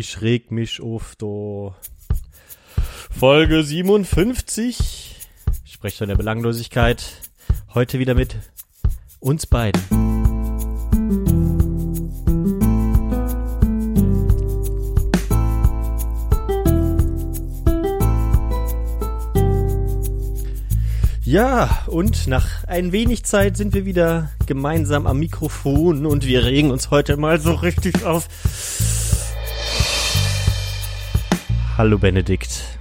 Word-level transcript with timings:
Ich 0.00 0.22
reg 0.22 0.52
mich 0.52 0.80
auf 0.80 1.16
der 1.16 1.74
Folge 3.10 3.64
57. 3.64 5.16
Ich 5.64 5.72
spreche 5.72 5.98
von 5.98 6.08
der 6.08 6.14
Belanglosigkeit. 6.14 7.04
Heute 7.74 7.98
wieder 7.98 8.14
mit 8.14 8.36
uns 9.18 9.46
beiden. 9.46 9.82
Ja, 21.24 21.82
und 21.88 22.28
nach 22.28 22.64
ein 22.68 22.92
wenig 22.92 23.24
Zeit 23.24 23.56
sind 23.56 23.74
wir 23.74 23.84
wieder 23.84 24.30
gemeinsam 24.46 25.08
am 25.08 25.18
Mikrofon 25.18 26.06
und 26.06 26.24
wir 26.24 26.44
regen 26.44 26.70
uns 26.70 26.90
heute 26.90 27.16
mal 27.16 27.38
so 27.40 27.52
richtig 27.52 28.04
auf. 28.04 28.28
Hallo 31.78 31.96
Benedikt. 31.96 32.76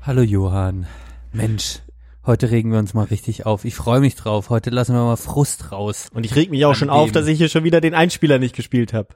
Hallo 0.00 0.22
Johann. 0.22 0.86
Mensch, 1.34 1.80
heute 2.24 2.50
regen 2.50 2.72
wir 2.72 2.78
uns 2.78 2.94
mal 2.94 3.04
richtig 3.04 3.44
auf. 3.44 3.66
Ich 3.66 3.74
freue 3.74 4.00
mich 4.00 4.14
drauf. 4.14 4.48
Heute 4.48 4.70
lassen 4.70 4.94
wir 4.94 5.02
mal 5.02 5.16
Frust 5.16 5.70
raus. 5.70 6.08
Und 6.14 6.24
ich 6.24 6.34
reg 6.34 6.48
mich 6.48 6.64
auch 6.64 6.74
schon 6.74 6.88
auf, 6.88 7.12
dass 7.12 7.26
ich 7.26 7.36
hier 7.36 7.50
schon 7.50 7.62
wieder 7.62 7.82
den 7.82 7.92
Einspieler 7.92 8.38
nicht 8.38 8.56
gespielt 8.56 8.94
habe. 8.94 9.08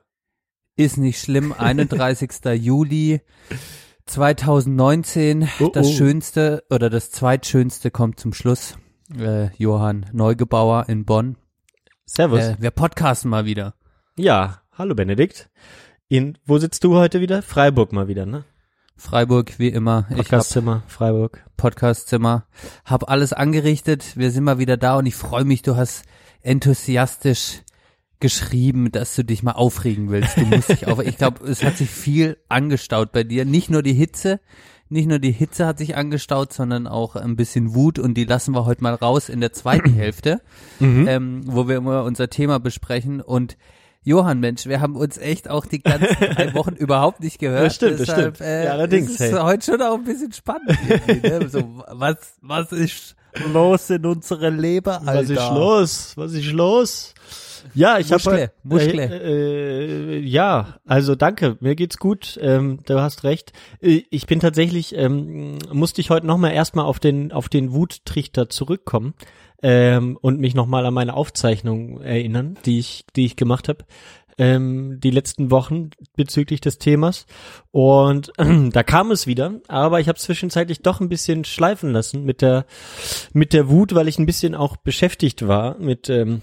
Ist 0.77 0.99
nicht 0.99 1.19
schlimm. 1.19 1.55
31. 1.55 2.31
Juli 2.61 3.23
2019. 4.05 5.49
Oh, 5.61 5.69
das 5.69 5.87
oh. 5.87 5.93
Schönste 5.93 6.63
oder 6.69 6.91
das 6.91 7.11
Zweitschönste 7.11 7.91
kommt 7.91 8.21
zum 8.21 8.35
Schluss. 8.35 8.77
Äh, 9.19 9.49
Johann 9.57 10.05
Neugebauer 10.13 10.91
in 10.91 11.07
Bonn. 11.07 11.39
Servus. 12.05 12.41
Äh, 12.41 12.57
wir 12.59 12.71
podcasten 12.71 13.31
mal 13.31 13.47
wieder. 13.47 13.77
Ja, 14.19 14.61
hallo 14.73 14.95
Benedikt. 14.95 15.49
In, 16.09 16.37
wo 16.45 16.59
sitzt 16.59 16.85
du 16.85 16.97
heute 16.97 17.23
wieder? 17.23 17.41
Freiburg 17.41 17.95
mal 17.95 18.09
wieder, 18.09 18.27
ne? 18.27 18.45
Freiburg, 18.97 19.59
wie 19.59 19.69
immer. 19.69 20.07
Podcastzimmer, 20.15 20.83
Freiburg. 20.87 21.45
Podcastzimmer. 21.57 22.47
Hab 22.85 23.11
alles 23.11 23.33
angerichtet. 23.33 24.17
Wir 24.17 24.31
sind 24.31 24.45
mal 24.45 24.59
wieder 24.59 24.77
da 24.77 24.97
und 24.99 25.07
ich 25.07 25.15
freue 25.17 25.45
mich, 25.45 25.63
du 25.63 25.77
hast 25.77 26.05
enthusiastisch 26.43 27.63
geschrieben, 28.21 28.93
dass 28.93 29.15
du 29.17 29.25
dich 29.25 29.43
mal 29.43 29.53
aufregen 29.53 30.11
willst. 30.11 30.37
Du 30.37 30.43
musst 30.47 30.69
dich 30.69 30.87
auf, 30.87 31.01
ich 31.01 31.19
glaube, 31.19 31.45
es 31.47 31.63
hat 31.65 31.77
sich 31.77 31.91
viel 31.91 32.39
angestaut 32.49 33.13
bei 33.13 33.25
dir. 33.25 33.45
Nicht 33.45 33.69
nur 33.69 33.83
die 33.83 33.93
Hitze, 33.93 34.41
nicht 34.89 35.09
nur 35.09 35.19
die 35.19 35.33
Hitze 35.33 35.67
hat 35.67 35.79
sich 35.79 35.97
angestaut, 35.97 36.53
sondern 36.53 36.87
auch 36.87 37.17
ein 37.17 37.37
bisschen 37.37 37.75
Wut 37.75 37.99
und 37.99 38.15
die 38.15 38.25
lassen 38.25 38.55
wir 38.55 38.65
heute 38.65 38.83
mal 38.83 38.95
raus 38.95 39.29
in 39.29 39.41
der 39.41 39.53
zweiten 39.53 39.91
Hälfte, 39.95 40.41
Mhm. 40.79 41.09
ähm, 41.09 41.41
wo 41.47 41.67
wir 41.69 41.77
immer 41.77 42.05
unser 42.05 42.31
Thema 42.31 42.61
besprechen 42.61 43.21
und 43.21 43.57
Johann, 44.05 44.39
Mensch, 44.41 44.67
wir 44.67 44.81
haben 44.81 44.97
uns 44.97 45.17
echt 45.19 45.49
auch 45.49 45.65
die 45.67 45.83
ganzen 45.83 46.15
drei 46.21 46.53
Wochen 46.55 46.75
überhaupt 46.75 47.21
nicht 47.21 47.39
gehört. 47.39 47.67
Das 47.67 47.75
stimmt, 47.77 47.93
das 48.01 48.07
Deshalb, 48.07 48.37
stimmt. 48.37 48.49
Äh, 48.49 48.65
Ja, 48.67 48.73
allerdings, 48.73 49.07
Es 49.15 49.21
ist 49.21 49.33
hey. 49.33 49.41
heute 49.43 49.65
schon 49.65 49.83
auch 49.83 49.95
ein 49.95 50.05
bisschen 50.05 50.33
spannend. 50.33 50.77
ne? 51.23 51.49
so, 51.49 51.83
was, 51.91 52.17
was 52.43 52.73
ist 52.73 53.17
los 53.53 53.89
in 53.91 54.05
unsere 54.05 54.51
Leber, 54.51 55.01
Alter? 55.07 55.15
Was 55.23 55.31
ist 55.31 55.51
los? 55.51 56.13
Was 56.17 56.33
ist 56.35 56.53
los? 56.53 57.15
Ja, 57.73 57.99
ich 57.99 58.11
Muschle, 58.11 58.33
habe 58.33 58.53
Muschle. 58.63 59.05
Äh, 59.23 60.17
äh, 60.17 60.19
ja, 60.19 60.75
also 60.87 61.15
danke, 61.15 61.57
mir 61.61 61.75
geht's 61.75 61.97
gut. 61.97 62.39
Ähm, 62.43 62.81
du 62.85 63.01
hast 63.01 63.25
recht. 63.25 63.53
Äh, 63.81 64.03
Ich 64.11 64.27
bin 64.27 64.39
tatsächlich 64.41 64.95
ähm, 64.95 65.59
musste 65.73 66.03
ich 66.03 66.11
heute 66.11 66.27
noch 66.27 66.37
mal 66.37 66.51
erstmal 66.51 66.85
auf 66.85 66.99
den 67.01 67.33
auf 67.33 67.49
den 67.49 67.73
Wuttrichter 67.73 68.51
zurückkommen 68.51 69.15
ähm, 69.65 70.19
und 70.21 70.39
mich 70.39 70.55
noch 70.55 70.67
mal 70.67 70.85
an 70.85 70.93
meine 70.93 71.15
Aufzeichnung 71.15 72.03
erinnern, 72.03 72.59
die 72.67 72.79
ich 72.79 73.07
die 73.17 73.25
ich 73.25 73.35
gemacht 73.35 73.69
habe. 73.69 73.85
Ähm, 74.37 74.99
die 75.01 75.11
letzten 75.11 75.51
Wochen 75.51 75.91
bezüglich 76.17 76.61
des 76.61 76.79
Themas 76.79 77.25
und 77.71 78.33
da 78.73 78.83
kam 78.83 79.11
es 79.11 79.27
wieder, 79.27 79.61
aber 79.69 80.01
ich 80.01 80.09
habe 80.09 80.19
zwischenzeitlich 80.19 80.83
doch 80.83 81.01
ein 81.01 81.09
bisschen 81.09 81.45
schleifen 81.45 81.93
lassen 81.93 82.25
mit 82.25 82.43
der 82.43 82.67
mit 83.33 83.53
der 83.55 83.71
Wut, 83.71 83.95
weil 83.95 84.09
ich 84.09 84.19
ein 84.19 84.27
bisschen 84.27 84.55
auch 84.55 84.77
beschäftigt 84.77 85.47
war 85.47 85.79
mit 85.79 86.11
ähm, 86.11 86.43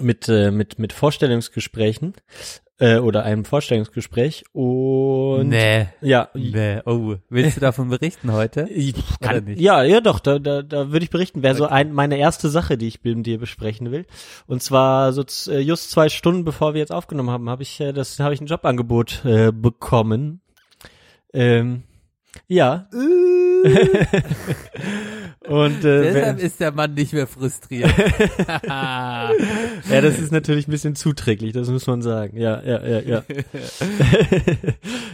mit 0.00 0.28
äh, 0.28 0.50
mit 0.50 0.78
mit 0.78 0.94
Vorstellungsgesprächen 0.94 2.14
äh, 2.78 2.98
oder 2.98 3.24
einem 3.24 3.44
Vorstellungsgespräch 3.44 4.44
und 4.52 5.48
Nee, 5.48 5.88
ja 6.00 6.28
nee, 6.34 6.80
oh. 6.84 7.16
Willst 7.28 7.56
du 7.56 7.60
davon 7.60 7.88
berichten 7.88 8.32
heute? 8.32 8.68
ich 8.74 8.94
kann, 9.20 9.44
nicht? 9.44 9.60
ja, 9.60 9.82
ja 9.82 10.00
doch, 10.00 10.20
da, 10.20 10.38
da, 10.38 10.62
da 10.62 10.90
würde 10.92 11.04
ich 11.04 11.10
berichten. 11.10 11.42
Wäre 11.42 11.54
so 11.54 11.66
ein, 11.66 11.92
meine 11.92 12.18
erste 12.18 12.48
Sache, 12.48 12.78
die 12.78 12.88
ich 12.88 13.02
mit 13.02 13.26
dir 13.26 13.38
besprechen 13.38 13.90
will. 13.90 14.06
Und 14.46 14.62
zwar 14.62 15.12
so 15.12 15.24
äh, 15.50 15.58
just 15.58 15.90
zwei 15.90 16.08
Stunden 16.08 16.44
bevor 16.44 16.74
wir 16.74 16.80
jetzt 16.80 16.92
aufgenommen 16.92 17.30
haben, 17.30 17.50
habe 17.50 17.62
ich 17.62 17.80
äh, 17.80 17.92
das 17.92 18.18
habe 18.20 18.34
ich 18.34 18.40
ein 18.40 18.46
Jobangebot 18.46 19.24
äh, 19.24 19.52
bekommen. 19.52 20.40
Ähm, 21.32 21.82
ja. 22.46 22.88
Und 25.48 25.84
äh, 25.84 26.12
Deshalb 26.12 26.40
ist 26.40 26.60
der 26.60 26.72
Mann 26.72 26.92
nicht 26.94 27.12
mehr 27.14 27.26
frustriert. 27.26 27.90
ja, 28.66 29.32
das 29.88 30.18
ist 30.18 30.30
natürlich 30.30 30.68
ein 30.68 30.70
bisschen 30.70 30.94
zuträglich, 30.94 31.52
das 31.52 31.70
muss 31.70 31.86
man 31.86 32.02
sagen. 32.02 32.36
Ja, 32.36 32.62
ja, 32.62 32.86
ja, 32.86 33.00
ja. 33.00 33.24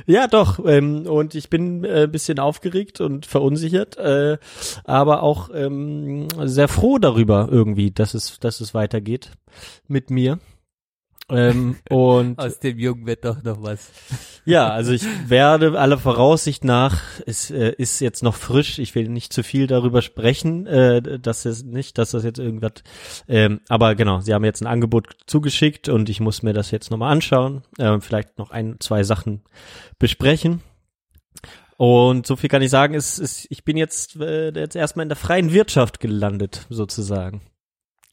ja, 0.07 0.27
doch. 0.27 0.59
Ähm, 0.67 1.07
und 1.07 1.37
ich 1.37 1.51
bin 1.51 1.85
äh, 1.85 2.05
ein 2.05 2.11
bisschen 2.11 2.41
aufgeregt 2.41 3.01
und 3.01 3.27
verunsichert, 3.27 3.97
äh, 3.97 4.39
aber 4.83 5.23
auch 5.23 5.51
ähm, 5.55 6.27
sehr 6.45 6.69
froh 6.69 6.99
darüber 6.99 7.49
irgendwie, 7.51 7.93
dass 7.93 8.15
es, 8.15 8.41
dass 8.41 8.61
es 8.61 8.75
weitergeht 8.75 9.31
mit 9.87 10.11
mir. 10.11 10.41
Ähm, 11.31 11.77
und 11.89 12.39
Aus 12.39 12.59
dem 12.59 12.79
Jungen 12.79 13.07
wird 13.07 13.25
doch 13.25 13.43
noch 13.43 13.63
was. 13.63 13.91
ja, 14.45 14.69
also 14.69 14.93
ich 14.93 15.05
werde 15.27 15.79
aller 15.79 15.97
Voraussicht 15.97 16.65
nach, 16.65 17.01
es 17.25 17.51
äh, 17.51 17.73
ist 17.79 18.01
jetzt 18.01 18.23
noch 18.23 18.35
frisch, 18.35 18.79
ich 18.79 18.95
will 18.95 19.09
nicht 19.09 19.33
zu 19.33 19.43
viel 19.43 19.67
darüber 19.67 20.03
sprechen, 20.03 20.67
äh, 20.67 21.19
dass 21.19 21.47
es 21.47 21.65
nicht, 21.65 21.97
dass 21.97 22.11
das 22.11 22.25
jetzt 22.25 22.39
irgendwas, 22.39 22.73
ähm, 23.27 23.61
aber 23.69 23.95
genau, 23.95 24.21
sie 24.21 24.35
haben 24.35 24.45
jetzt 24.45 24.61
ein 24.61 24.67
Angebot 24.67 25.17
zugeschickt 25.27 25.89
und 25.89 26.11
ich 26.11 26.21
muss 26.21 26.43
mir 26.43 26.53
das 26.53 26.71
jetzt 26.71 26.91
nochmal 26.91 27.13
anschauen, 27.13 27.63
äh, 27.79 27.99
vielleicht 28.01 28.39
noch 28.39 28.51
ein, 28.51 28.77
zwei 28.81 29.03
Sachen 29.03 29.43
besprechen. 29.99 30.61
Und 31.77 32.27
so 32.27 32.37
viel 32.37 32.51
kann 32.51 32.63
ich 32.63 32.71
sagen, 32.71 32.95
ist, 32.95 33.19
ist, 33.19 33.47
ich 33.51 33.65
bin 33.65 33.77
jetzt, 33.77 34.17
äh, 34.17 34.51
jetzt 34.51 34.77
erstmal 34.77 35.05
in 35.05 35.09
der 35.09 35.17
freien 35.17 35.53
Wirtschaft 35.53 36.01
gelandet, 36.01 36.67
sozusagen. 36.69 37.41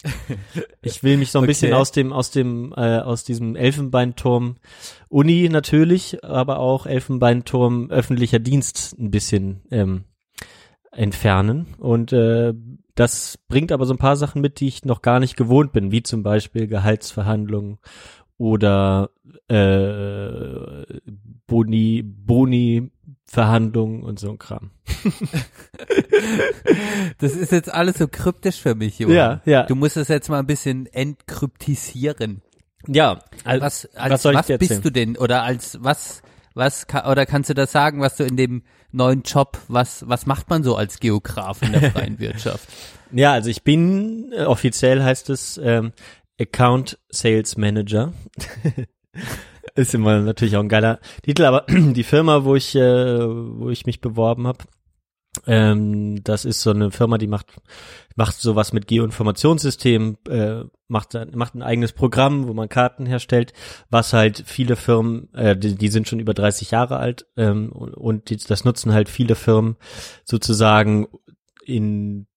Ich 0.81 1.03
will 1.03 1.17
mich 1.17 1.31
so 1.31 1.39
ein 1.39 1.45
bisschen 1.45 1.73
Okay. 1.73 1.79
aus 1.79 1.91
dem, 1.91 2.13
aus 2.13 2.31
dem, 2.31 2.73
äh, 2.75 3.00
aus 3.00 3.23
diesem 3.23 3.56
Elfenbeinturm 3.56 4.57
Uni 5.09 5.47
natürlich, 5.50 6.23
aber 6.23 6.59
auch 6.59 6.85
Elfenbeinturm 6.85 7.89
öffentlicher 7.91 8.39
Dienst 8.39 8.97
ein 8.97 9.12
bisschen 9.12 9.62
ähm, 9.72 10.06
entfernen. 10.91 11.75
Und 11.78 12.13
äh, 12.13 12.53
das 12.95 13.38
bringt 13.47 13.72
aber 13.72 13.85
so 13.85 13.94
ein 13.94 14.00
paar 14.00 14.16
Sachen 14.16 14.41
mit, 14.41 14.59
die 14.59 14.67
ich 14.67 14.85
noch 14.85 15.01
gar 15.01 15.19
nicht 15.19 15.38
gewohnt 15.38 15.72
bin, 15.72 15.91
wie 15.91 16.03
zum 16.03 16.23
Beispiel 16.23 16.68
Gehaltsverhandlungen 16.68 17.78
oder 18.38 19.12
äh, 19.47 20.83
Boni, 21.47 22.03
Boni 22.03 22.91
Verhandlungen 23.31 24.03
und 24.03 24.19
so 24.19 24.30
ein 24.31 24.40
Kram. 24.40 24.72
Das 27.18 27.34
ist 27.34 27.52
jetzt 27.52 27.72
alles 27.74 27.97
so 27.97 28.08
kryptisch 28.08 28.58
für 28.62 28.75
mich, 28.75 29.00
Johann. 29.00 29.16
Ja, 29.16 29.42
ja. 29.46 29.64
Du 29.64 29.75
musst 29.75 29.97
es 29.97 30.08
jetzt 30.08 30.30
mal 30.30 30.40
ein 30.40 30.47
bisschen 30.47 30.86
entkryptisieren. 30.88 32.42
Ja, 32.88 33.19
also, 33.44 33.66
Was, 33.66 33.86
als, 33.86 33.96
was 33.96 34.12
was, 34.12 34.22
soll 34.22 34.36
ich 34.36 34.42
dir 34.42 34.53
erzählen? 34.53 34.69
bist 34.69 34.86
du 34.86 34.90
denn? 34.92 35.18
Oder 35.18 35.44
als 35.44 35.78
was, 35.81 36.22
was, 36.53 36.86
oder 37.09 37.25
kannst 37.25 37.50
du 37.50 37.53
das 37.53 37.72
sagen, 37.72 38.02
was 38.02 38.18
du 38.18 38.24
in 38.24 38.38
dem 38.38 38.64
neuen 38.92 39.24
Job, 39.24 39.58
was, 39.68 40.08
was 40.08 40.25
macht 40.25 40.50
man 40.50 40.63
so 40.63 40.75
als 40.75 41.00
Geograf 41.00 41.62
in 41.62 41.72
der 41.72 41.92
freien 41.92 42.19
Wirtschaft? 42.19 42.68
Ja, 43.12 43.34
also 43.34 43.50
ich 43.50 43.63
bin, 43.63 44.31
äh, 44.34 44.44
offiziell 44.44 45.03
heißt 45.03 45.30
es 45.30 45.59
ähm, 45.63 45.94
Account 46.40 47.00
Sales 47.09 47.58
Manager. 47.58 48.13
Ist 49.76 49.94
immer 49.94 50.20
natürlich 50.20 50.56
auch 50.58 50.62
ein 50.62 50.70
geiler 50.70 51.00
Titel, 51.24 51.46
aber 51.46 51.66
die 51.70 52.04
Firma, 52.04 52.44
wo 52.44 52.56
ich, 52.56 52.75
äh, 52.75 53.28
wo 53.28 53.69
ich 53.69 53.86
mich 53.86 54.01
beworben 54.01 54.48
habe, 54.48 54.66
ähm, 55.48 56.22
das 56.24 56.44
ist 56.44 56.62
so 56.62 56.72
eine 56.72 56.92
Firma, 56.92 57.18
die 57.18 57.28
macht 57.28 57.62
macht 58.18 58.36
sowas 58.36 58.74
mit 58.74 58.88
Geoinformationssystemen, 58.88 60.18
äh, 60.28 60.66
macht 60.90 61.18
macht 61.34 61.56
ein 61.56 61.62
eigenes 61.62 61.94
Programm, 61.94 62.48
wo 62.50 62.54
man 62.54 62.68
Karten 62.68 63.06
herstellt, 63.06 63.54
was 63.90 64.12
halt 64.12 64.44
viele 64.45 64.75
Firmen, 64.75 65.34
äh, 65.34 65.56
die, 65.56 65.75
die 65.75 65.88
sind 65.88 66.10
schon 66.10 66.19
über 66.19 66.34
30 66.34 66.72
Jahre 66.72 66.98
alt 66.98 67.28
ähm, 67.38 67.72
und, 67.72 68.30
die, 68.30 68.38
das 68.38 68.66
nutzen 68.66 68.94
halt 68.94 69.07
viele 69.07 69.36
Firmen 69.36 69.78
sozusagen 70.25 71.07
in 71.66 72.28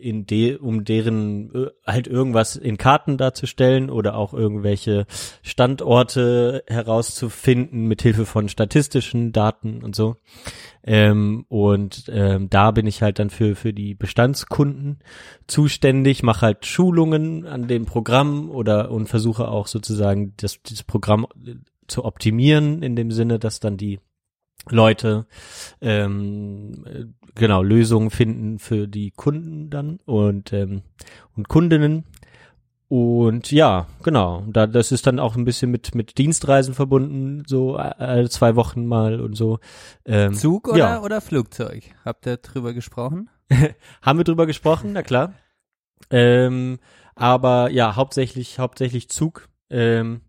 in 0.00 0.26
de, 0.26 0.56
um 0.56 0.84
deren 0.84 1.54
äh, 1.54 1.66
halt 1.86 2.06
irgendwas 2.06 2.56
in 2.56 2.78
Karten 2.78 3.16
darzustellen 3.16 3.90
oder 3.90 4.16
auch 4.16 4.34
irgendwelche 4.34 5.06
Standorte 5.42 6.64
herauszufinden 6.66 7.86
mit 7.86 8.02
Hilfe 8.02 8.26
von 8.26 8.48
statistischen 8.48 9.32
Daten 9.32 9.82
und 9.82 9.94
so. 9.94 10.16
Ähm, 10.82 11.44
und 11.48 12.04
ähm, 12.08 12.48
da 12.48 12.70
bin 12.70 12.86
ich 12.86 13.02
halt 13.02 13.18
dann 13.18 13.30
für 13.30 13.54
für 13.54 13.72
die 13.72 13.94
Bestandskunden 13.94 15.00
zuständig, 15.46 16.22
mache 16.22 16.46
halt 16.46 16.66
Schulungen 16.66 17.46
an 17.46 17.68
dem 17.68 17.84
Programm 17.84 18.50
oder 18.50 18.90
und 18.90 19.08
versuche 19.08 19.48
auch 19.48 19.66
sozusagen 19.66 20.34
das, 20.38 20.62
dieses 20.62 20.84
Programm 20.84 21.26
zu 21.86 22.04
optimieren, 22.04 22.82
in 22.82 22.96
dem 22.96 23.10
Sinne, 23.10 23.38
dass 23.38 23.60
dann 23.60 23.76
die 23.76 24.00
Leute 24.68 25.26
ähm, 25.80 26.84
äh, 26.86 27.04
genau 27.34 27.62
Lösungen 27.62 28.10
finden 28.10 28.58
für 28.58 28.86
die 28.86 29.10
Kunden 29.10 29.70
dann 29.70 30.00
und 30.04 30.52
ähm, 30.52 30.82
und 31.36 31.48
Kundinnen 31.48 32.04
und 32.88 33.50
ja 33.52 33.86
genau 34.02 34.44
da 34.48 34.66
das 34.66 34.92
ist 34.92 35.06
dann 35.06 35.18
auch 35.18 35.36
ein 35.36 35.44
bisschen 35.44 35.70
mit 35.70 35.94
mit 35.94 36.18
Dienstreisen 36.18 36.74
verbunden 36.74 37.44
so 37.46 37.76
alle 37.76 38.28
zwei 38.28 38.56
Wochen 38.56 38.86
mal 38.86 39.20
und 39.20 39.36
so 39.36 39.58
ähm, 40.04 40.34
Zug 40.34 40.68
oder, 40.68 40.78
ja. 40.78 41.02
oder 41.02 41.20
Flugzeug? 41.20 41.84
Habt 42.04 42.26
ihr 42.26 42.36
drüber 42.36 42.74
gesprochen? 42.74 43.30
haben 44.02 44.18
wir 44.18 44.24
drüber 44.24 44.46
gesprochen 44.46 44.92
na 44.92 45.02
klar 45.02 45.34
ähm, 46.10 46.78
aber 47.14 47.70
ja 47.70 47.96
hauptsächlich 47.96 48.58
hauptsächlich 48.58 49.08
Zug 49.08 49.48
ähm, 49.70 50.22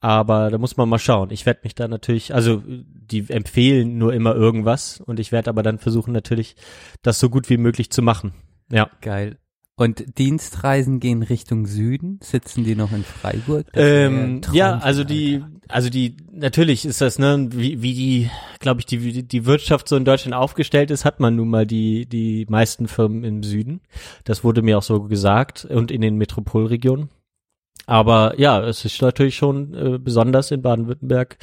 aber 0.00 0.50
da 0.50 0.58
muss 0.58 0.76
man 0.76 0.88
mal 0.88 0.98
schauen. 0.98 1.30
Ich 1.30 1.46
werde 1.46 1.60
mich 1.64 1.74
da 1.74 1.86
natürlich, 1.86 2.34
also 2.34 2.62
die 2.66 3.28
empfehlen 3.28 3.98
nur 3.98 4.14
immer 4.14 4.34
irgendwas 4.34 5.00
und 5.00 5.20
ich 5.20 5.30
werde 5.30 5.50
aber 5.50 5.62
dann 5.62 5.78
versuchen 5.78 6.12
natürlich, 6.12 6.56
das 7.02 7.20
so 7.20 7.28
gut 7.28 7.50
wie 7.50 7.58
möglich 7.58 7.90
zu 7.90 8.02
machen. 8.02 8.32
Ja. 8.70 8.90
Geil. 9.00 9.36
Und 9.76 10.18
Dienstreisen 10.18 11.00
gehen 11.00 11.22
Richtung 11.22 11.66
Süden? 11.66 12.18
Sitzen 12.22 12.64
die 12.64 12.74
noch 12.74 12.92
in 12.92 13.02
Freiburg? 13.02 13.66
Ähm, 13.72 14.42
ja, 14.52 14.76
also 14.76 15.04
die, 15.04 15.42
also 15.68 15.88
die, 15.88 16.18
natürlich 16.30 16.84
ist 16.84 17.00
das, 17.00 17.18
ne, 17.18 17.48
wie, 17.50 17.80
wie 17.80 17.94
die, 17.94 18.30
glaube 18.58 18.80
ich, 18.80 18.86
die, 18.86 19.02
wie 19.02 19.22
die 19.22 19.46
Wirtschaft 19.46 19.88
so 19.88 19.96
in 19.96 20.04
Deutschland 20.04 20.34
aufgestellt 20.34 20.90
ist, 20.90 21.06
hat 21.06 21.18
man 21.18 21.34
nun 21.34 21.48
mal 21.48 21.66
die, 21.66 22.04
die 22.04 22.44
meisten 22.50 22.88
Firmen 22.88 23.24
im 23.24 23.42
Süden. 23.42 23.80
Das 24.24 24.44
wurde 24.44 24.60
mir 24.60 24.76
auch 24.76 24.82
so 24.82 25.04
gesagt 25.04 25.64
und 25.64 25.90
in 25.90 26.02
den 26.02 26.16
Metropolregionen. 26.16 27.08
Aber 27.90 28.38
ja, 28.38 28.62
es 28.64 28.84
ist 28.84 29.02
natürlich 29.02 29.34
schon 29.34 29.74
äh, 29.74 29.98
besonders 29.98 30.52
in 30.52 30.62
Baden-Württemberg 30.62 31.38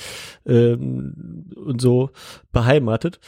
ähm, 0.45 1.51
und 1.57 1.81
so 1.81 2.11
beheimatet. 2.53 3.19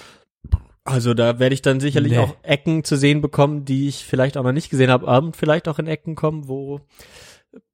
Also 0.86 1.13
da 1.13 1.38
werde 1.38 1.54
ich 1.54 1.62
dann 1.62 1.81
sicherlich 1.81 2.13
Nee. 2.13 2.19
auch 2.19 2.36
Ecken 2.44 2.86
zu 2.86 2.95
sehen 2.95 3.19
bekommen, 3.19 3.66
die 3.66 3.89
ich 3.89 4.06
vielleicht 4.06 4.38
auch 4.38 4.44
noch 4.44 4.54
nicht 4.54 4.69
gesehen 4.69 4.89
habe, 4.89 5.06
und 5.06 5.36
vielleicht 5.36 5.68
auch 5.68 5.80
in 5.80 5.88
Ecken 5.88 6.16
kommen, 6.16 6.48
wo 6.48 6.80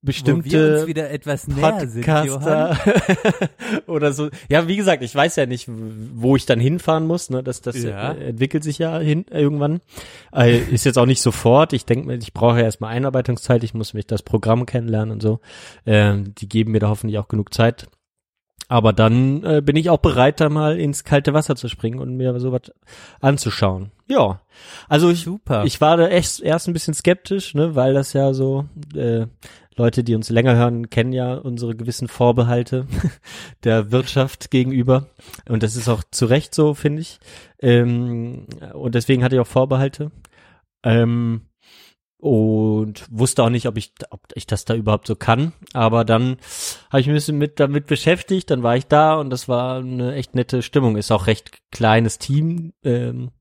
bestimmte 0.02 0.46
Wo 0.50 0.52
wir 0.54 0.78
uns 0.80 0.88
wieder 0.88 1.10
etwas 1.12 1.48
näher 1.48 1.88
sind. 1.88 2.06
Podcaster 2.06 2.78
oder 3.88 4.14
so. 4.14 4.30
Ja, 4.50 4.68
wie 4.68 4.78
gesagt, 4.78 5.04
ich 5.04 5.14
weiß 5.14 5.36
ja 5.36 5.46
nicht, 5.46 5.68
wo 5.70 6.36
ich 6.36 6.46
dann 6.46 6.60
hinfahren 6.60 7.08
muss. 7.08 7.30
Ne? 7.30 7.44
Das, 7.44 7.62
das 7.62 7.82
Ja. 7.84 8.14
entwickelt 8.14 8.64
sich 8.64 8.78
ja 8.78 9.00
hin 9.00 9.26
irgendwann. 9.30 9.82
Äh, 10.34 10.60
ist 10.60 10.86
jetzt 10.86 10.98
auch 10.98 11.06
nicht 11.06 11.22
sofort. 11.22 11.74
Ich 11.74 11.86
denke 11.86 12.08
mir, 12.08 12.16
ich 12.18 12.34
brauche 12.34 12.58
ja 12.60 12.64
erstmal 12.64 12.96
Einarbeitungszeit. 12.96 13.64
Ich 13.64 13.74
muss 13.74 13.94
mich 13.94 14.08
das 14.08 14.24
Programm 14.24 14.66
kennenlernen 14.66 15.12
und 15.12 15.22
so. 15.22 15.40
Ähm, 15.86 16.34
die 16.36 16.48
geben 16.48 16.72
mir 16.72 16.80
da 16.80 16.90
hoffentlich 16.90 17.18
auch 17.18 17.28
genug 17.28 17.54
Zeit. 17.54 17.88
Aber 18.68 18.94
dann 18.94 19.44
äh, 19.44 19.62
bin 19.64 19.76
ich 19.76 19.92
auch 19.92 20.00
bereit, 20.00 20.40
da 20.40 20.50
mal 20.50 20.80
ins 20.80 21.04
kalte 21.04 21.34
Wasser 21.34 21.56
zu 21.56 21.68
springen 21.68 22.00
und 22.00 22.16
mir 22.18 22.40
sowas 22.40 22.72
anzuschauen. 23.22 23.92
Ja, 24.08 24.42
also 24.90 25.10
ich, 25.12 25.24
Super. 25.24 25.66
ich 25.66 25.82
war 25.82 25.98
da 25.98 26.08
echt 26.08 26.40
erst 26.40 26.68
ein 26.68 26.74
bisschen 26.74 26.94
skeptisch, 26.96 27.54
ne, 27.54 27.76
weil 27.76 27.94
das 27.94 28.14
ja 28.14 28.34
so 28.34 28.66
äh, 28.96 29.28
Leute, 29.78 30.04
die 30.04 30.16
uns 30.16 30.30
länger 30.30 30.56
hören, 30.56 30.90
kennen 30.90 31.12
ja 31.14 31.36
unsere 31.36 31.76
gewissen 31.76 32.08
Vorbehalte 32.08 32.88
der 33.64 33.92
Wirtschaft 33.92 34.52
gegenüber. 34.52 35.08
Und 35.50 35.64
das 35.64 35.76
ist 35.76 35.90
auch 35.90 36.04
zu 36.12 36.26
Recht 36.26 36.56
so, 36.56 36.74
finde 36.74 37.02
ich. 37.02 37.20
Ähm, 37.60 38.48
und 38.74 38.96
deswegen 38.96 39.24
hatte 39.24 39.36
ich 39.36 39.42
auch 39.42 39.48
Vorbehalte. 39.48 40.12
Ähm, 40.84 41.42
und 42.18 43.06
wusste 43.12 43.44
auch 43.44 43.50
nicht, 43.50 43.68
ob 43.68 43.78
ich, 43.78 43.94
ob 44.10 44.22
ich 44.34 44.48
das 44.48 44.66
da 44.66 44.74
überhaupt 44.74 45.08
so 45.08 45.16
kann. 45.16 45.54
Aber 45.74 46.06
dann 46.06 46.38
habe 46.90 47.02
ich 47.02 47.08
mich 47.08 47.10
ein 47.10 47.14
bisschen 47.14 47.38
mit 47.38 47.60
damit 47.60 47.86
beschäftigt. 47.86 48.50
Dann 48.50 48.64
war 48.64 48.78
ich 48.78 48.88
da 48.88 49.16
und 49.16 49.30
das 49.30 49.48
war 49.48 49.80
eine 49.80 50.16
echt 50.16 50.34
nette 50.36 50.62
Stimmung. 50.62 50.98
Ist 50.98 51.12
auch 51.12 51.28
recht 51.28 51.60
kleines 51.72 52.18
Team, 52.18 52.74
ähm, 52.84 53.32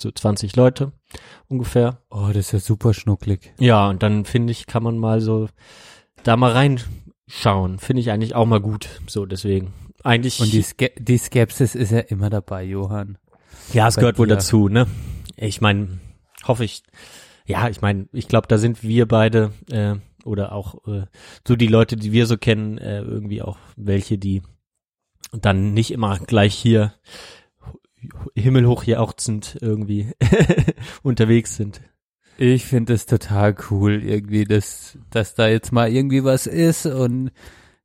so 0.00 0.10
20 0.10 0.56
Leute 0.56 0.92
ungefähr. 1.48 1.98
oh, 2.10 2.28
das 2.28 2.46
ist 2.46 2.52
ja 2.52 2.58
super 2.58 2.94
schnucklig. 2.94 3.52
Ja, 3.58 3.88
und 3.88 4.02
dann 4.02 4.24
finde 4.24 4.50
ich, 4.52 4.66
kann 4.66 4.82
man 4.82 4.98
mal 4.98 5.20
so 5.20 5.48
da 6.24 6.36
mal 6.36 6.52
reinschauen. 6.52 7.78
Finde 7.78 8.00
ich 8.00 8.10
eigentlich 8.10 8.34
auch 8.34 8.46
mal 8.46 8.60
gut. 8.60 8.88
So, 9.06 9.26
deswegen. 9.26 9.72
Eigentlich, 10.04 10.40
Und 10.40 10.52
die, 10.52 10.62
Ske 10.62 10.92
die 10.98 11.18
Skepsis 11.18 11.74
ist 11.74 11.92
ja 11.92 12.00
immer 12.00 12.30
dabei, 12.30 12.64
Johann. 12.64 13.18
ja, 13.72 13.86
es 13.88 13.94
bei 13.96 14.00
gehört 14.00 14.18
wohl 14.18 14.26
dir. 14.26 14.34
dazu, 14.34 14.68
ne? 14.68 14.86
Ich 15.36 15.60
meine, 15.60 16.00
hoffe 16.44 16.64
ich, 16.64 16.82
ja, 17.46 17.68
ich 17.68 17.80
meine, 17.82 18.08
ich 18.12 18.26
glaube, 18.28 18.48
da 18.48 18.58
sind 18.58 18.82
wir 18.82 19.06
beide, 19.06 19.52
äh, 19.70 19.94
oder 20.24 20.52
auch 20.52 20.86
äh, 20.88 21.06
so 21.46 21.54
die 21.56 21.68
Leute, 21.68 21.96
die 21.96 22.12
wir 22.12 22.26
so 22.26 22.36
kennen, 22.36 22.78
äh, 22.78 23.00
irgendwie 23.00 23.42
auch 23.42 23.58
welche, 23.76 24.18
die 24.18 24.42
dann 25.32 25.72
nicht 25.72 25.90
immer 25.92 26.18
gleich 26.18 26.54
hier 26.54 26.92
himmelhoch 28.34 28.84
jauchzend 28.84 29.58
irgendwie 29.60 30.12
unterwegs 31.02 31.56
sind. 31.56 31.80
Ich 32.38 32.64
finde 32.64 32.94
es 32.94 33.06
total 33.06 33.54
cool, 33.70 34.02
irgendwie, 34.02 34.44
dass, 34.44 34.98
dass 35.10 35.34
da 35.34 35.48
jetzt 35.48 35.72
mal 35.72 35.92
irgendwie 35.92 36.24
was 36.24 36.46
ist 36.46 36.86
und 36.86 37.30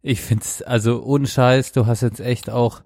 ich 0.01 0.21
finde 0.21 0.43
es, 0.43 0.61
also 0.61 1.03
ohne 1.03 1.27
Scheiß, 1.27 1.73
du 1.73 1.85
hast 1.85 2.01
jetzt 2.01 2.21
echt 2.21 2.49
auch 2.49 2.81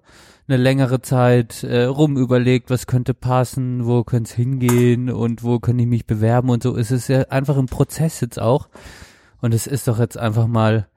eine 0.48 0.56
längere 0.56 1.00
Zeit 1.02 1.62
äh, 1.62 1.84
rumüberlegt, 1.84 2.68
was 2.68 2.86
könnte 2.86 3.14
passen, 3.14 3.86
wo 3.86 4.02
könnte 4.02 4.28
es 4.30 4.34
hingehen 4.34 5.08
und 5.08 5.44
wo 5.44 5.60
kann 5.60 5.78
ich 5.78 5.86
mich 5.86 6.06
bewerben 6.06 6.50
und 6.50 6.62
so. 6.62 6.76
Es 6.76 6.90
ist 6.90 7.08
ja 7.08 7.22
einfach 7.22 7.56
ein 7.56 7.66
Prozess 7.66 8.20
jetzt 8.20 8.40
auch 8.40 8.68
und 9.40 9.54
es 9.54 9.66
ist 9.66 9.88
doch 9.88 9.98
jetzt 9.98 10.18
einfach 10.18 10.48
mal 10.48 10.88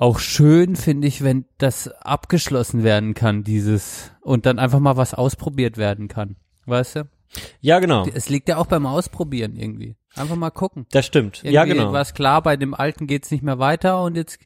auch 0.00 0.18
schön, 0.18 0.76
finde 0.76 1.06
ich, 1.06 1.22
wenn 1.22 1.44
das 1.58 1.88
abgeschlossen 1.88 2.82
werden 2.82 3.12
kann, 3.12 3.44
dieses 3.44 4.12
und 4.22 4.46
dann 4.46 4.58
einfach 4.58 4.80
mal 4.80 4.96
was 4.96 5.12
ausprobiert 5.12 5.76
werden 5.76 6.08
kann. 6.08 6.36
Weißt 6.64 6.96
du? 6.96 7.08
Ja, 7.60 7.80
genau. 7.80 8.06
Es 8.14 8.30
liegt 8.30 8.48
ja 8.48 8.56
auch 8.56 8.66
beim 8.66 8.86
Ausprobieren 8.86 9.56
irgendwie. 9.56 9.96
Einfach 10.16 10.36
mal 10.36 10.50
gucken. 10.50 10.86
Das 10.90 11.04
stimmt. 11.04 11.38
Irgendwie 11.38 11.54
ja, 11.54 11.64
genau. 11.66 11.92
war 11.92 12.00
es 12.00 12.14
klar, 12.14 12.42
bei 12.42 12.56
dem 12.56 12.72
alten 12.72 13.06
geht's 13.06 13.30
nicht 13.30 13.42
mehr 13.42 13.58
weiter 13.58 14.02
und 14.02 14.16
jetzt 14.16 14.38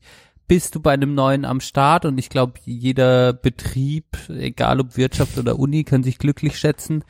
bist 0.48 0.74
du 0.74 0.80
bei 0.80 0.92
einem 0.92 1.14
neuen 1.14 1.44
am 1.44 1.60
Start 1.60 2.04
und 2.04 2.18
ich 2.18 2.30
glaube, 2.30 2.54
jeder 2.64 3.32
Betrieb, 3.32 4.06
egal 4.28 4.80
ob 4.80 4.96
Wirtschaft 4.96 5.38
oder 5.38 5.56
Uni, 5.58 5.84
kann 5.84 6.02
sich 6.02 6.18
glücklich 6.18 6.58
schätzen, 6.58 7.04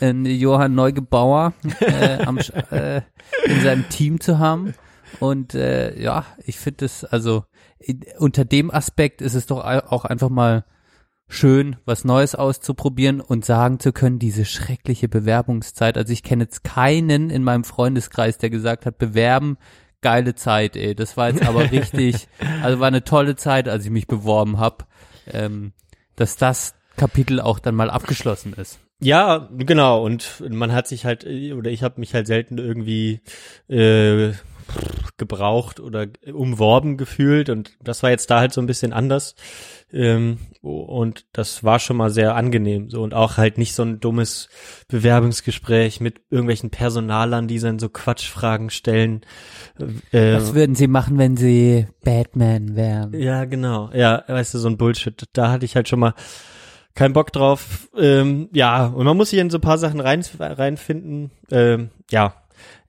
einen 0.00 0.26
Johann 0.26 0.74
Neugebauer 0.74 1.52
äh, 1.78 2.24
am, 2.24 2.38
äh, 2.70 3.02
in 3.44 3.60
seinem 3.62 3.88
Team 3.88 4.18
zu 4.18 4.40
haben. 4.40 4.74
Und 5.20 5.54
äh, 5.54 5.98
ja, 6.00 6.26
ich 6.44 6.58
finde 6.58 6.86
es, 6.86 7.04
also 7.04 7.44
unter 8.18 8.44
dem 8.44 8.70
Aspekt 8.70 9.20
ist 9.22 9.34
es 9.34 9.46
doch 9.46 9.58
au- 9.64 9.86
auch 9.88 10.04
einfach 10.04 10.28
mal 10.30 10.64
schön, 11.28 11.76
was 11.84 12.04
Neues 12.04 12.34
auszuprobieren 12.34 13.20
und 13.20 13.44
sagen 13.44 13.80
zu 13.80 13.92
können, 13.92 14.18
diese 14.18 14.44
schreckliche 14.44 15.08
Bewerbungszeit. 15.08 15.96
Also 15.96 16.12
ich 16.12 16.22
kenne 16.22 16.44
jetzt 16.44 16.64
keinen 16.64 17.30
in 17.30 17.42
meinem 17.42 17.64
Freundeskreis, 17.64 18.38
der 18.38 18.50
gesagt 18.50 18.84
hat, 18.86 18.98
bewerben, 18.98 19.56
geile 20.02 20.34
Zeit, 20.34 20.76
ey. 20.76 20.94
Das 20.94 21.16
war 21.16 21.30
jetzt 21.30 21.46
aber 21.46 21.70
richtig, 21.72 22.28
also 22.62 22.78
war 22.78 22.88
eine 22.88 23.04
tolle 23.04 23.36
Zeit, 23.36 23.68
als 23.68 23.84
ich 23.86 23.90
mich 23.90 24.06
beworben 24.06 24.58
habe, 24.58 24.84
ähm, 25.26 25.72
dass 26.14 26.36
das 26.36 26.74
Kapitel 26.96 27.40
auch 27.40 27.58
dann 27.58 27.74
mal 27.74 27.90
abgeschlossen 27.90 28.52
ist. 28.52 28.78
Ja, 29.00 29.48
genau. 29.56 30.04
Und 30.04 30.42
man 30.48 30.72
hat 30.72 30.86
sich 30.86 31.04
halt, 31.04 31.24
oder 31.24 31.70
ich 31.70 31.82
habe 31.82 31.98
mich 32.00 32.14
halt 32.14 32.26
selten 32.26 32.58
irgendwie 32.58 33.20
äh, 33.68 34.32
gebraucht 35.16 35.78
oder 35.80 36.06
umworben 36.32 36.96
gefühlt. 36.96 37.48
Und 37.48 37.72
das 37.82 38.02
war 38.02 38.10
jetzt 38.10 38.30
da 38.30 38.40
halt 38.40 38.52
so 38.52 38.60
ein 38.60 38.66
bisschen 38.66 38.92
anders. 38.92 39.34
Ähm, 39.92 40.38
und 40.60 41.26
das 41.32 41.62
war 41.62 41.78
schon 41.78 41.96
mal 41.96 42.10
sehr 42.10 42.34
angenehm. 42.34 42.90
So 42.90 43.02
und 43.02 43.14
auch 43.14 43.36
halt 43.36 43.58
nicht 43.58 43.74
so 43.74 43.82
ein 43.82 44.00
dummes 44.00 44.48
Bewerbungsgespräch 44.88 46.00
mit 46.00 46.20
irgendwelchen 46.30 46.70
Personalern, 46.70 47.46
die 47.46 47.60
dann 47.60 47.78
so 47.78 47.88
Quatschfragen 47.88 48.70
stellen. 48.70 49.22
Äh, 50.10 50.34
Was 50.34 50.54
würden 50.54 50.74
Sie 50.74 50.88
machen, 50.88 51.18
wenn 51.18 51.36
Sie 51.36 51.86
Batman 52.02 52.74
wären? 52.74 53.12
ja, 53.14 53.44
genau. 53.44 53.90
Ja, 53.94 54.24
weißt 54.26 54.54
du, 54.54 54.58
so 54.58 54.68
ein 54.68 54.78
Bullshit. 54.78 55.22
Da 55.32 55.50
hatte 55.50 55.64
ich 55.64 55.76
halt 55.76 55.88
schon 55.88 56.00
mal 56.00 56.14
keinen 56.94 57.12
Bock 57.12 57.32
drauf. 57.32 57.88
Ähm, 57.96 58.48
ja, 58.52 58.86
und 58.86 59.04
man 59.04 59.16
muss 59.16 59.30
sich 59.30 59.38
in 59.38 59.50
so 59.50 59.58
ein 59.58 59.62
paar 59.62 59.78
Sachen 59.78 60.00
rein, 60.00 60.24
reinfinden. 60.38 61.30
Ähm, 61.50 61.90
ja, 62.10 62.34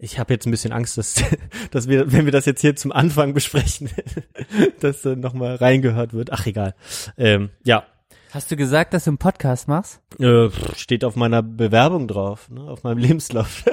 ich 0.06 0.20
habe 0.20 0.34
jetzt 0.34 0.46
ein 0.46 0.52
bisschen 0.52 0.72
Angst, 0.72 0.98
dass, 0.98 1.16
dass 1.72 1.88
wir, 1.90 2.12
wenn 2.12 2.26
wir 2.26 2.32
das 2.32 2.46
jetzt 2.46 2.62
hier 2.62 2.76
zum 2.76 2.92
Anfang 2.92 3.34
besprechen, 3.34 3.90
dass 4.80 5.04
äh, 5.04 5.16
nochmal 5.16 5.56
reingehört 5.56 6.14
wird. 6.14 6.32
Ach, 6.32 6.46
egal. 6.46 6.76
Ähm, 7.18 7.50
ja, 7.64 7.86
Hast 8.32 8.52
du 8.52 8.58
gesagt, 8.58 8.94
dass 8.94 9.06
du 9.06 9.12
einen 9.12 9.18
Podcast 9.18 9.70
machst? 9.70 10.02
äh, 10.20 10.50
steht 10.76 11.06
auf 11.06 11.16
meiner 11.16 11.42
Bewerbung 11.42 12.08
drauf, 12.08 12.50
ne, 12.50 12.62
auf 12.70 12.84
meinem 12.84 12.98
Lebenslauf. 12.98 13.64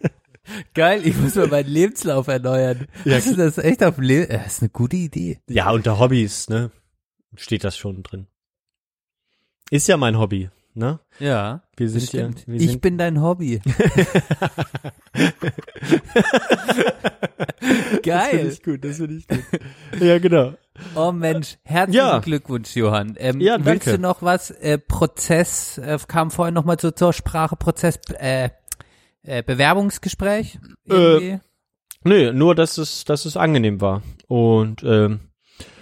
Geil, 0.74 1.06
ich 1.06 1.14
muss 1.16 1.34
mal 1.34 1.48
meinen 1.48 1.68
Lebenslauf 1.68 2.26
erneuern. 2.26 2.88
Ja. 3.04 3.16
Hast 3.16 3.30
du 3.30 3.36
das 3.36 3.58
echt 3.58 3.84
auf 3.84 3.98
Le 3.98 4.26
Das 4.26 4.54
ist 4.54 4.62
eine 4.62 4.70
gute 4.70 4.96
Idee. 4.96 5.38
ja, 5.48 5.70
unter 5.70 5.98
Hobbys, 5.98 6.48
ne, 6.48 6.70
steht 7.36 7.62
das 7.62 7.76
schon 7.76 8.02
drin. 8.02 8.26
Ist 9.70 9.86
ja 9.86 9.98
mein 9.98 10.18
Hobby, 10.18 10.48
ne? 10.74 11.00
Ja, 11.18 11.62
Wir 11.76 11.88
sind 11.88 12.12
ja, 12.12 12.28
wir 12.46 12.60
ich 12.60 12.70
sind 12.70 12.80
bin 12.80 12.98
dein 12.98 13.20
Hobby. 13.22 13.60
Das 17.60 17.68
finde 17.68 18.00
Geil. 18.02 18.46
ich 18.52 18.62
gut, 18.62 18.84
das 18.84 18.96
finde 18.96 19.14
ich 19.16 19.28
gut. 19.28 19.38
ja, 20.00 20.18
genau. 20.18 20.54
Oh 20.94 21.12
Mensch, 21.12 21.58
herzlichen 21.64 21.96
Ja. 21.98 22.18
Glückwunsch, 22.18 22.74
Johann. 22.74 23.14
Ähm, 23.18 23.40
Ja, 23.40 23.56
willst 23.64 23.86
danke. 23.86 23.98
du 23.98 24.02
noch 24.02 24.22
was? 24.22 24.50
Äh, 24.50 24.78
Prozess, 24.78 25.78
äh, 25.78 25.98
kam 26.08 26.30
vorhin 26.30 26.54
noch 26.54 26.64
mal 26.64 26.78
zur, 26.78 26.96
zur 26.96 27.12
Sprache, 27.12 27.56
Prozess, 27.56 27.98
äh, 28.18 28.48
äh, 29.22 29.42
Bewerbungsgespräch? 29.42 30.58
Irgendwie? 30.86 31.40
Nö, 32.04 32.32
nur, 32.32 32.54
dass 32.54 32.78
es, 32.78 33.04
dass 33.04 33.26
es 33.26 33.36
angenehm 33.36 33.80
war. 33.80 34.02
Und, 34.26 34.82
ähm, 34.84 35.20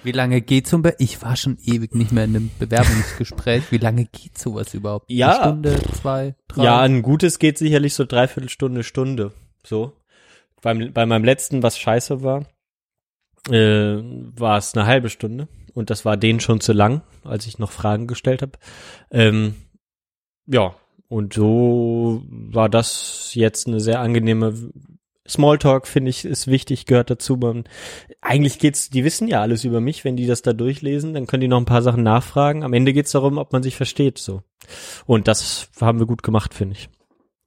Wie 0.03 0.13
lange 0.13 0.41
geht 0.41 0.67
so 0.67 0.77
ein 0.79 0.83
Be 0.83 0.95
Ich 0.99 1.23
war 1.23 1.37
schon 1.37 1.59
ewig 1.65 1.95
nicht 1.95 2.13
mehr 2.13 2.25
in 2.25 2.37
einem 2.37 2.51
Bewerbungsgespräch. 2.59 3.71
Wie 3.71 3.79
lange 3.79 4.07
geht 4.07 4.39
sowas 4.39 4.75
überhaupt? 4.75 5.11
Ja. 5.11 5.43
Eine 5.43 5.43
Stunde, 5.43 5.83
zwei, 5.93 6.35
drei? 6.49 6.65
ja, 6.65 6.81
ein 6.81 7.03
gutes 7.03 7.39
geht 7.39 7.59
sicherlich 7.59 7.95
so 7.95 8.05
dreiviertel 8.05 8.49
Stunde, 8.49 8.85
Stunde. 8.85 9.33
So. 9.65 9.93
Beim, 10.63 10.93
bei 10.93 11.07
meinem 11.07 11.25
letzten, 11.25 11.63
was 11.63 11.79
scheiße 11.79 12.23
war, 12.23 12.47
äh, 13.51 13.99
war 14.03 14.59
es 14.59 14.75
eine 14.75 14.87
halbe 14.87 15.11
Stunde. 15.11 15.49
Und 15.75 15.91
das 15.91 16.05
war 16.05 16.17
denen 16.17 16.41
schon 16.41 16.61
zu 16.61 16.73
lang, 16.73 17.03
als 17.25 17.47
ich 17.47 17.59
noch 17.59 17.71
Fragen 17.71 18.07
gestellt 18.07 18.43
habe. 18.43 18.53
Ähm, 19.11 19.55
ja, 20.47 20.75
und 21.09 21.35
so 21.35 22.23
war 22.29 22.69
das 22.69 23.31
jetzt 23.35 23.67
eine 23.67 23.81
sehr 23.81 24.01
angenehme 24.01 24.55
Smalltalk, 25.29 25.87
finde 25.87 26.11
ich, 26.11 26.25
ist 26.25 26.47
wichtig, 26.47 26.87
gehört 26.87 27.11
dazu. 27.11 27.37
Man, 27.37 27.65
eigentlich 28.21 28.59
geht's, 28.59 28.91
die 28.91 29.05
wissen 29.05 29.29
ja 29.29 29.41
alles 29.41 29.65
über 29.65 29.81
mich, 29.81 30.05
wenn 30.05 30.17
die 30.17 30.27
das 30.27 30.43
da 30.43 30.53
durchlesen, 30.53 31.15
dann 31.15 31.27
können 31.27 31.43
die 31.43 31.49
noch 31.49 31.59
ein 31.59 31.67
paar 31.67 31.83
Sachen 31.83 32.03
nachfragen. 32.03 32.65
Am 32.65 32.73
Ende 32.73 32.93
geht's 32.93 33.13
darum, 33.13 33.39
ob 33.39 33.53
man 33.53 33.63
sich 33.63 33.77
versteht, 33.77 34.19
so. 34.19 34.43
Und 35.07 35.29
das 35.29 35.69
haben 35.81 35.99
wir 35.99 36.07
gut 36.07 36.23
gemacht, 36.23 36.55
finde 36.55 36.77
ich. 36.77 36.89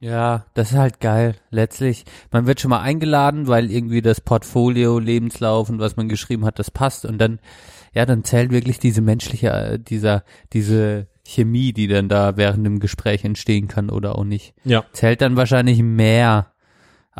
Ja, 0.01 0.45
das 0.55 0.71
ist 0.71 0.77
halt 0.77 0.99
geil. 0.99 1.35
Letztlich, 1.51 2.05
man 2.31 2.47
wird 2.47 2.59
schon 2.59 2.69
mal 2.69 2.81
eingeladen, 2.81 3.47
weil 3.47 3.69
irgendwie 3.69 4.01
das 4.01 4.19
Portfolio, 4.19 4.97
Lebenslauf 4.97 5.69
und 5.69 5.79
was 5.79 5.95
man 5.95 6.09
geschrieben 6.09 6.43
hat, 6.43 6.57
das 6.57 6.71
passt 6.71 7.05
und 7.05 7.19
dann, 7.19 7.39
ja, 7.93 8.07
dann 8.07 8.23
zählt 8.23 8.51
wirklich 8.51 8.79
diese 8.79 9.01
menschliche, 9.01 9.49
äh, 9.49 9.79
dieser, 9.79 10.23
diese 10.53 11.07
Chemie, 11.23 11.71
die 11.71 11.87
dann 11.87 12.09
da 12.09 12.35
während 12.35 12.65
dem 12.65 12.79
Gespräch 12.79 13.23
entstehen 13.23 13.67
kann 13.67 13.91
oder 13.91 14.17
auch 14.17 14.23
nicht. 14.23 14.55
Ja. 14.63 14.83
Zählt 14.91 15.21
dann 15.21 15.35
wahrscheinlich 15.35 15.83
mehr. 15.83 16.50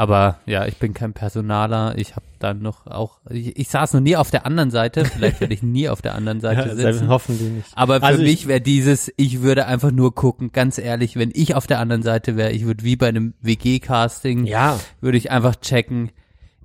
Aber 0.02 0.40
ja, 0.48 0.66
ich 0.66 0.78
bin 0.78 0.96
kein 0.96 1.14
Personaler. 1.14 1.96
Ich 1.96 2.16
habe 2.16 2.26
dann 2.40 2.60
noch 2.64 2.88
auch, 2.88 3.20
ich, 3.30 3.56
ich 3.56 3.70
saß 3.70 3.94
noch 3.94 4.00
nie 4.02 4.16
auf 4.16 4.32
der 4.32 4.48
anderen 4.48 4.72
Seite. 4.72 5.06
Vielleicht 5.06 5.40
werde 5.42 5.54
ich 5.54 5.62
nie 5.62 5.90
auf 5.90 6.02
der 6.02 6.16
anderen 6.16 6.40
Seite 6.42 6.70
Ja, 6.70 6.76
sitzen. 6.76 7.08
hoffentlich 7.08 7.52
nicht. 7.52 7.68
Aber 7.76 8.00
für 8.00 8.06
Also 8.08 8.24
ich- 8.24 8.28
mich 8.32 8.48
wäre 8.48 8.62
dieses, 8.62 9.14
ich 9.18 9.44
würde 9.44 9.68
einfach 9.68 9.92
nur 9.92 10.16
gucken, 10.16 10.52
ganz 10.52 10.80
ehrlich, 10.80 11.18
wenn 11.18 11.30
ich 11.36 11.54
auf 11.54 11.68
der 11.68 11.78
anderen 11.78 12.02
Seite 12.02 12.36
wäre, 12.36 12.52
ich 12.52 12.66
würde 12.66 12.84
wie 12.84 12.96
bei 12.96 13.10
einem 13.10 13.36
WG-Casting, 13.42 14.46
Ja. 14.48 14.80
würde 15.02 15.20
ich 15.20 15.30
einfach 15.30 15.56
checken, 15.58 16.10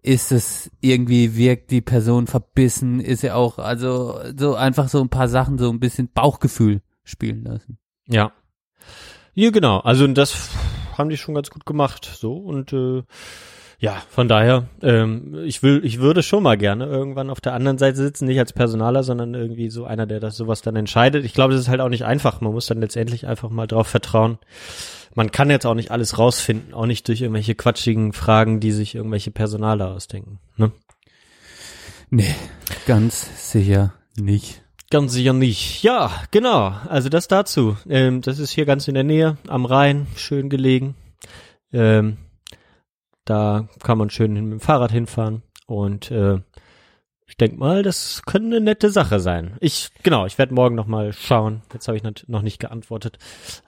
ist 0.00 0.32
es 0.32 0.70
irgendwie, 0.80 1.36
wirkt 1.36 1.70
die 1.72 1.82
Person 1.82 2.26
verbissen, 2.28 3.00
ist 3.00 3.22
er 3.22 3.36
auch, 3.36 3.58
also 3.58 4.18
so 4.38 4.54
einfach 4.54 4.88
so 4.88 5.02
ein 5.02 5.10
paar 5.10 5.28
Sachen, 5.28 5.58
so 5.58 5.68
ein 5.68 5.78
bisschen 5.80 6.08
Bauchgefühl 6.10 6.80
spielen 7.04 7.44
lassen. 7.44 7.76
Ja. 8.08 8.32
Ja, 9.34 9.50
genau. 9.50 9.80
Also 9.80 10.06
das 10.06 10.48
haben 10.98 11.10
die 11.10 11.16
schon 11.16 11.34
ganz 11.34 11.50
gut 11.50 11.66
gemacht. 11.66 12.10
So 12.18 12.34
und 12.34 12.72
äh, 12.72 13.02
ja, 13.78 14.02
von 14.08 14.26
daher, 14.26 14.68
ähm, 14.80 15.42
ich 15.44 15.62
will, 15.62 15.82
ich 15.84 16.00
würde 16.00 16.22
schon 16.22 16.42
mal 16.42 16.56
gerne 16.56 16.86
irgendwann 16.86 17.28
auf 17.28 17.42
der 17.42 17.52
anderen 17.52 17.76
Seite 17.76 17.98
sitzen, 17.98 18.26
nicht 18.26 18.38
als 18.38 18.54
Personaler, 18.54 19.02
sondern 19.02 19.34
irgendwie 19.34 19.68
so 19.68 19.84
einer, 19.84 20.06
der 20.06 20.18
das 20.18 20.36
sowas 20.36 20.62
dann 20.62 20.76
entscheidet. 20.76 21.24
Ich 21.24 21.34
glaube, 21.34 21.52
das 21.52 21.62
ist 21.62 21.68
halt 21.68 21.80
auch 21.80 21.90
nicht 21.90 22.04
einfach. 22.04 22.40
Man 22.40 22.52
muss 22.52 22.66
dann 22.66 22.80
letztendlich 22.80 23.26
einfach 23.26 23.50
mal 23.50 23.66
drauf 23.66 23.86
vertrauen. 23.86 24.38
Man 25.14 25.30
kann 25.30 25.50
jetzt 25.50 25.66
auch 25.66 25.74
nicht 25.74 25.90
alles 25.90 26.18
rausfinden, 26.18 26.72
auch 26.72 26.86
nicht 26.86 27.06
durch 27.08 27.20
irgendwelche 27.20 27.54
quatschigen 27.54 28.12
Fragen, 28.12 28.60
die 28.60 28.72
sich 28.72 28.94
irgendwelche 28.94 29.30
Personaler 29.30 29.88
ausdenken. 29.88 30.38
Ne? 30.56 30.72
Nee, 32.08 32.34
ganz 32.86 33.50
sicher 33.50 33.92
nicht. 34.16 34.65
Ganz 34.90 35.12
sicher 35.12 35.32
nicht. 35.32 35.82
Ja, 35.82 36.12
genau. 36.30 36.72
Also 36.88 37.08
das 37.08 37.28
dazu. 37.28 37.76
Ähm, 37.88 38.20
das 38.20 38.38
ist 38.38 38.52
hier 38.52 38.66
ganz 38.66 38.86
in 38.86 38.94
der 38.94 39.04
Nähe, 39.04 39.36
am 39.48 39.64
Rhein, 39.64 40.06
schön 40.16 40.48
gelegen. 40.48 40.94
Ähm, 41.72 42.18
da 43.24 43.68
kann 43.82 43.98
man 43.98 44.10
schön 44.10 44.32
mit 44.32 44.52
dem 44.52 44.60
Fahrrad 44.60 44.92
hinfahren. 44.92 45.42
Und 45.66 46.12
äh, 46.12 46.38
ich 47.28 47.36
denk 47.36 47.58
mal, 47.58 47.82
das 47.82 48.22
könnte 48.24 48.46
eine 48.46 48.60
nette 48.60 48.90
Sache 48.90 49.18
sein. 49.18 49.56
Ich, 49.60 49.90
genau, 50.04 50.26
ich 50.26 50.38
werde 50.38 50.54
morgen 50.54 50.76
noch 50.76 50.86
mal 50.86 51.12
schauen. 51.12 51.62
Jetzt 51.72 51.88
habe 51.88 51.96
ich 51.96 52.04
noch 52.28 52.42
nicht 52.42 52.60
geantwortet. 52.60 53.18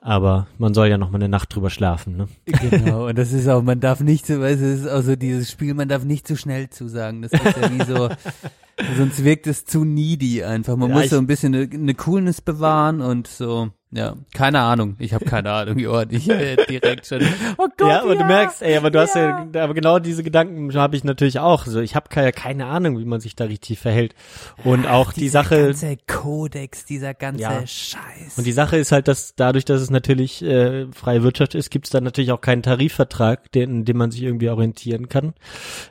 Aber 0.01 0.47
man 0.59 0.75
soll 0.75 0.87
ja 0.87 0.97
noch 0.97 1.11
mal 1.11 1.17
eine 1.17 1.29
Nacht 1.29 1.53
drüber 1.53 1.69
schlafen, 1.69 2.17
ne? 2.17 2.29
Genau, 2.47 3.07
und 3.09 3.19
das 3.19 3.33
ist 3.33 3.49
auch, 3.49 3.63
man 3.63 3.81
darf 3.81 3.99
nicht 3.99 4.27
so, 4.27 4.41
es 4.45 4.61
ist 4.61 4.89
auch 4.89 5.03
so 5.03 5.17
dieses 5.17 5.51
Spiel, 5.51 5.75
man 5.75 5.89
darf 5.89 6.05
nicht 6.05 6.29
zu 6.29 6.37
schnell 6.37 6.71
zusagen. 6.71 7.23
Das 7.23 7.33
ist 7.33 7.45
ja 7.45 7.71
wie 7.73 7.85
so, 7.85 8.09
sonst 8.97 9.25
wirkt 9.25 9.47
es 9.47 9.65
zu 9.65 9.85
needy 9.85 10.45
einfach. 10.45 10.77
Man 10.77 10.91
Ja, 10.91 10.97
muss 10.97 11.11
so 11.11 11.19
ein 11.19 11.27
bisschen 11.27 11.55
eine, 11.55 11.69
eine 11.73 11.95
Coolness 11.95 12.41
bewahren 12.41 13.01
und 13.01 13.27
so, 13.27 13.71
ja, 13.91 14.17
keine 14.35 14.61
Ahnung. 14.61 14.97
Ich 14.99 15.15
habe 15.15 15.25
keine 15.25 15.51
Ahnung, 15.51 15.79
Johann, 15.79 16.09
ich 16.11 16.29
äh, 16.29 16.57
direkt 16.69 17.07
schon, 17.07 17.23
oh 17.57 17.69
Gott, 17.79 17.89
ja, 17.89 18.03
aber 18.03 18.17
du 18.17 18.25
merkst, 18.25 18.61
ey, 18.61 18.77
aber 18.77 18.91
du 18.91 19.01
hast 19.01 19.15
ja. 19.15 19.49
ja, 19.55 19.65
aber 19.65 19.73
genau 19.73 19.99
diese 19.99 20.23
Gedanken 20.23 20.75
habe 20.75 20.95
ich 20.95 21.05
natürlich 21.05 21.39
auch. 21.39 21.65
So, 21.65 21.81
ich 21.81 21.97
habe 21.97 22.11
keine, 22.11 22.33
keine 22.33 22.67
Ahnung, 22.67 22.99
wie 22.99 23.07
man 23.07 23.21
sich 23.21 23.35
da 23.35 23.45
richtig 23.45 23.79
verhält. 23.79 24.15
Und 24.63 24.87
auch 24.87 25.15
die 25.15 25.21
dieser 25.21 25.43
Sache, 25.45 25.65
ganze 25.69 25.97
Kodex, 26.07 26.85
dieser 26.85 27.15
ganze 27.15 27.43
Ja. 27.43 27.67
Scheiß. 27.67 28.37
Und 28.37 28.47
die 28.47 28.53
Sache 28.53 28.77
ist 28.77 28.93
halt, 28.93 29.09
dass 29.09 29.35
dadurch, 29.35 29.65
dass 29.65 29.81
es 29.81 29.89
natürlich 29.91 30.43
äh, 30.43 30.87
freie 30.93 31.23
Wirtschaft 31.23 31.55
ist, 31.55 31.71
gibt 31.71 31.87
es 31.87 31.91
dann 31.91 32.05
natürlich 32.05 32.31
auch 32.33 32.43
keinen 32.43 32.63
Tarifvertrag, 32.63 33.51
den, 33.53 33.71
in 33.71 33.85
dem 33.87 33.97
man 33.97 34.11
sich 34.11 34.23
irgendwie 34.23 34.51
orientieren 34.51 35.09
kann. 35.09 35.33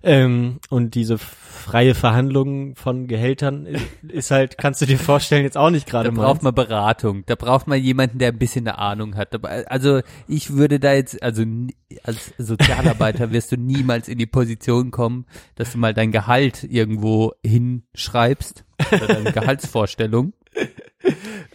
Ähm, 0.03 0.59
und 0.69 0.93
diese 0.93 1.17
freie 1.17 1.95
Verhandlung 1.95 2.75
von 2.77 3.07
Gehältern 3.07 3.65
ist, 3.65 3.85
ist 4.07 4.31
halt, 4.31 4.57
kannst 4.57 4.81
du 4.81 4.85
dir 4.85 4.99
vorstellen, 4.99 5.43
jetzt 5.43 5.57
auch 5.57 5.71
nicht 5.71 5.87
gerade 5.87 6.09
Da 6.09 6.15
mal. 6.15 6.21
braucht 6.23 6.43
man 6.43 6.53
Beratung. 6.53 7.23
Da 7.25 7.35
braucht 7.35 7.67
man 7.67 7.81
jemanden, 7.81 8.19
der 8.19 8.29
ein 8.29 8.37
bisschen 8.37 8.67
eine 8.67 8.77
Ahnung 8.77 9.15
hat. 9.15 9.33
Aber, 9.33 9.49
Also 9.69 10.01
ich 10.27 10.53
würde 10.53 10.79
da 10.79 10.93
jetzt, 10.93 11.21
also 11.23 11.43
als 12.03 12.33
Sozialarbeiter 12.37 13.31
wirst 13.33 13.51
du 13.51 13.57
niemals 13.57 14.07
in 14.07 14.19
die 14.19 14.27
Position 14.27 14.91
kommen, 14.91 15.25
dass 15.55 15.71
du 15.71 15.79
mal 15.79 15.93
dein 15.93 16.11
Gehalt 16.11 16.63
irgendwo 16.63 17.33
hinschreibst 17.43 18.63
oder 18.91 19.07
deine 19.07 19.31
Gehaltsvorstellung. 19.33 20.33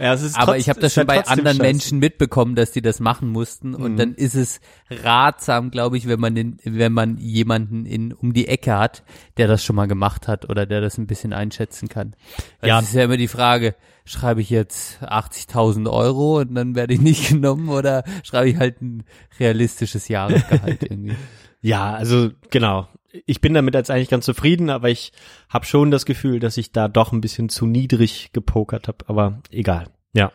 Ja, 0.02 0.12
es 0.14 0.22
ist 0.22 0.36
Aber 0.36 0.52
trotz- 0.52 0.60
ich 0.62 0.68
habe 0.68 0.80
das 0.80 0.94
schon 0.94 1.06
bei 1.06 1.24
anderen 1.26 1.56
scheiße. 1.56 1.62
Menschen 1.62 1.98
mitbekommen, 1.98 2.54
dass 2.54 2.72
die 2.72 2.82
das 2.82 3.00
machen 3.00 3.28
mussten. 3.30 3.74
Und 3.74 3.92
Mhm. 3.92 3.96
dann 3.96 4.14
ist 4.14 4.34
es 4.34 4.60
ratsam, 4.90 5.70
glaube 5.70 5.96
ich, 5.96 6.06
wenn 6.08 6.20
man 6.20 6.34
den, 6.34 6.58
wenn 6.64 6.92
man 6.92 7.18
jemanden 7.18 7.86
in 7.86 8.12
um 8.12 8.32
die 8.32 8.48
Ecke 8.48 8.76
hat, 8.78 9.02
der 9.36 9.48
das 9.48 9.64
schon 9.64 9.76
mal 9.76 9.86
gemacht 9.86 10.28
hat 10.28 10.48
oder 10.50 10.66
der 10.66 10.80
das 10.80 10.98
ein 10.98 11.06
bisschen 11.06 11.32
einschätzen 11.32 11.88
kann. 11.88 12.14
Weil 12.60 12.68
Ja. 12.70 12.80
Es 12.80 12.86
ist 12.88 12.94
ja 12.94 13.04
immer 13.04 13.16
die 13.16 13.28
Frage, 13.28 13.74
schreibe 14.04 14.40
ich 14.40 14.50
jetzt 14.50 14.98
80.000 15.02 15.88
Euro 15.88 16.40
und 16.40 16.54
dann 16.54 16.74
werde 16.74 16.94
ich 16.94 17.00
nicht 17.00 17.28
genommen 17.28 17.68
oder 17.68 18.04
schreibe 18.24 18.48
ich 18.50 18.56
halt 18.56 18.82
ein 18.82 19.04
realistisches 19.38 20.08
Jahresgehalt 20.08 20.82
irgendwie. 20.90 21.16
Ja, 21.60 21.94
also 21.94 22.30
genau. 22.50 22.88
Ich 23.26 23.40
bin 23.40 23.54
damit 23.54 23.74
jetzt 23.74 23.90
eigentlich 23.90 24.08
ganz 24.08 24.24
zufrieden, 24.24 24.70
aber 24.70 24.88
ich 24.88 25.12
habe 25.48 25.66
schon 25.66 25.90
das 25.90 26.06
Gefühl, 26.06 26.40
dass 26.40 26.56
ich 26.56 26.72
da 26.72 26.88
doch 26.88 27.12
ein 27.12 27.20
bisschen 27.20 27.48
zu 27.48 27.66
niedrig 27.66 28.30
gepokert 28.32 28.88
habe. 28.88 29.04
Aber 29.08 29.42
egal. 29.50 29.88
Ja. 30.12 30.32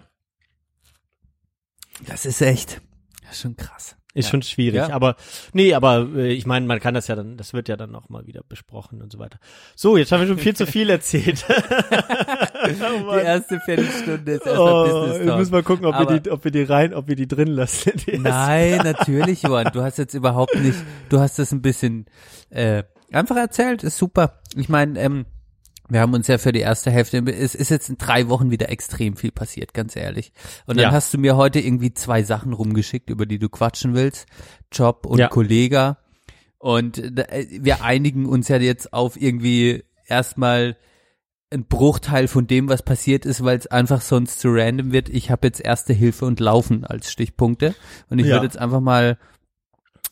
Das 2.05 2.25
ist 2.25 2.41
echt, 2.41 2.81
das 3.23 3.31
ist 3.33 3.41
schon 3.41 3.55
krass. 3.55 3.95
Ist 4.17 4.25
Ja. 4.25 4.31
schon 4.31 4.41
schwierig, 4.41 4.79
Ja. 4.79 4.89
aber 4.89 5.15
nee, 5.53 5.73
aber 5.75 6.07
äh, 6.15 6.33
ich 6.33 6.45
meine, 6.45 6.65
man 6.65 6.79
kann 6.79 6.93
das 6.95 7.07
ja 7.07 7.15
dann, 7.15 7.37
das 7.37 7.53
wird 7.53 7.69
ja 7.69 7.75
dann 7.77 7.91
noch 7.91 8.09
mal 8.09 8.25
wieder 8.25 8.41
besprochen 8.47 9.01
und 9.01 9.11
so 9.11 9.19
weiter. 9.19 9.37
So, 9.75 9.95
jetzt 9.95 10.11
haben 10.11 10.21
wir 10.21 10.27
schon 10.27 10.39
viel 10.39 10.55
zu 10.55 10.65
viel 10.65 10.89
erzählt. 10.89 11.45
oh 11.49 13.13
Die 13.13 13.19
erste 13.19 13.59
Viertelstunde 13.59 14.31
ist 14.33 14.45
erstmal 14.45 14.59
oh, 14.59 14.83
Business 15.01 15.19
wir 15.19 15.25
Talk. 15.27 15.39
müssen 15.39 15.51
mal 15.51 15.63
gucken, 15.63 15.85
ob 15.85 15.93
wir 15.95 15.99
Aber- 16.01 16.19
die, 16.19 16.31
ob 16.31 16.43
wir 16.43 16.51
die 16.51 16.63
rein, 16.63 16.93
ob 16.93 17.07
wir 17.07 17.15
die 17.15 17.27
drin 17.27 17.47
lassen. 17.49 17.91
Die 18.07 18.17
Nein, 18.17 18.77
natürlich, 18.83 19.43
Johann. 19.43 19.69
Du 19.73 19.81
hast 19.81 19.97
jetzt 19.97 20.13
überhaupt 20.13 20.55
nicht, 20.55 20.77
du 21.09 21.19
hast 21.19 21.39
das 21.39 21.51
ein 21.51 21.61
bisschen 21.61 22.05
äh, 22.49 22.83
einfach 23.11 23.35
erzählt, 23.37 23.83
ist 23.83 23.97
super. 23.97 24.39
Ich 24.55 24.69
meine, 24.69 24.99
ähm, 24.99 25.25
wir 25.89 26.01
haben 26.01 26.13
uns 26.13 26.27
ja 26.27 26.37
für 26.37 26.51
die 26.51 26.59
erste 26.59 26.91
Hälfte, 26.91 27.17
es 27.19 27.55
ist 27.55 27.69
jetzt 27.69 27.89
in 27.89 27.97
drei 27.97 28.27
Wochen 28.29 28.51
wieder 28.51 28.69
extrem 28.69 29.15
viel 29.15 29.31
passiert, 29.31 29.73
ganz 29.73 29.95
ehrlich. 29.95 30.31
Und 30.65 30.77
dann 30.77 30.83
Ja. 30.85 30.91
hast 30.91 31.13
du 31.13 31.17
mir 31.17 31.35
heute 31.37 31.59
irgendwie 31.59 31.93
zwei 31.93 32.23
Sachen 32.23 32.53
rumgeschickt, 32.53 33.09
über 33.09 33.25
die 33.25 33.39
du 33.39 33.49
quatschen 33.49 33.93
willst. 33.93 34.27
Job 34.71 35.05
und 35.05 35.19
Ja. 35.19 35.27
Kollege. 35.29 35.97
Und 36.59 36.97
äh, 36.97 37.47
wir 37.61 37.83
einigen 37.83 38.25
uns 38.25 38.47
ja 38.47 38.57
jetzt 38.57 38.91
auf 38.93 39.19
irgendwie 39.19 39.83
erstmal 40.07 40.75
ein 41.49 41.65
Bruchteil 41.65 42.27
von 42.27 42.45
dem, 42.47 42.67
was 42.67 42.83
passiert 42.83 43.25
ist, 43.25 43.43
weil 43.43 43.57
es 43.57 43.67
einfach 43.67 44.01
sonst 44.01 44.39
zu 44.39 44.49
random 44.51 44.91
wird. 44.91 45.07
Ich 45.07 45.31
habe 45.31 45.47
jetzt 45.47 45.61
Erste 45.61 45.93
Hilfe 45.93 46.25
und 46.25 46.39
Laufen 46.41 46.83
als 46.83 47.09
Stichpunkte. 47.11 47.73
Und 48.09 48.19
ich 48.19 48.25
Ja. 48.27 48.33
würde 48.35 48.47
jetzt 48.47 48.57
einfach 48.57 48.81
mal 48.81 49.17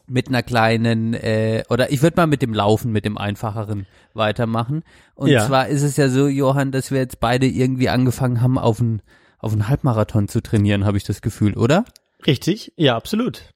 mit 0.07 0.27
einer 0.27 0.43
kleinen, 0.43 1.13
äh, 1.13 1.63
oder 1.69 1.91
ich 1.91 2.01
würde 2.01 2.17
mal 2.17 2.27
mit 2.27 2.41
dem 2.41 2.53
Laufen, 2.53 2.91
mit 2.91 3.05
dem 3.05 3.17
einfacheren 3.17 3.85
weitermachen. 4.13 4.83
Und 5.15 5.29
Ja. 5.29 5.45
zwar 5.45 5.67
ist 5.67 5.81
es 5.81 5.97
ja 5.97 6.09
so, 6.09 6.27
Johann, 6.27 6.71
dass 6.71 6.91
wir 6.91 6.99
jetzt 6.99 7.19
beide 7.19 7.47
irgendwie 7.47 7.89
angefangen 7.89 8.41
haben, 8.41 8.57
auf 8.57 8.79
einen, 8.79 9.01
auf 9.39 9.51
einen 9.51 9.67
Halbmarathon 9.67 10.27
zu 10.27 10.41
trainieren, 10.41 10.85
habe 10.85 10.97
ich 10.97 11.03
das 11.03 11.21
Gefühl, 11.21 11.55
oder? 11.55 11.85
Richtig? 12.25 12.73
Ja, 12.77 12.95
absolut. 12.95 13.49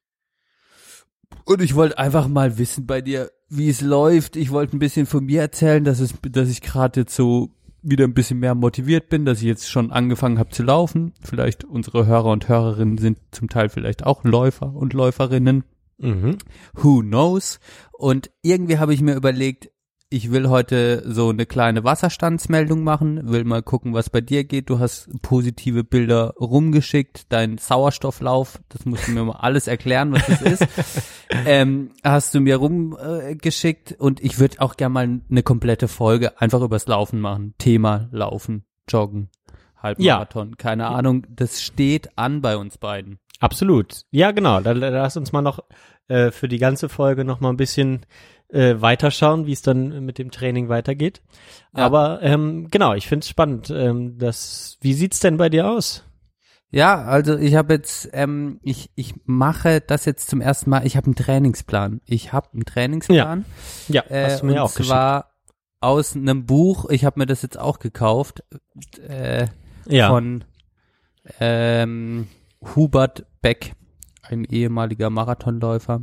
Und 1.46 1.62
ich 1.62 1.76
wollte 1.76 1.98
einfach 1.98 2.28
mal 2.28 2.58
wissen 2.58 2.86
bei 2.86 3.02
dir, 3.02 3.32
wie 3.50 3.70
es 3.70 3.82
läuft. 3.82 4.36
Ich 4.36 4.52
wollte 4.52 4.76
ein 4.76 4.80
bisschen 4.80 5.06
von 5.06 5.26
mir 5.26 5.42
erzählen, 5.42 5.84
dass 5.84 6.00
es, 6.00 6.14
dass 6.30 6.50
ich 6.50 6.62
gerade 6.62 7.02
jetzt 7.02 7.16
so 7.16 7.50
wieder 7.82 8.04
ein 8.04 8.14
bisschen 8.14 8.40
mehr 8.40 8.56
motiviert 8.56 9.10
bin, 9.10 9.26
dass 9.26 9.40
ich 9.40 9.46
jetzt 9.46 9.70
schon 9.70 9.92
angefangen 9.92 10.38
habe 10.38 10.50
zu 10.50 10.64
laufen. 10.64 11.14
Vielleicht 11.24 11.64
unsere 11.64 12.06
Hörer 12.06 12.26
und 12.32 12.48
Hörerinnen 12.50 12.98
sind 12.98 13.20
zum 13.32 13.48
Teil 13.50 13.70
vielleicht 13.70 14.06
auch 14.06 14.24
Läufer 14.24 14.76
und 14.76 14.94
Läuferinnen. 14.94 15.64
Mhm. 16.00 16.38
Who 16.74 17.02
knows? 17.02 17.60
Und 17.92 18.32
irgendwie 18.42 18.78
habe 18.78 18.94
ich 18.94 19.02
mir 19.02 19.16
überlegt, 19.16 19.70
ich 20.12 20.32
will 20.32 20.50
heute 20.50 21.04
so 21.06 21.30
eine 21.30 21.46
kleine 21.46 21.84
Wasserstandsmeldung 21.84 22.84
machen, 22.84 23.30
will 23.30 23.44
mal 23.44 23.62
gucken, 23.62 23.94
was 23.94 24.10
bei 24.10 24.22
dir 24.22 24.44
geht. 24.44 24.70
Du 24.70 24.80
hast 24.80 25.08
positive 25.22 25.84
Bilder 25.84 26.34
rumgeschickt, 26.40 27.32
dein 27.32 27.60
Sauerstofflauf, 27.60 28.60
das 28.70 28.86
musst 28.86 29.08
du 29.08 29.12
mir 29.12 29.24
mal 29.24 29.36
alles 29.36 29.68
erklären, 29.68 30.12
was 30.12 30.26
das 30.26 30.42
ist. 30.42 30.68
ähm, 31.46 31.92
hast 32.04 32.34
du 32.34 32.40
mir 32.40 32.56
rumgeschickt 32.56 33.98
und 34.00 34.20
ich 34.20 34.40
würde 34.40 34.62
auch 34.62 34.78
gerne 34.78 34.94
mal 34.94 35.22
eine 35.30 35.44
komplette 35.44 35.88
Folge 35.88 36.42
einfach 36.42 36.62
übers 36.62 36.88
Laufen 36.88 37.20
machen. 37.20 37.54
Thema 37.60 38.10
Laufen, 38.12 38.64
Joggen, 38.88 39.30
Halbmarathon, 39.78 40.58
keine 40.58 40.88
Ahnung. 40.88 41.28
Das 41.30 41.62
steht 41.62 42.18
an 42.18 42.42
bei 42.42 42.58
uns 42.58 42.80
beiden. 42.80 43.20
Absolut. 43.40 44.04
Ja, 44.12 44.32
genau. 44.32 44.60
Da, 44.60 44.74
da 44.74 44.90
lass 44.90 45.18
uns 45.18 45.32
mal 45.32 45.42
noch 45.42 45.60
äh, 46.08 46.32
für 46.32 46.48
die 46.48 46.58
ganze 46.58 46.90
Folge 46.90 47.24
noch 47.24 47.40
mal 47.40 47.50
ein 47.50 47.58
bisschen 47.58 48.06
äh, 48.50 48.76
weiterschauen, 48.80 49.46
wie 49.46 49.54
es 49.54 49.62
dann 49.62 50.04
mit 50.06 50.18
dem 50.18 50.32
Training 50.32 50.70
weitergeht. 50.70 51.22
Ja. 51.76 51.86
Aber 51.86 52.20
ähm, 52.22 52.68
genau, 52.70 52.94
ich 52.94 53.08
finde 53.08 53.24
es 53.24 53.30
spannend. 53.30 53.70
Ähm, 53.70 54.18
das, 54.18 54.78
wie 54.82 54.94
sieht's 54.94 55.20
denn 55.20 55.38
bei 55.38 55.50
dir 55.50 55.70
aus? 55.70 56.04
Ja, 56.72 57.04
also 57.06 57.36
ich 57.38 57.56
habe 57.56 57.74
jetzt, 57.74 58.10
ähm, 58.14 58.60
ich, 58.62 58.92
ich 58.96 59.14
mache 59.26 59.82
das 59.82 60.06
jetzt 60.06 60.30
zum 60.30 60.42
ersten 60.42 60.70
Mal. 60.70 60.86
Ich 60.86 60.98
habe 60.98 61.06
einen 61.08 61.16
Trainingsplan. 61.16 62.02
Ich 62.06 62.32
habe 62.34 62.50
einen 62.54 62.66
Trainingsplan. 62.66 63.46
Ja, 63.88 64.04
Äh, 64.10 64.26
hast 64.26 64.42
du 64.42 64.46
mir 64.48 64.52
und 64.54 64.60
auch 64.60 64.72
geschickt. 64.74 64.88
zwar 64.90 65.32
aus 65.80 66.16
einem 66.16 66.46
Buch. 66.46 66.90
Ich 66.90 67.06
habe 67.06 67.20
mir 67.20 67.26
das 67.26 67.42
jetzt 67.42 67.58
auch 67.58 67.80
gekauft 67.80 68.44
äh, 69.08 69.48
Ja, 69.88 70.10
von 70.10 70.44
ähm, 71.40 72.28
Hubert 72.62 73.26
Beck, 73.42 73.74
ein 74.22 74.44
ehemaliger 74.44 75.10
Marathonläufer. 75.10 76.02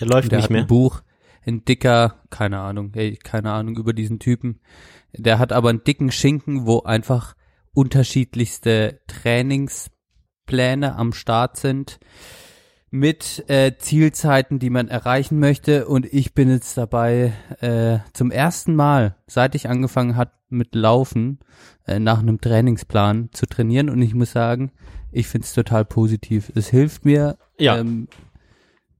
der 0.00 0.06
läuft 0.06 0.30
der 0.32 0.38
nicht 0.38 0.44
hat 0.44 0.50
mehr. 0.50 0.62
ein 0.62 0.66
Buch, 0.66 1.02
ein 1.44 1.64
dicker, 1.64 2.22
keine 2.30 2.60
Ahnung, 2.60 2.92
hey, 2.94 3.16
keine 3.16 3.52
Ahnung 3.52 3.76
über 3.76 3.92
diesen 3.92 4.18
Typen. 4.18 4.60
Der 5.12 5.38
hat 5.38 5.52
aber 5.52 5.68
einen 5.70 5.84
dicken 5.84 6.10
Schinken, 6.10 6.66
wo 6.66 6.82
einfach 6.82 7.34
unterschiedlichste 7.72 9.00
Trainingspläne 9.06 10.96
am 10.96 11.12
Start 11.12 11.56
sind 11.56 11.98
mit 12.90 13.44
äh, 13.48 13.76
Zielzeiten, 13.78 14.58
die 14.58 14.70
man 14.70 14.88
erreichen 14.88 15.38
möchte. 15.38 15.86
Und 15.86 16.06
ich 16.06 16.34
bin 16.34 16.50
jetzt 16.50 16.76
dabei, 16.76 17.32
äh, 17.60 17.98
zum 18.12 18.30
ersten 18.30 18.74
Mal, 18.74 19.16
seit 19.26 19.54
ich 19.54 19.68
angefangen 19.68 20.16
hat 20.16 20.32
mit 20.48 20.74
Laufen, 20.74 21.40
äh, 21.86 21.98
nach 21.98 22.20
einem 22.20 22.40
Trainingsplan 22.40 23.30
zu 23.32 23.46
trainieren. 23.46 23.90
Und 23.90 24.00
ich 24.02 24.14
muss 24.14 24.32
sagen, 24.32 24.72
ich 25.16 25.26
finde 25.28 25.46
es 25.46 25.54
total 25.54 25.84
positiv. 25.84 26.52
Es 26.54 26.68
hilft 26.68 27.04
mir, 27.04 27.38
Ja. 27.58 27.78
ähm, 27.78 28.08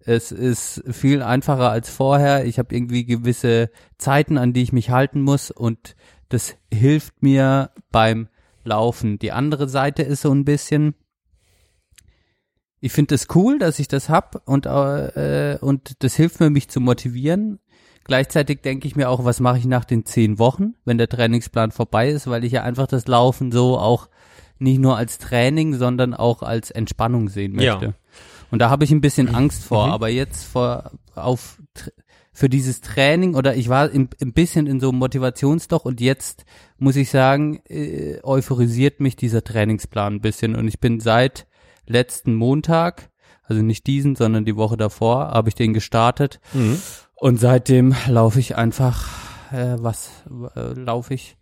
es 0.00 0.32
ist 0.32 0.82
viel 0.90 1.22
einfacher 1.22 1.70
als 1.70 1.90
vorher. 1.90 2.44
Ich 2.46 2.58
habe 2.58 2.74
irgendwie 2.74 3.04
gewisse 3.04 3.70
Zeiten, 3.98 4.38
an 4.38 4.52
die 4.52 4.62
ich 4.62 4.72
mich 4.72 4.90
halten 4.90 5.20
muss 5.20 5.50
und 5.50 5.96
das 6.28 6.56
hilft 6.72 7.22
mir 7.22 7.70
beim 7.90 8.28
Laufen. 8.64 9.18
Die 9.18 9.32
andere 9.32 9.68
Seite 9.68 10.02
ist 10.02 10.22
so 10.22 10.32
ein 10.32 10.44
bisschen, 10.44 10.94
ich 12.80 12.92
finde 12.92 13.14
es 13.14 13.26
cool, 13.34 13.58
dass 13.58 13.78
ich 13.78 13.88
das 13.88 14.08
hab 14.08 14.42
und 14.48 14.66
äh, 14.66 15.58
und 15.60 16.02
das 16.04 16.14
hilft 16.14 16.40
mir, 16.40 16.50
mich 16.50 16.68
zu 16.68 16.80
motivieren. 16.80 17.58
Gleichzeitig 18.04 18.60
denke 18.62 18.86
ich 18.86 18.94
mir 18.94 19.08
auch, 19.10 19.24
was 19.24 19.40
mache 19.40 19.58
ich 19.58 19.64
nach 19.66 19.84
den 19.84 20.04
zehn 20.04 20.38
Wochen, 20.38 20.74
wenn 20.84 20.98
der 20.98 21.08
Trainingsplan 21.08 21.72
vorbei 21.72 22.08
ist, 22.10 22.28
weil 22.28 22.44
ich 22.44 22.52
ja 22.52 22.62
einfach 22.62 22.86
das 22.86 23.08
Laufen 23.08 23.50
so 23.50 23.78
auch 23.78 24.08
nicht 24.58 24.78
nur 24.80 24.96
als 24.96 25.18
Training, 25.18 25.74
sondern 25.74 26.14
auch 26.14 26.42
als 26.42 26.70
Entspannung 26.70 27.28
sehen 27.28 27.58
Ja. 27.60 27.74
möchte. 27.74 27.94
Und 28.50 28.60
da 28.60 28.70
habe 28.70 28.84
ich 28.84 28.90
ein 28.92 29.00
bisschen 29.00 29.34
Angst 29.34 29.64
vor, 29.64 29.86
Mhm. 29.88 29.92
aber 29.92 30.08
jetzt 30.08 30.44
vor 30.44 30.92
auf 31.14 31.60
für 32.32 32.48
dieses 32.50 32.82
Training 32.82 33.34
oder 33.34 33.56
ich 33.56 33.70
war 33.70 33.90
im, 33.90 34.10
ein 34.20 34.34
bisschen 34.34 34.66
in 34.66 34.78
so 34.78 34.90
einem 34.90 34.98
Motivationsloch 34.98 35.86
und 35.86 36.02
jetzt 36.02 36.44
muss 36.78 36.94
ich 36.96 37.10
sagen, 37.10 37.60
äh, 37.66 38.18
euphorisiert 38.22 39.00
mich 39.00 39.16
dieser 39.16 39.42
Trainingsplan 39.42 40.16
ein 40.16 40.20
bisschen 40.20 40.54
und 40.54 40.68
ich 40.68 40.78
bin 40.78 41.00
seit 41.00 41.46
letzten 41.86 42.34
Montag, 42.34 43.08
also 43.44 43.62
nicht 43.62 43.86
diesen, 43.86 44.16
sondern 44.16 44.44
die 44.44 44.56
Woche 44.56 44.76
davor, 44.76 45.28
habe 45.30 45.48
ich 45.48 45.54
den 45.54 45.72
gestartet 45.72 46.38
Mhm. 46.52 46.78
und 47.14 47.40
seitdem 47.40 47.94
laufe 48.06 48.38
ich 48.38 48.54
einfach, 48.56 49.08
äh, 49.50 49.76
was 49.78 50.10
äh, 50.54 50.74
laufe 50.74 51.14
ich? 51.14 51.38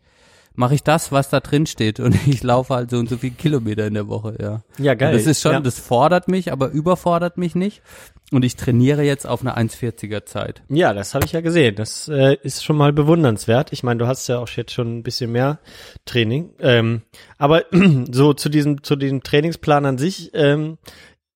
Mache 0.57 0.75
ich 0.77 0.85
das, 0.85 1.11
was 1.11 1.31
da 1.31 1.41
drin 1.41 1.67
steht 1.67 1.99
und 1.99 2.15
ich 2.29 2.43
laufe 2.43 2.75
halt 2.75 2.91
so 2.91 2.99
und 2.99 3.09
so 3.09 3.17
viele 3.17 3.35
Kilometer 3.35 3.87
in 3.87 3.95
der 3.95 4.09
Woche, 4.09 4.37
ja. 4.41 4.63
Ja, 4.79 4.95
geil. 4.95 5.11
Und 5.11 5.21
das 5.21 5.27
ist 5.27 5.43
schon, 5.43 5.53
ja. 5.53 5.61
das 5.61 5.79
fordert 5.79 6.29
mich, 6.29 6.53
aber 6.53 6.69
überfordert 6.69 7.37
mich 7.39 7.55
nicht. 7.55 7.83
Und 8.31 8.45
ich 8.45 8.57
trainiere 8.57 9.03
jetzt 9.03 9.27
auf 9.27 9.43
einer 9.43 9.59
1,40er 9.59 10.25
Zeit. 10.25 10.63
Ja, 10.69 10.93
das 10.93 11.15
habe 11.15 11.27
ich 11.27 11.33
ja 11.33 11.41
gesehen. 11.41 11.75
Das 11.77 12.09
äh, 12.09 12.37
ist 12.43 12.65
schon 12.65 12.77
mal 12.77 12.93
bewundernswert. 12.93 13.73
Ich 13.73 13.83
meine, 13.83 13.99
du 13.99 14.07
hast 14.07 14.27
ja 14.29 14.39
auch 14.39 14.49
jetzt 14.49 14.73
schon 14.73 14.99
ein 14.99 15.03
bisschen 15.03 15.31
mehr 15.31 15.59
Training. 16.05 16.51
Ähm, 16.59 17.03
aber 17.37 17.65
so 18.11 18.33
zu 18.33 18.49
diesem, 18.49 18.83
zu 18.83 18.97
diesem 18.97 19.23
Trainingsplan 19.23 19.87
an 19.87 19.99
sich 19.99 20.31
ähm, 20.35 20.79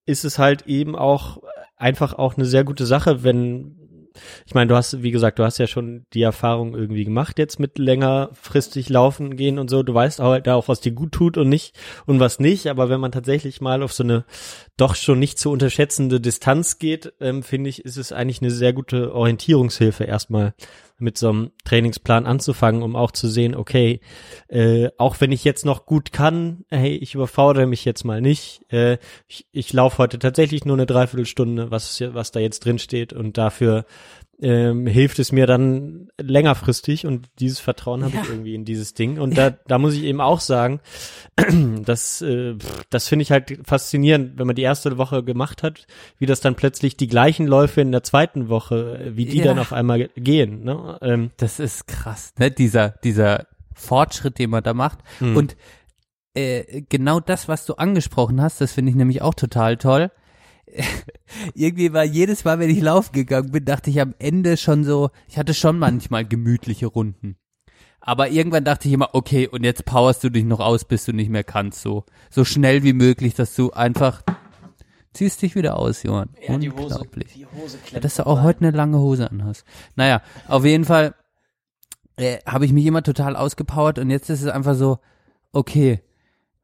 ist 0.07 0.25
es 0.25 0.39
halt 0.39 0.67
eben 0.67 0.97
auch 0.97 1.43
einfach 1.77 2.15
auch 2.15 2.37
eine 2.37 2.47
sehr 2.47 2.65
gute 2.65 2.87
Sache, 2.87 3.23
wenn 3.23 3.78
ich 4.47 4.55
meine, 4.55 4.69
du 4.69 4.77
hast, 4.77 5.03
wie 5.03 5.11
gesagt, 5.11 5.39
du 5.39 5.45
hast 5.45 5.59
ja 5.59 5.67
schon 5.67 6.07
die 6.13 6.23
Erfahrung 6.23 6.75
irgendwie 6.75 7.05
gemacht 7.05 7.39
jetzt 7.39 7.59
mit 7.59 7.79
längerfristig 7.79 8.89
laufen 8.89 9.37
gehen 9.37 9.59
und 9.59 9.69
so. 9.69 9.83
Du 9.83 9.95
weißt 9.95 10.21
auch, 10.21 10.39
da 10.41 10.55
auch, 10.55 10.69
was 10.69 10.81
dir 10.81 10.93
gut 10.93 11.13
tut 11.13 11.37
und 11.37 11.49
nicht 11.49 11.75
und 12.07 12.21
was 12.21 12.41
nicht. 12.41 12.67
Aber 12.69 12.89
wenn 12.89 13.01
man 13.01 13.13
tatsächlich 13.13 13.61
mal 13.61 13.83
auf 13.83 13.93
so 13.93 14.03
eine 14.03 14.25
doch 14.77 14.95
schon 14.95 15.19
nicht 15.19 15.39
zu 15.39 15.51
unterschätzende 15.51 16.21
Distanz 16.21 16.79
geht, 16.79 17.13
ähm, 17.21 17.43
finde 17.43 17.71
ich, 17.71 17.85
ist 17.85 17.97
es 17.97 18.13
eigentlich 18.13 18.43
eine 18.43 18.51
sehr 18.51 18.73
gute 18.73 19.15
Orientierungshilfe 19.15 20.05
erstmal 20.05 20.55
mit 20.99 21.17
so 21.17 21.29
einem 21.29 21.51
Trainingsplan 21.65 22.27
anzufangen, 22.27 22.83
um 22.83 22.97
auch 22.97 23.13
zu 23.13 23.29
sehen, 23.29 23.55
okay, 23.55 24.01
äh, 24.49 24.89
auch 24.99 25.21
wenn 25.21 25.33
ich 25.33 25.45
jetzt 25.45 25.65
noch 25.65 25.87
gut 25.87 26.13
kann, 26.13 26.65
hey, 26.69 26.97
ich 26.97 27.15
überfordere 27.15 27.67
mich 27.67 27.85
jetzt 27.85 28.05
mal 28.05 28.21
nicht. 28.21 28.63
Äh, 28.73 28.99
ich 29.27 29.47
ich 29.53 29.73
laufe 29.73 29.99
heute 29.99 30.19
tatsächlich 30.19 30.65
nur 30.65 30.77
eine 30.77 30.87
Dreiviertelstunde, 30.87 31.71
was, 31.71 32.01
was 32.01 32.33
da 32.33 32.41
jetzt 32.41 32.65
drin 32.65 32.79
steht 32.79 33.13
und 33.13 33.39
dafür 33.39 33.85
ähm, 34.41 34.87
hilft 34.87 35.19
es 35.19 35.33
mir 35.33 35.47
dann 35.47 36.09
längerfristig 36.21 37.07
und 37.07 37.29
dieses 37.41 37.59
Vertrauen 37.59 38.05
habe 38.05 38.15
ich 38.23 38.29
irgendwie 38.31 38.55
in 38.55 38.65
dieses 38.65 38.95
Ding. 38.95 39.19
Und 39.19 39.37
da, 39.37 39.51
da 39.51 39.79
muss 39.79 39.95
ich 39.95 40.05
eben 40.05 40.21
auch 40.21 40.41
sagen, 40.41 40.81
das, 41.85 42.23
äh, 42.23 42.55
das 42.91 43.09
finde 43.09 43.25
ich 43.25 43.33
halt 43.33 43.59
faszinierend, 43.65 44.39
wenn 44.39 44.47
man 44.47 44.55
die 44.57 44.63
erste 44.63 44.97
Woche 44.99 45.25
gemacht 45.25 45.63
hat, 45.63 45.87
wie 46.19 46.27
das 46.27 46.41
dann 46.41 46.55
plötzlich 46.55 46.97
die 46.97 47.09
gleichen 47.09 47.47
Läufe 47.47 47.81
in 47.81 47.91
der 47.91 48.03
zweiten 48.05 48.49
Woche, 48.49 48.99
äh, 49.01 49.17
wie 49.17 49.27
die 49.27 49.39
Ja. 49.39 49.45
dann 49.45 49.59
auf 49.59 49.73
einmal 49.73 50.09
gehen. 50.17 50.63
Ne? 50.65 50.99
Ähm, 51.03 51.31
Das 51.37 51.59
ist 51.59 51.87
krass, 51.89 52.33
ne? 52.39 52.51
Dieser, 52.51 52.91
dieser 53.03 53.47
Fortschritt, 53.75 54.39
den 54.39 54.51
man 54.51 54.63
da 54.63 54.73
macht. 54.75 54.99
Hm. 55.19 55.37
Und 55.37 55.57
äh, 56.35 56.83
genau 56.89 57.19
das, 57.21 57.49
was 57.49 57.67
du 57.67 57.75
angesprochen 57.75 58.41
hast, 58.41 58.61
das 58.61 58.73
finde 58.73 58.91
ich 58.91 58.97
nämlich 58.97 59.23
auch 59.23 59.35
total 59.35 59.77
toll. 59.77 60.11
Irgendwie 61.55 61.93
war 61.93 62.05
jedes 62.05 62.45
Mal, 62.45 62.59
wenn 62.59 62.71
ich 62.71 62.81
laufen 62.81 63.13
gegangen 63.13 63.51
bin, 63.51 63.65
dachte 63.65 63.91
ich 63.91 64.01
am 64.01 64.15
Ende 64.19 64.57
schon 64.57 64.85
so, 64.85 65.11
ich 65.29 65.39
hatte 65.39 65.55
schon 65.55 65.79
manchmal 65.79 66.25
gemütliche 66.25 66.87
Runden. 66.87 67.37
Aber 68.01 68.31
irgendwann 68.31 68.65
dachte 68.65 68.89
ich 68.89 68.95
immer, 68.95 69.11
okay, 69.13 69.49
und 69.49 69.65
jetzt 69.65 69.85
powerst 69.85 70.25
du 70.25 70.31
dich 70.31 70.45
noch 70.45 70.61
aus, 70.61 70.85
bis 70.85 71.05
du 71.05 71.13
nicht 71.13 71.31
mehr 71.31 71.45
kannst, 71.45 71.83
so. 71.83 72.05
So 72.31 72.45
schnell 72.45 72.83
wie 72.83 72.93
möglich, 72.93 73.35
dass 73.35 73.55
du 73.55 73.73
einfach 73.73 74.23
ziehst 75.13 75.43
dich 75.43 75.55
wieder 75.57 75.77
aus, 75.77 76.05
Johann. 76.05 76.31
Unglaublich. 76.47 77.33
die 77.35 77.47
Hose 77.47 77.79
Ja, 77.91 78.01
dass 78.01 78.17
du 78.17 78.27
auch 78.27 78.43
heute 78.43 78.61
eine 78.61 78.71
lange 78.71 78.99
Hose 78.99 79.31
anhast. 79.31 79.65
Naja, 79.97 80.23
auf 80.47 80.65
jeden 80.65 80.85
Fall 80.85 81.15
äh, 82.17 82.39
habe 82.47 82.65
ich 82.65 82.73
mich 82.73 82.87
immer 82.87 83.03
total 83.03 83.37
ausgepowert 83.37 83.99
und 83.99 84.11
jetzt 84.11 84.31
ist 84.31 84.43
es 84.43 84.49
einfach 84.49 84.75
so, 84.75 84.99
okay, 85.53 86.01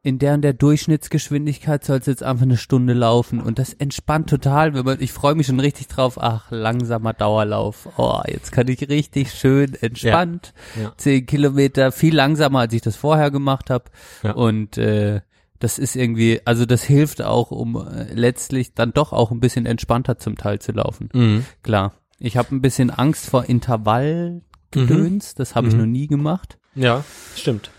in 0.05 0.19
der 0.21 0.35
und 0.35 0.43
der 0.43 0.53
Durchschnittsgeschwindigkeit 0.53 1.85
soll 1.85 1.99
es 1.99 2.07
jetzt 2.07 2.23
einfach 2.23 2.43
eine 2.45 2.57
Stunde 2.57 2.93
laufen 2.93 3.41
und 3.41 3.59
das 3.59 3.73
entspannt 3.73 4.29
total, 4.31 4.71
man, 4.85 5.01
ich 5.01 5.13
freue 5.13 5.35
mich 5.35 5.47
schon 5.49 5.59
richtig 5.59 5.89
drauf, 5.89 6.19
ach, 6.23 6.51
langsamer 6.51 7.13
Dauerlauf, 7.15 7.89
oh, 7.97 8.21
jetzt 8.29 8.53
kann 8.53 8.69
ich 8.69 8.89
richtig 8.89 9.33
schön 9.33 9.75
entspannt, 9.81 10.53
Ja. 10.81 10.93
zehn 10.99 11.27
Kilometer, 11.27 11.91
viel 11.91 12.15
langsamer, 12.15 12.61
als 12.61 12.75
ich 12.75 12.83
das 12.83 12.95
vorher 12.97 13.31
gemacht 13.33 13.71
habe 13.71 13.85
Ja. 14.23 14.33
und 14.33 14.79
äh, 14.79 15.23
das 15.59 15.79
ist 15.79 15.97
irgendwie, 15.97 16.41
also 16.45 16.67
das 16.67 16.83
hilft 16.85 17.23
auch, 17.23 17.51
um 17.51 17.77
äh, 17.77 18.13
letztlich 18.13 18.75
dann 18.75 18.93
doch 18.93 19.13
auch 19.15 19.31
ein 19.31 19.41
bisschen 19.41 19.65
entspannter 19.67 20.19
zum 20.19 20.37
Teil 20.37 20.59
zu 20.61 20.73
laufen. 20.73 21.09
Mhm. 21.15 21.47
Klar. 21.63 21.95
Ich 22.19 22.37
habe 22.37 22.55
ein 22.55 22.61
bisschen 22.61 22.91
Angst 22.91 23.31
vor 23.31 23.45
Intervallgedöns. 23.47 25.35
Das 25.35 25.55
habe 25.55 25.69
ich 25.69 25.75
Mhm. 25.75 25.81
noch 25.81 25.87
nie 25.87 26.07
gemacht. 26.07 26.59
Ja, 26.75 27.05
stimmt. 27.37 27.71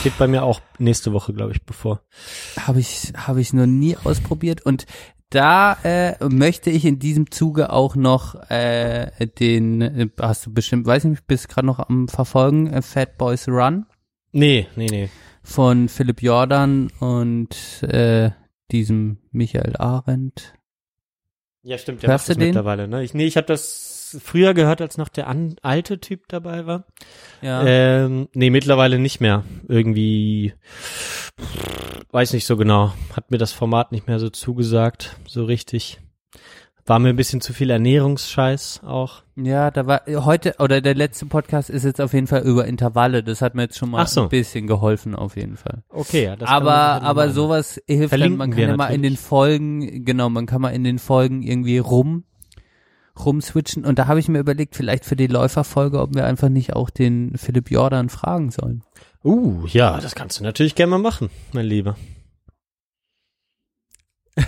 Steht 0.00 0.18
bei 0.18 0.26
mir 0.26 0.42
auch 0.44 0.60
nächste 0.78 1.12
Woche, 1.12 1.32
glaube 1.32 1.52
ich, 1.52 1.62
bevor. 1.62 2.00
Habe 2.58 2.80
ich, 2.80 3.12
habe 3.16 3.40
ich 3.40 3.52
noch 3.52 3.66
nie 3.66 3.96
ausprobiert. 4.04 4.62
Und 4.64 4.86
Da 5.30 5.72
äh, 5.82 6.14
möchte 6.28 6.70
ich 6.70 6.84
in 6.84 6.98
diesem 7.00 7.30
Zuge 7.32 7.70
auch 7.70 7.96
noch 7.96 8.48
äh, 8.48 9.10
den, 9.40 9.80
äh, 9.82 10.08
hast 10.20 10.46
du 10.46 10.52
bestimmt, 10.54 10.86
weiß 10.86 11.02
nicht, 11.04 11.26
bist 11.26 11.48
gerade 11.48 11.66
noch 11.66 11.80
am 11.80 12.06
Verfolgen, 12.08 12.68
äh, 12.72 12.80
Fat 12.80 13.18
Boys 13.18 13.48
Run 13.48 13.86
Nee, 14.30 14.68
nee, 14.76 14.86
nee. 14.88 15.08
von 15.42 15.88
Philipp 15.88 16.22
Jordan 16.22 16.90
und 17.00 17.82
äh, 17.82 18.30
diesem 18.70 19.18
Michael 19.32 19.74
Arendt. 19.76 20.54
Ja, 21.62 21.76
stimmt, 21.78 22.02
der 22.04 22.10
Hörst 22.10 22.24
macht 22.24 22.28
das 22.30 22.36
du 22.36 22.40
den? 22.40 22.48
mittlerweile, 22.50 22.86
ne? 22.86 23.02
Ich, 23.02 23.12
nee, 23.14 23.26
ich 23.26 23.36
habe 23.36 23.46
das 23.48 23.95
früher 24.20 24.54
gehört, 24.54 24.80
als 24.80 24.98
noch 24.98 25.08
der 25.08 25.26
an, 25.26 25.56
alte 25.62 26.00
Typ 26.00 26.28
dabei 26.28 26.66
war. 26.66 26.84
Ja. 27.42 27.64
Ähm, 27.64 28.28
nee, 28.34 28.50
mittlerweile 28.50 28.98
nicht 28.98 29.20
mehr. 29.20 29.44
Irgendwie, 29.68 30.54
weiß 32.10 32.32
nicht 32.32 32.46
so 32.46 32.56
genau. 32.56 32.92
Hat 33.14 33.30
mir 33.30 33.38
das 33.38 33.52
Format 33.52 33.92
nicht 33.92 34.06
mehr 34.06 34.18
so 34.18 34.30
zugesagt, 34.30 35.16
so 35.26 35.44
richtig. 35.44 36.00
War 36.88 37.00
mir 37.00 37.08
ein 37.08 37.16
bisschen 37.16 37.40
zu 37.40 37.52
viel 37.52 37.70
Ernährungsscheiß 37.70 38.82
auch. 38.84 39.24
Ja, 39.34 39.72
da 39.72 39.88
war 39.88 40.02
heute 40.06 40.54
oder 40.60 40.80
der 40.80 40.94
letzte 40.94 41.26
Podcast 41.26 41.68
ist 41.68 41.84
jetzt 41.84 42.00
auf 42.00 42.12
jeden 42.12 42.28
Fall 42.28 42.42
über 42.42 42.64
Intervalle. 42.64 43.24
Das 43.24 43.42
hat 43.42 43.56
mir 43.56 43.62
jetzt 43.62 43.76
schon 43.76 43.90
mal 43.90 44.06
so. 44.06 44.22
ein 44.22 44.28
bisschen 44.28 44.68
geholfen 44.68 45.16
auf 45.16 45.36
jeden 45.36 45.56
Fall. 45.56 45.82
Okay, 45.88 46.24
ja. 46.24 46.36
Das 46.36 46.48
aber 46.48 47.02
aber 47.02 47.30
sowas 47.30 47.82
hilft 47.88 48.12
dann, 48.12 48.36
man 48.36 48.52
kann 48.52 48.60
ja 48.60 48.76
mal 48.76 48.94
in 48.94 49.02
den. 49.02 49.16
Folgen 49.16 50.04
genau, 50.04 50.30
man 50.30 50.46
kann 50.46 50.62
mal 50.62 50.70
in 50.70 50.84
den 50.84 51.00
Folgen 51.00 51.42
irgendwie 51.42 51.78
rum 51.78 52.22
rumswitchen 53.24 53.84
und 53.84 53.98
da 53.98 54.06
habe 54.06 54.20
ich 54.20 54.28
mir 54.28 54.38
überlegt, 54.38 54.76
vielleicht 54.76 55.04
für 55.04 55.16
die 55.16 55.26
Läuferfolge, 55.26 56.00
ob 56.00 56.14
wir 56.14 56.26
einfach 56.26 56.48
nicht 56.48 56.74
auch 56.74 56.90
den 56.90 57.36
Philipp 57.36 57.70
Jordan 57.70 58.08
fragen 58.08 58.50
sollen. 58.50 58.82
Uh, 59.24 59.66
ja, 59.66 59.98
das 59.98 60.14
kannst 60.14 60.38
du 60.38 60.44
natürlich 60.44 60.74
gerne 60.74 60.90
mal 60.90 60.98
machen, 60.98 61.30
mein 61.52 61.66
Lieber. 61.66 61.96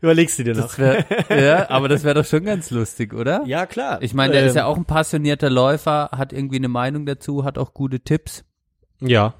Überlegst 0.00 0.38
du 0.38 0.44
dir 0.44 0.54
noch? 0.54 0.62
Das 0.74 0.78
wär, 0.78 1.04
ja, 1.42 1.70
aber 1.70 1.88
das 1.88 2.02
wäre 2.02 2.14
doch 2.14 2.24
schon 2.24 2.44
ganz 2.44 2.70
lustig, 2.70 3.14
oder? 3.14 3.42
ja, 3.46 3.66
klar. 3.66 4.02
Ich 4.02 4.14
meine, 4.14 4.32
der 4.32 4.42
Ähm, 4.42 4.48
ist 4.48 4.56
ja 4.56 4.66
auch 4.66 4.76
ein 4.76 4.84
passionierter 4.84 5.50
Läufer, 5.50 6.10
hat 6.12 6.32
irgendwie 6.32 6.56
eine 6.56 6.68
Meinung 6.68 7.06
dazu, 7.06 7.44
hat 7.44 7.56
auch 7.58 7.72
gute 7.72 8.00
Tipps. 8.00 8.44
Ja. 9.00 9.34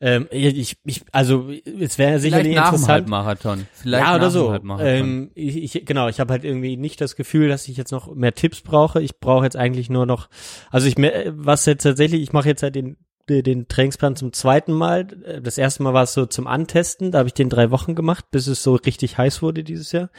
Ähm, 0.00 0.28
ich, 0.30 0.76
ich, 0.84 1.04
also 1.10 1.50
es 1.50 1.98
wäre 1.98 2.20
sicherlich 2.20 2.54
nach 2.54 2.70
dem 2.70 2.74
interessant. 2.76 2.88
Halbmarathon. 2.88 3.66
Vielleicht 3.72 4.06
ja, 4.06 4.14
oder 4.14 4.30
dem 4.30 4.68
so. 4.68 4.78
Ähm, 4.78 5.30
ich, 5.34 5.74
ich, 5.74 5.86
genau, 5.86 6.08
ich 6.08 6.20
habe 6.20 6.32
halt 6.32 6.44
irgendwie 6.44 6.76
nicht 6.76 7.00
das 7.00 7.16
Gefühl, 7.16 7.48
dass 7.48 7.66
ich 7.66 7.76
jetzt 7.76 7.90
noch 7.90 8.14
mehr 8.14 8.34
Tipps 8.34 8.60
brauche. 8.60 9.02
Ich 9.02 9.18
brauche 9.18 9.44
jetzt 9.44 9.56
eigentlich 9.56 9.90
nur 9.90 10.06
noch, 10.06 10.28
also 10.70 10.86
ich 10.86 10.94
was 10.96 11.66
jetzt 11.66 11.82
tatsächlich, 11.82 12.22
ich 12.22 12.32
mache 12.32 12.48
jetzt 12.48 12.62
halt 12.62 12.76
den 12.76 12.96
den 13.28 13.42
den 13.42 13.68
Trainingsplan 13.68 14.14
zum 14.14 14.32
zweiten 14.32 14.72
Mal. 14.72 15.04
Das 15.04 15.58
erste 15.58 15.82
Mal 15.82 15.94
war 15.94 16.04
es 16.04 16.14
so 16.14 16.26
zum 16.26 16.46
Antesten, 16.46 17.10
da 17.10 17.18
habe 17.18 17.28
ich 17.28 17.34
den 17.34 17.50
drei 17.50 17.70
Wochen 17.72 17.94
gemacht, 17.94 18.26
bis 18.30 18.46
es 18.46 18.62
so 18.62 18.76
richtig 18.76 19.18
heiß 19.18 19.42
wurde 19.42 19.64
dieses 19.64 19.90
Jahr. 19.90 20.10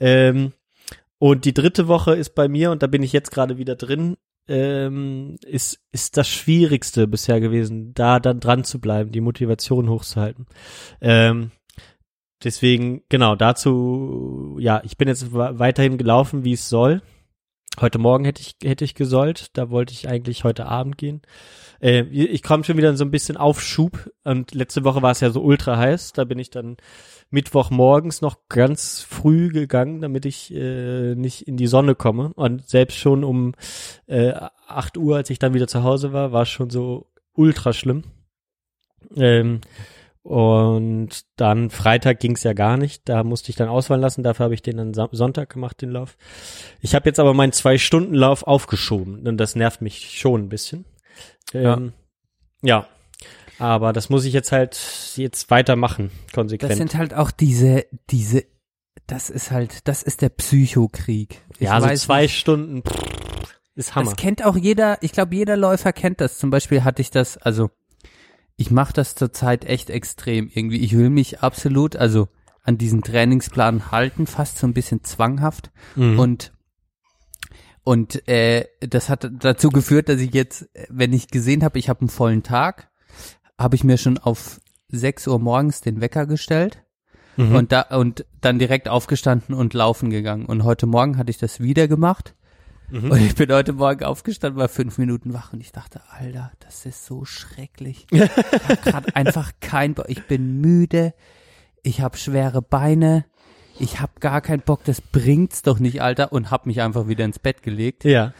Ähm, 0.00 0.52
und 1.18 1.44
die 1.44 1.54
dritte 1.54 1.86
Woche 1.86 2.16
ist 2.16 2.34
bei 2.34 2.48
mir, 2.48 2.72
und 2.72 2.82
da 2.82 2.88
bin 2.88 3.04
ich 3.04 3.12
jetzt 3.12 3.30
gerade 3.30 3.56
wieder 3.56 3.76
drin, 3.76 4.16
ähm, 4.52 5.36
ist, 5.46 5.80
ist 5.92 6.18
das 6.18 6.28
Schwierigste 6.28 7.08
bisher 7.08 7.40
gewesen, 7.40 7.94
da 7.94 8.20
dann 8.20 8.38
dran 8.38 8.64
zu 8.64 8.80
bleiben, 8.80 9.10
die 9.10 9.22
Motivation 9.22 9.88
hochzuhalten. 9.88 10.46
Ähm, 11.00 11.52
deswegen, 12.44 13.02
genau, 13.08 13.34
dazu, 13.34 14.58
ja, 14.60 14.82
ich 14.84 14.98
bin 14.98 15.08
jetzt 15.08 15.32
weiterhin 15.32 15.96
gelaufen, 15.96 16.44
wie 16.44 16.52
es 16.52 16.68
soll. 16.68 17.00
Heute 17.80 17.98
Morgen 17.98 18.24
hätte 18.26 18.42
ich, 18.42 18.56
hätte 18.62 18.84
ich 18.84 18.94
gesollt, 18.94 19.48
da 19.54 19.70
wollte 19.70 19.92
ich 19.94 20.08
eigentlich 20.08 20.44
heute 20.44 20.66
Abend 20.66 20.98
gehen. 20.98 21.22
Äh, 21.80 22.02
ich 22.02 22.42
komme 22.42 22.64
schon 22.64 22.76
wieder 22.76 22.94
so 22.96 23.04
ein 23.04 23.10
bisschen 23.10 23.38
Aufschub 23.38 24.10
und 24.24 24.54
letzte 24.54 24.84
Woche 24.84 25.00
war 25.00 25.10
es 25.10 25.20
ja 25.20 25.30
so 25.30 25.40
ultra 25.40 25.78
heiß, 25.78 26.12
da 26.12 26.24
bin 26.24 26.38
ich 26.38 26.50
dann 26.50 26.76
Mittwoch 27.30 27.70
morgens 27.70 28.20
noch 28.20 28.36
ganz 28.50 29.00
früh 29.00 29.48
gegangen, 29.48 30.02
damit 30.02 30.26
ich 30.26 30.54
äh, 30.54 31.14
nicht 31.14 31.48
in 31.48 31.56
die 31.56 31.66
Sonne 31.66 31.94
komme. 31.94 32.32
Und 32.34 32.68
selbst 32.68 32.98
schon 32.98 33.24
um 33.24 33.54
äh, 34.06 34.34
8 34.68 34.98
Uhr, 34.98 35.16
als 35.16 35.30
ich 35.30 35.38
dann 35.38 35.54
wieder 35.54 35.66
zu 35.66 35.82
Hause 35.82 36.12
war, 36.12 36.32
war 36.32 36.42
es 36.42 36.50
schon 36.50 36.68
so 36.68 37.06
ultra 37.32 37.72
schlimm. 37.72 38.04
Ähm, 39.16 39.62
und 40.22 41.08
dann 41.36 41.70
Freitag 41.70 42.20
ging 42.20 42.36
es 42.36 42.44
ja 42.44 42.52
gar 42.52 42.76
nicht. 42.76 43.08
Da 43.08 43.24
musste 43.24 43.50
ich 43.50 43.56
dann 43.56 43.68
ausfallen 43.68 44.00
lassen. 44.00 44.22
Dafür 44.22 44.44
habe 44.44 44.54
ich 44.54 44.62
den 44.62 44.76
dann 44.76 44.94
Sam- 44.94 45.08
Sonntag 45.12 45.50
gemacht, 45.50 45.82
den 45.82 45.90
Lauf. 45.90 46.16
Ich 46.80 46.94
habe 46.94 47.08
jetzt 47.08 47.18
aber 47.18 47.34
meinen 47.34 47.52
Zwei-Stunden-Lauf 47.52 48.44
aufgeschoben. 48.44 49.26
Und 49.26 49.36
das 49.38 49.56
nervt 49.56 49.82
mich 49.82 50.18
schon 50.18 50.42
ein 50.42 50.48
bisschen. 50.48 50.84
Ähm, 51.52 51.92
ja. 52.62 52.86
Aber 53.58 53.92
das 53.92 54.10
muss 54.10 54.24
ich 54.24 54.32
jetzt 54.32 54.50
halt 54.50 54.80
jetzt 55.16 55.50
weitermachen, 55.50 56.10
konsequent. 56.32 56.70
Das 56.70 56.78
sind 56.78 56.94
halt 56.94 57.14
auch 57.14 57.30
diese, 57.30 57.84
diese, 58.10 58.44
das 59.06 59.30
ist 59.30 59.50
halt, 59.50 59.86
das 59.86 60.02
ist 60.02 60.22
der 60.22 60.30
Psychokrieg. 60.30 61.42
Ich 61.58 61.68
ja, 61.68 61.80
so 61.80 61.86
weiß 61.86 62.02
zwei 62.02 62.22
nicht, 62.22 62.38
Stunden 62.38 62.82
pff, 62.82 63.54
ist 63.74 63.94
Hammer. 63.94 64.10
Das 64.10 64.16
kennt 64.16 64.44
auch 64.44 64.56
jeder, 64.56 64.98
ich 65.02 65.12
glaube, 65.12 65.34
jeder 65.36 65.56
Läufer 65.56 65.92
kennt 65.92 66.20
das. 66.20 66.38
Zum 66.38 66.50
Beispiel 66.50 66.82
hatte 66.82 67.02
ich 67.02 67.10
das, 67.10 67.36
also 67.38 67.70
ich 68.56 68.70
mache 68.70 68.92
das 68.92 69.14
zurzeit 69.14 69.64
echt 69.64 69.90
extrem 69.90 70.48
irgendwie. 70.52 70.80
Ich 70.80 70.96
will 70.96 71.10
mich 71.10 71.40
absolut, 71.40 71.96
also 71.96 72.28
an 72.62 72.78
diesen 72.78 73.02
Trainingsplan 73.02 73.90
halten, 73.90 74.26
fast 74.26 74.58
so 74.58 74.66
ein 74.66 74.74
bisschen 74.74 75.02
zwanghaft. 75.04 75.70
Mhm. 75.96 76.18
Und 76.18 76.52
und 77.84 78.28
äh, 78.28 78.66
das 78.80 79.08
hat 79.08 79.28
dazu 79.40 79.70
geführt, 79.70 80.08
dass 80.08 80.20
ich 80.20 80.32
jetzt, 80.32 80.68
wenn 80.88 81.12
ich 81.12 81.28
gesehen 81.28 81.64
habe, 81.64 81.80
ich 81.80 81.88
habe 81.88 82.02
einen 82.02 82.08
vollen 82.10 82.44
Tag, 82.44 82.90
habe 83.58 83.74
ich 83.74 83.82
mir 83.82 83.98
schon 83.98 84.18
auf 84.18 84.60
6 84.88 85.26
Uhr 85.26 85.40
morgens 85.40 85.80
den 85.80 86.00
Wecker 86.00 86.26
gestellt 86.26 86.82
Mhm. 87.36 87.54
und 87.54 87.72
da 87.72 87.80
und 87.96 88.26
dann 88.40 88.58
direkt 88.58 88.88
aufgestanden 88.88 89.54
und 89.54 89.74
laufen 89.74 90.10
gegangen. 90.10 90.46
Und 90.46 90.64
heute 90.64 90.86
Morgen 90.86 91.16
hatte 91.16 91.30
ich 91.30 91.38
das 91.38 91.60
wieder 91.60 91.88
gemacht. 91.88 92.34
Mhm. 92.92 93.10
Und 93.10 93.22
ich 93.22 93.34
bin 93.34 93.50
heute 93.50 93.72
Morgen 93.72 94.04
aufgestanden, 94.04 94.60
war 94.60 94.68
fünf 94.68 94.98
Minuten 94.98 95.32
wach 95.32 95.54
und 95.54 95.60
ich 95.60 95.72
dachte, 95.72 96.02
Alter, 96.10 96.52
das 96.60 96.84
ist 96.84 97.06
so 97.06 97.24
schrecklich. 97.24 98.06
Ich 98.10 98.20
habe 98.20 98.76
gerade 98.84 99.16
einfach 99.16 99.52
kein 99.60 99.94
Bock. 99.94 100.04
Ich 100.08 100.26
bin 100.26 100.60
müde. 100.60 101.14
Ich 101.82 102.02
habe 102.02 102.18
schwere 102.18 102.60
Beine. 102.60 103.24
Ich 103.78 104.00
habe 104.00 104.12
gar 104.20 104.42
keinen 104.42 104.60
Bock. 104.60 104.84
Das 104.84 105.00
bringt's 105.00 105.62
doch 105.62 105.78
nicht, 105.78 106.02
Alter. 106.02 106.32
Und 106.32 106.50
habe 106.50 106.68
mich 106.68 106.82
einfach 106.82 107.08
wieder 107.08 107.24
ins 107.24 107.38
Bett 107.38 107.62
gelegt 107.62 108.04
ja. 108.04 108.34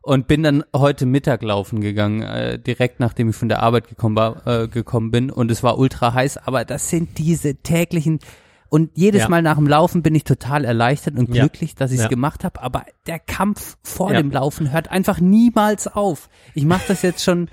und 0.00 0.26
bin 0.26 0.42
dann 0.42 0.64
heute 0.74 1.04
Mittag 1.04 1.42
laufen 1.42 1.82
gegangen, 1.82 2.22
äh, 2.22 2.58
direkt 2.58 3.00
nachdem 3.00 3.28
ich 3.28 3.36
von 3.36 3.50
der 3.50 3.62
Arbeit 3.62 3.88
gekommen 3.88 4.16
war, 4.16 4.46
äh, 4.46 4.68
gekommen 4.68 5.10
bin 5.10 5.30
und 5.30 5.50
es 5.50 5.62
war 5.62 5.78
ultra 5.78 6.14
heiß, 6.14 6.38
aber 6.38 6.64
das 6.64 6.88
sind 6.88 7.18
diese 7.18 7.56
täglichen 7.56 8.20
und 8.68 8.90
jedes 8.94 9.22
Ja. 9.22 9.28
Mal 9.28 9.42
nach 9.42 9.56
dem 9.56 9.66
Laufen 9.66 10.02
bin 10.02 10.14
ich 10.14 10.24
total 10.24 10.64
erleichtert 10.64 11.16
und 11.18 11.34
Ja. 11.34 11.42
glücklich, 11.42 11.74
dass 11.74 11.90
ich 11.90 11.98
es 11.98 12.04
Ja. 12.04 12.08
gemacht 12.08 12.44
habe, 12.44 12.62
aber 12.62 12.84
der 13.06 13.18
Kampf 13.18 13.76
vor 13.82 14.12
Ja. 14.12 14.20
dem 14.20 14.30
Laufen 14.30 14.70
hört 14.72 14.90
einfach 14.90 15.20
niemals 15.20 15.86
auf. 15.88 16.28
Ich 16.54 16.64
mache 16.64 16.84
das 16.88 17.02
jetzt 17.02 17.22
schon 17.24 17.48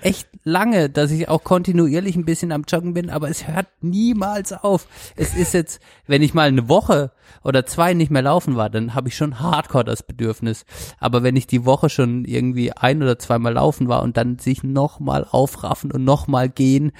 echt 0.00 0.28
lange, 0.44 0.88
dass 0.88 1.10
ich 1.10 1.28
auch 1.28 1.42
kontinuierlich 1.42 2.14
ein 2.14 2.24
bisschen 2.24 2.52
am 2.52 2.62
Joggen 2.68 2.94
bin, 2.94 3.10
aber 3.10 3.28
es 3.28 3.48
hört 3.48 3.66
niemals 3.80 4.52
auf. 4.52 4.86
Es 5.16 5.34
ist 5.34 5.54
jetzt, 5.54 5.80
wenn 6.06 6.22
ich 6.22 6.34
mal 6.34 6.46
eine 6.48 6.68
Woche 6.68 7.10
oder 7.42 7.66
zwei 7.66 7.94
nicht 7.94 8.10
mehr 8.12 8.22
laufen 8.22 8.54
war, 8.54 8.70
dann 8.70 8.94
habe 8.94 9.08
ich 9.08 9.16
schon 9.16 9.40
hardcore 9.40 9.82
das 9.84 10.04
Bedürfnis. 10.04 10.64
Aber 11.00 11.24
wenn 11.24 11.34
ich 11.34 11.48
die 11.48 11.64
Woche 11.64 11.88
schon 11.90 12.24
irgendwie 12.26 12.72
ein 12.72 13.02
oder 13.02 13.18
zweimal 13.18 13.54
laufen 13.54 13.88
war 13.88 14.02
und 14.02 14.16
dann 14.16 14.38
sich 14.38 14.62
nochmal 14.62 15.26
aufraffen 15.28 15.90
und 15.90 16.04
nochmal 16.04 16.48
gehen, 16.48 16.92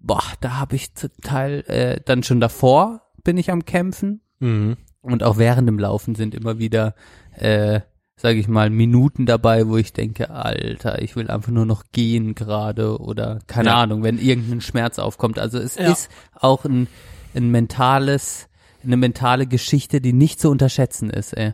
boah, 0.00 0.22
da 0.40 0.58
habe 0.58 0.76
ich 0.76 0.94
zum 0.94 1.10
Teil 1.22 1.60
äh, 1.68 2.00
dann 2.04 2.22
schon 2.22 2.40
davor 2.40 3.02
bin 3.24 3.36
ich 3.36 3.50
am 3.50 3.64
Kämpfen 3.64 4.20
Mhm. 4.40 4.76
und 5.02 5.22
auch 5.22 5.36
während 5.36 5.68
dem 5.68 5.78
Laufen 5.78 6.14
sind 6.14 6.34
immer 6.34 6.58
wieder, 6.58 6.94
äh, 7.36 7.80
sage 8.16 8.38
ich 8.38 8.48
mal, 8.48 8.70
Minuten 8.70 9.26
dabei, 9.26 9.68
wo 9.68 9.76
ich 9.76 9.92
denke, 9.92 10.30
Alter, 10.30 11.02
ich 11.02 11.16
will 11.16 11.30
einfach 11.30 11.52
nur 11.52 11.66
noch 11.66 11.84
gehen 11.92 12.34
gerade 12.34 12.98
oder 12.98 13.38
keine 13.46 13.68
Ja. 13.70 13.76
Ahnung, 13.82 14.02
wenn 14.02 14.18
irgendein 14.18 14.60
Schmerz 14.62 14.98
aufkommt. 14.98 15.38
Also 15.38 15.58
es 15.58 15.76
Ja. 15.76 15.90
ist 15.92 16.10
auch 16.34 16.64
ein, 16.64 16.86
ein 17.34 17.50
mentales, 17.50 18.48
eine 18.82 18.96
mentale 18.96 19.46
Geschichte, 19.46 20.00
die 20.00 20.12
nicht 20.14 20.40
zu 20.40 20.50
unterschätzen 20.50 21.10
ist. 21.10 21.34
Ey. 21.34 21.52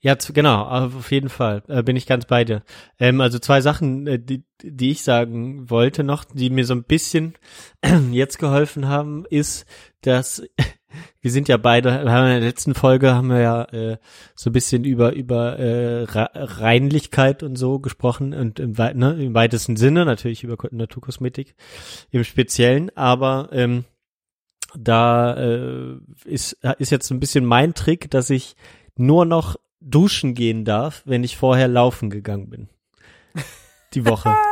Ja, 0.00 0.18
zu, 0.18 0.32
genau, 0.32 0.62
auf 0.64 1.10
jeden 1.10 1.28
Fall 1.28 1.62
äh, 1.68 1.82
bin 1.82 1.96
ich 1.96 2.06
ganz 2.06 2.24
bei 2.24 2.44
dir. 2.44 2.62
Ähm, 2.98 3.20
also 3.20 3.38
zwei 3.38 3.60
Sachen, 3.60 4.06
äh, 4.06 4.18
die, 4.18 4.44
die 4.62 4.90
ich 4.92 5.02
sagen 5.02 5.68
wollte 5.68 6.04
noch, 6.04 6.24
die 6.24 6.50
mir 6.50 6.64
so 6.64 6.74
ein 6.74 6.84
bisschen 6.84 7.34
jetzt 8.12 8.38
geholfen 8.38 8.88
haben, 8.88 9.24
ist, 9.28 9.66
dass 10.00 10.42
wir 11.20 11.30
sind 11.30 11.48
ja 11.48 11.58
beide, 11.58 11.90
in 11.90 12.06
der 12.06 12.40
letzten 12.40 12.74
Folge 12.74 13.14
haben 13.14 13.28
wir 13.28 13.40
ja 13.40 13.62
äh, 13.64 13.98
so 14.34 14.48
ein 14.50 14.54
bisschen 14.54 14.84
über 14.84 15.12
über 15.12 15.58
äh, 15.58 16.04
Re- 16.04 16.30
Reinlichkeit 16.34 17.42
und 17.42 17.56
so 17.56 17.78
gesprochen 17.78 18.32
und 18.32 18.58
im, 18.60 18.72
ne, 18.72 19.16
im 19.22 19.34
weitesten 19.34 19.76
Sinne 19.76 20.06
natürlich 20.06 20.44
über 20.44 20.56
Ko- 20.56 20.68
Naturkosmetik 20.70 21.54
im 22.10 22.24
Speziellen, 22.24 22.90
aber 22.96 23.50
ähm, 23.52 23.84
da 24.78 25.34
äh, 25.36 25.96
ist 26.24 26.58
ist 26.78 26.90
jetzt 26.90 27.08
so 27.08 27.14
ein 27.14 27.20
bisschen 27.20 27.44
mein 27.44 27.74
Trick, 27.74 28.10
dass 28.10 28.30
ich 28.30 28.54
nur 28.98 29.24
noch 29.24 29.56
duschen 29.80 30.34
gehen 30.34 30.64
darf, 30.64 31.02
wenn 31.04 31.24
ich 31.24 31.36
vorher 31.36 31.68
laufen 31.68 32.10
gegangen 32.10 32.50
bin. 32.50 32.68
Die 33.94 34.04
Woche. 34.04 34.34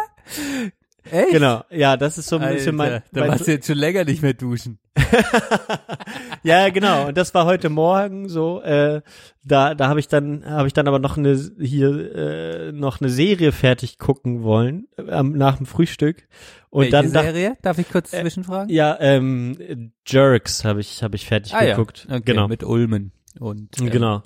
Echt? 1.11 1.30
Genau, 1.30 1.62
ja, 1.70 1.96
das 1.96 2.18
ist 2.18 2.28
so 2.28 2.38
ein 2.38 2.52
bisschen 2.52 2.74
mein, 2.74 2.94
Alter, 2.94 3.06
da 3.12 3.20
mein 3.20 3.30
warst 3.30 3.46
du 3.46 3.52
jetzt 3.52 3.66
schon 3.66 3.78
länger 3.78 4.04
nicht 4.04 4.22
mehr 4.22 4.35
duschen. 4.35 4.78
ja, 6.42 6.68
genau. 6.70 7.09
Und 7.09 7.16
das 7.16 7.32
war 7.32 7.44
heute 7.44 7.68
Morgen 7.68 8.28
so. 8.28 8.61
Äh, 8.62 9.02
da, 9.44 9.74
da 9.74 9.88
habe 9.88 10.00
ich 10.00 10.09
dann, 10.09 10.44
habe 10.44 10.66
ich 10.66 10.72
dann 10.72 10.88
aber 10.88 10.98
noch 10.98 11.16
eine 11.16 11.38
hier 11.61 12.14
äh, 12.14 12.72
noch 12.72 13.00
eine 13.00 13.09
Serie 13.09 13.52
fertig 13.52 13.98
gucken 13.98 14.42
wollen 14.42 14.88
äh, 14.96 15.22
nach 15.22 15.59
dem 15.59 15.66
Frühstück. 15.66 16.26
Und 16.70 16.92
Welche 16.92 16.92
dann 16.92 17.09
Serie? 17.09 17.56
Darf 17.62 17.78
ich 17.78 17.88
kurz 17.88 18.11
zwischenfragen? 18.11 18.74
ja, 18.74 18.96
ähm, 18.98 19.92
Jerks 20.04 20.64
habe 20.64 20.80
ich 20.80 21.04
habe 21.04 21.14
ich 21.14 21.26
fertig 21.26 21.54
ah 21.54 21.62
ja, 21.62 21.76
geguckt. 21.76 22.06
okay, 22.11 22.22
genau, 22.24 22.48
mit 22.48 22.64
Ulmen 22.64 23.12
und 23.38 23.81
äh, 23.81 23.90
genau. 23.90 24.22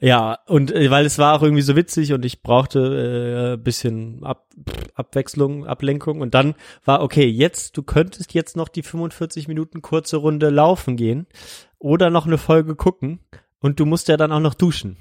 Ja, 0.00 0.38
und 0.46 0.72
äh, 0.72 0.90
weil 0.90 1.06
es 1.06 1.18
war 1.18 1.34
auch 1.34 1.42
irgendwie 1.42 1.62
so 1.62 1.76
witzig 1.76 2.12
und 2.12 2.24
ich 2.24 2.42
brauchte 2.42 3.54
äh, 3.54 3.62
bisschen 3.62 4.24
Ab 4.24 4.48
Abwechslung, 4.94 5.66
Ablenkung 5.66 6.20
und 6.20 6.34
dann 6.34 6.54
war 6.84 7.02
okay, 7.02 7.26
jetzt 7.26 7.76
du 7.76 7.82
könntest 7.82 8.34
jetzt 8.34 8.56
noch 8.56 8.68
die 8.68 8.82
45 8.82 9.48
Minuten 9.48 9.82
kurze 9.82 10.18
Runde 10.18 10.50
laufen 10.50 10.96
gehen 10.96 11.26
oder 11.78 12.10
noch 12.10 12.26
eine 12.26 12.38
Folge 12.38 12.76
gucken 12.76 13.20
und 13.60 13.80
du 13.80 13.86
musst 13.86 14.08
ja 14.08 14.16
dann 14.16 14.30
auch 14.30 14.40
noch 14.40 14.54
duschen. 14.54 14.96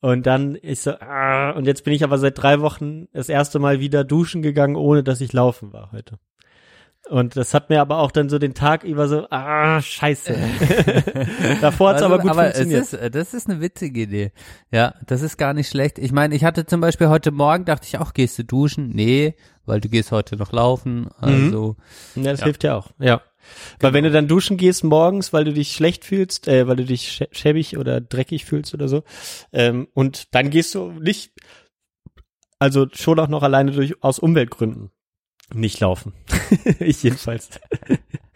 Und 0.00 0.26
dann 0.26 0.56
ich 0.62 0.80
so 0.80 0.92
ah, 0.92 1.50
und 1.50 1.66
jetzt 1.66 1.84
bin 1.84 1.92
ich 1.92 2.04
aber 2.04 2.18
seit 2.18 2.40
drei 2.40 2.60
Wochen 2.60 3.08
das 3.12 3.28
erste 3.28 3.58
Mal 3.58 3.80
wieder 3.80 4.04
duschen 4.04 4.42
gegangen, 4.42 4.76
ohne 4.76 5.02
dass 5.02 5.20
ich 5.20 5.32
laufen 5.32 5.72
war 5.72 5.90
heute. 5.92 6.18
Und 7.10 7.36
das 7.36 7.54
hat 7.54 7.70
mir 7.70 7.80
aber 7.80 7.98
auch 7.98 8.10
dann 8.10 8.28
so 8.28 8.38
den 8.38 8.52
Tag 8.54 8.84
über 8.84 9.08
so, 9.08 9.26
ah, 9.30 9.80
scheiße. 9.80 10.34
Davor 11.60 11.90
hat's 11.90 12.02
Also, 12.02 12.14
aber 12.14 12.18
gut 12.22 12.30
aber 12.30 12.42
funktioniert. 12.44 12.82
Es 12.82 12.92
ist, 12.92 13.00
äh, 13.00 13.10
das 13.10 13.34
ist 13.34 13.48
eine 13.48 13.60
witzige 13.60 14.02
Idee. 14.02 14.32
Ja, 14.70 14.94
das 15.06 15.22
ist 15.22 15.36
gar 15.38 15.54
nicht 15.54 15.68
schlecht. 15.68 15.98
Ich 15.98 16.12
meine, 16.12 16.34
ich 16.34 16.44
hatte 16.44 16.66
zum 16.66 16.80
Beispiel 16.80 17.08
heute 17.08 17.30
Morgen, 17.30 17.64
dachte 17.64 17.86
ich 17.86 17.98
auch, 17.98 18.12
gehst 18.12 18.38
du 18.38 18.44
duschen? 18.44 18.90
Nee, 18.90 19.34
weil 19.64 19.80
du 19.80 19.88
gehst 19.88 20.12
heute 20.12 20.36
noch 20.36 20.52
laufen. 20.52 21.08
Also, 21.18 21.76
Ja, 22.14 22.30
das 22.32 22.42
hilft 22.42 22.64
ja 22.64 22.76
auch. 22.76 22.90
Ja. 22.98 23.22
Weil 23.80 23.94
wenn 23.94 24.04
du 24.04 24.10
dann 24.10 24.28
duschen 24.28 24.58
gehst 24.58 24.84
morgens, 24.84 25.32
weil 25.32 25.44
du 25.44 25.54
dich 25.54 25.72
schlecht 25.72 26.04
fühlst, 26.04 26.48
äh, 26.48 26.68
weil 26.68 26.76
du 26.76 26.84
dich 26.84 27.08
schä- 27.08 27.28
schäbig 27.32 27.78
oder 27.78 28.00
dreckig 28.02 28.44
fühlst 28.44 28.74
oder 28.74 28.88
so, 28.88 29.04
ähm, 29.52 29.88
und 29.94 30.34
dann 30.34 30.50
gehst 30.50 30.74
du 30.74 30.90
nicht, 30.92 31.32
also 32.58 32.86
schon 32.92 33.18
auch 33.18 33.28
noch 33.28 33.42
alleine 33.42 33.72
durch 33.72 34.02
aus 34.02 34.18
Umweltgründen 34.18 34.90
nicht 35.54 35.80
laufen. 35.80 36.12
ich 36.80 37.02
jedenfalls. 37.02 37.48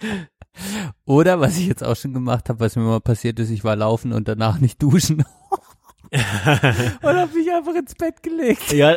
oder 1.04 1.40
was 1.40 1.56
ich 1.58 1.66
jetzt 1.66 1.84
auch 1.84 1.96
schon 1.96 2.12
gemacht 2.12 2.48
habe, 2.48 2.60
was 2.60 2.76
mir 2.76 2.82
mal 2.82 3.00
passiert 3.00 3.38
ist, 3.38 3.50
ich 3.50 3.64
war 3.64 3.76
laufen 3.76 4.12
und 4.12 4.28
danach 4.28 4.58
nicht 4.58 4.82
duschen. 4.82 5.24
und 6.12 6.20
habe 7.16 7.34
mich 7.34 7.50
einfach 7.50 7.74
ins 7.74 7.94
Bett 7.94 8.22
gelegt. 8.22 8.70
ja, 8.72 8.96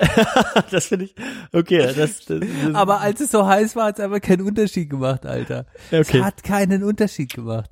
das 0.69 0.87
finde 0.87 1.05
ich 1.05 1.15
okay. 1.53 1.77
Das, 1.77 1.95
das, 1.95 2.25
das 2.25 2.41
Aber 2.73 2.99
als 2.99 3.21
es 3.21 3.31
so 3.31 3.45
heiß 3.45 3.75
war, 3.77 3.85
hat 3.85 3.99
es 3.99 4.03
einfach 4.03 4.19
keinen 4.19 4.41
Unterschied 4.45 4.89
gemacht, 4.89 5.25
Alter. 5.25 5.65
Okay. 5.93 6.17
Es 6.19 6.23
hat 6.23 6.43
keinen 6.43 6.83
Unterschied 6.83 7.33
gemacht. 7.33 7.69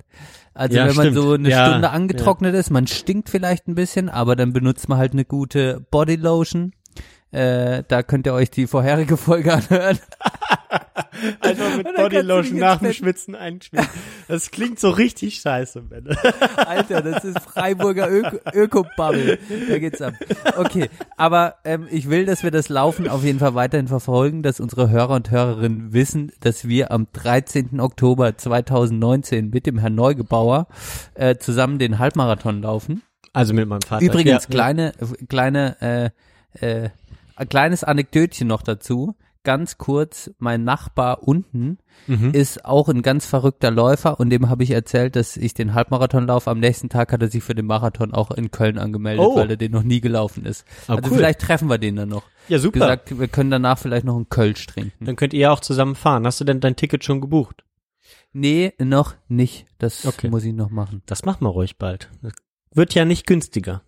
Also 0.54 0.76
Ja, 0.76 0.86
wenn 0.86 0.94
man 0.94 1.04
stimmt. 1.06 1.16
so 1.16 1.32
eine 1.32 1.50
Ja, 1.50 1.66
Stunde 1.68 1.90
angetrocknet 1.90 2.54
ist, 2.54 2.70
man 2.70 2.86
stinkt 2.86 3.28
vielleicht 3.28 3.68
ein 3.68 3.74
bisschen, 3.74 4.08
aber 4.08 4.34
dann 4.34 4.54
benutzt 4.54 4.88
man 4.88 4.96
halt 4.96 5.12
eine 5.12 5.26
gute 5.26 5.84
Bodylotion. 5.90 6.72
Äh, 7.34 7.82
da 7.88 8.04
könnt 8.04 8.26
ihr 8.26 8.32
euch 8.32 8.50
die 8.50 8.68
vorherige 8.68 9.16
Folge 9.16 9.52
anhören. 9.54 9.98
einfach 11.40 11.76
mit 11.76 11.96
Bodylotion 11.96 12.58
nach 12.58 12.78
dem 12.78 12.92
Schwitzen 12.92 13.34
einschmieren. 13.34 13.88
Das 14.28 14.50
klingt 14.52 14.78
so 14.78 14.90
richtig 14.90 15.36
scheiße, 15.40 15.82
Ben. 15.82 16.06
Alter, 16.56 17.02
das 17.02 17.24
ist 17.24 17.40
Freiburger 17.40 18.08
Öko- 18.08 18.38
Öko-Bubble. 18.52 19.38
Da 19.68 19.78
geht's 19.78 20.00
ab. 20.00 20.14
Okay, 20.56 20.88
aber 21.16 21.56
ähm, 21.64 21.88
ich 21.90 22.08
will, 22.08 22.24
dass 22.24 22.44
wir 22.44 22.52
das 22.52 22.68
Laufen 22.68 23.08
auf 23.08 23.24
jeden 23.24 23.40
Fall 23.40 23.54
weiterhin 23.56 23.88
verfolgen, 23.88 24.42
dass 24.44 24.60
unsere 24.60 24.90
Hörer 24.90 25.14
und 25.16 25.30
Hörerinnen 25.32 25.92
wissen, 25.92 26.30
dass 26.40 26.68
wir 26.68 26.92
am 26.92 27.08
13. 27.14 27.80
Oktober 27.80 28.36
2019 28.36 29.50
mit 29.50 29.66
dem 29.66 29.78
Herrn 29.78 29.96
Neugebauer 29.96 30.68
äh, 31.14 31.36
zusammen 31.36 31.80
den 31.80 31.98
Halbmarathon 31.98 32.62
laufen. 32.62 33.02
Also 33.32 33.54
mit 33.54 33.68
meinem 33.68 33.82
Vater. 33.82 34.04
Übrigens, 34.04 34.44
ja, 34.44 34.50
kleine, 34.50 34.92
kleine, 35.28 36.12
äh, 36.60 36.84
äh, 36.84 36.90
ein 37.36 37.48
kleines 37.48 37.84
Anekdötchen 37.84 38.46
noch 38.48 38.62
dazu. 38.62 39.14
Ganz 39.42 39.76
kurz, 39.76 40.30
mein 40.38 40.64
Nachbar 40.64 41.22
unten 41.22 41.76
Mhm. 42.06 42.30
ist 42.32 42.64
auch 42.64 42.88
ein 42.88 43.02
ganz 43.02 43.26
verrückter 43.26 43.70
Läufer 43.70 44.18
und 44.18 44.30
dem 44.30 44.48
habe 44.48 44.62
ich 44.62 44.70
erzählt, 44.70 45.16
dass 45.16 45.36
ich 45.36 45.52
den 45.52 45.74
Halbmarathon 45.74 46.26
laufe. 46.26 46.50
Am 46.50 46.60
nächsten 46.60 46.88
Tag 46.88 47.12
hat 47.12 47.20
er 47.20 47.28
sich 47.28 47.42
für 47.44 47.54
den 47.54 47.66
Marathon 47.66 48.14
auch 48.14 48.30
in 48.30 48.50
Köln 48.50 48.78
angemeldet, 48.78 49.22
Oh. 49.26 49.36
weil 49.36 49.50
er 49.50 49.56
den 49.58 49.72
noch 49.72 49.82
nie 49.82 50.00
gelaufen 50.00 50.46
ist. 50.46 50.64
Ah, 50.88 50.94
also 50.94 51.10
cool. 51.10 51.18
vielleicht 51.18 51.40
treffen 51.42 51.68
wir 51.68 51.76
den 51.76 51.96
dann 51.96 52.08
noch. 52.08 52.22
Ja, 52.48 52.58
super. 52.58 52.78
Gesagt, 52.80 53.18
wir 53.18 53.28
können 53.28 53.50
danach 53.50 53.78
vielleicht 53.78 54.06
noch 54.06 54.16
einen 54.16 54.30
Kölsch 54.30 54.66
trinken. 54.66 55.04
Dann 55.04 55.16
könnt 55.16 55.34
ihr 55.34 55.40
ja 55.40 55.50
auch 55.50 55.60
zusammen 55.60 55.94
fahren. 55.94 56.26
Hast 56.26 56.40
du 56.40 56.44
denn 56.44 56.60
dein 56.60 56.76
Ticket 56.76 57.04
schon 57.04 57.20
gebucht? 57.20 57.64
Nee, 58.32 58.72
noch 58.78 59.14
nicht. 59.28 59.66
Das 59.78 60.06
Okay. 60.06 60.30
muss 60.30 60.44
ich 60.44 60.54
noch 60.54 60.70
machen. 60.70 61.02
Das 61.04 61.24
machen 61.26 61.42
wir 61.44 61.50
ruhig 61.50 61.76
bald. 61.78 62.10
Das 62.22 62.32
wird 62.72 62.94
ja 62.94 63.04
nicht 63.04 63.26
günstiger. 63.26 63.82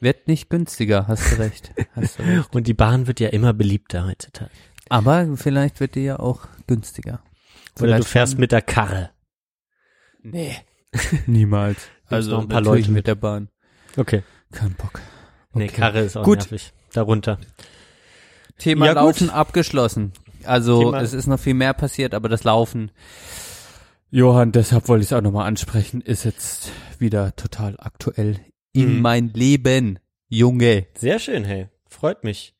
Wird 0.00 0.28
nicht 0.28 0.50
günstiger, 0.50 1.06
hast 1.08 1.32
du 1.32 1.38
recht. 1.38 1.72
Hast 1.94 2.18
du 2.18 2.22
recht. 2.24 2.54
Und 2.54 2.66
die 2.66 2.74
Bahn 2.74 3.06
wird 3.06 3.20
ja 3.20 3.28
immer 3.28 3.52
beliebter 3.52 4.06
heutzutage. 4.06 4.50
Aber 4.88 5.36
vielleicht 5.36 5.80
wird 5.80 5.94
die 5.94 6.02
ja 6.04 6.18
auch 6.18 6.46
günstiger. 6.66 7.14
Oder 7.14 7.22
Vielleicht 7.76 8.00
du 8.04 8.08
fährst 8.08 8.38
mit 8.38 8.52
der 8.52 8.62
Karre. 8.62 9.10
Nee. 10.22 10.54
Niemals. 11.26 11.88
Also 12.06 12.32
noch 12.32 12.42
ein 12.42 12.48
paar 12.48 12.60
Leute 12.60 12.90
mit 12.90 13.06
der 13.06 13.14
Bahn. 13.14 13.48
Okay. 13.96 14.22
Kein 14.52 14.74
Bock. 14.74 15.00
Nee, 15.54 15.64
Okay. 15.66 15.74
Karre 15.76 16.00
ist 16.00 16.16
auch 16.16 16.24
Gut. 16.24 16.38
nervig. 16.38 16.72
Darunter. 16.92 17.38
Thema 18.58 18.86
Ja, 18.86 18.92
gut. 18.92 19.02
Laufen 19.02 19.30
abgeschlossen. 19.30 20.12
Also 20.44 20.80
Thema- 20.84 21.00
es 21.00 21.12
ist 21.12 21.26
noch 21.26 21.40
viel 21.40 21.54
mehr 21.54 21.74
passiert, 21.74 22.14
aber 22.14 22.28
das 22.28 22.44
Laufen, 22.44 22.90
Johann, 24.10 24.52
deshalb 24.52 24.86
wollte 24.88 25.02
ich 25.02 25.08
es 25.08 25.12
auch 25.12 25.22
nochmal 25.22 25.46
ansprechen, 25.48 26.00
ist 26.00 26.24
jetzt 26.24 26.70
wieder 26.98 27.34
total 27.34 27.74
aktuell 27.80 28.38
in 28.74 28.96
Mhm. 28.96 29.02
mein 29.02 29.28
Leben, 29.32 29.98
Junge. 30.28 30.86
Sehr 30.94 31.18
schön, 31.18 31.44
hey. 31.44 31.68
Freut 31.88 32.24
mich. 32.24 32.54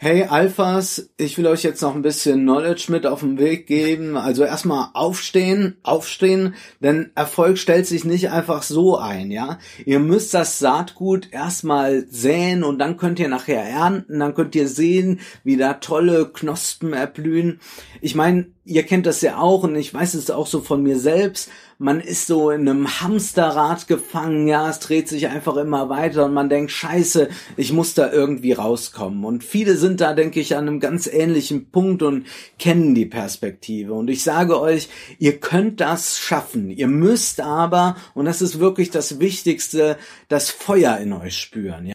Hey 0.00 0.22
Alphas, 0.22 1.10
ich 1.16 1.36
will 1.38 1.48
euch 1.48 1.64
jetzt 1.64 1.82
noch 1.82 1.92
ein 1.92 2.02
bisschen 2.02 2.42
Knowledge 2.42 2.86
mit 2.90 3.04
auf 3.04 3.18
den 3.18 3.36
Weg 3.36 3.66
geben. 3.66 4.16
Also 4.16 4.44
erstmal 4.44 4.90
aufstehen, 4.94 5.76
aufstehen, 5.82 6.54
denn 6.78 7.10
Erfolg 7.16 7.58
stellt 7.58 7.84
sich 7.86 8.04
nicht 8.04 8.30
einfach 8.30 8.62
so 8.62 8.96
ein, 8.96 9.32
ja. 9.32 9.58
Ihr 9.86 9.98
müsst 9.98 10.34
das 10.34 10.60
Saatgut 10.60 11.32
erstmal 11.32 12.06
säen 12.08 12.62
und 12.62 12.78
dann 12.78 12.96
könnt 12.96 13.18
ihr 13.18 13.26
nachher 13.26 13.64
ernten, 13.64 14.20
dann 14.20 14.34
könnt 14.34 14.54
ihr 14.54 14.68
sehen, 14.68 15.18
wie 15.42 15.56
da 15.56 15.74
tolle 15.74 16.30
Knospen 16.32 16.92
erblühen. 16.92 17.58
Ich 18.00 18.14
meine, 18.14 18.46
ihr 18.68 18.82
kennt 18.82 19.06
das 19.06 19.22
ja 19.22 19.38
auch 19.38 19.62
und 19.62 19.74
ich 19.76 19.92
weiß 19.92 20.14
es 20.14 20.30
auch 20.30 20.46
so 20.46 20.60
von 20.60 20.82
mir 20.82 20.98
selbst. 20.98 21.50
Man 21.78 22.00
ist 22.00 22.26
so 22.26 22.50
in 22.50 22.68
einem 22.68 23.00
Hamsterrad 23.00 23.86
gefangen, 23.86 24.46
ja, 24.46 24.68
es 24.68 24.80
dreht 24.80 25.08
sich 25.08 25.28
einfach 25.28 25.56
immer 25.56 25.88
weiter 25.88 26.26
und 26.26 26.34
man 26.34 26.48
denkt, 26.48 26.70
scheiße, 26.72 27.28
ich 27.56 27.72
muss 27.72 27.94
da 27.94 28.12
irgendwie 28.12 28.52
rauskommen. 28.52 29.24
Und 29.24 29.42
viele 29.42 29.76
sind 29.76 30.00
da, 30.00 30.12
denke 30.12 30.40
ich, 30.40 30.56
an 30.56 30.68
einem 30.68 30.80
ganz 30.80 31.06
ähnlichen 31.06 31.70
Punkt 31.70 32.02
und 32.02 32.26
kennen 32.58 32.94
die 32.94 33.06
Perspektive. 33.06 33.94
Und 33.94 34.10
ich 34.10 34.22
sage 34.22 34.60
euch, 34.60 34.88
ihr 35.18 35.38
könnt 35.38 35.80
das 35.80 36.18
schaffen. 36.18 36.70
Ihr 36.70 36.88
müsst 36.88 37.40
aber, 37.40 37.96
und 38.14 38.26
das 38.26 38.42
ist 38.42 38.60
wirklich 38.60 38.90
das 38.90 39.20
Wichtigste, 39.20 39.96
das 40.28 40.50
Feuer 40.50 40.98
in 40.98 41.12
euch 41.12 41.38
spüren, 41.38 41.86
ja. 41.86 41.94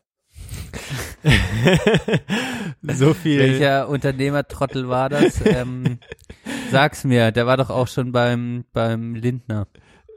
So 2.81 3.13
viel. 3.13 3.39
Welcher 3.39 3.87
Unternehmertrottel 3.87 4.89
war 4.89 5.09
das? 5.09 5.39
ähm, 5.45 5.99
sag's 6.71 7.03
mir, 7.03 7.31
der 7.31 7.45
war 7.47 7.57
doch 7.57 7.69
auch 7.69 7.87
schon 7.87 8.11
beim, 8.11 8.65
beim 8.73 9.15
Lindner. 9.15 9.67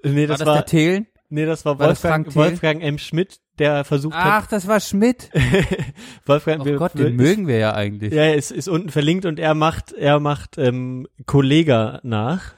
Nee, 0.04 0.22
War 0.22 0.26
das 0.28 0.38
das, 0.40 0.46
war, 0.46 0.54
der 0.56 0.66
Thelen? 0.66 1.06
nee, 1.30 1.46
das 1.46 1.64
war 1.64 1.78
war 1.78 1.88
das 1.88 2.02
Wolfgang, 2.04 2.26
Thiel? 2.28 2.36
Wolfgang 2.36 2.82
M. 2.82 2.98
Schmidt, 2.98 3.40
der 3.58 3.84
versucht 3.84 4.14
Ach, 4.16 4.42
hat, 4.42 4.52
das 4.52 4.66
war 4.68 4.78
Schmidt. 4.80 5.30
Wolfgang, 6.26 6.60
Oh 6.62 6.64
wir- 6.64 6.76
Gott, 6.76 6.92
wir- 6.94 7.06
den 7.06 7.16
mögen 7.16 7.46
wir 7.48 7.58
ja 7.58 7.74
eigentlich. 7.74 8.12
Ja, 8.12 8.30
ist, 8.32 8.50
ist 8.52 8.68
unten 8.68 8.90
verlinkt 8.90 9.24
und 9.26 9.38
er 9.40 9.54
macht, 9.54 9.92
er 9.92 10.20
macht 10.20 10.58
ähm, 10.58 11.06
Kollega 11.26 12.00
nach. 12.02 12.54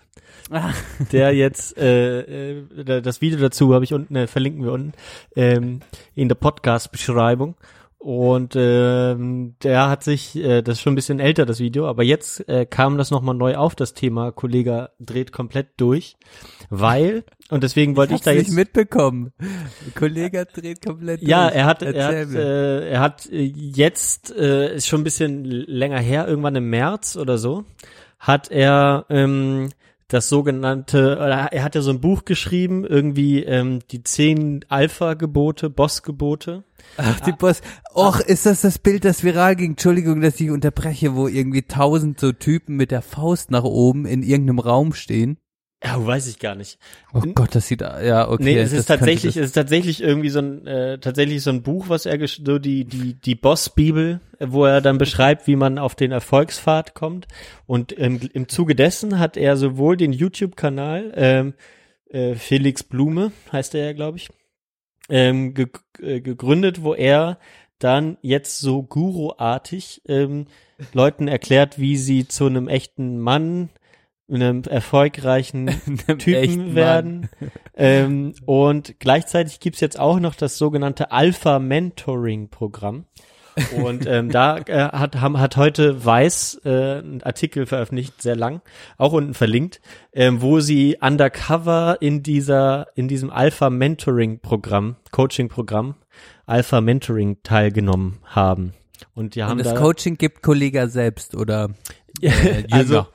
Ach. 0.50 0.74
Der 1.12 1.34
jetzt 1.34 1.76
äh, 1.76 2.60
äh, 2.60 3.02
das 3.02 3.20
Video 3.20 3.38
dazu 3.38 3.74
habe 3.74 3.84
ich 3.84 3.92
unten, 3.92 4.16
äh, 4.16 4.26
verlinken 4.26 4.64
wir 4.64 4.72
unten 4.72 4.92
ähm, 5.36 5.80
in 6.14 6.28
der 6.28 6.36
Podcast-Beschreibung. 6.36 7.54
Und 7.98 8.54
ähm, 8.56 9.56
der 9.64 9.88
hat 9.88 10.04
sich, 10.04 10.36
äh, 10.36 10.62
das 10.62 10.76
ist 10.76 10.82
schon 10.82 10.92
ein 10.92 10.96
bisschen 10.96 11.18
älter, 11.18 11.44
das 11.46 11.58
Video, 11.58 11.88
aber 11.88 12.04
jetzt 12.04 12.48
äh, 12.48 12.64
kam 12.64 12.96
das 12.96 13.10
nochmal 13.10 13.34
neu 13.34 13.56
auf, 13.56 13.74
das 13.74 13.92
Thema 13.92 14.30
Kollege 14.30 14.90
dreht 15.00 15.32
komplett 15.32 15.70
durch, 15.78 16.16
weil, 16.70 17.24
und 17.50 17.64
deswegen 17.64 17.96
wollte 17.96 18.12
ich, 18.14 18.18
Hab's 18.18 18.24
da 18.26 18.32
nicht 18.34 18.46
jetzt 18.46 18.54
mitbekommen. 18.54 19.32
Der 19.40 19.92
Kollege 19.96 20.46
dreht 20.46 20.80
komplett 20.80 21.22
ja, 21.22 21.48
durch. 21.48 21.56
er 21.56 21.66
hat, 21.66 21.82
er 21.82 22.06
hat, 22.06 22.34
äh, 22.34 22.88
er 22.88 23.00
hat 23.00 23.26
äh, 23.32 23.42
jetzt, 23.42 24.30
äh, 24.30 24.76
ist 24.76 24.86
schon 24.86 25.00
ein 25.00 25.04
bisschen 25.04 25.44
länger 25.44 25.98
her, 25.98 26.28
irgendwann 26.28 26.54
im 26.54 26.70
März 26.70 27.16
oder 27.16 27.36
so, 27.36 27.64
hat 28.20 28.48
er 28.48 29.06
ähm, 29.10 29.70
das 30.08 30.30
sogenannte, 30.30 31.16
oder 31.16 31.52
er 31.52 31.62
hat 31.62 31.74
ja 31.74 31.82
so 31.82 31.90
ein 31.90 32.00
Buch 32.00 32.24
geschrieben, 32.24 32.84
irgendwie 32.84 33.44
ähm, 33.44 33.80
die 33.90 34.02
zehn 34.02 34.64
Alpha-Gebote, 34.68 35.68
Boss-Gebote. 35.68 36.64
Ach, 36.96 37.20
die 37.20 37.32
Boss. 37.32 37.60
Och, 37.94 38.20
ist 38.20 38.46
das 38.46 38.62
das 38.62 38.78
Bild, 38.78 39.04
das 39.04 39.22
viral 39.22 39.54
ging? 39.54 39.72
Entschuldigung, 39.72 40.22
dass 40.22 40.40
ich 40.40 40.50
unterbreche, 40.50 41.14
wo 41.14 41.28
irgendwie 41.28 41.62
tausend 41.62 42.18
so 42.18 42.32
Typen 42.32 42.76
mit 42.76 42.90
der 42.90 43.02
Faust 43.02 43.50
nach 43.50 43.64
oben 43.64 44.06
in 44.06 44.22
irgendeinem 44.22 44.60
Raum 44.60 44.94
stehen. 44.94 45.38
Ja, 45.84 46.04
weiß 46.04 46.26
ich 46.26 46.40
gar 46.40 46.56
nicht. 46.56 46.78
Oh 47.14 47.20
Gott, 47.20 47.54
das 47.54 47.68
sieht, 47.68 47.82
ja, 47.82 48.28
okay. 48.28 48.42
Nee, 48.42 48.58
es 48.58 48.72
ist 48.72 48.86
tatsächlich, 48.86 49.36
es 49.36 49.46
ist 49.46 49.52
tatsächlich 49.52 50.02
irgendwie 50.02 50.28
so 50.30 50.40
ein, 50.40 50.66
äh, 50.66 50.98
tatsächlich 50.98 51.40
so 51.42 51.50
ein 51.50 51.62
Buch, 51.62 51.88
was 51.88 52.04
er, 52.04 52.16
gesch- 52.16 52.44
so 52.44 52.58
die, 52.58 52.84
die, 52.84 53.14
die 53.14 53.36
Boss-Bibel, 53.36 54.20
wo 54.40 54.64
er 54.64 54.80
dann 54.80 54.98
beschreibt, 54.98 55.46
wie 55.46 55.54
man 55.54 55.78
auf 55.78 55.94
den 55.94 56.10
Erfolgspfad 56.10 56.94
kommt. 56.94 57.28
Und 57.66 57.96
ähm, 57.96 58.18
im 58.32 58.48
Zuge 58.48 58.74
dessen 58.74 59.20
hat 59.20 59.36
er 59.36 59.56
sowohl 59.56 59.96
den 59.96 60.12
YouTube-Kanal, 60.12 61.12
ähm, 61.14 61.54
äh, 62.10 62.34
Felix 62.34 62.82
Blume, 62.82 63.30
heißt 63.52 63.76
er 63.76 63.84
ja, 63.86 63.92
glaube 63.92 64.16
ich, 64.18 64.30
ähm, 65.08 65.54
ge 65.54 65.68
äh, 66.02 66.20
gegründet, 66.20 66.82
wo 66.82 66.92
er 66.92 67.38
dann 67.78 68.18
jetzt 68.20 68.58
so 68.58 68.82
Guru-artig 68.82 70.02
ähm, 70.08 70.46
Leuten 70.92 71.28
erklärt, 71.28 71.78
wie 71.78 71.96
sie 71.96 72.26
zu 72.26 72.46
einem 72.46 72.66
echten 72.66 73.20
Mann, 73.20 73.68
einem 74.30 74.62
erfolgreichen 74.64 75.68
Einem 76.06 76.18
Typen 76.18 76.74
werden. 76.74 77.28
ähm, 77.76 78.34
und 78.44 78.98
gleichzeitig 78.98 79.60
gibt's 79.60 79.80
jetzt 79.80 79.98
auch 79.98 80.20
noch 80.20 80.34
das 80.34 80.58
sogenannte 80.58 81.10
Alpha 81.12 81.58
Mentoring 81.58 82.48
Programm. 82.48 83.06
Und 83.76 84.06
ähm, 84.06 84.30
da 84.30 84.58
äh, 84.58 84.88
hat, 84.92 85.20
haben, 85.20 85.38
hat 85.40 85.56
heute 85.56 86.04
Weiß 86.04 86.60
äh, 86.64 86.68
einen 86.98 87.22
Artikel 87.22 87.66
veröffentlicht, 87.66 88.22
sehr 88.22 88.36
lang, 88.36 88.60
auch 88.98 89.12
unten 89.12 89.34
verlinkt, 89.34 89.80
ähm, 90.12 90.40
wo 90.40 90.60
sie 90.60 90.96
undercover 91.00 91.98
in 92.00 92.22
dieser, 92.22 92.86
in 92.94 93.08
diesem 93.08 93.30
Alpha 93.30 93.68
Mentoring 93.70 94.38
Programm, 94.40 94.96
Coaching 95.10 95.48
Programm, 95.48 95.96
Alpha 96.46 96.80
Mentoring 96.80 97.38
teilgenommen 97.42 98.18
haben. 98.24 98.74
Und 99.14 99.34
die 99.34 99.42
haben 99.42 99.52
Und 99.52 99.64
das 99.64 99.74
da, 99.74 99.80
Coaching 99.80 100.16
gibt 100.16 100.42
Kollega 100.42 100.88
selbst 100.88 101.34
oder 101.34 101.70
äh, 102.20 102.64
also 102.70 102.94
Jünger. 102.94 103.08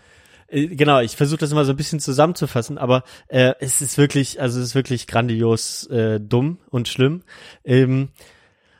Genau, 0.53 0.99
ich 0.99 1.15
versuche 1.15 1.39
das 1.39 1.51
immer 1.51 1.65
so 1.65 1.73
ein 1.73 1.77
bisschen 1.77 1.99
zusammenzufassen, 1.99 2.77
aber 2.77 3.03
äh, 3.27 3.53
es 3.59 3.81
ist 3.81 3.97
wirklich, 3.97 4.39
also 4.39 4.59
es 4.59 4.67
ist 4.67 4.75
wirklich 4.75 5.07
grandios 5.07 5.87
äh, 5.87 6.19
dumm 6.19 6.59
und 6.69 6.87
schlimm. 6.87 7.23
Ähm, 7.63 8.09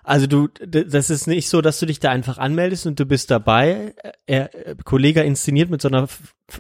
also 0.04 0.28
du, 0.28 0.50
das 0.50 1.10
ist 1.10 1.28
nicht 1.28 1.48
so, 1.48 1.62
dass 1.62 1.80
du 1.80 1.86
dich 1.86 2.00
da 2.00 2.12
einfach 2.12 2.38
anmeldest 2.38 2.86
und 2.86 3.00
du 3.00 3.06
bist 3.06 3.32
dabei. 3.32 3.96
Er, 4.26 4.54
äh, 4.68 4.76
Kollege 4.84 5.22
inszeniert 5.22 5.70
mit 5.70 5.82
so 5.82 5.88
einer 5.88 6.08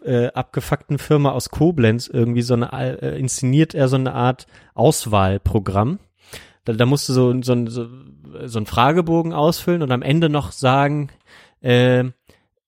äh, 0.06 0.28
abgefuckten 0.28 0.97
Firma 0.97 1.32
aus 1.32 1.49
Koblenz 1.49 2.08
irgendwie 2.08 2.41
so 2.41 2.54
eine, 2.54 2.71
äh, 2.71 3.19
inszeniert 3.19 3.76
er 3.76 3.89
so 3.89 3.97
eine 3.97 4.13
Art 4.13 4.47
Auswahlprogramm. 4.76 5.99
Da, 6.63 6.71
da 6.71 6.86
musst 6.86 7.10
du 7.10 7.13
so, 7.13 7.41
so, 7.41 7.67
so, 7.67 7.88
so 8.45 8.60
einen 8.60 8.65
Fragebogen 8.65 9.34
ausfüllen 9.34 9.82
und 9.82 9.91
am 9.91 10.02
Ende 10.02 10.30
noch 10.30 10.54
sagen, 10.54 11.10
äh, 11.60 12.06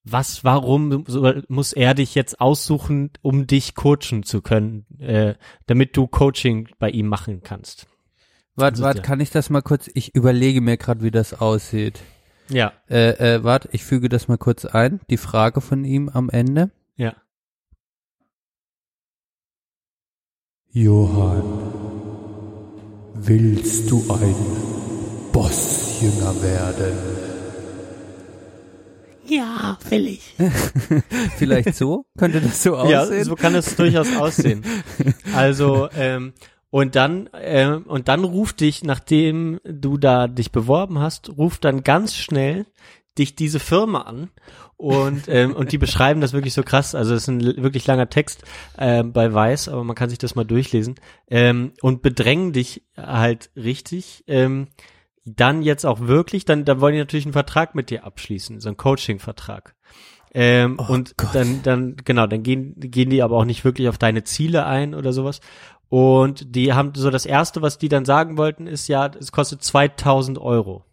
was, 0.05 0.43
warum 0.43 1.03
muss 1.47 1.73
er 1.73 1.95
dich 1.95 2.13
jetzt 2.15 2.39
aussuchen, 2.39 3.09
um 3.21 3.47
dich 3.47 3.73
coachen 3.73 4.23
zu 4.23 4.41
können, 4.41 4.85
äh, 4.99 5.33
damit 5.65 5.97
du 5.97 6.05
Coaching 6.07 6.69
bei 6.77 6.91
ihm 6.91 7.07
machen 7.07 7.41
kannst. 7.43 7.87
Warte, 8.55 8.75
ist 8.75 8.81
warte, 8.83 9.01
kann 9.01 9.19
ich 9.19 9.31
das 9.31 9.49
mal 9.49 9.61
kurz? 9.61 9.89
Ich 9.95 10.15
überlege 10.15 10.61
mir 10.61 10.77
gerade, 10.77 11.01
wie 11.01 11.11
das 11.11 11.33
aussieht. 11.33 11.99
Ja, 12.49 12.71
Äh, 12.87 13.35
äh, 13.37 13.43
warte, 13.43 13.69
ich 13.71 13.83
füge 13.83 14.07
das 14.07 14.27
mal 14.27 14.37
kurz 14.37 14.65
ein. 14.65 15.01
Die 15.09 15.17
Frage 15.17 15.59
von 15.59 15.83
ihm 15.83 16.09
am 16.09 16.29
Ende. 16.29 16.71
ja. 16.95 17.13
Johann, 20.77 21.41
willst 23.13 23.89
du 23.89 24.03
ein 24.13 24.35
Bossjünger 25.31 26.41
werden? 26.43 27.14
Ja, 29.27 29.77
will 29.89 30.07
ich. 30.07 30.35
Vielleicht 31.37 31.75
so? 31.75 32.05
Könnte 32.17 32.41
das 32.41 32.61
so 32.63 32.75
Ja, 32.87 33.01
aussehen? 33.03 33.23
so 33.25 33.35
kann 33.35 33.55
es 33.55 33.75
durchaus 33.75 34.15
aussehen. 34.15 34.63
Also, 35.33 35.89
ähm, 35.95 36.33
und 36.69 36.95
dann, 36.95 37.29
ähm, 37.33 37.83
und 37.87 38.07
dann 38.07 38.23
ruft 38.23 38.59
dich, 38.61 38.83
nachdem 38.83 39.59
du 39.63 39.97
da 39.97 40.27
dich 40.27 40.51
beworben 40.51 40.99
hast, 40.99 41.29
ruft 41.37 41.65
dann 41.65 41.83
ganz 41.83 42.15
schnell 42.15 42.65
dich 43.17 43.35
diese 43.35 43.59
Firma 43.59 44.01
an 44.01 44.29
und 44.77 45.29
ähm, 45.29 45.53
und 45.55 45.71
die 45.71 45.77
beschreiben 45.77 46.19
das 46.19 46.33
wirklich 46.33 46.53
so 46.53 46.63
krass. 46.63 46.95
Also 46.95 47.13
es 47.13 47.23
ist 47.23 47.27
ein 47.29 47.41
wirklich 47.63 47.87
langer 47.87 48.09
Text 48.09 48.43
ähm, 48.77 49.13
bei 49.13 49.33
Weiß, 49.33 49.69
aber 49.69 49.85
man 49.85 49.95
kann 49.95 50.09
sich 50.09 50.17
das 50.17 50.35
mal 50.35 50.43
durchlesen 50.43 50.95
ähm, 51.29 51.71
und 51.81 52.01
bedrängen 52.01 52.51
dich 52.51 52.83
halt 52.97 53.51
richtig. 53.55 54.25
Ähm, 54.27 54.67
dann 55.25 55.61
jetzt 55.63 55.85
auch 55.85 56.01
wirklich, 56.01 56.45
dann, 56.45 56.65
dann 56.65 56.79
wollen 56.81 56.93
die 56.93 56.99
natürlich 56.99 57.25
einen 57.25 57.33
Vertrag 57.33 57.75
mit 57.75 57.89
dir 57.89 58.03
abschließen, 58.05 58.59
so 58.59 58.69
einen 58.69 58.77
Coaching-Vertrag. 58.77 59.75
Ähm, 60.33 60.77
und 60.79 61.17
Gott. 61.17 61.29
dann, 61.33 61.63
dann, 61.63 61.95
genau, 62.03 62.27
dann 62.27 62.43
gehen, 62.43 62.75
gehen 62.77 63.09
die 63.09 63.23
aber 63.23 63.37
auch 63.37 63.45
nicht 63.45 63.63
wirklich 63.63 63.87
auf 63.89 63.97
deine 63.97 64.23
Ziele 64.23 64.65
ein 64.65 64.93
oder 64.93 65.13
sowas. 65.13 65.39
Und 65.89 66.55
die 66.55 66.73
haben 66.73 66.91
so 66.95 67.09
das 67.09 67.25
erste, 67.25 67.61
was 67.61 67.77
die 67.77 67.89
dann 67.89 68.05
sagen 68.05 68.37
wollten, 68.37 68.67
ist 68.67 68.87
ja, 68.87 69.07
es 69.19 69.31
kostet 69.31 69.63
2000 69.63 70.37
Euro. 70.37 70.83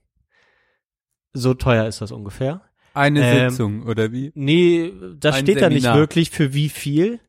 So 1.32 1.54
teuer 1.54 1.86
ist 1.86 2.00
das 2.00 2.12
ungefähr. 2.12 2.62
Eine 2.94 3.24
Ähm, 3.26 3.50
Sitzung, 3.50 3.82
oder 3.86 4.12
wie? 4.12 4.32
Nee, 4.34 4.92
das 5.18 5.36
Ein 5.36 5.42
steht 5.44 5.62
da 5.62 5.68
nicht 5.70 5.82
Seminar. 5.82 5.98
wirklich 5.98 6.30
für 6.30 6.52
wie 6.52 6.68
viel 6.68 7.20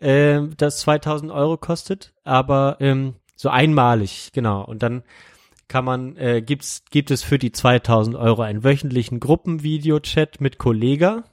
ähm, 0.00 0.52
das 0.56 0.78
2000 0.80 1.32
Euro 1.32 1.56
kostet, 1.56 2.14
aber 2.24 2.76
ähm, 2.80 3.14
so 3.34 3.48
einmalig, 3.48 4.30
genau. 4.32 4.64
Und 4.64 4.82
dann 4.82 5.02
kann 5.68 5.84
man, 5.84 6.16
äh, 6.16 6.42
gibt's, 6.42 6.82
gibt 6.90 7.10
es 7.10 7.22
für 7.22 7.38
die 7.38 7.52
2000 7.52 8.16
Euro 8.16 8.40
einen 8.42 8.64
wöchentlichen 8.64 9.20
Gruppenvideochat 9.20 10.40
mit 10.40 10.56
Kollega, 10.58 11.24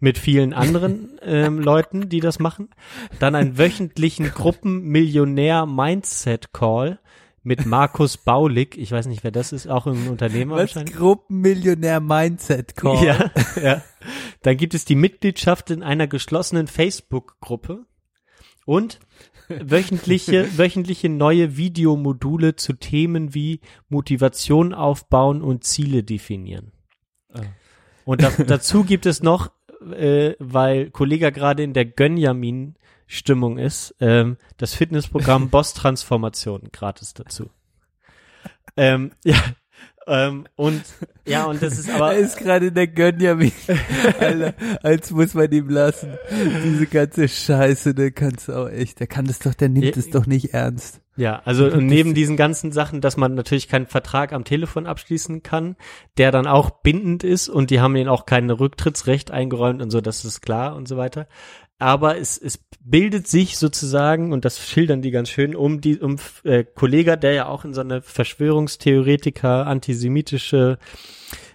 mit 0.00 0.18
vielen 0.18 0.54
anderen 0.54 1.10
ähm, 1.22 1.60
Leuten, 1.60 2.08
die 2.08 2.20
das 2.20 2.38
machen. 2.38 2.70
Dann 3.18 3.34
einen 3.34 3.58
wöchentlichen 3.58 4.26
Gruppenmillionär-Mindset-Call 4.34 7.00
mit 7.42 7.66
Markus 7.66 8.16
Baulig. 8.16 8.78
Ich 8.78 8.92
weiß 8.92 9.06
nicht, 9.06 9.24
wer 9.24 9.30
das 9.30 9.52
ist, 9.52 9.66
auch 9.66 9.86
ein 9.86 10.08
Unternehmer 10.08 10.54
Was? 10.54 10.74
wahrscheinlich. 10.74 10.96
Gruppenmillionär 10.96 12.00
Mindset 12.00 12.76
Call. 12.76 13.04
Ja, 13.04 13.30
ja. 13.62 13.82
Dann 14.42 14.56
gibt 14.56 14.74
es 14.74 14.84
die 14.84 14.94
Mitgliedschaft 14.94 15.70
in 15.70 15.82
einer 15.82 16.06
geschlossenen 16.06 16.66
Facebook-Gruppe 16.66 17.84
und 18.64 19.00
wöchentliche, 19.60 20.58
wöchentliche 20.58 21.08
neue 21.08 21.56
Videomodule 21.56 22.56
zu 22.56 22.74
Themen 22.74 23.34
wie 23.34 23.60
Motivation 23.88 24.74
aufbauen 24.74 25.42
und 25.42 25.64
Ziele 25.64 26.02
definieren. 26.02 26.72
Und 28.04 28.22
da, 28.22 28.30
dazu 28.30 28.84
gibt 28.84 29.06
es 29.06 29.22
noch, 29.22 29.50
äh, 29.92 30.34
weil 30.38 30.90
Kollege 30.90 31.32
gerade 31.32 31.62
in 31.62 31.72
der 31.72 31.84
Gönjamin 31.84 32.76
Stimmung 33.06 33.58
ist, 33.58 33.94
ähm, 34.00 34.38
das 34.56 34.74
Fitnessprogramm 34.74 35.48
Boss 35.50 35.74
Transformation 35.74 36.68
gratis 36.72 37.14
dazu. 37.14 37.50
ähm, 38.76 39.12
ja, 39.24 39.36
ähm, 40.06 40.46
und 40.56 40.82
ja, 41.26 41.44
und 41.44 41.62
das 41.62 41.78
ist 41.78 41.90
aber 41.90 42.14
er 42.14 42.18
ist 42.18 42.36
gerade 42.36 42.68
in 42.68 42.74
der 42.74 42.88
Gönjamin. 42.88 43.52
Alter, 44.18 44.54
als 44.82 45.10
muss 45.10 45.34
man 45.34 45.50
ihm 45.52 45.68
lassen. 45.68 46.12
Diese 46.64 46.86
ganze 46.86 47.28
Scheiße, 47.28 47.94
der 47.94 48.10
kannst 48.10 48.50
auch 48.50 48.68
echt, 48.68 49.00
der 49.00 49.06
kann 49.06 49.26
das 49.26 49.38
doch, 49.38 49.54
der 49.54 49.68
nimmt 49.68 49.84
Ja, 49.84 49.92
es 49.96 50.10
doch 50.10 50.26
nicht 50.26 50.54
ernst. 50.54 51.00
Ja, 51.14 51.42
also 51.44 51.66
und 51.66 51.86
neben 51.86 52.14
diesen 52.14 52.38
ganzen 52.38 52.72
Sachen, 52.72 53.02
dass 53.02 53.18
man 53.18 53.34
natürlich 53.34 53.68
keinen 53.68 53.86
Vertrag 53.86 54.32
am 54.32 54.44
Telefon 54.44 54.86
abschließen 54.86 55.42
kann, 55.42 55.76
der 56.16 56.30
dann 56.30 56.46
auch 56.46 56.70
bindend 56.70 57.22
ist 57.22 57.50
und 57.50 57.70
die 57.70 57.80
haben 57.80 57.94
ihnen 57.96 58.08
auch 58.08 58.24
kein 58.24 58.48
Rücktrittsrecht 58.50 59.30
eingeräumt 59.30 59.82
und 59.82 59.90
so, 59.90 60.00
das 60.00 60.24
ist 60.24 60.40
klar 60.40 60.74
und 60.74 60.88
so 60.88 60.96
weiter. 60.96 61.28
Aber 61.78 62.16
es, 62.16 62.38
es 62.38 62.58
bildet 62.84 63.28
sich 63.28 63.58
sozusagen, 63.58 64.32
und 64.32 64.44
das 64.44 64.58
schildern 64.66 65.02
die 65.02 65.10
ganz 65.10 65.28
schön, 65.28 65.54
um 65.54 65.80
die, 65.80 65.98
um 65.98 66.16
äh, 66.44 66.64
Kollega, 66.64 67.16
der 67.16 67.32
ja 67.32 67.46
auch 67.46 67.64
in 67.64 67.74
so 67.74 67.80
eine 67.80 68.02
Verschwörungstheoretiker, 68.02 69.66
antisemitische 69.66 70.78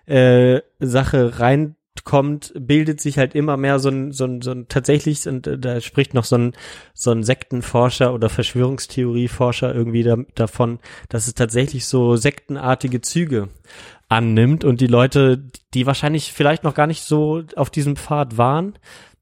äh, 0.06 0.62
Sache 0.80 1.40
reinkommt, 1.40 2.54
bildet 2.58 3.02
sich 3.02 3.18
halt 3.18 3.36
immer 3.36 3.58
mehr 3.58 3.80
so 3.80 3.90
ein, 3.90 4.12
so 4.14 4.26
ein, 4.26 4.42
so 4.42 4.52
ein 4.52 4.68
tatsächlich, 4.70 5.28
und 5.28 5.48
äh, 5.48 5.60
da 5.60 5.82
spricht 5.82 6.14
noch 6.14 6.24
so 6.24 6.38
ein, 6.38 6.54
so 6.94 7.12
ein 7.12 7.24
Sektenforscher 7.24 8.14
oder 8.14 8.30
Verschwörungstheorieforscher 8.30 9.76
irgendwie 9.76 10.04
da, 10.04 10.18
davon, 10.36 10.80
dass 11.10 11.28
es 11.28 11.34
tatsächlich 11.34 11.86
so 11.88 12.16
sektenartige 12.16 13.02
Züge 13.02 13.50
annimmt 14.08 14.64
und 14.64 14.80
die 14.80 14.88
Leute, 14.88 15.44
die 15.74 15.86
wahrscheinlich 15.86 16.32
vielleicht 16.32 16.64
noch 16.64 16.74
gar 16.74 16.88
nicht 16.88 17.04
so 17.04 17.44
auf 17.58 17.70
diesem 17.70 17.98
Pfad 17.98 18.38
waren, 18.38 18.78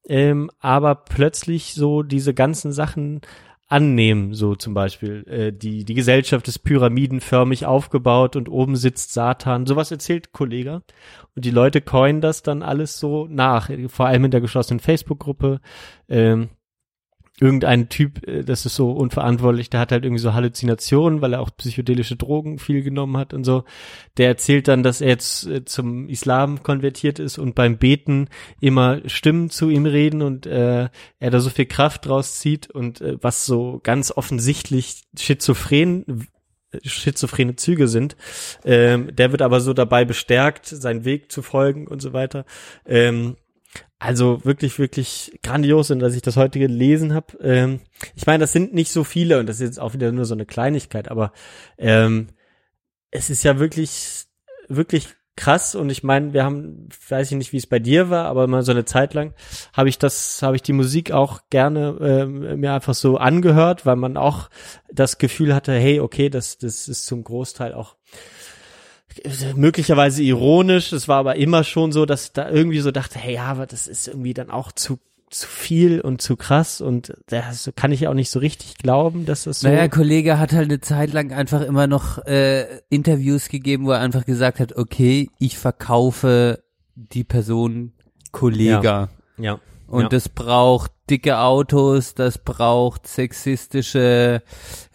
ähm, 0.07 0.49
aber 0.59 0.95
plötzlich 0.95 1.73
so 1.73 2.03
diese 2.03 2.33
ganzen 2.33 2.71
Sachen 2.71 3.21
annehmen, 3.67 4.33
so 4.33 4.55
zum 4.55 4.73
Beispiel 4.73 5.25
äh, 5.27 5.51
die 5.51 5.85
die 5.85 5.95
Gesellschaft 5.95 6.47
ist 6.47 6.59
pyramidenförmig 6.59 7.65
aufgebaut 7.65 8.35
und 8.35 8.47
oben 8.47 8.75
sitzt 8.75 9.13
Satan. 9.13 9.65
Sowas 9.65 9.89
erzählt 9.89 10.33
Kollege 10.33 10.83
und 11.35 11.45
die 11.45 11.51
Leute 11.51 11.81
coinen 11.81 12.21
das 12.21 12.43
dann 12.43 12.61
alles 12.61 12.99
so 12.99 13.27
nach, 13.27 13.69
vor 13.87 14.05
allem 14.05 14.25
in 14.25 14.31
der 14.31 14.41
geschlossenen 14.41 14.79
Facebook-Gruppe. 14.79 15.61
Ähm, 16.07 16.49
irgendein 17.39 17.89
Typ, 17.89 18.25
äh, 18.27 18.43
das 18.43 18.65
ist 18.65 18.75
so 18.75 18.91
unverantwortlich, 18.91 19.69
der 19.69 19.79
hat 19.79 19.91
halt 19.91 20.05
irgendwie 20.05 20.21
so 20.21 20.33
Halluzinationen, 20.33 21.21
weil 21.21 21.33
er 21.33 21.41
auch 21.41 21.49
psychedelische 21.55 22.15
Drogen 22.15 22.59
viel 22.59 22.81
genommen 22.81 23.17
hat 23.17 23.33
und 23.33 23.43
so. 23.43 23.63
Der 24.17 24.27
erzählt 24.27 24.67
dann, 24.67 24.83
dass 24.83 25.01
er 25.01 25.09
jetzt 25.09 25.47
äh, 25.47 25.65
zum 25.65 26.07
Islam 26.07 26.63
konvertiert 26.63 27.19
ist 27.19 27.37
und 27.37 27.55
beim 27.55 27.77
Beten 27.77 28.29
immer 28.61 29.01
Stimmen 29.07 29.49
zu 29.49 29.69
ihm 29.69 29.85
reden 29.85 30.21
und 30.21 30.45
äh, 30.45 30.89
er 31.19 31.31
da 31.31 31.39
so 31.39 31.49
viel 31.49 31.65
Kraft 31.65 32.05
draus 32.05 32.39
zieht 32.39 32.69
und 32.69 33.01
äh, 33.01 33.17
was 33.21 33.45
so 33.45 33.79
ganz 33.83 34.11
offensichtlich 34.11 35.03
schizophren 35.17 36.27
schizophrene 36.83 37.55
Züge 37.55 37.87
sind. 37.87 38.17
Ähm, 38.65 39.15
der 39.15 39.31
wird 39.31 39.41
aber 39.41 39.61
so 39.61 39.73
dabei 39.73 40.03
bestärkt, 40.03 40.65
seinen 40.65 41.05
Weg 41.05 41.31
zu 41.31 41.41
folgen 41.41 41.87
und 41.87 42.01
so 42.01 42.11
weiter. 42.11 42.45
Ähm, 42.85 43.37
also 44.05 44.45
wirklich, 44.45 44.77
wirklich 44.77 45.39
grandios 45.41 45.89
und 45.89 45.99
dass 45.99 46.15
ich 46.15 46.21
das 46.21 46.37
heute 46.37 46.59
gelesen 46.59 47.13
habe. 47.15 47.37
Ähm, 47.41 47.79
ich 48.15 48.27
meine, 48.27 48.39
das 48.39 48.53
sind 48.53 48.71
nicht 48.73 48.91
so 48.91 49.03
viele 49.03 49.39
und 49.39 49.47
das 49.47 49.55
ist 49.55 49.63
jetzt 49.63 49.79
auch 49.79 49.93
wieder 49.93 50.11
nur 50.11 50.25
so 50.25 50.35
eine 50.35 50.45
Kleinigkeit, 50.45 51.09
aber 51.09 51.31
ähm, 51.79 52.27
es 53.09 53.31
ist 53.31 53.43
ja 53.43 53.57
wirklich, 53.57 54.25
wirklich 54.67 55.07
krass 55.35 55.73
und 55.73 55.89
ich 55.89 56.03
meine, 56.03 56.33
wir 56.33 56.43
haben, 56.43 56.87
weiß 57.09 57.31
ich 57.31 57.37
nicht, 57.37 57.51
wie 57.51 57.57
es 57.57 57.65
bei 57.65 57.79
dir 57.79 58.11
war, 58.11 58.25
aber 58.25 58.45
mal 58.45 58.61
so 58.61 58.71
eine 58.71 58.85
Zeit 58.85 59.15
lang 59.15 59.33
habe 59.73 59.89
ich 59.89 59.97
das, 59.97 60.41
habe 60.43 60.55
ich 60.55 60.61
die 60.61 60.73
Musik 60.73 61.11
auch 61.11 61.41
gerne 61.49 61.97
ähm, 61.99 62.59
mir 62.59 62.73
einfach 62.73 62.93
so 62.93 63.17
angehört, 63.17 63.87
weil 63.87 63.95
man 63.95 64.17
auch 64.17 64.49
das 64.93 65.17
Gefühl 65.17 65.55
hatte, 65.55 65.73
hey, 65.73 65.99
okay, 65.99 66.29
das, 66.29 66.59
das 66.59 66.87
ist 66.87 67.07
zum 67.07 67.23
Großteil 67.23 67.73
auch 67.73 67.95
möglicherweise 69.55 70.23
ironisch. 70.23 70.91
Es 70.91 71.07
war 71.07 71.17
aber 71.17 71.35
immer 71.35 71.63
schon 71.63 71.91
so, 71.91 72.05
dass 72.05 72.33
da 72.33 72.49
irgendwie 72.49 72.79
so 72.79 72.91
dachte, 72.91 73.19
hey, 73.19 73.35
ja, 73.35 73.45
aber 73.45 73.65
das 73.65 73.87
ist 73.87 74.07
irgendwie 74.07 74.33
dann 74.33 74.49
auch 74.49 74.71
zu 74.71 74.99
zu 75.31 75.47
viel 75.47 76.01
und 76.01 76.21
zu 76.21 76.37
krass 76.37 76.81
und 76.81 77.13
das 77.25 77.69
kann 77.75 77.91
ich 77.91 78.07
auch 78.07 78.13
nicht 78.13 78.29
so 78.29 78.39
richtig 78.39 78.77
glauben, 78.77 79.25
dass 79.25 79.43
das 79.43 79.61
so. 79.61 79.67
Naja, 79.67 79.87
Kollege 79.87 80.39
hat 80.39 80.53
halt 80.53 80.69
eine 80.69 80.79
Zeit 80.79 81.11
lang 81.11 81.33
einfach 81.33 81.61
immer 81.61 81.87
noch 81.87 82.19
äh, 82.25 82.79
Interviews 82.89 83.49
gegeben, 83.49 83.85
wo 83.85 83.91
er 83.91 83.99
einfach 83.99 84.25
gesagt 84.25 84.59
hat, 84.59 84.77
okay, 84.77 85.29
ich 85.39 85.57
verkaufe 85.57 86.63
die 86.95 87.23
Person 87.23 87.93
Kollega. 88.31 89.09
Ja. 89.37 89.43
ja. 89.43 89.59
Und 89.87 90.03
ja. 90.03 90.09
das 90.09 90.29
braucht 90.29 90.91
dicke 91.09 91.39
Autos, 91.39 92.15
das 92.15 92.39
braucht 92.39 93.07
sexistische, 93.07 94.41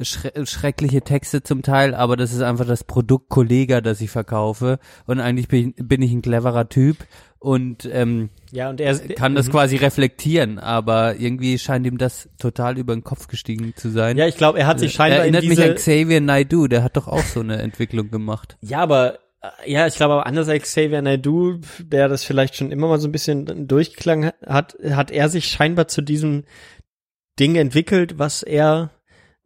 schre 0.01 0.32
schreckliche 0.45 1.03
Texte 1.03 1.43
zum 1.43 1.62
Teil, 1.62 1.95
aber 1.95 2.16
das 2.16 2.32
ist 2.32 2.43
einfach 2.43 2.66
das 2.66 2.82
Produkt 2.82 3.28
Kollega, 3.28 3.80
das 3.80 4.01
ich 4.01 4.11
verkaufe. 4.11 4.80
Und 5.07 5.20
eigentlich 5.20 5.49
bin, 5.49 5.74
bin 5.76 6.03
ich 6.03 6.11
ein 6.12 6.22
cleverer 6.22 6.68
Typ 6.68 6.97
und 7.38 7.88
ähm, 7.91 8.28
ja, 8.51 8.68
und 8.68 8.82
er 8.82 8.99
kann 8.99 9.34
das 9.34 9.47
mhm. 9.47 9.53
quasi 9.53 9.76
reflektieren, 9.76 10.59
aber 10.59 11.16
irgendwie 11.16 11.59
scheint 11.59 11.86
ihm 11.86 11.97
das 11.97 12.28
total 12.38 12.76
über 12.76 12.95
den 12.95 13.03
Kopf 13.03 13.28
gestiegen 13.28 13.72
zu 13.76 13.88
sein. 13.88 14.18
Ja, 14.18 14.26
ich 14.26 14.36
glaube, 14.36 14.59
er 14.59 14.66
hat 14.66 14.78
sich 14.78 14.93
scheinbar 14.93 15.20
er 15.20 15.22
erinnert 15.22 15.45
in 15.45 15.51
diese 15.51 15.62
mich 15.62 15.70
an 15.70 15.76
Xavier 15.76 16.20
Naidoo, 16.20 16.66
der 16.66 16.82
hat 16.82 16.99
doch 16.99 17.09
auch 17.09 17.22
so 17.22 17.41
eine 17.41 17.57
Entwicklung 17.62 18.11
gemacht. 18.11 18.59
Ja, 18.61 18.80
aber 18.80 19.20
ja, 19.64 19.86
ich 19.86 19.97
glaube 19.97 20.26
anders 20.26 20.49
als 20.49 20.64
Xavier 20.64 21.03
Naidoo, 21.03 21.61
der 21.78 22.09
das 22.09 22.24
vielleicht 22.24 22.57
schon 22.57 22.72
immer 22.72 22.88
mal 22.88 23.01
so 23.01 23.09
ein 23.09 23.12
bisschen 23.12 23.68
durchgeklangen 23.68 24.32
hat, 24.47 24.76
hat 24.91 25.11
er 25.11 25.28
sich 25.28 25.47
scheinbar 25.47 25.88
zu 25.88 26.03
diesem 26.03 26.45
Ding 27.38 27.57
entwickelt, 27.57 28.18
was 28.18 28.43
er 28.43 28.91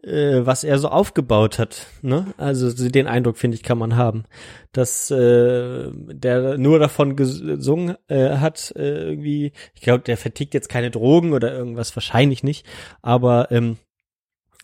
äh, 0.05 0.45
was 0.45 0.65
er 0.65 0.79
so 0.79 0.89
aufgebaut 0.89 1.59
hat. 1.59 1.87
Ne? 2.03 2.35
Also 2.37 2.71
den 2.89 3.07
Eindruck, 3.07 3.39
finde 3.39 3.57
ich, 3.57 3.63
kann 3.63 3.79
man 3.79 3.97
haben, 3.97 4.25
dass 4.73 5.11
äh, 5.11 5.91
der 5.93 6.59
nur 6.59 6.79
davon 6.79 7.17
gesungen 7.17 7.97
äh, 8.09 8.37
hat, 8.37 8.73
äh, 8.77 9.09
irgendwie, 9.11 9.53
ich 9.75 9.81
glaube, 9.81 10.05
der 10.05 10.17
vertickt 10.17 10.55
jetzt 10.55 10.69
keine 10.69 10.91
Drogen 10.91 11.33
oder 11.33 11.53
irgendwas, 11.53 11.97
wahrscheinlich 11.97 12.43
nicht, 12.43 12.67
aber 13.01 13.51
ähm, 13.51 13.79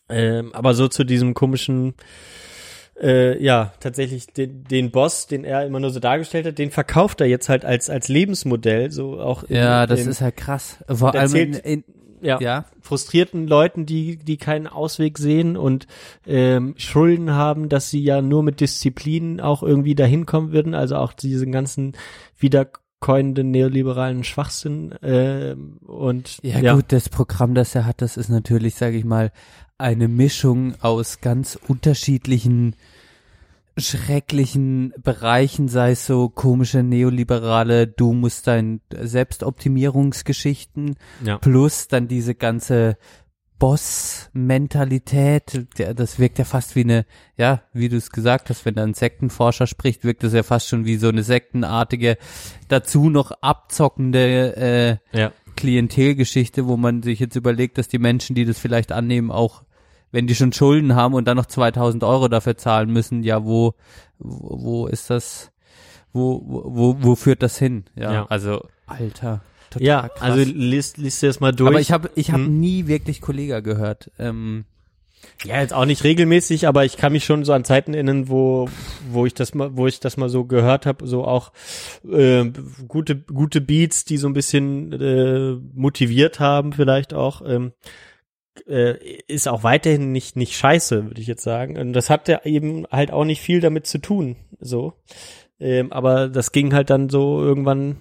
ähm, 0.08 0.52
aber 0.54 0.74
so 0.74 0.88
zu 0.88 1.04
diesem 1.04 1.34
komischen 1.34 1.94
äh, 3.00 3.42
ja, 3.42 3.72
tatsächlich 3.80 4.26
den, 4.26 4.64
den 4.64 4.90
Boss, 4.90 5.26
den 5.26 5.44
er 5.44 5.64
immer 5.66 5.80
nur 5.80 5.90
so 5.90 6.00
dargestellt 6.00 6.46
hat, 6.46 6.58
den 6.58 6.70
verkauft 6.70 7.20
er 7.20 7.26
jetzt 7.26 7.48
halt 7.48 7.64
als, 7.64 7.88
als 7.88 8.08
Lebensmodell, 8.08 8.90
so 8.90 9.20
auch. 9.20 9.44
Ja, 9.48 9.86
das 9.86 10.00
in, 10.00 10.08
ist 10.08 10.20
halt 10.20 10.36
krass. 10.36 10.78
Vor 10.86 11.14
allem 11.14 11.34
in, 11.34 11.54
in, 11.54 11.84
ja, 12.20 12.38
ja, 12.40 12.64
frustrierten 12.82 13.46
Leuten, 13.46 13.86
die, 13.86 14.16
die 14.16 14.36
keinen 14.36 14.66
Ausweg 14.66 15.18
sehen 15.18 15.56
und 15.56 15.86
ähm, 16.26 16.74
Schulden 16.76 17.30
haben, 17.32 17.68
dass 17.68 17.90
sie 17.90 18.02
ja 18.02 18.20
nur 18.20 18.42
mit 18.42 18.60
Disziplin 18.60 19.40
auch 19.40 19.62
irgendwie 19.62 19.94
dahin 19.94 20.26
kommen 20.26 20.52
würden, 20.52 20.74
also 20.74 20.96
auch 20.96 21.12
diesen 21.12 21.52
ganzen 21.52 21.94
wiederkäuenden 22.38 23.50
neoliberalen 23.50 24.24
Schwachsinn 24.24 24.92
äh, 25.02 25.56
und 25.86 26.38
ja, 26.42 26.58
ja 26.58 26.74
gut, 26.74 26.86
das 26.88 27.08
Programm, 27.08 27.54
das 27.54 27.74
er 27.74 27.86
hat, 27.86 28.02
das 28.02 28.16
ist 28.16 28.28
natürlich, 28.28 28.74
sage 28.74 28.98
ich 28.98 29.04
mal, 29.04 29.32
eine 29.80 30.08
Mischung 30.08 30.74
aus 30.80 31.20
ganz 31.20 31.58
unterschiedlichen 31.66 32.76
schrecklichen 33.76 34.92
Bereichen, 35.02 35.68
sei 35.68 35.92
es 35.92 36.06
so 36.06 36.28
komische 36.28 36.82
neoliberale, 36.82 37.86
du 37.86 38.12
musst 38.12 38.46
dein 38.46 38.80
Selbstoptimierungsgeschichten, 38.90 40.96
ja. 41.24 41.38
plus 41.38 41.88
dann 41.88 42.06
diese 42.08 42.34
ganze 42.34 42.98
Boss-Mentalität, 43.58 45.66
das 45.76 46.18
wirkt 46.18 46.38
ja 46.38 46.44
fast 46.44 46.76
wie 46.76 46.80
eine, 46.80 47.04
ja, 47.36 47.62
wie 47.74 47.90
du 47.90 47.96
es 47.96 48.10
gesagt 48.10 48.48
hast, 48.48 48.64
wenn 48.64 48.74
da 48.74 48.82
ein 48.82 48.94
Sektenforscher 48.94 49.66
spricht, 49.66 50.02
wirkt 50.02 50.24
das 50.24 50.32
ja 50.32 50.42
fast 50.42 50.68
schon 50.68 50.86
wie 50.86 50.96
so 50.96 51.08
eine 51.08 51.22
sektenartige, 51.22 52.16
dazu 52.68 53.10
noch 53.10 53.32
abzockende 53.42 54.56
äh, 54.56 54.96
ja. 55.18 55.32
Klientelgeschichte, 55.56 56.66
wo 56.66 56.78
man 56.78 57.02
sich 57.02 57.20
jetzt 57.20 57.36
überlegt, 57.36 57.76
dass 57.76 57.88
die 57.88 57.98
Menschen, 57.98 58.34
die 58.34 58.46
das 58.46 58.58
vielleicht 58.58 58.92
annehmen, 58.92 59.30
auch 59.30 59.62
wenn 60.12 60.26
die 60.26 60.34
schon 60.34 60.52
Schulden 60.52 60.94
haben 60.94 61.14
und 61.14 61.26
dann 61.26 61.36
noch 61.36 61.46
2000 61.46 62.04
Euro 62.04 62.28
dafür 62.28 62.56
zahlen 62.56 62.90
müssen, 62.90 63.22
ja, 63.22 63.44
wo, 63.44 63.74
wo, 64.18 64.62
wo 64.62 64.86
ist 64.86 65.10
das, 65.10 65.50
wo, 66.12 66.42
wo, 66.44 66.96
wo 67.00 67.14
führt 67.14 67.42
das 67.42 67.58
hin? 67.58 67.84
Ja, 67.94 68.12
ja. 68.12 68.26
also, 68.28 68.66
Alter. 68.86 69.42
Total 69.70 69.86
ja, 69.86 70.08
krass. 70.08 70.22
also 70.22 70.42
liest, 70.52 70.98
liest 70.98 71.22
dir 71.22 71.28
das 71.28 71.38
mal 71.38 71.52
durch. 71.52 71.70
Aber 71.70 71.80
ich 71.80 71.92
habe 71.92 72.10
ich 72.16 72.32
hab 72.32 72.40
hm. 72.40 72.58
nie 72.58 72.88
wirklich 72.88 73.20
Kollega 73.20 73.60
gehört. 73.60 74.10
Ähm, 74.18 74.64
ja, 75.44 75.60
jetzt 75.60 75.72
auch 75.72 75.84
nicht 75.84 76.02
regelmäßig, 76.02 76.66
aber 76.66 76.84
ich 76.84 76.96
kann 76.96 77.12
mich 77.12 77.24
schon 77.24 77.44
so 77.44 77.52
an 77.52 77.64
Zeiten 77.64 77.94
erinnern, 77.94 78.28
wo 78.28 78.68
wo 79.10 79.26
ich 79.26 79.34
das 79.34 79.54
mal 79.54 79.76
wo 79.76 79.86
ich 79.86 80.00
das 80.00 80.16
mal 80.16 80.28
so 80.28 80.44
gehört 80.44 80.86
habe, 80.86 81.06
so 81.06 81.24
auch 81.24 81.52
äh, 82.10 82.46
gute 82.88 83.16
gute 83.16 83.60
Beats, 83.60 84.04
die 84.04 84.16
so 84.16 84.28
ein 84.28 84.34
bisschen 84.34 84.92
äh, 84.92 85.56
motiviert 85.74 86.40
haben, 86.40 86.72
vielleicht 86.72 87.14
auch. 87.14 87.42
Ähm, 87.46 87.72
äh, 88.66 88.96
ist 89.26 89.48
auch 89.48 89.62
weiterhin 89.62 90.12
nicht 90.12 90.36
nicht 90.36 90.56
scheiße, 90.56 91.06
würde 91.06 91.20
ich 91.20 91.26
jetzt 91.26 91.42
sagen. 91.42 91.78
Und 91.78 91.92
das 91.92 92.10
hat 92.10 92.28
ja 92.28 92.40
eben 92.44 92.86
halt 92.90 93.12
auch 93.12 93.24
nicht 93.24 93.40
viel 93.40 93.60
damit 93.60 93.86
zu 93.86 93.98
tun, 93.98 94.36
so. 94.60 94.94
Ähm, 95.58 95.92
aber 95.92 96.28
das 96.28 96.52
ging 96.52 96.72
halt 96.72 96.90
dann 96.90 97.08
so 97.08 97.40
irgendwann 97.40 98.00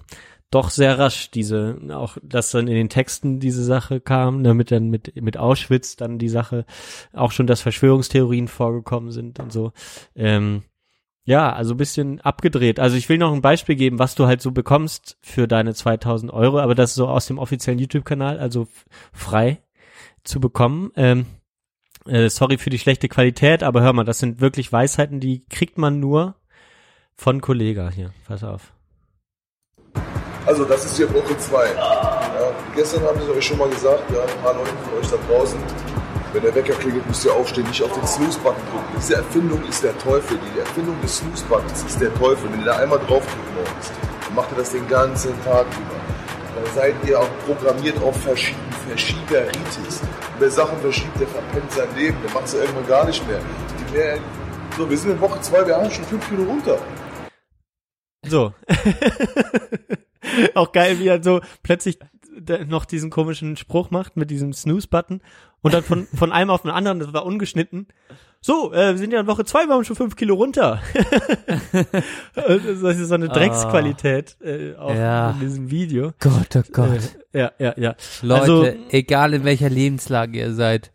doch 0.50 0.70
sehr 0.70 0.98
rasch, 0.98 1.30
diese, 1.30 1.78
auch, 1.90 2.16
dass 2.22 2.50
dann 2.50 2.66
in 2.66 2.74
den 2.74 2.88
Texten 2.88 3.38
diese 3.38 3.62
Sache 3.64 4.00
kam, 4.00 4.42
damit 4.42 4.72
dann 4.72 4.88
mit, 4.88 5.14
mit 5.22 5.36
Auschwitz 5.36 5.94
dann 5.94 6.18
die 6.18 6.28
Sache, 6.28 6.64
auch 7.12 7.30
schon, 7.30 7.46
dass 7.46 7.60
Verschwörungstheorien 7.60 8.48
vorgekommen 8.48 9.12
sind 9.12 9.38
und 9.38 9.52
so. 9.52 9.72
Ähm, 10.16 10.64
ja, 11.24 11.52
also 11.52 11.76
bisschen 11.76 12.20
abgedreht. 12.22 12.80
Also 12.80 12.96
ich 12.96 13.08
will 13.08 13.18
noch 13.18 13.32
ein 13.32 13.42
Beispiel 13.42 13.76
geben, 13.76 14.00
was 14.00 14.16
du 14.16 14.26
halt 14.26 14.40
so 14.42 14.50
bekommst 14.50 15.18
für 15.20 15.46
deine 15.46 15.74
2000 15.74 16.32
Euro, 16.32 16.58
aber 16.58 16.74
das 16.74 16.90
ist 16.90 16.96
so 16.96 17.06
aus 17.06 17.26
dem 17.26 17.38
offiziellen 17.38 17.78
YouTube-Kanal, 17.78 18.40
also 18.40 18.66
frei 19.12 19.62
zu 20.24 20.40
bekommen. 20.40 20.90
Ähm, 20.96 21.26
äh, 22.06 22.28
sorry 22.28 22.58
für 22.58 22.70
die 22.70 22.78
schlechte 22.78 23.08
Qualität, 23.08 23.62
aber 23.62 23.82
hör 23.82 23.92
mal, 23.92 24.04
das 24.04 24.18
sind 24.18 24.40
wirklich 24.40 24.72
Weisheiten, 24.72 25.20
die 25.20 25.44
kriegt 25.48 25.78
man 25.78 26.00
nur 26.00 26.34
von 27.16 27.40
Kollega 27.40 27.90
hier. 27.90 28.12
Pass 28.26 28.42
auf. 28.42 28.72
Also 30.46 30.64
das 30.64 30.84
ist 30.84 30.96
hier 30.96 31.12
Woche 31.12 31.36
2. 31.36 31.74
Ja, 31.74 32.52
gestern 32.74 33.02
habe 33.02 33.20
ich 33.22 33.28
euch 33.28 33.44
schon 33.44 33.58
mal 33.58 33.68
gesagt, 33.68 34.10
ja, 34.10 34.22
ein 34.22 34.42
paar 34.42 34.54
Leute 34.54 34.70
von 34.84 34.98
euch 34.98 35.08
da 35.08 35.16
draußen, 35.28 35.58
wenn 36.32 36.42
der 36.42 36.54
Wecker 36.54 36.74
klingelt, 36.74 37.06
müsst 37.06 37.24
ihr 37.24 37.34
aufstehen, 37.34 37.66
nicht 37.66 37.82
auf 37.82 37.92
den 37.92 38.06
Snooze-Button 38.06 38.62
drücken. 38.70 38.94
Diese 38.96 39.16
Erfindung 39.16 39.62
ist 39.68 39.82
der 39.82 39.96
Teufel. 39.98 40.38
Die 40.54 40.60
Erfindung 40.60 41.00
des 41.02 41.18
Snooze-Buttons 41.18 41.82
ist 41.82 42.00
der 42.00 42.14
Teufel. 42.14 42.50
Wenn 42.52 42.60
ihr 42.60 42.66
da 42.66 42.76
einmal 42.76 42.98
draufdrückt 43.00 43.54
morgens, 43.54 43.92
dann 44.24 44.34
macht 44.34 44.52
ihr 44.52 44.58
das 44.58 44.70
den 44.70 44.88
ganzen 44.88 45.32
Tag 45.44 45.66
über. 45.66 46.00
Dann 46.54 46.74
seid 46.74 46.94
ihr 47.06 47.18
auch 47.18 47.28
programmiert 47.46 48.00
auf 48.02 48.16
Verschieben, 48.22 48.60
Verschieberitis. 48.90 50.02
Wer 50.40 50.50
Sachen 50.50 50.76
verschiebt, 50.80 51.20
der 51.20 51.28
verpennt 51.28 51.70
sein 51.70 51.88
Leben, 51.94 52.16
der 52.24 52.34
macht 52.34 52.46
es 52.46 52.54
irgendwann 52.54 52.88
gar 52.88 53.06
nicht 53.06 53.24
mehr. 53.28 53.40
mehr. 53.92 54.18
So, 54.76 54.90
wir 54.90 54.98
sind 54.98 55.12
in 55.12 55.20
Woche 55.20 55.40
2, 55.40 55.64
wir 55.68 55.76
haben 55.76 55.88
schon 55.92 56.04
5 56.04 56.28
Kilo 56.28 56.42
runter. 56.42 56.76
So. 58.26 58.52
auch 60.56 60.72
geil, 60.72 60.98
wie 60.98 61.06
er 61.06 61.22
so 61.22 61.40
plötzlich 61.62 62.00
noch 62.66 62.84
diesen 62.84 63.10
komischen 63.10 63.56
Spruch 63.56 63.92
macht 63.92 64.16
mit 64.16 64.28
diesem 64.28 64.52
Snooze-Button 64.52 65.20
Und 65.62 65.72
dann 65.72 65.84
von, 65.84 66.08
von 66.08 66.32
einem 66.32 66.50
auf 66.50 66.62
den 66.62 66.72
anderen, 66.72 66.98
das 66.98 67.12
war 67.12 67.24
ungeschnitten. 67.24 67.86
So, 68.42 68.72
äh, 68.72 68.92
wir 68.92 68.98
sind 68.98 69.12
ja 69.12 69.20
in 69.20 69.26
Woche 69.26 69.44
zwei, 69.44 69.66
wir 69.66 69.74
haben 69.74 69.84
schon 69.84 69.96
fünf 69.96 70.16
Kilo 70.16 70.34
runter. 70.34 70.80
das 72.34 72.96
ist 72.98 73.08
so 73.08 73.14
eine 73.14 73.28
Drecksqualität 73.28 74.38
äh, 74.42 74.74
auch 74.76 74.94
Ja. 74.94 75.32
in 75.32 75.40
diesem 75.40 75.70
Video. 75.70 76.12
Gott, 76.20 76.56
oh 76.56 76.62
Gott. 76.72 77.00
Äh, 77.32 77.38
ja, 77.38 77.52
ja, 77.58 77.74
ja. 77.76 77.94
Leute, 78.22 78.40
also, 78.40 78.66
egal 78.90 79.34
in 79.34 79.44
welcher 79.44 79.68
Lebenslage 79.68 80.38
ihr 80.38 80.54
seid, 80.54 80.90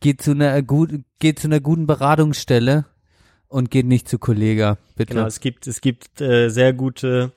geht 0.00 0.20
zu 0.20 0.32
einer 0.32 0.60
gut, 0.60 1.00
geht 1.18 1.38
zu 1.38 1.48
einer 1.48 1.60
guten 1.60 1.86
Beratungsstelle 1.86 2.84
und 3.48 3.70
geht 3.70 3.86
nicht 3.86 4.06
zu 4.06 4.18
Kollega, 4.18 4.76
bitte. 4.96 5.14
Genau, 5.14 5.26
es 5.26 5.40
gibt 5.40 5.66
es 5.66 5.80
gibt 5.80 6.20
äh, 6.20 6.48
sehr 6.48 6.72
gute 6.72 7.32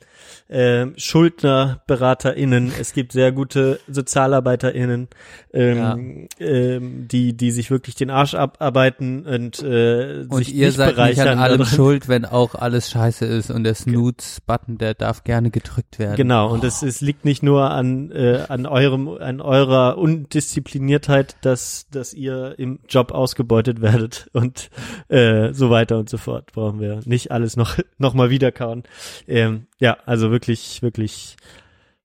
äh, 0.47 0.87
SchuldnerberaterInnen, 0.97 2.71
es 2.79 2.93
gibt 2.93 3.11
sehr 3.11 3.31
gute 3.31 3.79
SozialarbeiterInnen, 3.87 5.07
ähm, 5.53 6.27
ähm, 6.39 7.07
die 7.07 7.33
die 7.33 7.51
sich 7.51 7.69
wirklich 7.71 7.95
den 7.95 8.09
Arsch 8.09 8.33
abarbeiten 8.33 9.25
und 9.25 9.61
äh, 9.61 10.25
Und 10.27 10.37
sich 10.39 10.55
ihr 10.55 10.67
nicht 10.67 10.77
seid 10.77 10.87
nicht 10.87 10.95
bereichern. 10.95 11.27
an 11.27 11.39
allem 11.39 11.59
daran. 11.59 11.73
schuld, 11.73 12.07
wenn 12.07 12.25
auch 12.25 12.55
alles 12.55 12.89
scheiße 12.89 13.25
ist 13.25 13.51
und 13.51 13.63
der 13.63 13.75
Snooze-Button, 13.75 14.77
der 14.77 14.93
darf 14.93 15.23
gerne 15.23 15.51
gedrückt 15.51 15.99
werden. 15.99 16.15
Genau, 16.15 16.51
und 16.51 16.63
es, 16.63 16.81
es 16.81 17.01
liegt 17.01 17.25
nicht 17.25 17.43
nur 17.43 17.69
an, 17.71 18.11
äh, 18.11 18.43
an 18.47 18.65
eurem, 18.65 19.07
an 19.07 19.41
eurer 19.41 19.97
Undiszipliniertheit, 19.97 21.35
dass, 21.41 21.87
dass 21.91 22.13
ihr 22.13 22.55
im 22.57 22.79
Job 22.87 23.11
ausgebeutet 23.11 23.81
werdet 23.81 24.29
und 24.33 24.69
äh, 25.09 25.53
so 25.53 25.69
weiter 25.69 25.97
und 25.97 26.09
so 26.09 26.17
fort. 26.17 26.51
Brauchen 26.53 26.79
wir 26.79 27.01
nicht 27.05 27.31
alles 27.31 27.48
noch, 27.57 27.77
noch 27.97 28.13
mal 28.13 28.29
wiederkauen. 28.29 28.83
Ähm, 29.27 29.67
ja, 29.79 29.97
also 30.05 30.31
wirklich, 30.31 30.81
wirklich 30.81 31.37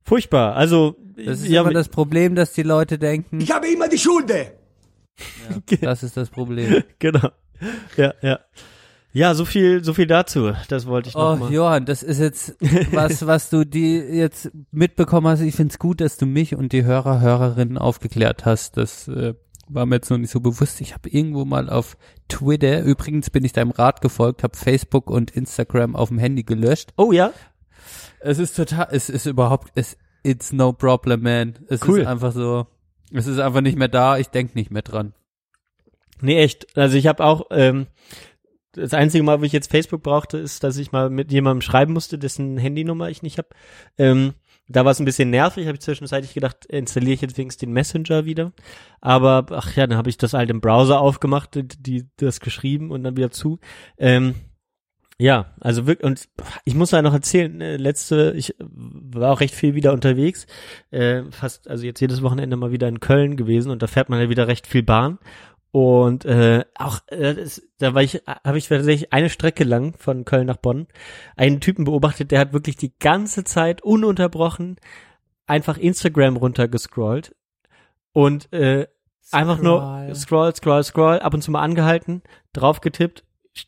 furchtbar. 0.02 0.54
Also, 0.56 0.96
Das 1.16 1.40
ist 1.40 1.48
ja, 1.48 1.62
immer 1.62 1.72
das 1.72 1.88
Problem, 1.88 2.34
dass 2.34 2.52
die 2.52 2.62
Leute 2.62 2.98
denken, 2.98 3.40
Ich 3.40 3.50
habe 3.50 3.66
immer 3.68 3.88
die 3.88 3.98
Schuld. 3.98 4.32
das 5.80 6.02
ist 6.02 6.16
das 6.16 6.30
Problem. 6.30 6.82
genau. 6.98 7.28
Ja, 7.96 8.14
ja. 8.22 8.40
Ja, 9.12 9.32
so 9.36 9.44
viel, 9.44 9.84
so 9.84 9.94
viel 9.94 10.08
dazu. 10.08 10.52
Das 10.68 10.86
wollte 10.86 11.08
ich 11.08 11.14
noch 11.14 11.34
Oh, 11.34 11.36
mal. 11.36 11.52
Johann, 11.52 11.86
das 11.86 12.02
ist 12.02 12.18
jetzt 12.18 12.56
was, 12.92 13.24
was 13.24 13.48
du 13.48 13.64
die 13.64 13.94
jetzt 13.96 14.50
mitbekommen 14.72 15.28
hast. 15.28 15.40
Ich 15.40 15.54
find's 15.54 15.78
gut, 15.78 16.00
dass 16.00 16.16
du 16.16 16.26
mich 16.26 16.56
und 16.56 16.72
die 16.72 16.82
Hörer, 16.82 17.20
Hörerinnen 17.20 17.78
aufgeklärt 17.78 18.44
hast. 18.44 18.76
Das 18.76 19.06
äh, 19.06 19.34
war 19.68 19.86
mir 19.86 19.96
jetzt 19.96 20.10
noch 20.10 20.18
nicht 20.18 20.30
so 20.30 20.40
bewusst. 20.40 20.80
Ich 20.80 20.94
habe 20.94 21.08
irgendwo 21.08 21.44
mal 21.44 21.68
auf 21.70 21.96
Twitter, 22.28 22.82
übrigens 22.82 23.30
bin 23.30 23.44
ich 23.44 23.52
deinem 23.52 23.70
Rat 23.70 24.00
gefolgt, 24.00 24.42
habe 24.42 24.56
Facebook 24.56 25.10
und 25.10 25.30
Instagram 25.30 25.96
auf 25.96 26.08
dem 26.08 26.18
Handy 26.18 26.42
gelöscht. 26.42 26.92
Oh 26.96 27.12
ja, 27.12 27.32
Es 28.20 28.38
ist 28.38 28.56
total, 28.56 28.88
es 28.90 29.08
ist 29.10 29.26
überhaupt, 29.26 29.72
es, 29.74 29.96
it's 30.22 30.52
no 30.52 30.72
problem, 30.72 31.22
man. 31.22 31.54
Es 31.68 31.86
Cool. 31.86 32.00
ist 32.00 32.06
einfach 32.06 32.32
so, 32.32 32.66
es 33.12 33.26
ist 33.26 33.38
einfach 33.38 33.60
nicht 33.60 33.76
mehr 33.78 33.88
da, 33.88 34.18
ich 34.18 34.28
denk 34.28 34.54
nicht 34.54 34.70
mehr 34.70 34.82
dran. 34.82 35.12
Nee, 36.20 36.40
echt. 36.42 36.76
Also 36.76 36.96
ich 36.96 37.06
habe 37.06 37.24
auch, 37.24 37.46
ähm, 37.50 37.86
das 38.72 38.94
einzige 38.94 39.22
Mal, 39.22 39.40
wo 39.40 39.44
ich 39.44 39.52
jetzt 39.52 39.70
Facebook 39.70 40.02
brauchte, 40.02 40.38
ist, 40.38 40.64
dass 40.64 40.76
ich 40.78 40.90
mal 40.90 41.10
mit 41.10 41.30
jemandem 41.30 41.60
schreiben 41.60 41.92
musste, 41.92 42.18
dessen 42.18 42.56
Handynummer 42.56 43.08
ich 43.08 43.22
nicht 43.22 43.38
habe. 43.38 43.48
Ähm, 43.98 44.34
da 44.68 44.84
war 44.84 44.92
es 44.92 44.98
ein 44.98 45.04
bisschen 45.04 45.30
nervig, 45.30 45.66
habe 45.66 45.76
ich 45.76 45.82
zwischenzeitlich 45.82 46.34
gedacht, 46.34 46.64
installiere 46.66 47.14
ich 47.14 47.20
jetzt 47.20 47.36
wenigstens 47.36 47.60
den 47.60 47.72
Messenger 47.72 48.24
wieder. 48.24 48.52
Aber 49.00 49.46
ach 49.50 49.76
ja, 49.76 49.86
dann 49.86 49.98
habe 49.98 50.08
ich 50.08 50.16
das 50.16 50.32
halt 50.32 50.50
im 50.50 50.60
Browser 50.60 51.00
aufgemacht, 51.00 51.54
die, 51.54 51.66
die 51.68 52.08
das 52.16 52.40
geschrieben 52.40 52.90
und 52.90 53.04
dann 53.04 53.16
wieder 53.16 53.30
zu. 53.30 53.58
Ähm, 53.98 54.34
ja, 55.18 55.54
also 55.60 55.86
wirklich, 55.86 56.04
und 56.04 56.28
ich 56.64 56.74
muss 56.74 56.90
da 56.90 57.00
noch 57.00 57.12
erzählen, 57.12 57.60
äh, 57.60 57.76
letzte, 57.76 58.32
ich 58.36 58.54
war 58.58 59.32
auch 59.32 59.40
recht 59.40 59.54
viel 59.54 59.74
wieder 59.74 59.92
unterwegs, 59.92 60.46
äh, 60.90 61.22
fast, 61.30 61.68
also 61.68 61.84
jetzt 61.84 62.00
jedes 62.00 62.22
Wochenende 62.22 62.56
mal 62.56 62.72
wieder 62.72 62.88
in 62.88 62.98
Köln 62.98 63.36
gewesen 63.36 63.70
und 63.70 63.82
da 63.82 63.86
fährt 63.86 64.08
man 64.08 64.20
ja 64.20 64.28
wieder 64.28 64.48
recht 64.48 64.66
viel 64.66 64.82
Bahn. 64.82 65.18
Und 65.74 66.24
äh, 66.24 66.64
auch 66.76 67.00
äh, 67.08 67.34
das, 67.34 67.60
da 67.78 67.94
war 67.94 68.02
ich, 68.02 68.22
habe 68.28 68.58
ich 68.58 68.68
tatsächlich 68.68 69.12
eine 69.12 69.28
Strecke 69.28 69.64
lang 69.64 69.94
von 69.98 70.24
Köln 70.24 70.46
nach 70.46 70.58
Bonn 70.58 70.86
einen 71.36 71.60
Typen 71.60 71.84
beobachtet, 71.84 72.30
der 72.30 72.38
hat 72.38 72.52
wirklich 72.52 72.76
die 72.76 72.96
ganze 73.00 73.42
Zeit 73.42 73.82
ununterbrochen 73.82 74.76
einfach 75.48 75.76
Instagram 75.76 76.36
runtergescrollt 76.36 77.34
und 78.12 78.52
äh, 78.52 78.86
einfach 79.32 79.60
nur 79.60 80.14
scroll, 80.14 80.54
scroll, 80.54 80.84
scroll, 80.84 81.18
ab 81.18 81.34
und 81.34 81.42
zu 81.42 81.50
mal 81.50 81.62
angehalten, 81.62 82.22
draufgetippt, 82.52 83.24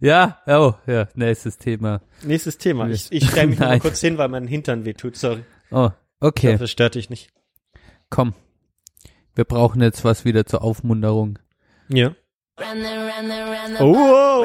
Ja, 0.00 0.38
oh, 0.46 0.74
ja, 0.86 1.08
nächstes 1.14 1.58
Thema. 1.58 2.00
Nächstes 2.22 2.58
Thema. 2.58 2.88
Ich, 2.88 3.12
ich 3.12 3.28
stelle 3.28 3.48
mich 3.48 3.58
mal 3.58 3.80
kurz 3.80 4.00
hin, 4.00 4.16
weil 4.18 4.28
mein 4.28 4.46
Hintern 4.46 4.84
wehtut. 4.84 5.16
Sorry. 5.16 5.44
Oh, 5.70 5.90
okay, 6.20 6.58
es 6.60 6.70
stört 6.70 6.94
dich 6.94 7.10
nicht. 7.10 7.30
komm. 8.08 8.34
Wir 9.34 9.44
brauchen 9.44 9.80
jetzt 9.82 10.04
was 10.04 10.24
wieder 10.24 10.46
zur 10.46 10.62
Aufmunterung. 10.62 11.38
Ja. 11.88 12.14
Oh, 12.58 12.64
oh, 13.80 14.44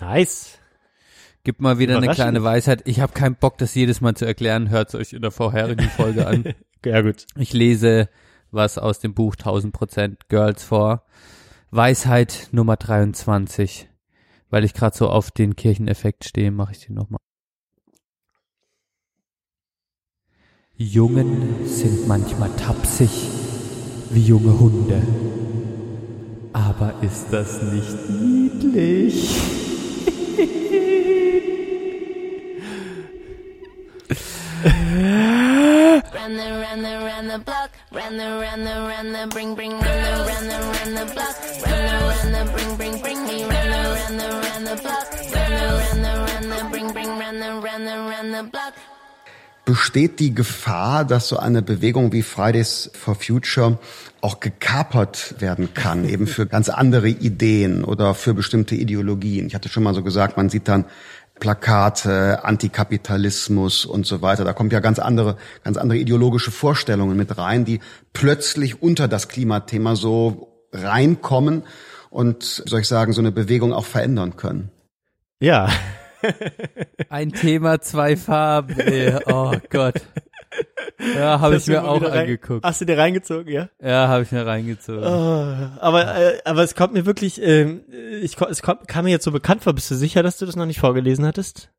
Nice. 0.00 0.58
Gib 1.44 1.60
mal 1.60 1.78
wieder 1.78 1.96
eine 1.96 2.12
kleine 2.14 2.44
Weisheit. 2.44 2.82
Ich 2.84 3.00
habe 3.00 3.12
keinen 3.14 3.34
Bock, 3.34 3.58
das 3.58 3.74
jedes 3.74 4.00
Mal 4.00 4.14
zu 4.14 4.24
erklären. 4.24 4.70
Hört 4.70 4.94
euch 4.94 5.12
in 5.12 5.22
der 5.22 5.32
vorherigen 5.32 5.88
Folge 5.90 6.26
an. 6.26 6.54
Ja, 6.84 7.00
gut. 7.00 7.26
Ich 7.36 7.52
lese 7.52 8.08
was 8.50 8.76
aus 8.76 8.98
dem 8.98 9.14
Buch 9.14 9.36
1000% 9.36 10.16
Girls 10.28 10.64
vor. 10.64 11.04
Weisheit 11.70 12.48
Nummer 12.50 12.76
23. 12.76 13.88
Weil 14.50 14.64
ich 14.64 14.74
gerade 14.74 14.96
so 14.96 15.08
auf 15.08 15.30
den 15.30 15.54
Kircheneffekt 15.54 16.24
stehe, 16.24 16.50
mache 16.50 16.72
ich 16.72 16.80
die 16.80 16.92
nochmal. 16.92 17.20
Jungen 20.76 21.68
sind 21.68 22.08
manchmal 22.08 22.50
tapsig 22.56 23.10
wie 24.10 24.24
junge 24.24 24.58
Hunde. 24.58 25.02
Aber 26.52 27.00
ist 27.00 27.28
das 27.30 27.62
nicht 27.62 28.10
niedlich? 28.10 29.71
Besteht 49.64 50.18
die 50.18 50.34
Gefahr, 50.34 51.04
dass 51.04 51.28
so 51.28 51.36
eine 51.36 51.62
Bewegung 51.62 52.12
wie 52.12 52.22
Fridays 52.22 52.90
for 52.94 53.14
Future 53.14 53.78
auch 54.20 54.40
gekapert 54.40 55.36
werden 55.38 55.72
kann, 55.72 56.04
eben 56.08 56.26
für 56.26 56.46
ganz 56.46 56.68
andere 56.68 57.08
Ideen 57.08 57.84
oder 57.84 58.14
für 58.14 58.34
bestimmte 58.34 58.74
Ideologien? 58.74 59.46
Ich 59.46 59.54
hatte 59.54 59.68
schon 59.68 59.84
mal 59.84 59.94
so 59.94 60.02
gesagt, 60.02 60.36
man 60.36 60.50
sieht 60.50 60.66
dann 60.66 60.84
Plakate, 61.42 62.44
Antikapitalismus 62.44 63.84
und 63.84 64.06
so 64.06 64.22
weiter. 64.22 64.44
Da 64.44 64.52
kommt 64.52 64.72
ja 64.72 64.78
ganz 64.78 65.00
andere, 65.00 65.36
ganz 65.64 65.76
andere 65.76 65.98
ideologische 65.98 66.52
Vorstellungen 66.52 67.16
mit 67.16 67.36
rein, 67.36 67.64
die 67.64 67.80
plötzlich 68.12 68.80
unter 68.80 69.08
das 69.08 69.26
Klimathema 69.26 69.96
so 69.96 70.68
reinkommen 70.72 71.64
und, 72.10 72.44
soll 72.44 72.78
ich 72.78 72.86
sagen, 72.86 73.12
so 73.12 73.20
eine 73.20 73.32
Bewegung 73.32 73.72
auch 73.72 73.86
verändern 73.86 74.36
können. 74.36 74.70
Ja. 75.40 75.68
Ein 77.08 77.32
Thema, 77.32 77.80
zwei 77.80 78.16
Farben. 78.16 78.76
Oh 79.26 79.56
Gott. 79.68 80.00
Ja, 81.16 81.40
habe 81.40 81.56
ich 81.56 81.66
mir 81.66 81.84
auch 81.84 82.00
rein- 82.02 82.20
angeguckt. 82.20 82.64
Hast 82.64 82.80
du 82.80 82.84
dir 82.84 82.96
reingezogen, 82.98 83.52
ja? 83.52 83.68
Ja, 83.82 84.08
habe 84.08 84.22
ich 84.22 84.32
mir 84.32 84.46
reingezogen. 84.46 85.02
Oh, 85.04 85.78
aber, 85.80 86.16
äh, 86.16 86.38
aber 86.44 86.62
es 86.62 86.74
kommt 86.74 86.92
mir 86.94 87.06
wirklich, 87.06 87.40
ähm, 87.42 87.82
ich, 88.22 88.36
es 88.40 88.62
kommt, 88.62 88.86
kam 88.88 89.04
mir 89.04 89.10
jetzt 89.10 89.24
so 89.24 89.32
bekannt 89.32 89.62
vor. 89.64 89.72
Bist 89.72 89.90
du 89.90 89.94
sicher, 89.94 90.22
dass 90.22 90.38
du 90.38 90.46
das 90.46 90.56
noch 90.56 90.66
nicht 90.66 90.80
vorgelesen 90.80 91.26
hattest? 91.26 91.70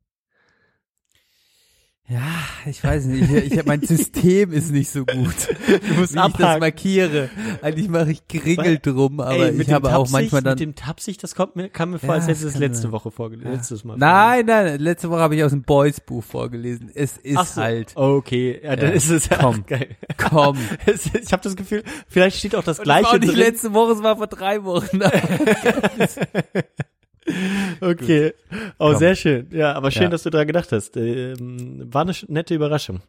Ja, 2.09 2.19
ich 2.65 2.83
weiß 2.83 3.05
nicht. 3.05 3.31
Ich, 3.31 3.53
ich, 3.53 3.65
mein 3.65 3.81
System 3.81 4.51
ist 4.51 4.71
nicht 4.71 4.89
so 4.91 5.05
gut, 5.05 5.33
Du 5.87 5.93
musst 5.93 6.13
wie 6.13 6.19
ich 6.27 6.33
das 6.33 6.59
markiere. 6.59 7.29
Eigentlich 7.61 7.87
mache 7.87 8.11
ich 8.11 8.27
Kringel 8.27 8.79
drum, 8.79 9.21
aber 9.21 9.47
Ey, 9.49 9.61
ich 9.61 9.71
habe 9.71 9.95
auch 9.95 10.09
manchmal 10.09 10.41
dann. 10.41 10.51
Mit 10.53 10.59
dem 10.59 10.75
Tapsig, 10.75 11.17
das 11.19 11.33
kommt 11.33 11.55
mir, 11.55 11.69
kam 11.69 11.91
mir 11.91 11.99
vor, 11.99 12.09
Ja, 12.09 12.15
als 12.15 12.27
hättest 12.27 12.43
du 12.43 12.47
es 12.49 12.57
letzte. 12.57 12.91
Woche 12.91 13.09
vorgelesen. 13.09 13.53
Letztes 13.53 13.85
Mal. 13.85 13.97
Nein, 13.97 14.45
nein, 14.45 14.79
letzte 14.79 15.09
Woche 15.09 15.21
habe 15.21 15.37
ich 15.37 15.43
aus 15.45 15.51
dem 15.51 15.63
Boys 15.63 16.01
Buch 16.01 16.23
vorgelesen. 16.25 16.91
Es 16.93 17.15
ist 17.17 17.55
so. 17.55 17.61
halt. 17.61 17.93
Okay, 17.95 18.59
ja, 18.61 18.75
dann 18.75 18.89
Ja, 18.89 18.95
ist 18.95 19.09
es 19.09 19.29
ja 19.29 19.37
komm. 19.37 19.65
geil. 19.67 19.95
Komm. 20.17 20.57
Ich 21.23 21.31
habe 21.31 21.41
das 21.41 21.55
Gefühl, 21.55 21.83
vielleicht 22.09 22.37
steht 22.37 22.53
auch 22.55 22.63
das 22.65 22.79
Und 22.79 22.87
das 22.87 22.95
war 22.95 23.01
Gleiche 23.01 23.15
auch 23.15 23.19
nicht 23.21 23.31
drin. 23.31 23.39
letzte 23.39 23.73
Woche, 23.73 23.93
es 23.93 24.03
war 24.03 24.17
vor 24.17 24.27
drei 24.27 24.63
Wochen. 24.65 24.99
Okay. 27.81 28.33
Oh, 28.79 28.89
Komm. 28.91 28.97
sehr 28.97 29.15
schön. 29.15 29.47
Ja, 29.51 29.73
aber 29.73 29.91
schön, 29.91 30.03
Ja. 30.03 30.09
dass 30.09 30.23
du 30.23 30.29
daran 30.29 30.47
gedacht 30.47 30.71
hast. 30.71 30.95
Ähm, 30.97 31.87
war 31.93 32.01
eine 32.03 32.13
nette 32.27 32.53
Überraschung. 32.55 33.01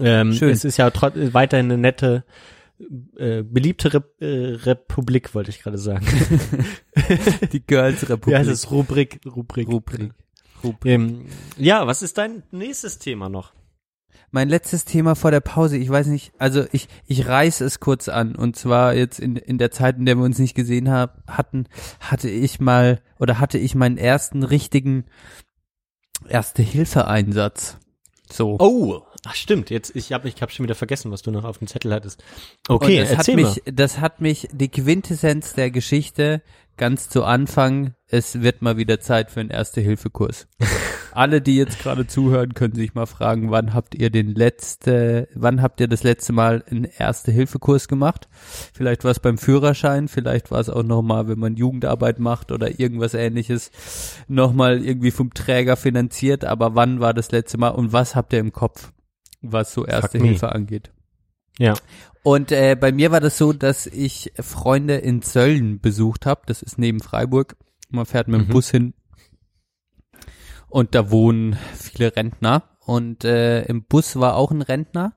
Ähm, 0.00 0.32
Schön. 0.32 0.50
Es 0.50 0.64
ist 0.64 0.76
ja 0.76 0.90
weiterhin 0.92 1.66
eine 1.66 1.78
nette, 1.78 2.24
äh, 3.16 3.42
beliebte 3.42 3.94
Rep 3.94 4.20
äh, 4.20 4.26
Republik, 4.64 5.34
wollte 5.34 5.50
ich 5.50 5.60
gerade 5.62 5.78
sagen. 5.78 6.06
Die 7.52 7.60
Girls 7.66 8.08
Republik. 8.08 8.36
heißt 8.36 8.50
es? 8.50 8.70
Rubrik. 8.70 9.20
Rubrik. 9.24 9.68
Rubrik. 9.68 10.12
Ähm, 10.84 11.26
ja, 11.56 11.86
was 11.86 12.02
ist 12.02 12.18
dein 12.18 12.42
nächstes 12.50 12.98
Thema 12.98 13.28
noch? 13.28 13.52
Mein 14.30 14.48
letztes 14.48 14.84
Thema 14.84 15.14
vor 15.14 15.30
der 15.30 15.40
Pause, 15.40 15.76
ich 15.76 15.88
weiß 15.88 16.08
nicht, 16.08 16.32
also 16.38 16.64
ich, 16.72 16.88
ich 17.06 17.26
reiß 17.26 17.60
es 17.60 17.80
kurz 17.80 18.08
an. 18.08 18.34
Und 18.34 18.56
zwar 18.56 18.94
jetzt 18.94 19.20
in, 19.20 19.36
in 19.36 19.58
der 19.58 19.70
Zeit, 19.70 19.96
in 19.96 20.06
der 20.06 20.16
wir 20.16 20.24
uns 20.24 20.38
nicht 20.38 20.54
gesehen 20.54 20.90
hab, 20.90 21.22
hatten, 21.26 21.66
hatte 22.00 22.28
ich 22.28 22.60
mal, 22.60 23.00
oder 23.18 23.38
hatte 23.38 23.58
ich 23.58 23.74
meinen 23.74 23.98
ersten 23.98 24.42
richtigen 24.42 25.04
Erste-Hilfe-Einsatz. 26.28 27.78
So. 28.30 28.56
Oh, 28.58 29.02
ach 29.24 29.34
stimmt. 29.34 29.70
Jetzt 29.70 29.94
ich 29.94 30.12
habe 30.12 30.28
ich 30.28 30.42
hab 30.42 30.50
schon 30.50 30.64
wieder 30.64 30.74
vergessen, 30.74 31.10
was 31.12 31.22
du 31.22 31.30
noch 31.30 31.44
auf 31.44 31.58
dem 31.58 31.68
Zettel 31.68 31.92
hattest. 31.92 32.22
Okay, 32.68 33.00
und 33.00 33.04
das 33.04 33.10
hat 33.10 33.18
erzähl 33.18 33.36
mich, 33.36 33.62
mal. 33.64 33.72
das 33.72 34.00
hat 34.00 34.20
mich 34.20 34.48
die 34.52 34.68
Quintessenz 34.68 35.54
der 35.54 35.70
Geschichte 35.70 36.42
ganz 36.76 37.08
zu 37.08 37.24
Anfang. 37.24 37.94
Es 38.08 38.42
wird 38.42 38.62
mal 38.62 38.76
wieder 38.76 39.00
Zeit 39.00 39.30
für 39.30 39.40
einen 39.40 39.50
Erste-Hilfe-Kurs. 39.50 40.48
Alle, 41.16 41.40
die 41.40 41.56
jetzt 41.56 41.78
gerade 41.78 42.06
zuhören, 42.06 42.52
können 42.54 42.74
sich 42.74 42.94
mal 42.94 43.06
fragen, 43.06 43.50
wann 43.50 43.72
habt 43.72 43.94
ihr 43.94 44.10
den 44.10 44.34
letzte, 44.34 45.28
wann 45.34 45.62
habt 45.62 45.80
ihr 45.80 45.88
das 45.88 46.02
letzte 46.02 46.32
Mal 46.32 46.62
einen 46.70 46.84
Erste-Hilfe-Kurs 46.84 47.88
gemacht? 47.88 48.28
Vielleicht 48.74 49.02
war 49.04 49.12
es 49.12 49.20
beim 49.20 49.38
Führerschein, 49.38 50.08
vielleicht 50.08 50.50
war 50.50 50.60
es 50.60 50.68
auch 50.68 50.82
nochmal, 50.82 51.26
wenn 51.26 51.38
man 51.38 51.56
Jugendarbeit 51.56 52.18
macht 52.18 52.52
oder 52.52 52.78
irgendwas 52.78 53.14
ähnliches, 53.14 53.70
nochmal 54.28 54.84
irgendwie 54.84 55.10
vom 55.10 55.32
Träger 55.32 55.76
finanziert. 55.76 56.44
Aber 56.44 56.74
wann 56.74 57.00
war 57.00 57.14
das 57.14 57.30
letzte 57.32 57.56
Mal 57.56 57.70
und 57.70 57.92
was 57.94 58.14
habt 58.14 58.32
ihr 58.34 58.38
im 58.38 58.52
Kopf, 58.52 58.92
was 59.40 59.72
so 59.72 59.86
Erste 59.86 60.18
me. 60.18 60.26
Hilfe 60.26 60.52
angeht? 60.52 60.92
Ja. 61.58 61.74
Und 62.22 62.52
äh, 62.52 62.76
bei 62.78 62.92
mir 62.92 63.10
war 63.10 63.20
das 63.20 63.38
so, 63.38 63.54
dass 63.54 63.86
ich 63.86 64.32
Freunde 64.38 64.96
in 64.96 65.22
Söllen 65.22 65.80
besucht 65.80 66.26
habe. 66.26 66.42
Das 66.44 66.60
ist 66.60 66.78
neben 66.78 67.00
Freiburg. 67.00 67.56
Man 67.88 68.04
fährt 68.04 68.28
mit 68.28 68.40
dem 68.40 68.48
Mhm. 68.48 68.52
Bus 68.52 68.70
hin. 68.70 68.92
Und 70.68 70.94
da 70.94 71.10
wohnen 71.10 71.56
viele 71.74 72.14
Rentner. 72.14 72.64
Und 72.80 73.24
äh, 73.24 73.62
im 73.64 73.84
Bus 73.84 74.16
war 74.16 74.36
auch 74.36 74.50
ein 74.50 74.62
Rentner. 74.62 75.14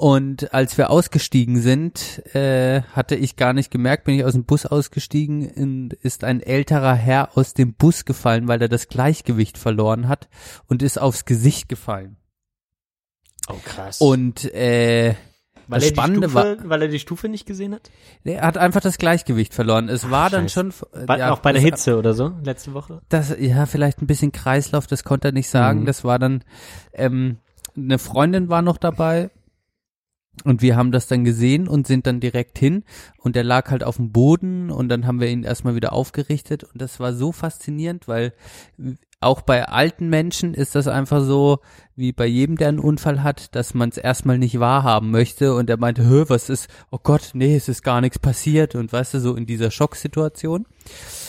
Und 0.00 0.54
als 0.54 0.78
wir 0.78 0.90
ausgestiegen 0.90 1.60
sind, 1.60 2.24
äh, 2.32 2.82
hatte 2.92 3.16
ich 3.16 3.34
gar 3.34 3.52
nicht 3.52 3.72
gemerkt, 3.72 4.04
bin 4.04 4.14
ich 4.14 4.24
aus 4.24 4.34
dem 4.34 4.44
Bus 4.44 4.64
ausgestiegen, 4.64 5.50
und 5.50 5.92
ist 5.92 6.22
ein 6.22 6.40
älterer 6.40 6.94
Herr 6.94 7.36
aus 7.36 7.52
dem 7.52 7.74
Bus 7.74 8.04
gefallen, 8.04 8.46
weil 8.46 8.62
er 8.62 8.68
das 8.68 8.86
Gleichgewicht 8.86 9.58
verloren 9.58 10.06
hat 10.06 10.28
und 10.68 10.84
ist 10.84 11.00
aufs 11.00 11.24
Gesicht 11.24 11.68
gefallen. 11.68 12.16
Oh 13.48 13.56
krass. 13.64 14.00
Und 14.00 14.44
äh, 14.54 15.16
weil 15.68 15.80
das 15.80 15.88
er 15.88 15.92
die 15.92 16.00
Spannende 16.00 16.28
Stufe, 16.30 16.58
war, 16.62 16.68
weil 16.70 16.82
er 16.82 16.88
die 16.88 16.98
Stufe 16.98 17.28
nicht 17.28 17.46
gesehen 17.46 17.74
hat? 17.74 17.90
er 18.24 18.42
hat 18.42 18.58
einfach 18.58 18.80
das 18.80 18.98
Gleichgewicht 18.98 19.54
verloren. 19.54 19.88
Es 19.88 20.10
war 20.10 20.30
dann 20.30 20.48
Scheiße. 20.48 20.72
schon, 20.92 21.06
Bei, 21.06 21.18
ja, 21.18 21.30
auch 21.32 21.40
bei 21.40 21.52
der 21.52 21.62
Hitze 21.62 21.98
oder 21.98 22.14
so 22.14 22.32
letzte 22.42 22.74
Woche? 22.74 23.00
Das, 23.08 23.34
ja, 23.38 23.66
vielleicht 23.66 24.02
ein 24.02 24.06
bisschen 24.06 24.32
Kreislauf, 24.32 24.86
das 24.86 25.04
konnte 25.04 25.28
er 25.28 25.32
nicht 25.32 25.48
sagen. 25.48 25.80
Mhm. 25.80 25.86
Das 25.86 26.04
war 26.04 26.18
dann, 26.18 26.42
ähm, 26.92 27.38
eine 27.76 27.98
Freundin 27.98 28.48
war 28.48 28.62
noch 28.62 28.78
dabei 28.78 29.30
und 30.44 30.62
wir 30.62 30.76
haben 30.76 30.92
das 30.92 31.06
dann 31.06 31.24
gesehen 31.24 31.68
und 31.68 31.86
sind 31.86 32.06
dann 32.06 32.20
direkt 32.20 32.58
hin 32.58 32.84
und 33.18 33.36
der 33.36 33.44
lag 33.44 33.70
halt 33.70 33.84
auf 33.84 33.96
dem 33.96 34.12
Boden 34.12 34.70
und 34.70 34.88
dann 34.88 35.06
haben 35.06 35.20
wir 35.20 35.28
ihn 35.28 35.44
erstmal 35.44 35.74
wieder 35.74 35.92
aufgerichtet 35.92 36.64
und 36.64 36.80
das 36.80 37.00
war 37.00 37.12
so 37.12 37.32
faszinierend, 37.32 38.08
weil 38.08 38.32
auch 39.20 39.40
bei 39.42 39.64
alten 39.68 40.08
Menschen 40.08 40.54
ist 40.54 40.74
das 40.74 40.86
einfach 40.86 41.24
so, 41.24 41.58
wie 41.96 42.12
bei 42.12 42.26
jedem, 42.26 42.56
der 42.56 42.68
einen 42.68 42.78
Unfall 42.78 43.22
hat, 43.24 43.54
dass 43.56 43.74
man 43.74 43.88
es 43.88 43.96
erstmal 43.96 44.38
nicht 44.38 44.60
wahrhaben 44.60 45.10
möchte 45.10 45.54
und 45.54 45.68
er 45.68 45.76
meinte, 45.76 46.04
Hö, 46.08 46.24
was 46.28 46.48
ist, 46.48 46.68
oh 46.92 46.98
Gott, 47.02 47.30
nee, 47.34 47.56
es 47.56 47.68
ist 47.68 47.82
gar 47.82 48.00
nichts 48.00 48.18
passiert 48.20 48.76
und 48.76 48.92
weißt 48.92 49.14
du, 49.14 49.20
so 49.20 49.34
in 49.34 49.46
dieser 49.46 49.70
Schocksituation. 49.72 50.66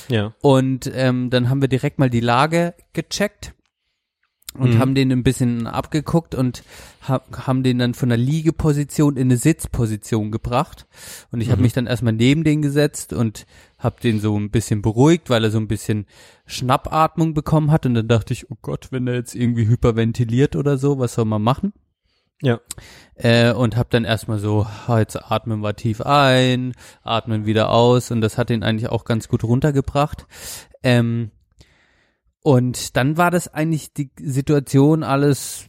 Ja. 0.08 0.34
Und 0.42 0.90
ähm, 0.94 1.30
dann 1.32 1.50
haben 1.50 1.62
wir 1.62 1.68
direkt 1.68 1.98
mal 1.98 2.10
die 2.12 2.20
Lage 2.20 2.76
gecheckt 2.94 3.54
und 4.56 4.76
Mhm. 4.76 4.80
haben 4.80 4.96
den 4.96 5.12
ein 5.12 5.24
bisschen 5.24 5.68
abgeguckt 5.68 6.34
und 6.34 6.64
ha 7.08 7.22
haben 7.46 7.62
den 7.64 7.78
dann 7.80 7.94
von 7.94 8.10
der 8.10 8.18
Liegeposition 8.18 9.16
in 9.16 9.28
eine 9.28 9.38
Sitzposition 9.38 10.32
gebracht. 10.32 10.88
Und 11.32 11.42
ich 11.42 11.50
habe 11.50 11.58
Mhm. 11.60 11.64
mich 11.64 11.74
dann 11.74 11.88
erstmal 11.88 12.14
neben 12.14 12.44
den 12.44 12.62
gesetzt 12.64 13.14
und 13.14 13.46
habe 13.80 14.02
den 14.02 14.20
so 14.20 14.38
ein 14.38 14.52
bisschen 14.52 14.82
beruhigt, 14.82 15.30
weil 15.30 15.44
er 15.44 15.52
so 15.52 15.58
ein 15.58 15.68
bisschen 15.68 16.06
Schnappatmung 16.46 17.34
bekommen 17.34 17.72
hat. 17.72 17.86
Und 17.86 17.96
dann 17.96 18.08
dachte 18.08 18.34
ich, 18.34 18.52
oh 18.52 18.58
Gott, 18.62 18.92
wenn 18.92 19.08
er 19.08 19.16
jetzt 19.16 19.36
irgendwie 19.36 19.68
hyperventiliert 19.68 20.56
oder 20.56 20.78
so, 20.78 21.00
was 21.00 21.14
soll 21.16 21.26
man 21.26 21.42
machen? 21.42 21.74
Ja. 22.42 22.60
Äh, 23.16 23.52
und 23.54 23.76
habe 23.76 23.90
dann 23.90 24.06
erstmal 24.06 24.40
so, 24.40 24.68
jetzt 24.88 25.16
atmen 25.32 25.62
wir 25.62 25.76
tief 25.76 26.02
ein, 26.02 26.74
atmen 27.04 27.46
wieder 27.46 27.70
aus 27.72 28.12
und 28.12 28.22
das 28.22 28.38
hat 28.38 28.50
ihn 28.50 28.64
eigentlich 28.64 28.90
auch 28.90 29.06
ganz 29.06 29.28
gut 29.28 29.44
runtergebracht. 29.44 30.26
Ähm, 30.84 31.32
und 32.42 32.96
dann 32.96 33.18
war 33.18 33.32
das 33.32 33.54
eigentlich 33.54 33.94
die 33.94 34.12
Situation 34.22 35.04
alles 35.04 35.69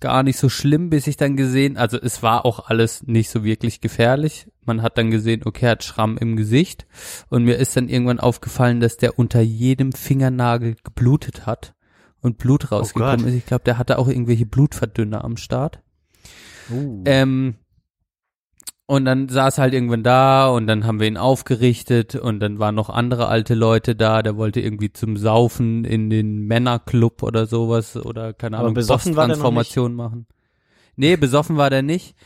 gar 0.00 0.22
nicht 0.22 0.38
so 0.38 0.48
schlimm, 0.48 0.90
bis 0.90 1.06
ich 1.06 1.16
dann 1.16 1.36
gesehen, 1.36 1.76
also 1.76 1.98
es 2.00 2.22
war 2.22 2.44
auch 2.44 2.68
alles 2.68 3.02
nicht 3.06 3.30
so 3.30 3.44
wirklich 3.44 3.80
gefährlich. 3.80 4.48
Man 4.64 4.82
hat 4.82 4.96
dann 4.96 5.10
gesehen, 5.10 5.42
okay, 5.44 5.66
er 5.66 5.72
hat 5.72 5.84
Schramm 5.84 6.16
im 6.18 6.36
Gesicht 6.36 6.86
und 7.28 7.44
mir 7.44 7.56
ist 7.56 7.76
dann 7.76 7.88
irgendwann 7.88 8.20
aufgefallen, 8.20 8.80
dass 8.80 8.96
der 8.96 9.18
unter 9.18 9.40
jedem 9.40 9.92
Fingernagel 9.92 10.76
geblutet 10.82 11.46
hat 11.46 11.74
und 12.20 12.38
Blut 12.38 12.70
rausgekommen 12.70 13.18
Gott. 13.18 13.28
ist. 13.28 13.34
Ich 13.34 13.46
glaube, 13.46 13.64
der 13.64 13.78
hatte 13.78 13.98
auch 13.98 14.08
irgendwelche 14.08 14.46
Blutverdünner 14.46 15.24
am 15.24 15.36
Start. 15.36 15.82
Uh. 16.70 17.02
Ähm, 17.06 17.56
und 18.90 19.04
dann 19.04 19.28
saß 19.28 19.58
er 19.58 19.62
halt 19.62 19.74
irgendwann 19.74 20.02
da 20.02 20.48
und 20.48 20.66
dann 20.66 20.84
haben 20.84 20.98
wir 20.98 21.06
ihn 21.06 21.16
aufgerichtet 21.16 22.16
und 22.16 22.40
dann 22.40 22.58
waren 22.58 22.74
noch 22.74 22.90
andere 22.90 23.28
alte 23.28 23.54
Leute 23.54 23.94
da, 23.94 24.20
der 24.20 24.36
wollte 24.36 24.60
irgendwie 24.60 24.92
zum 24.92 25.16
Saufen 25.16 25.84
in 25.84 26.10
den 26.10 26.40
Männerclub 26.48 27.22
oder 27.22 27.46
sowas 27.46 27.96
oder 27.96 28.32
keine 28.32 28.58
Ahnung, 28.58 28.74
besoffen 28.74 29.14
Transformation 29.14 29.94
machen. 29.94 30.26
Nee, 30.96 31.16
besoffen 31.16 31.56
war 31.56 31.70
der 31.70 31.82
nicht. 31.82 32.16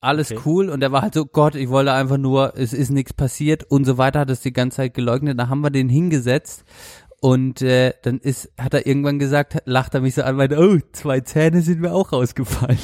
Alles 0.00 0.30
Okay. 0.30 0.40
cool 0.46 0.68
und 0.68 0.80
er 0.80 0.92
war 0.92 1.02
halt 1.02 1.14
so, 1.14 1.26
Gott, 1.26 1.56
ich 1.56 1.68
wollte 1.68 1.92
einfach 1.92 2.18
nur, 2.18 2.52
es 2.56 2.72
ist 2.72 2.90
nichts 2.90 3.12
passiert 3.12 3.64
und 3.64 3.84
so 3.84 3.98
weiter, 3.98 4.20
hat 4.20 4.30
es 4.30 4.42
die 4.42 4.52
ganze 4.52 4.76
Zeit 4.76 4.94
geleugnet. 4.94 5.40
Da 5.40 5.48
haben 5.48 5.60
wir 5.62 5.70
den 5.70 5.88
hingesetzt 5.88 6.62
und 7.20 7.62
äh, 7.62 7.94
dann 8.02 8.20
ist, 8.20 8.48
hat 8.58 8.74
er 8.74 8.86
irgendwann 8.86 9.18
gesagt, 9.18 9.60
lacht 9.64 9.92
er 9.94 10.00
mich 10.00 10.14
so 10.14 10.22
an, 10.22 10.36
meinte, 10.36 10.56
oh, 10.56 10.78
zwei 10.92 11.18
Zähne 11.18 11.62
sind 11.62 11.80
mir 11.80 11.92
auch 11.92 12.12
rausgefallen. 12.12 12.78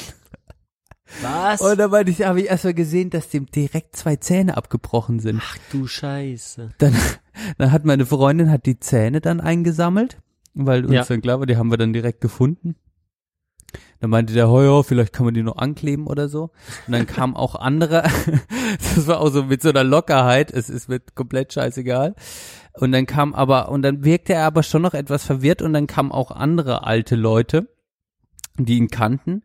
Was? 1.21 1.61
Und 1.61 1.77
dann 1.79 1.91
meinte 1.91 2.11
ich, 2.11 2.23
habe 2.23 2.41
ich 2.41 2.47
erstmal 2.47 2.73
gesehen, 2.73 3.09
dass 3.09 3.29
dem 3.29 3.45
direkt 3.47 3.95
zwei 3.95 4.15
Zähne 4.15 4.57
abgebrochen 4.57 5.19
sind. 5.19 5.41
Ach 5.43 5.57
du 5.71 5.87
Scheiße. 5.87 6.69
Dann, 6.77 6.95
dann 7.57 7.71
hat 7.71 7.85
meine 7.85 8.05
Freundin 8.05 8.51
hat 8.51 8.65
die 8.65 8.79
Zähne 8.79 9.21
dann 9.21 9.41
eingesammelt, 9.41 10.19
weil 10.53 10.85
uns 10.85 10.93
Ja. 10.93 11.03
dann 11.03 11.21
klar 11.21 11.39
war, 11.39 11.45
die 11.45 11.57
haben 11.57 11.71
wir 11.71 11.77
dann 11.77 11.93
direkt 11.93 12.21
gefunden. 12.21 12.75
Dann 13.99 14.09
meinte 14.11 14.33
der, 14.33 14.45
ja, 14.47 14.83
vielleicht 14.83 15.11
kann 15.13 15.25
man 15.25 15.33
die 15.33 15.43
noch 15.43 15.57
ankleben 15.57 16.07
oder 16.07 16.29
so. 16.29 16.51
Und 16.87 16.93
dann 16.93 17.05
kam 17.05 17.35
auch 17.35 17.55
andere, 17.55 18.03
das 18.95 19.07
war 19.07 19.19
auch 19.19 19.29
so 19.29 19.43
mit 19.43 19.61
so 19.61 19.69
einer 19.69 19.83
Lockerheit, 19.83 20.51
es 20.51 20.69
ist 20.69 20.87
mir 20.89 20.99
komplett 20.99 21.53
scheißegal. 21.53 22.15
Und 22.73 22.93
dann 22.93 23.05
kam 23.05 23.33
aber, 23.35 23.69
und 23.69 23.81
dann 23.81 24.05
wirkte 24.05 24.33
er 24.33 24.45
aber 24.45 24.63
schon 24.63 24.81
noch 24.81 24.93
etwas 24.93 25.25
verwirrt 25.25 25.61
und 25.61 25.73
dann 25.73 25.85
kamen 25.85 26.11
auch 26.11 26.31
andere 26.31 26.85
alte 26.85 27.15
Leute, 27.15 27.67
die 28.57 28.77
ihn 28.77 28.87
kannten. 28.87 29.43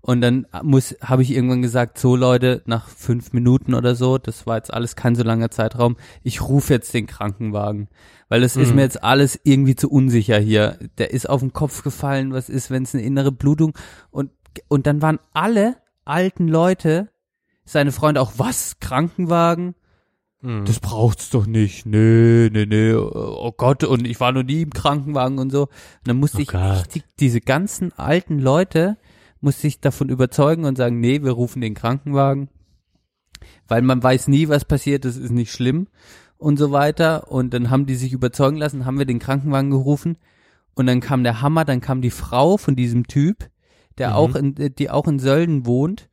Und 0.00 0.20
dann 0.20 0.46
muss, 0.62 0.94
habe 1.02 1.22
ich 1.22 1.32
irgendwann 1.32 1.60
gesagt, 1.62 1.98
so 1.98 2.14
Leute, 2.16 2.62
nach 2.66 2.88
fünf 2.88 3.32
Minuten 3.32 3.74
oder 3.74 3.94
so, 3.94 4.16
das 4.16 4.46
war 4.46 4.56
jetzt 4.56 4.72
alles 4.72 4.94
kein 4.96 5.14
so 5.16 5.22
langer 5.24 5.50
Zeitraum, 5.50 5.96
ich 6.22 6.40
rufe 6.40 6.72
jetzt 6.72 6.94
den 6.94 7.06
Krankenwagen. 7.06 7.88
Weil 8.28 8.40
das 8.42 8.56
ist 8.56 8.70
Mhm. 8.70 8.76
mir 8.76 8.82
jetzt 8.82 9.02
alles 9.02 9.40
irgendwie 9.42 9.74
zu 9.74 9.90
unsicher 9.90 10.38
hier. 10.38 10.78
Der 10.98 11.10
ist 11.12 11.28
auf 11.28 11.40
den 11.40 11.52
Kopf 11.52 11.82
gefallen, 11.82 12.32
was 12.32 12.48
ist, 12.48 12.70
wenn 12.70 12.84
es 12.84 12.94
eine 12.94 13.02
innere 13.02 13.32
Blutung 13.32 13.72
und, 14.10 14.30
und 14.68 14.86
dann 14.86 15.02
waren 15.02 15.18
alle 15.32 15.76
alten 16.04 16.46
Leute, 16.48 17.08
seine 17.64 17.92
Freunde 17.92 18.20
auch, 18.20 18.32
was, 18.36 18.78
Krankenwagen? 18.80 19.74
Mhm. 20.40 20.64
das 20.66 20.78
braucht's 20.78 21.30
doch 21.30 21.46
nicht. 21.46 21.84
Nee, 21.86 22.48
nee, 22.52 22.64
nee. 22.66 22.94
Oh 22.94 23.52
Gott, 23.56 23.82
und 23.82 24.06
ich 24.06 24.20
war 24.20 24.30
noch 24.30 24.44
nie 24.44 24.62
im 24.62 24.70
Krankenwagen 24.70 25.38
und 25.38 25.50
so. 25.50 25.62
Und 25.62 25.70
dann 26.04 26.16
musste 26.18 26.38
Oh 26.38 26.42
ich 26.42 26.48
Gott. 26.48 26.94
die, 26.94 27.02
diese 27.18 27.40
ganzen 27.40 27.92
alten 27.98 28.38
Leute 28.38 28.96
musste 29.40 29.66
ich 29.66 29.80
davon 29.80 30.08
überzeugen 30.08 30.64
und 30.64 30.76
sagen, 30.76 31.00
nee, 31.00 31.22
wir 31.22 31.32
rufen 31.32 31.60
den 31.60 31.74
Krankenwagen. 31.74 32.48
Weil 33.68 33.82
man 33.82 34.02
weiß 34.02 34.28
nie, 34.28 34.48
was 34.48 34.64
passiert, 34.64 35.04
das 35.04 35.16
ist 35.16 35.30
nicht 35.30 35.52
schlimm 35.52 35.88
und 36.38 36.58
so 36.58 36.72
weiter. 36.72 37.30
Und 37.30 37.54
dann 37.54 37.70
haben 37.70 37.86
die 37.86 37.94
sich 37.94 38.12
überzeugen 38.12 38.56
lassen, 38.56 38.84
haben 38.84 38.98
wir 38.98 39.06
den 39.06 39.20
Krankenwagen 39.20 39.70
gerufen. 39.70 40.18
Und 40.74 40.86
dann 40.86 41.00
kam 41.00 41.22
der 41.24 41.40
Hammer, 41.40 41.64
dann 41.64 41.80
kam 41.80 42.02
die 42.02 42.10
Frau 42.10 42.56
von 42.56 42.76
diesem 42.76 43.06
Typ, 43.06 43.48
der 43.98 44.10
Mhm. 44.10 44.14
auch 44.14 44.34
in, 44.34 44.54
die 44.54 44.90
auch 44.90 45.06
in 45.08 45.18
Sölden 45.18 45.66
wohnt 45.66 46.08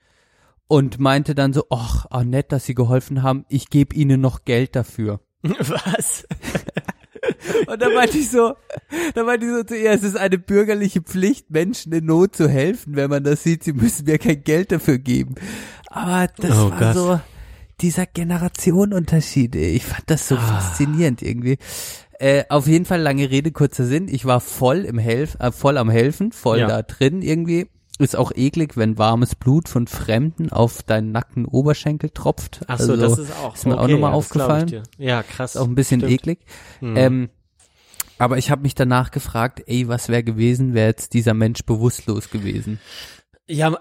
und 0.67 0.99
meinte 0.99 1.35
dann 1.35 1.53
so, 1.53 1.65
ach, 1.69 2.07
ah, 2.09 2.23
nett, 2.23 2.51
dass 2.51 2.65
sie 2.65 2.73
geholfen 2.75 3.21
haben, 3.23 3.45
ich 3.49 3.69
gebe 3.69 3.95
ihnen 3.95 4.21
noch 4.21 4.43
Geld 4.45 4.75
dafür. 4.75 5.19
Was? 5.43 6.27
Und 7.67 7.81
da 7.81 7.89
meinte 7.89 8.17
ich 8.17 8.29
so, 8.29 8.53
da 9.13 9.23
meinte 9.23 9.45
ich 9.45 9.51
so 9.51 9.63
zu 9.63 9.77
ihr, 9.77 9.91
es 9.91 10.03
ist 10.03 10.17
eine 10.17 10.37
bürgerliche 10.37 11.01
Pflicht, 11.01 11.49
Menschen 11.51 11.91
in 11.93 12.05
Not 12.05 12.35
zu 12.35 12.47
helfen, 12.49 12.95
wenn 12.95 13.09
man 13.09 13.23
das 13.23 13.43
sieht, 13.43 13.63
sie 13.63 13.73
müssen 13.73 14.05
mir 14.05 14.17
kein 14.17 14.43
Geld 14.43 14.71
dafür 14.71 14.97
geben. 14.97 15.35
Aber 15.89 16.27
das 16.37 16.51
Oh 16.51 16.71
war 16.71 16.79
Gott. 16.79 16.93
so 16.95 17.19
dieser 17.81 18.05
Generationenunterschied, 18.05 19.55
ey. 19.55 19.71
ich 19.75 19.85
fand 19.85 20.03
das 20.09 20.27
so 20.27 20.35
faszinierend 20.37 21.21
irgendwie. 21.21 21.57
Äh, 22.19 22.45
auf 22.49 22.67
jeden 22.67 22.85
Fall 22.85 23.01
lange 23.01 23.29
Rede, 23.29 23.51
kurzer 23.51 23.85
Sinn. 23.85 24.07
Ich 24.07 24.25
war 24.25 24.39
voll 24.39 24.85
im 24.85 24.97
Helf, 24.97 25.35
äh, 25.39 25.51
voll 25.51 25.77
am 25.77 25.89
Helfen, 25.89 26.31
voll 26.31 26.59
Ja. 26.59 26.67
da 26.67 26.81
drin 26.81 27.21
irgendwie. 27.21 27.67
Ist 27.97 28.15
auch 28.17 28.31
eklig, 28.35 28.75
wenn 28.75 28.97
warmes 28.97 29.35
Blut 29.35 29.69
von 29.69 29.87
Fremden 29.87 30.51
auf 30.51 30.83
deinen 30.83 31.11
nackten 31.13 31.45
Oberschenkel 31.45 32.09
tropft. 32.09 32.61
Ach 32.67 32.77
so, 32.79 32.93
Also, 32.93 32.97
das 32.97 33.17
ist 33.19 33.31
auch. 33.41 33.55
ist 33.55 33.65
mir 33.65 33.77
auch 33.77 33.83
okay, 33.83 33.93
nochmal 33.93 34.11
glaub 34.11 34.21
ich 34.21 34.25
aufgefallen. 34.25 34.83
Ja, 34.97 35.23
krass. 35.23 35.55
ist 35.55 35.61
auch 35.61 35.67
ein 35.67 35.75
bisschen 35.75 36.01
Stimmt. 36.01 36.13
eklig. 36.13 36.39
Mhm. 36.81 36.97
Ähm, 36.97 37.29
aber 38.17 38.37
ich 38.37 38.51
habe 38.51 38.61
mich 38.61 38.75
danach 38.75 39.11
gefragt, 39.11 39.63
ey, 39.67 39.87
was 39.87 40.09
wäre 40.09 40.23
gewesen, 40.23 40.73
wäre 40.73 40.87
jetzt 40.87 41.13
dieser 41.13 41.33
Mensch 41.33 41.63
bewusstlos 41.65 42.29
gewesen? 42.29 42.79
Ja, 43.47 43.77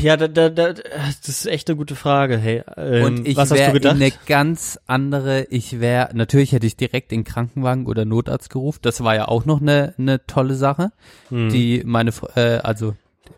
ja, 0.00 0.16
da, 0.16 0.28
da, 0.28 0.48
da, 0.48 0.72
das 0.72 1.28
ist 1.28 1.46
echt 1.46 1.68
eine 1.68 1.76
gute 1.76 1.96
Frage. 1.96 2.38
Hey, 2.38 2.62
ähm, 2.76 3.02
Und 3.02 3.26
ich 3.26 3.36
was 3.36 3.48
gedacht? 3.50 3.96
eine 3.96 4.12
ganz 4.26 4.78
andere, 4.86 5.44
ich 5.50 5.80
wäre, 5.80 6.10
natürlich 6.14 6.52
hätte 6.52 6.68
ich 6.68 6.76
direkt 6.76 7.10
den 7.10 7.24
Krankenwagen 7.24 7.86
oder 7.86 8.04
Notarzt 8.04 8.48
gerufen. 8.48 8.78
Das 8.82 9.02
war 9.02 9.16
ja 9.16 9.26
auch 9.26 9.44
noch 9.44 9.60
eine, 9.60 9.94
eine 9.98 10.24
tolle 10.26 10.54
Sache. 10.54 10.92
Hm. 11.30 11.48
Die, 11.48 11.82
meine, 11.84 12.12
äh, 12.36 12.58
also 12.58 12.94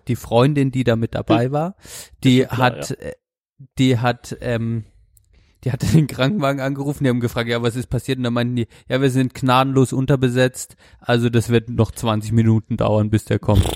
die 0.06 0.16
Freundin, 0.16 0.70
die 0.70 0.84
da 0.84 0.96
mit 0.96 1.14
dabei 1.14 1.50
war, 1.50 1.76
die 2.24 2.42
Hm. 2.42 2.48
klar, 2.48 2.58
hat, 2.58 2.90
äh, 2.90 3.12
die 3.78 3.98
hat, 3.98 4.36
ähm, 4.42 4.84
die 5.64 5.72
hatte 5.72 5.86
den 5.86 6.06
Krankenwagen 6.06 6.60
angerufen, 6.60 7.04
die 7.04 7.10
haben 7.10 7.20
gefragt, 7.20 7.48
ja, 7.48 7.62
was 7.62 7.76
ist 7.76 7.88
passiert? 7.88 8.18
Und 8.18 8.24
dann 8.24 8.32
meinten 8.32 8.56
die, 8.56 8.68
ja, 8.88 9.00
wir 9.00 9.10
sind 9.10 9.34
gnadenlos 9.34 9.92
unterbesetzt, 9.92 10.76
also 11.00 11.28
das 11.28 11.50
wird 11.50 11.68
noch 11.68 11.90
20 11.90 12.32
Minuten 12.32 12.76
dauern, 12.76 13.10
bis 13.10 13.24
der 13.24 13.38
kommt. 13.38 13.66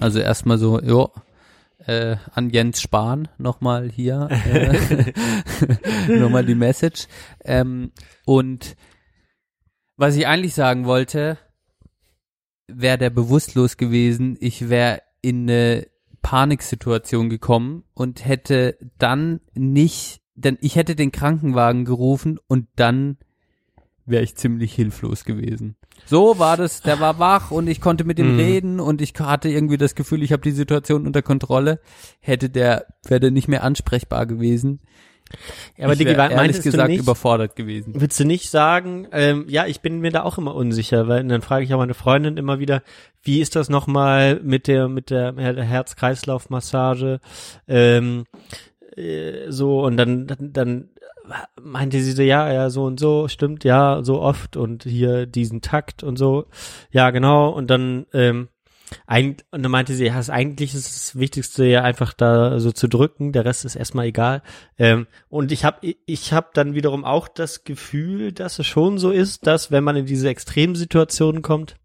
Also 0.00 0.18
erstmal 0.18 0.58
so, 0.58 0.80
jo, 0.80 1.10
äh, 1.86 2.16
an 2.32 2.50
Jens 2.50 2.80
Spahn 2.80 3.28
nochmal 3.38 3.90
hier, 3.90 4.28
äh, 4.30 5.12
nochmal 6.18 6.44
die 6.44 6.54
Message. 6.54 7.06
Ähm, 7.44 7.92
und 8.24 8.76
was 9.96 10.16
ich 10.16 10.26
eigentlich 10.26 10.54
sagen 10.54 10.84
wollte, 10.84 11.38
wäre 12.66 12.98
der 12.98 13.10
bewusstlos 13.10 13.76
gewesen, 13.76 14.36
ich 14.40 14.68
wäre 14.68 15.02
in 15.22 15.48
eine 15.48 15.86
Paniksituation 16.22 17.30
gekommen 17.30 17.84
und 17.94 18.24
hätte 18.24 18.76
dann 18.98 19.40
nicht, 19.54 20.20
denn 20.36 20.58
ich 20.60 20.76
hätte 20.76 20.94
den 20.94 21.12
Krankenwagen 21.12 21.84
gerufen 21.84 22.38
und 22.46 22.68
dann 22.76 23.16
wäre 24.04 24.22
ich 24.22 24.36
ziemlich 24.36 24.72
hilflos 24.74 25.24
gewesen. 25.24 25.76
So 26.04 26.38
war 26.38 26.56
das, 26.56 26.80
der 26.82 27.00
war 27.00 27.18
wach 27.18 27.50
und 27.50 27.66
ich 27.66 27.80
konnte 27.80 28.04
mit 28.04 28.18
ihm 28.20 28.34
Mhm. 28.34 28.38
reden 28.38 28.80
und 28.80 29.00
ich 29.02 29.14
hatte 29.18 29.48
irgendwie 29.48 29.78
das 29.78 29.94
Gefühl, 29.96 30.22
ich 30.22 30.32
habe 30.32 30.42
die 30.42 30.52
Situation 30.52 31.06
unter 31.06 31.22
Kontrolle. 31.22 31.80
Hätte 32.20 32.48
der, 32.48 32.86
wäre 33.08 33.18
der 33.18 33.30
nicht 33.32 33.48
mehr 33.48 33.64
ansprechbar 33.64 34.26
gewesen. 34.26 34.80
Ja, 35.76 35.86
aber 35.86 35.94
ich 35.94 35.98
Digi, 35.98 36.12
ehrlich 36.12 36.62
gesagt 36.62 36.88
nicht, 36.88 37.00
überfordert 37.00 37.56
gewesen. 37.56 37.94
Willst 37.96 38.20
du 38.20 38.24
nicht 38.24 38.48
sagen, 38.48 39.08
ähm, 39.10 39.46
ja, 39.48 39.66
ich 39.66 39.80
bin 39.80 39.98
mir 39.98 40.12
da 40.12 40.22
auch 40.22 40.38
immer 40.38 40.54
unsicher, 40.54 41.08
weil 41.08 41.24
dann 41.26 41.42
frage 41.42 41.64
ich 41.64 41.74
auch 41.74 41.78
meine 41.78 41.94
Freundin 41.94 42.36
immer 42.36 42.60
wieder, 42.60 42.82
wie 43.24 43.40
ist 43.40 43.56
das 43.56 43.68
nochmal 43.68 44.38
mit 44.44 44.68
der 44.68 44.88
mit 44.88 45.10
der 45.10 45.34
Herz-Kreislauf-Massage, 45.34 47.18
ähm, 47.66 48.24
äh, 48.96 49.50
so 49.50 49.84
und 49.84 49.96
dann 49.96 50.26
dann, 50.26 50.52
dann 50.52 50.88
meinte 51.60 52.00
sie 52.00 52.12
so, 52.12 52.22
ja, 52.22 52.52
ja, 52.52 52.70
so 52.70 52.84
und 52.84 53.00
so, 53.00 53.28
stimmt, 53.28 53.64
ja, 53.64 54.02
so 54.02 54.20
oft 54.20 54.56
und 54.56 54.84
hier 54.84 55.26
diesen 55.26 55.60
Takt 55.60 56.02
und 56.02 56.16
so, 56.16 56.46
ja, 56.90 57.10
genau 57.10 57.50
und 57.50 57.68
dann 57.68 58.06
ähm, 58.12 58.48
Eig 59.06 59.44
und 59.50 59.62
dann 59.62 59.72
meinte 59.72 59.94
sie, 59.94 60.06
ja, 60.06 60.20
eigentlich 60.28 60.74
ist 60.74 60.94
das 60.94 61.18
Wichtigste 61.18 61.64
ja 61.64 61.82
einfach 61.82 62.12
da 62.12 62.60
so 62.60 62.70
zu 62.70 62.88
drücken, 62.88 63.32
der 63.32 63.44
Rest 63.44 63.64
ist 63.64 63.74
erstmal 63.74 64.06
egal. 64.06 64.42
Ähm, 64.78 65.06
und 65.28 65.50
ich 65.52 65.64
habe 65.64 65.94
ich 66.06 66.32
hab 66.32 66.54
dann 66.54 66.74
wiederum 66.74 67.04
auch 67.04 67.28
das 67.28 67.64
Gefühl, 67.64 68.32
dass 68.32 68.58
es 68.58 68.66
schon 68.66 68.98
so 68.98 69.10
ist, 69.10 69.46
dass 69.46 69.70
wenn 69.70 69.84
man 69.84 69.96
in 69.96 70.06
diese 70.06 70.28
Extremsituationen 70.28 71.42
kommt, 71.42 71.76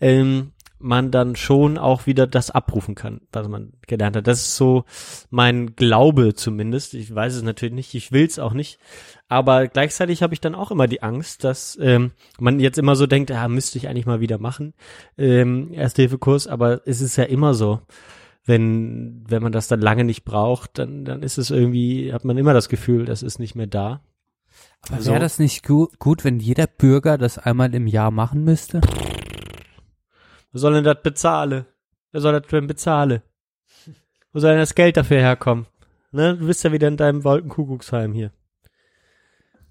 ähm, 0.00 0.52
man 0.78 1.10
dann 1.10 1.36
schon 1.36 1.78
auch 1.78 2.06
wieder 2.06 2.26
das 2.26 2.50
abrufen 2.50 2.94
kann, 2.94 3.22
was 3.32 3.48
man 3.48 3.72
gelernt 3.86 4.16
hat. 4.16 4.26
Das 4.26 4.40
ist 4.42 4.56
so 4.56 4.84
mein 5.30 5.74
Glaube 5.74 6.34
zumindest. 6.34 6.94
Ich 6.94 7.14
weiß 7.14 7.34
es 7.34 7.42
natürlich 7.42 7.74
nicht, 7.74 7.94
ich 7.94 8.12
will 8.12 8.26
es 8.26 8.38
auch 8.38 8.52
nicht. 8.52 8.78
Aber 9.28 9.66
gleichzeitig 9.68 10.22
habe 10.22 10.34
ich 10.34 10.40
dann 10.40 10.54
auch 10.54 10.70
immer 10.70 10.86
die 10.86 11.02
Angst, 11.02 11.44
dass 11.44 11.78
ähm, 11.80 12.12
man 12.38 12.60
jetzt 12.60 12.78
immer 12.78 12.94
so 12.94 13.06
denkt, 13.06 13.30
ja, 13.30 13.48
müsste 13.48 13.78
ich 13.78 13.88
eigentlich 13.88 14.06
mal 14.06 14.20
wieder 14.20 14.38
machen, 14.38 14.74
ähm, 15.18 15.72
Erste-Hilfe-Kurs, 15.72 16.46
aber 16.46 16.82
es 16.86 17.00
ist 17.00 17.16
ja 17.16 17.24
immer 17.24 17.54
so. 17.54 17.80
Wenn, 18.48 19.24
wenn 19.28 19.42
man 19.42 19.50
das 19.50 19.66
dann 19.66 19.80
lange 19.80 20.04
nicht 20.04 20.24
braucht, 20.24 20.78
dann, 20.78 21.04
dann 21.04 21.24
ist 21.24 21.36
es 21.36 21.50
irgendwie, 21.50 22.12
hat 22.12 22.24
man 22.24 22.38
immer 22.38 22.54
das 22.54 22.68
Gefühl, 22.68 23.04
das 23.04 23.24
ist 23.24 23.40
nicht 23.40 23.56
mehr 23.56 23.66
da. 23.66 24.02
Aber 24.86 24.98
Also- 24.98 25.10
wäre 25.10 25.20
das 25.20 25.40
nicht 25.40 25.66
gu 25.66 25.88
gut, 25.98 26.22
wenn 26.22 26.38
jeder 26.38 26.68
Bürger 26.68 27.18
das 27.18 27.38
einmal 27.38 27.74
im 27.74 27.88
Jahr 27.88 28.12
machen 28.12 28.44
müsste? 28.44 28.80
Wer 30.56 30.60
soll 30.60 30.72
denn 30.72 30.84
das 30.84 31.02
bezahlen? 31.02 31.66
Wer 32.12 32.20
soll 32.22 32.32
das 32.40 32.48
denn 32.50 32.66
bezahlen? 32.66 33.20
Wo 34.32 34.38
soll 34.38 34.52
denn 34.52 34.60
das 34.60 34.74
Geld 34.74 34.96
dafür 34.96 35.18
herkommen? 35.18 35.66
Ne? 36.12 36.34
Du 36.34 36.46
bist 36.46 36.64
ja 36.64 36.72
wieder 36.72 36.88
in 36.88 36.96
deinem 36.96 37.24
Wolkenkuckucksheim 37.24 38.14
hier. 38.14 38.32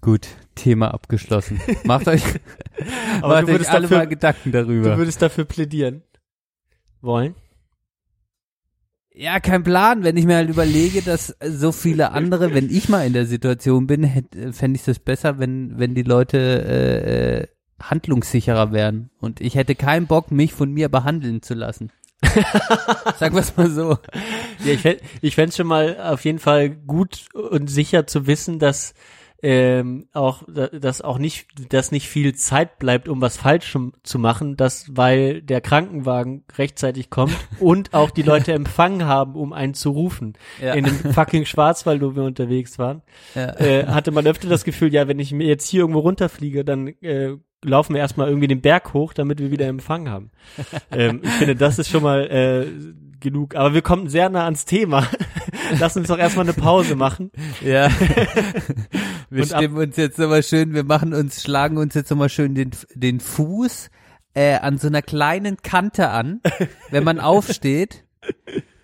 Gut, 0.00 0.28
Thema 0.54 0.94
abgeschlossen. 0.94 1.60
Macht 1.82 2.06
euch, 2.06 2.22
Aber 3.20 3.34
macht 3.34 3.48
du 3.48 3.52
würdest 3.54 3.70
euch 3.70 3.74
alle 3.74 3.82
dafür- 3.82 3.98
mal 3.98 4.06
Gedanken 4.06 4.52
Du 4.52 4.58
darüber. 4.62 4.96
würdest 4.96 5.20
dafür 5.20 5.44
plädieren. 5.44 6.04
Wollen? 7.00 7.34
Ja, 9.12 9.40
kein 9.40 9.64
Plan. 9.64 10.04
Wenn 10.04 10.16
ich 10.16 10.24
mir 10.24 10.36
halt 10.36 10.50
überlege, 10.50 11.02
dass 11.02 11.34
so 11.44 11.72
viele 11.72 12.12
andere, 12.12 12.54
wenn 12.54 12.70
ich 12.70 12.88
mal 12.88 13.04
in 13.04 13.12
der 13.12 13.26
Situation 13.26 13.88
bin, 13.88 14.04
hätte- 14.04 14.52
fände 14.52 14.76
ich 14.78 14.84
das 14.84 15.00
besser, 15.00 15.40
wenn, 15.40 15.80
wenn 15.80 15.96
die 15.96 16.04
Leute 16.04 16.38
äh, 16.38 17.38
äh, 17.42 17.46
handlungssicherer 17.82 18.72
wären. 18.72 19.10
Und 19.20 19.40
ich 19.40 19.54
hätte 19.54 19.74
keinen 19.74 20.06
Bock, 20.06 20.30
mich 20.30 20.52
von 20.52 20.72
mir 20.72 20.88
behandeln 20.88 21.42
zu 21.42 21.54
lassen. 21.54 21.90
Sagen 23.18 23.34
wir 23.34 23.40
es 23.40 23.56
mal 23.56 23.70
so. 23.70 23.98
Ja, 24.64 24.72
ich 24.72 24.80
fänd, 24.80 25.00
ich 25.20 25.34
fänd's 25.34 25.56
schon 25.56 25.66
mal 25.66 25.98
auf 26.00 26.24
jeden 26.24 26.38
Fall 26.38 26.70
gut 26.70 27.26
und 27.34 27.68
sicher 27.68 28.06
zu 28.06 28.26
wissen, 28.26 28.58
dass 28.58 28.94
ähm, 29.42 30.08
auch, 30.14 30.44
dass 30.48 31.02
auch 31.02 31.18
nicht, 31.18 31.46
dass 31.70 31.92
nicht 31.92 32.08
viel 32.08 32.34
Zeit 32.34 32.78
bleibt, 32.78 33.06
um 33.06 33.20
was 33.20 33.36
falsch 33.36 33.76
zu 34.02 34.18
machen, 34.18 34.56
dass, 34.56 34.86
weil 34.96 35.42
der 35.42 35.60
Krankenwagen 35.60 36.44
rechtzeitig 36.56 37.10
kommt 37.10 37.36
und 37.60 37.92
auch 37.92 38.10
die 38.10 38.22
Leute 38.22 38.52
empfangen 38.54 39.04
haben, 39.04 39.34
um 39.34 39.52
einen 39.52 39.74
zu 39.74 39.90
rufen. 39.90 40.38
Ja. 40.60 40.72
In 40.72 40.86
dem 40.86 41.12
fucking 41.12 41.44
Schwarzwald, 41.44 42.00
wo 42.00 42.16
wir 42.16 42.22
unterwegs 42.24 42.78
waren, 42.78 43.02
Ja. 43.34 43.54
äh, 43.60 43.86
hatte 43.86 44.10
man 44.10 44.26
öfter 44.26 44.48
das 44.48 44.64
Gefühl, 44.64 44.92
ja, 44.92 45.06
wenn 45.06 45.18
ich 45.18 45.32
mir 45.32 45.46
jetzt 45.46 45.68
hier 45.68 45.80
irgendwo 45.82 46.00
runterfliege, 46.00 46.64
dann 46.64 46.88
äh, 47.02 47.36
laufen 47.66 47.94
wir 47.94 48.00
erstmal 48.00 48.28
irgendwie 48.28 48.48
den 48.48 48.60
Berg 48.60 48.94
hoch, 48.94 49.12
damit 49.12 49.38
wir 49.38 49.50
wieder 49.50 49.66
Empfang 49.66 50.08
haben. 50.08 50.30
ähm, 50.90 51.20
ich 51.22 51.30
finde, 51.32 51.56
das 51.56 51.78
ist 51.78 51.88
schon 51.90 52.02
mal 52.02 52.26
äh, 52.30 52.66
genug. 53.20 53.54
Aber 53.54 53.74
wir 53.74 53.82
kommen 53.82 54.08
sehr 54.08 54.28
nah 54.28 54.44
ans 54.44 54.64
Thema. 54.64 55.06
Lass 55.80 55.96
uns 55.96 56.08
doch 56.08 56.18
erstmal 56.18 56.44
eine 56.44 56.52
Pause 56.54 56.94
machen. 56.96 57.30
Ja. 57.64 57.88
wir 59.30 59.42
Und 59.42 59.52
ab- 59.52 59.62
stimmen 59.62 59.76
uns 59.76 59.96
jetzt 59.96 60.18
nochmal 60.18 60.42
schön, 60.42 60.74
wir 60.74 60.84
machen 60.84 61.12
uns, 61.12 61.42
schlagen 61.42 61.76
uns 61.76 61.94
jetzt 61.94 62.10
nochmal 62.10 62.28
schön 62.28 62.54
den, 62.54 62.70
den 62.94 63.20
Fuß 63.20 63.90
äh, 64.34 64.54
an 64.56 64.78
so 64.78 64.86
einer 64.86 65.02
kleinen 65.02 65.56
Kante 65.62 66.10
an, 66.10 66.40
wenn 66.90 67.04
man 67.04 67.20
aufsteht. 67.20 68.04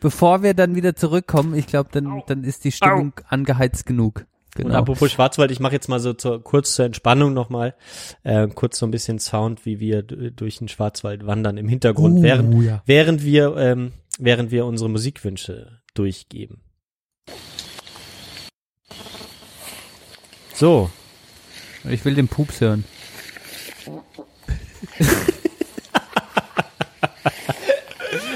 bevor 0.01 0.43
wir 0.43 0.55
dann 0.55 0.74
wieder 0.74 0.97
zurückkommen, 0.97 1.55
ich 1.55 1.66
glaube, 1.66 1.91
dann, 1.93 2.22
dann 2.26 2.43
ist 2.45 2.64
die 2.64 2.72
Stimmung 2.72 3.12
angeheizt 3.28 3.87
genug. 3.87 4.24
Und 4.59 4.64
Genau. 4.64 4.78
apropos 4.78 5.11
Schwarzwald, 5.11 5.50
ich 5.50 5.61
mache 5.61 5.72
jetzt 5.72 5.88
mal 5.88 5.98
so 5.98 6.12
zur, 6.12 6.44
kurz 6.44 6.74
zur 6.74 6.84
Entspannung 6.84 7.32
nochmal, 7.32 7.74
äh, 8.22 8.46
kurz 8.48 8.78
so 8.78 8.86
ein 8.86 8.90
bisschen 8.90 9.18
Sound, 9.18 9.64
wie 9.64 9.80
wir 9.80 10.03
durch 10.03 10.59
den 10.59 10.68
Schwarzwald 10.68 11.26
wandern 11.26 11.57
im 11.57 11.68
Hintergrund, 11.68 12.18
Uh, 12.18 12.22
während, 12.22 12.62
ja. 12.62 12.82
während 12.84 13.24
wir, 13.24 13.57
ähm, 13.57 13.92
während 14.18 14.50
wir 14.50 14.66
unsere 14.66 14.90
Musikwünsche 14.90 15.80
durchgeben. 15.94 16.61
So, 20.55 20.90
Ich 21.90 22.05
will 22.05 22.14
den 22.14 22.28
Pups 22.28 22.61
hören. 22.61 22.84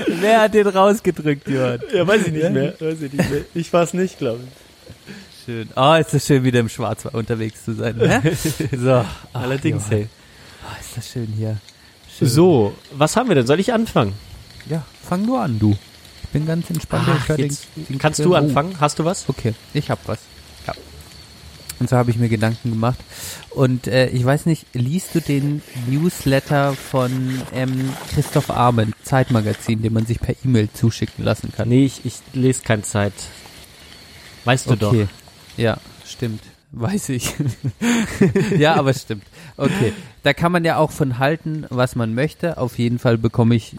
Wer 0.08 0.40
hat 0.40 0.54
den 0.54 0.66
rausgedrückt, 0.66 1.48
Johann? 1.48 1.80
ja, 1.92 2.06
weiß 2.06 2.26
ich 2.26 2.32
nicht 2.32 2.50
mehr, 2.50 2.74
weiß 2.80 3.02
ich 3.02 3.12
nicht 3.12 3.30
mehr. 3.30 3.40
Ich 3.54 3.72
war's 3.72 3.92
nicht, 3.94 4.18
glaube 4.18 4.40
ich. 4.44 4.65
Schön. 5.46 5.68
Oh, 5.76 5.94
ist 5.94 6.12
das 6.12 6.26
schön, 6.26 6.42
wieder 6.44 6.58
im 6.60 6.68
Schwarzwald 6.68 7.14
unterwegs 7.14 7.64
zu 7.64 7.72
sein. 7.74 7.96
Ne? 7.96 8.20
So. 8.76 8.92
Ach, 8.92 9.06
Allerdings, 9.32 9.84
Johann. 9.84 9.98
hey. 9.98 10.08
Oh, 10.64 10.80
ist 10.80 10.96
das 10.96 11.08
schön 11.08 11.28
hier. 11.36 11.58
Schön. 12.18 12.28
So, 12.28 12.74
was 12.92 13.14
haben 13.16 13.28
wir 13.28 13.36
denn? 13.36 13.46
Soll 13.46 13.60
ich 13.60 13.72
anfangen? 13.72 14.12
Ja, 14.68 14.84
fang 15.08 15.24
nur 15.24 15.40
an, 15.40 15.58
du. 15.60 15.76
Ich 16.24 16.28
bin 16.30 16.46
ganz 16.46 16.68
entspannt. 16.68 17.06
Ach, 17.08 17.28
hör 17.28 17.36
den- 17.36 17.46
jetzt 17.50 17.68
den- 17.76 17.98
kannst 17.98 18.18
den- 18.18 18.24
du 18.26 18.32
oh. 18.32 18.36
anfangen? 18.36 18.74
Hast 18.80 18.98
du 18.98 19.04
was? 19.04 19.28
Okay, 19.28 19.54
ich 19.72 19.88
hab 19.88 20.00
was. 20.08 20.18
Ja. 20.66 20.74
Und 21.78 21.88
so 21.90 21.96
habe 21.96 22.10
ich 22.10 22.16
mir 22.16 22.28
Gedanken 22.28 22.70
gemacht. 22.70 22.98
Und 23.50 23.86
äh, 23.86 24.08
ich 24.08 24.24
weiß 24.24 24.46
nicht, 24.46 24.66
liest 24.72 25.14
du 25.14 25.20
den 25.20 25.62
Newsletter 25.86 26.72
von 26.74 27.40
ähm, 27.54 27.92
Christoph 28.12 28.50
Arment, 28.50 28.94
Zeitmagazin, 29.04 29.80
den 29.82 29.92
man 29.92 30.06
sich 30.06 30.18
per 30.18 30.34
E-Mail 30.44 30.70
zuschicken 30.72 31.24
lassen 31.24 31.52
kann? 31.54 31.68
Nee, 31.68 31.84
ich, 31.84 32.04
ich 32.04 32.14
lese 32.32 32.62
keine 32.62 32.82
Zeit. 32.82 33.12
Weißt 34.44 34.68
du 34.68 34.74
doch. 34.76 34.94
Ja, 35.56 35.78
stimmt. 36.04 36.42
Weiß 36.72 37.08
ich. 37.10 37.32
ja, 38.58 38.74
aber 38.74 38.92
stimmt. 38.92 39.22
Okay. 39.56 39.92
Da 40.24 40.34
kann 40.34 40.52
man 40.52 40.64
ja 40.64 40.76
auch 40.76 40.90
von 40.90 41.18
halten, 41.18 41.64
was 41.70 41.94
man 41.94 42.14
möchte. 42.14 42.58
Auf 42.58 42.78
jeden 42.78 42.98
Fall 42.98 43.16
bekomme 43.16 43.54
ich 43.54 43.76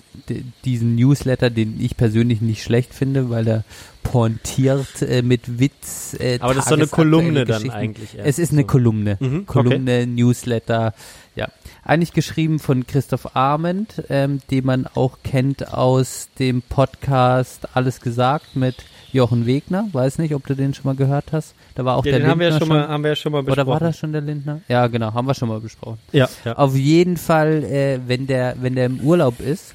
diesen 0.65 0.95
Newsletter, 0.95 1.49
den 1.49 1.79
ich 1.79 1.97
persönlich 1.97 2.41
nicht 2.41 2.63
schlecht 2.63 2.93
finde, 2.93 3.29
weil 3.29 3.47
er 3.47 3.63
pointiert 4.03 5.01
äh, 5.01 5.21
mit 5.21 5.59
Witz. 5.59 6.15
Äh, 6.19 6.39
Aber 6.39 6.53
das 6.53 6.65
ist 6.65 6.69
so 6.69 6.75
eine 6.75 6.87
Kolumne 6.87 7.45
dann 7.45 7.69
eigentlich. 7.69 8.15
erst 8.15 8.27
Es 8.27 8.39
ist 8.39 8.53
eine. 8.53 8.63
Kolumne. 8.63 9.17
Mhm, 9.19 9.35
okay. 9.35 9.45
Kolumne, 9.45 10.07
Newsletter, 10.07 10.93
ja. 11.35 11.49
Eigentlich 11.83 12.13
geschrieben 12.13 12.59
von 12.59 12.87
Christoph 12.87 13.35
Arment, 13.35 14.03
ähm, 14.09 14.39
den 14.49 14.65
man 14.65 14.87
auch 14.87 15.19
kennt 15.23 15.73
aus 15.73 16.29
dem 16.39 16.61
Podcast 16.61 17.75
Alles 17.75 18.01
gesagt 18.01 18.55
mit 18.55 18.75
Jochen 19.13 19.45
Wegner. 19.45 19.87
Weiß 19.91 20.17
nicht, 20.19 20.33
ob 20.35 20.45
du 20.47 20.55
den 20.55 20.73
schon 20.73 20.85
mal 20.85 20.95
gehört 20.95 21.31
hast. 21.31 21.55
Da 21.75 21.85
war 21.85 21.95
auch 21.97 22.05
Ja, 22.05 22.11
der 22.13 22.19
den 22.21 22.29
haben 22.29 22.39
wir 22.39 22.47
ja 22.47 22.53
Lindner 22.57 22.65
schon 22.67 22.75
mal, 22.77 22.87
haben 22.89 23.03
wir 23.03 23.09
ja 23.11 23.15
schon 23.15 23.31
mal 23.31 23.43
besprochen. 23.43 23.61
Oder 23.67 23.71
war 23.71 23.79
das 23.79 23.97
schon 23.97 24.11
der 24.11 24.21
Lindner? 24.21 24.61
Ja, 24.67 24.87
genau, 24.87 25.13
haben 25.13 25.27
wir 25.27 25.33
schon 25.33 25.49
mal 25.49 25.59
besprochen. 25.59 25.99
Ja, 26.11 26.29
ja. 26.45 26.53
Auf 26.57 26.75
jeden 26.75 27.17
Fall, 27.17 27.63
äh, 27.63 27.99
wenn 28.07 28.27
der, 28.27 28.55
wenn 28.61 28.75
der 28.75 28.85
im 28.87 28.99
Urlaub 29.01 29.39
ist, 29.39 29.73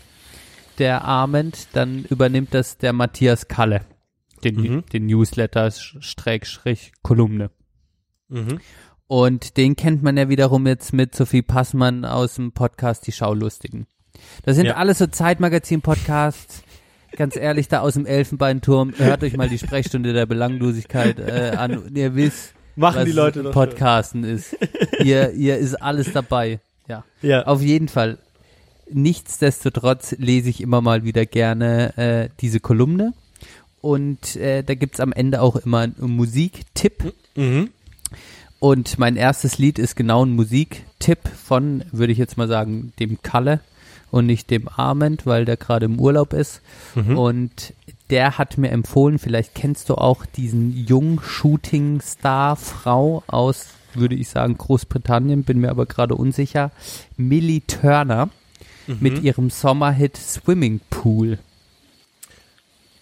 der 0.78 1.05
Arment, 1.05 1.68
dann 1.72 2.05
übernimmt 2.11 2.55
das 2.55 2.78
der 2.78 2.93
Matthias 2.93 3.49
Kalle. 3.49 3.83
Den, 4.45 4.57
Mhm. 4.57 4.85
den 4.93 5.07
Newsletter, 5.07 5.70
Schrägstrich, 5.70 6.93
Kolumne. 7.03 7.51
Mhm. 8.28 8.59
Und 9.07 9.57
den 9.57 9.76
kennt 9.76 10.03
man 10.03 10.16
ja 10.16 10.28
wiederum 10.28 10.66
jetzt 10.66 10.93
mit 10.93 11.14
Sophie 11.14 11.43
Passmann 11.43 12.05
aus 12.05 12.37
dem 12.37 12.53
Podcast 12.53 13.07
Die 13.07 13.12
Schaulustigen. 13.12 13.87
Das 14.45 14.57
sind 14.57 14.66
Ja. 14.66 14.76
alles 14.76 14.99
so 14.99 15.07
Zeitmagazin-Podcasts. 15.07 16.62
Ganz 17.16 17.36
ehrlich, 17.36 17.68
da 17.68 17.80
aus 17.80 17.94
dem 17.94 18.06
Elfenbeinturm, 18.06 18.94
hört 18.96 19.22
euch 19.22 19.36
mal 19.36 19.48
die 19.48 19.58
Sprechstunde 19.58 20.12
der 20.12 20.26
Belanglosigkeit 20.26 21.18
äh, 21.18 21.52
an. 21.56 21.78
Und 21.78 21.96
ihr 21.96 22.14
wisst, 22.14 22.54
Machen 22.74 23.00
was 23.00 23.04
die 23.04 23.12
Leute 23.12 23.42
doch 23.42 23.52
Podcasten 23.52 24.24
ist. 24.24 24.56
Ihr, 25.04 25.32
ihr 25.32 25.58
ist 25.58 25.74
alles 25.74 26.12
dabei. 26.12 26.60
Ja. 26.88 27.04
schon. 27.20 27.30
Ja. 27.30 27.42
Auf 27.44 27.60
jeden 27.60 27.88
Fall. 27.88 28.18
Nichtsdestotrotz 28.90 30.16
lese 30.18 30.48
ich 30.48 30.60
immer 30.60 30.80
mal 30.80 31.04
wieder 31.04 31.26
gerne 31.26 31.96
äh, 31.96 32.28
diese 32.40 32.60
Kolumne. 32.60 33.12
Und 33.80 34.36
äh, 34.36 34.62
da 34.62 34.74
gibt's 34.74 35.00
am 35.00 35.12
Ende 35.12 35.42
auch 35.42 35.56
immer 35.56 35.80
einen 35.80 35.96
Musiktipp. 35.98 37.12
Mhm. 37.34 37.70
Und 38.58 38.98
mein 38.98 39.16
erstes 39.16 39.58
Lied 39.58 39.78
ist 39.78 39.96
genau 39.96 40.24
ein 40.24 40.30
Musiktipp 40.30 41.18
von, 41.28 41.84
würde 41.90 42.12
ich 42.12 42.18
jetzt 42.18 42.36
mal 42.36 42.48
sagen, 42.48 42.92
dem 43.00 43.20
Kalle 43.22 43.60
und 44.12 44.26
nicht 44.26 44.50
dem 44.50 44.68
Arment, 44.68 45.26
weil 45.26 45.44
der 45.44 45.56
gerade 45.56 45.86
im 45.86 45.98
Urlaub 45.98 46.32
ist. 46.34 46.60
Mhm. 46.94 47.18
Und 47.18 47.72
der 48.10 48.38
hat 48.38 48.58
mir 48.58 48.70
empfohlen, 48.70 49.18
vielleicht 49.18 49.54
kennst 49.56 49.88
du 49.88 49.96
auch 49.96 50.24
diesen 50.26 50.76
Jung-Shooting-Star-Frau 51.92 53.22
aus, 53.26 53.66
würde 53.94 54.14
ich 54.14 54.28
sagen, 54.28 54.56
Großbritannien, 54.58 55.44
bin 55.44 55.58
mir 55.60 55.70
aber 55.70 55.86
gerade 55.86 56.14
unsicher, 56.14 56.70
Millie 57.16 57.62
Turner 57.66 58.28
Mhm. 58.86 58.96
mit 59.00 59.22
ihrem 59.22 59.48
Sommerhit 59.50 60.16
Swimming 60.16 60.80
Pool. 60.90 61.38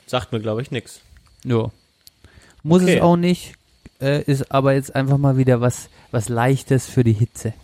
Sagt 0.06 0.30
mir, 0.32 0.40
glaube 0.40 0.60
ich, 0.62 0.70
nix. 0.70 1.00
Ja. 1.44 1.70
Muss 2.62 2.82
Okay. 2.82 2.96
es 2.96 3.00
auch 3.02 3.16
nicht, 3.16 3.54
äh, 4.00 4.22
ist 4.24 4.52
aber 4.52 4.74
jetzt 4.74 4.94
einfach 4.94 5.16
mal 5.16 5.38
wieder 5.38 5.60
was, 5.62 5.88
was 6.10 6.28
Leichtes 6.28 6.86
für 6.86 7.02
die 7.02 7.14
Hitze. 7.14 7.54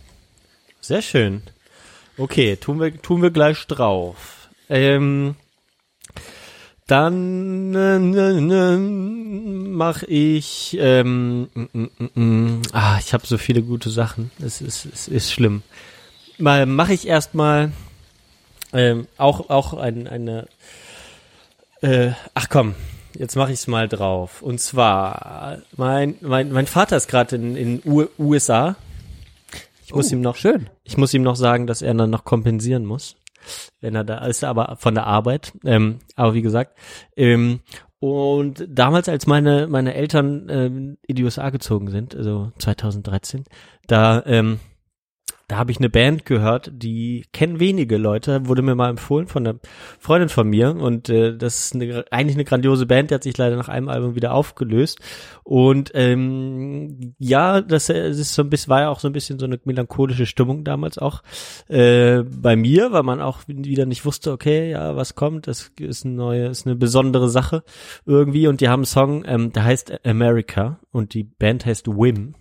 Sehr 0.81 1.01
schön. 1.03 1.43
Okay, 2.17 2.55
tun 2.55 2.79
wir, 2.79 2.99
tun 3.01 3.21
wir 3.21 3.29
gleich 3.29 3.67
drauf. 3.67 4.49
Ähm, 4.69 5.35
dann 6.87 7.75
äh, 7.75 7.99
ne, 7.99 8.41
ne, 8.41 8.77
mache 8.77 10.05
ich. 10.07 10.77
Ähm, 10.79 11.49
mm, 11.53 11.67
mm, 11.73 12.09
mm. 12.15 12.61
ah, 12.71 12.97
ich 12.99 13.13
habe 13.13 13.27
so 13.27 13.37
viele 13.37 13.61
gute 13.61 13.89
Sachen. 13.89 14.31
Es 14.39 14.61
ist, 14.61 14.85
es 14.85 15.07
ist 15.07 15.31
schlimm. 15.31 15.63
Mal 16.37 16.65
mache 16.65 16.93
ich 16.93 17.07
erstmal 17.07 17.71
ähm, 18.73 19.07
auch 19.17 19.49
auch 19.49 19.73
ein, 19.73 20.07
eine. 20.07 20.47
Äh, 21.81 22.11
ach 22.33 22.47
komm, 22.49 22.73
jetzt 23.13 23.35
mache 23.35 23.51
ich 23.51 23.59
es 23.59 23.67
mal 23.67 23.87
drauf. 23.87 24.41
Und 24.41 24.59
zwar 24.59 25.59
mein 25.75 26.15
mein 26.21 26.51
mein 26.51 26.67
Vater 26.67 26.97
ist 26.97 27.09
gerade 27.09 27.35
in 27.35 27.55
in 27.57 27.81
U 27.85 28.05
USA. 28.17 28.75
Ich 29.87 29.93
muss 29.95 30.11
Oh, 30.11 30.15
ihm 30.15 30.21
noch 30.21 30.35
Schön. 30.35 30.69
ich 30.83 30.97
muss 30.97 31.13
ihm 31.13 31.23
noch 31.23 31.37
sagen, 31.37 31.65
dass 31.65 31.81
er 31.81 31.93
dann 31.93 32.09
noch 32.09 32.25
kompensieren 32.25 32.83
muss, 32.85 33.15
wenn 33.79 33.95
er 33.95 34.03
da 34.03 34.25
ist, 34.25 34.43
aber 34.43 34.75
von 34.77 34.93
der 34.93 35.07
Arbeit. 35.07 35.53
Ähm, 35.63 35.99
aber 36.17 36.33
wie 36.33 36.41
gesagt, 36.41 36.77
ähm, 37.15 37.61
und 37.99 38.65
damals, 38.69 39.07
als 39.07 39.27
meine 39.27 39.67
meine 39.67 39.93
Eltern 39.95 40.47
ähm, 40.49 40.97
in 41.07 41.15
die 41.15 41.23
USA 41.23 41.49
gezogen 41.51 41.89
sind, 41.89 42.15
also 42.15 42.51
2013, 42.59 43.45
da 43.87 44.21
ähm, 44.25 44.59
da 45.47 45.57
habe 45.57 45.71
ich 45.71 45.77
eine 45.77 45.89
Band 45.89 46.25
gehört, 46.25 46.71
die 46.73 47.25
kennen 47.31 47.61
wenige 47.61 47.95
Leute, 47.95 48.47
wurde 48.47 48.61
mir 48.61 48.75
mal 48.75 48.89
empfohlen 48.89 49.27
von 49.27 49.47
einer 49.47 49.59
Freundin 49.97 50.27
von 50.27 50.49
mir. 50.49 50.75
Und 50.75 51.07
äh, 51.07 51.37
das 51.37 51.59
ist 51.59 51.75
eine, 51.75 52.03
eigentlich 52.11 52.35
eine 52.35 52.43
grandiose 52.43 52.85
Band, 52.85 53.09
die 53.11 53.15
hat 53.15 53.23
sich 53.23 53.37
leider 53.37 53.55
nach 53.55 53.69
einem 53.69 53.87
Album 53.87 54.15
wieder 54.15 54.33
aufgelöst. 54.33 54.99
Und 55.43 55.91
ähm, 55.93 57.15
ja, 57.17 57.61
das, 57.61 57.87
äh, 57.87 58.09
ist 58.09 58.33
so 58.33 58.41
ein 58.41 58.49
bisschen, 58.49 58.69
war 58.69 58.81
ja 58.81 58.89
auch 58.89 58.99
so 58.99 59.07
ein 59.07 59.13
bisschen 59.13 59.39
so 59.39 59.45
eine 59.45 59.57
melancholische 59.63 60.25
Stimmung 60.25 60.65
damals 60.65 60.97
auch 60.97 61.23
äh, 61.69 62.23
bei 62.23 62.57
mir, 62.57 62.91
weil 62.91 63.03
man 63.03 63.21
auch 63.21 63.39
wieder 63.47 63.85
nicht 63.85 64.03
wusste, 64.03 64.33
okay, 64.33 64.71
ja, 64.71 64.97
was 64.97 65.15
kommt, 65.15 65.47
das 65.47 65.71
ist 65.79 66.05
eine 66.05 66.15
neue, 66.15 66.47
ist 66.47 66.67
eine 66.67 66.75
besondere 66.75 67.29
Sache 67.29 67.63
irgendwie. 68.05 68.47
Und 68.47 68.59
die 68.59 68.67
haben 68.67 68.81
einen 68.81 68.85
Song, 68.85 69.23
ähm, 69.25 69.53
der 69.53 69.63
heißt 69.63 70.05
America 70.05 70.81
und 70.91 71.13
die 71.13 71.23
Band 71.23 71.65
heißt 71.65 71.87
Wim. 71.87 72.35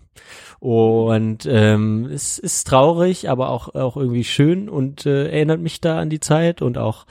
Und 0.59 1.46
ähm, 1.46 2.07
es 2.07 2.38
ist 2.38 2.66
traurig, 2.66 3.28
aber 3.28 3.50
auch 3.50 3.74
auch 3.74 3.96
irgendwie 3.96 4.24
schön 4.24 4.68
und 4.68 5.07
äh, 5.07 5.28
erinnert 5.28 5.61
mich 5.61 5.80
da 5.80 5.98
an 5.98 6.11
die 6.11 6.20
Zeit 6.20 6.62
und 6.62 6.78
auch 6.78 7.07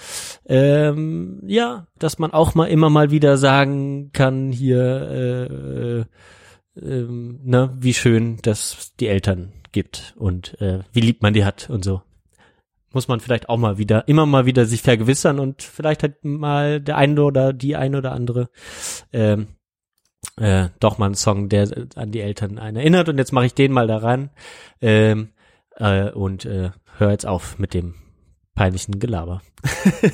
ähm, 0.45 1.41
ja, 1.45 1.87
dass 1.99 2.17
man 2.17 2.31
auch 2.31 2.55
mal 2.55 2.65
immer 2.65 2.89
mal 2.89 3.11
wieder 3.11 3.37
sagen 3.37 4.11
kann 4.13 4.51
hier 4.51 4.79
äh, 4.81 5.99
äh, 5.99 6.05
ähm, 6.81 7.39
ne, 7.43 7.73
wie 7.79 7.93
schön 7.93 8.37
das 8.41 8.93
die 8.99 9.07
Eltern 9.07 9.53
gibt 9.71 10.13
und 10.17 10.59
äh, 10.61 10.79
wie 10.93 11.01
lieb 11.01 11.21
man 11.21 11.33
die 11.33 11.45
hat 11.45 11.69
und 11.69 11.83
so. 11.83 12.01
Muss 12.93 13.09
man 13.09 13.19
vielleicht 13.19 13.49
auch 13.49 13.57
mal 13.57 13.77
wieder, 13.77 14.07
immer 14.07 14.25
mal 14.25 14.45
wieder 14.45 14.65
sich 14.65 14.81
vergewissern 14.81 15.39
und 15.39 15.61
vielleicht 15.61 16.01
hat 16.01 16.23
mal 16.23 16.79
der 16.79 16.95
eine 16.95 17.23
oder 17.23 17.51
die 17.51 17.75
eine 17.75 17.97
oder 17.97 18.13
andere 18.13 18.49
ähm, 19.11 19.47
äh, 20.37 20.69
doch 20.79 20.97
mal 20.97 21.07
einen 21.07 21.15
Song, 21.15 21.49
der 21.49 21.69
an 21.95 22.11
die 22.11 22.21
Eltern 22.21 22.57
einen 22.59 22.77
erinnert. 22.77 23.09
Und 23.09 23.17
jetzt 23.17 23.31
mache 23.31 23.45
ich 23.45 23.53
den 23.53 23.71
mal 23.71 23.87
da 23.87 23.97
rein 23.97 24.29
ähm, 24.81 25.29
äh, 25.77 26.09
und 26.11 26.45
äh, 26.45 26.71
höre 26.97 27.11
jetzt 27.11 27.25
auf 27.25 27.59
mit 27.59 27.73
dem 27.73 27.95
peinlichen 28.55 28.99
Gelaber. 28.99 29.41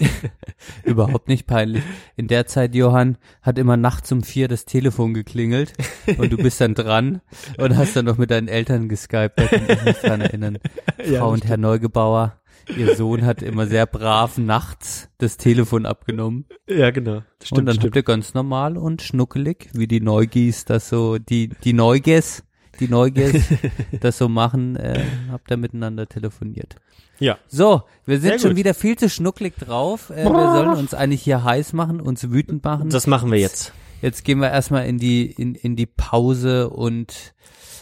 Überhaupt 0.84 1.28
nicht 1.28 1.46
peinlich. 1.46 1.84
In 2.16 2.28
der 2.28 2.48
Zeit, 2.48 2.74
Johann, 2.74 3.18
hat 3.42 3.60
immer 3.60 3.78
nachts 3.78 4.12
um 4.12 4.24
vier 4.24 4.48
das 4.48 4.66
Telefon 4.66 5.14
geklingelt 5.14 5.74
und 6.18 6.32
du 6.32 6.38
bist 6.38 6.60
dann 6.60 6.74
dran 6.74 7.22
und 7.58 7.78
hast 7.78 7.96
dann 7.96 8.06
noch 8.06 8.18
mit 8.18 8.32
deinen 8.32 8.48
Eltern 8.48 8.90
geskypt. 8.90 9.40
Da 9.40 9.46
kann 9.46 9.66
ich 9.70 9.84
mich 9.84 9.98
dran 9.98 10.22
erinnern. 10.22 10.58
Ja, 11.04 11.22
Frau 11.22 11.32
und 11.32 11.46
Herr 11.46 11.58
Neugebauer, 11.58 12.41
Ihr 12.78 12.96
Sohn 12.96 13.26
hat 13.26 13.42
immer 13.42 13.68
sehr 13.68 13.86
brav 13.86 14.38
nachts 14.38 15.10
das 15.18 15.38
Telefon 15.38 15.86
abgenommen. 15.86 16.46
Ja, 16.68 16.92
genau. 16.92 17.24
Das 17.40 17.52
und 17.52 17.66
dann 17.66 17.80
habt 17.80 17.96
ihr 17.96 18.04
ganz 18.04 18.34
normal 18.34 18.78
und 18.78 19.02
schnuckelig, 19.02 19.70
wie 19.74 19.88
die 19.88 20.02
Neugis 20.02 20.66
das 20.66 20.90
so, 20.90 21.18
die, 21.18 21.50
die 21.64 21.74
Neuges, 21.74 22.44
die 22.80 22.88
Neuges 22.88 23.44
das 24.00 24.18
so 24.18 24.30
machen, 24.30 24.76
äh, 24.76 25.04
habt 25.32 25.52
ihr 25.52 25.58
miteinander 25.58 26.08
telefoniert. 26.08 26.76
Ja. 27.20 27.38
So, 27.48 27.84
wir 28.06 28.20
sind 28.20 28.32
Sehr 28.32 28.40
schon 28.40 28.50
gut. 28.52 28.58
wieder 28.58 28.74
viel 28.74 28.98
zu 28.98 29.10
schnucklig 29.10 29.56
drauf. 29.56 30.10
Äh, 30.10 30.26
wir 30.26 30.52
sollen 30.54 30.78
uns 30.78 30.94
eigentlich 30.94 31.22
hier 31.22 31.44
heiß 31.44 31.74
machen, 31.74 32.02
uns 32.02 32.32
wütend 32.32 32.64
machen. 32.64 32.90
Das 32.90 33.06
machen 33.06 33.32
wir 33.32 33.40
jetzt. 33.40 33.74
Jetzt 34.02 34.24
gehen 34.24 34.40
wir 34.40 34.50
erstmal 34.50 34.88
in 34.88 34.98
die, 34.98 35.26
in, 35.32 35.54
in 35.54 35.76
die 35.76 35.86
Pause 35.86 36.72
und, 36.72 37.36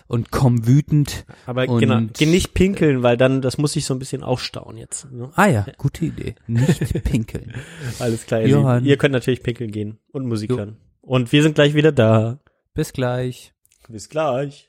und 0.10 0.32
kommen 0.32 0.68
wütend. 0.68 1.26
Aber 1.46 1.70
Und- 1.70 1.80
genau, 1.80 2.02
geh 2.18 2.26
nicht 2.26 2.54
pinkeln, 2.54 3.04
weil 3.04 3.16
dann, 3.16 3.42
das 3.42 3.58
muss 3.58 3.72
sich 3.74 3.86
so 3.86 3.94
ein 3.94 4.00
bisschen 4.00 4.24
aufstauen 4.24 4.76
jetzt. 4.76 5.10
Ne? 5.12 5.30
Ah 5.36 5.46
ja, 5.48 5.66
gute 5.78 6.04
Idee. 6.06 6.36
Nicht 6.48 7.04
pinkeln. 7.06 7.54
Alles 8.00 8.26
klar, 8.26 8.42
ihr, 8.42 8.48
Johann. 8.50 8.84
Ihr 8.84 8.98
könnt 8.98 9.14
natürlich 9.14 9.44
pinkeln 9.44 9.72
gehen 9.72 10.00
und 10.12 10.26
Musik 10.26 10.50
Jo. 10.50 10.58
hören. 10.58 10.78
Und 11.02 11.32
wir 11.32 11.44
sind 11.44 11.56
gleich 11.56 11.74
wieder 11.76 11.92
da. 11.94 12.40
Bis 12.74 12.92
gleich. 12.92 13.54
Bis 13.88 14.10
gleich. 14.10 14.68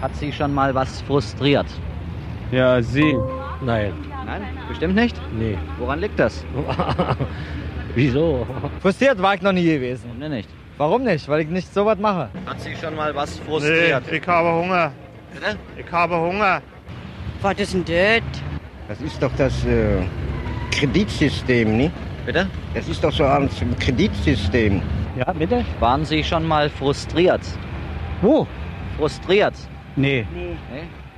Hat 0.00 0.14
Sie 0.16 0.32
schon 0.32 0.52
mal 0.54 0.74
was 0.74 1.00
frustriert? 1.02 1.66
Ja, 2.52 2.80
Sie. 2.82 3.16
Nein. 3.62 3.92
Nein, 4.26 4.42
bestimmt 4.68 4.94
nicht. 4.94 5.16
Nee. 5.38 5.56
Woran 5.78 6.00
liegt 6.00 6.18
das? 6.18 6.44
Wieso? 7.94 8.46
Frustriert 8.80 9.20
war 9.22 9.34
ich 9.34 9.42
noch 9.42 9.52
nie 9.52 9.64
gewesen. 9.64 10.04
Warum 10.08 10.20
denn 10.20 10.30
nicht? 10.32 10.48
Warum 10.76 11.02
nicht? 11.04 11.28
Weil 11.28 11.40
ich 11.42 11.48
nicht 11.48 11.72
so 11.72 11.86
was 11.86 11.98
mache. 11.98 12.28
Hat 12.44 12.60
Sie 12.60 12.74
schon 12.76 12.94
mal 12.94 13.14
was 13.14 13.38
Nee, 13.38 13.44
frustriert? 13.46 14.02
ich 14.12 14.26
habe 14.28 14.52
Hunger. 14.62 14.92
Bitte? 15.32 15.56
Ich 15.78 15.90
habe 15.92 16.16
Hunger. 16.20 16.60
Was 17.40 17.58
ist 17.58 17.72
denn 17.74 17.84
das? 17.84 18.22
Das 18.88 19.00
ist 19.00 19.22
doch 19.22 19.30
das 19.38 19.64
äh, 19.64 20.02
Kreditsystem, 20.70 21.76
ne? 21.76 21.90
Bitte? 22.26 22.46
Das 22.74 22.86
ist 22.88 23.02
doch 23.02 23.12
so 23.12 23.24
ein 23.24 23.48
Kreditsystem. 23.80 24.82
Ja, 25.16 25.32
bitte? 25.32 25.64
Waren 25.80 26.04
Sie 26.04 26.22
schon 26.22 26.46
mal 26.46 26.68
frustriert? 26.68 27.40
Wo? 28.20 28.46
Frustriert? 28.96 29.54
Nee. 29.96 30.26
Nee? 30.32 30.56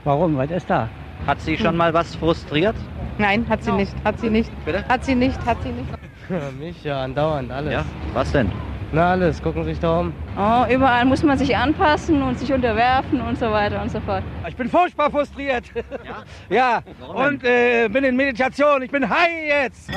Warum? 0.05 0.37
Was 0.37 0.51
ist 0.51 0.69
da? 0.69 0.89
Hat 1.27 1.41
Sie 1.41 1.57
schon 1.57 1.77
mal 1.77 1.93
was 1.93 2.15
frustriert? 2.17 2.77
Nein, 3.19 3.45
hat 3.49 3.63
sie 3.65 3.73
nicht. 3.73 3.93
Hat 4.05 4.19
sie 4.21 4.31
nicht. 4.31 4.51
Bitte? 4.65 4.85
Hat 4.89 5.05
sie 5.05 5.15
nicht. 5.15 5.45
Hat 5.45 5.59
sie 5.63 5.71
nicht. 5.71 5.89
Mich 6.59 6.85
ja, 6.85 7.03
andauernd, 7.03 7.51
alles. 7.51 7.73
Ja? 7.73 7.85
Was 8.15 8.31
denn? 8.33 8.51
Na, 8.91 9.11
alles. 9.11 9.43
Gucken 9.43 9.65
Sie 9.65 9.71
sich 9.71 9.81
da 9.81 10.01
um. 10.01 10.15
Oh, 10.37 10.65
überall 10.73 11.05
muss 11.05 11.23
man 11.23 11.37
sich 11.37 11.55
anpassen 11.55 12.23
und 12.23 12.39
sich 12.39 12.51
unterwerfen 12.53 13.21
und 13.21 13.39
so 13.39 13.51
weiter 13.51 13.83
und 13.83 13.91
so 13.91 14.01
fort. 14.01 14.23
Ich 14.49 14.57
bin 14.57 14.69
furchtbar 14.69 15.11
frustriert. 15.11 15.65
Ja? 15.75 16.23
Ja. 16.49 16.83
Warum 17.01 17.17
Und 17.17 17.45
äh, 17.45 17.89
bin 17.89 18.05
in 18.05 18.17
Meditation. 18.17 18.83
Ich 18.83 18.91
bin 18.91 19.09
high 19.09 19.47
jetzt. 19.47 19.91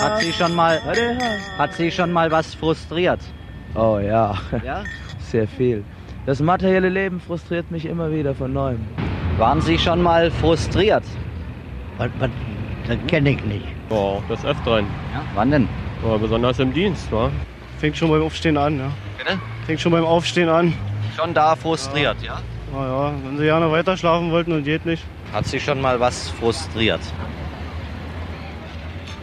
Hat 0.00 0.20
Sie 0.20 0.32
schon 0.32 0.54
mal, 0.54 0.80
hat 1.58 1.72
Sie 1.74 1.90
schon 1.90 2.12
mal 2.12 2.30
was 2.30 2.54
frustriert? 2.54 3.20
Oh 3.74 3.98
ja, 3.98 4.34
Ja? 4.64 4.84
sehr 5.18 5.46
viel. 5.46 5.84
Das 6.24 6.40
materielle 6.40 6.88
Leben 6.88 7.20
frustriert 7.20 7.70
mich 7.70 7.84
immer 7.84 8.10
wieder 8.10 8.34
von 8.34 8.52
neuem. 8.52 8.80
Waren 9.36 9.60
Sie 9.60 9.78
schon 9.78 10.00
mal 10.02 10.30
frustriert? 10.30 11.04
Was, 11.98 12.10
was, 12.18 12.30
das 12.88 12.98
kenne 13.08 13.30
ich 13.30 13.44
nicht. 13.44 13.66
Oh, 13.90 14.20
das 14.28 14.44
Öfteren. 14.44 14.86
Ja? 15.14 15.22
Wann 15.34 15.50
denn? 15.50 15.68
Oh, 16.04 16.18
besonders 16.18 16.58
im 16.58 16.72
Dienst, 16.72 17.10
wa? 17.12 17.30
Fängt 17.78 17.96
schon 17.96 18.10
beim 18.10 18.22
Aufstehen 18.22 18.56
an, 18.56 18.78
ja. 18.78 18.90
Bitte? 19.18 19.38
Fängt 19.66 19.80
schon 19.80 19.92
beim 19.92 20.04
Aufstehen 20.04 20.48
an. 20.48 20.72
Schon 21.16 21.32
da 21.34 21.54
frustriert, 21.56 22.16
ja? 22.22 22.40
Naja, 22.72 23.12
wenn 23.24 23.38
Sie 23.38 23.44
gerne 23.44 23.70
weiter 23.70 23.96
schlafen 23.96 24.30
wollten 24.30 24.52
und 24.52 24.64
geht 24.64 24.84
nicht. 24.86 25.04
Hat 25.32 25.46
Sie 25.46 25.60
schon 25.60 25.80
mal 25.80 25.98
was 26.00 26.30
frustriert? 26.30 27.00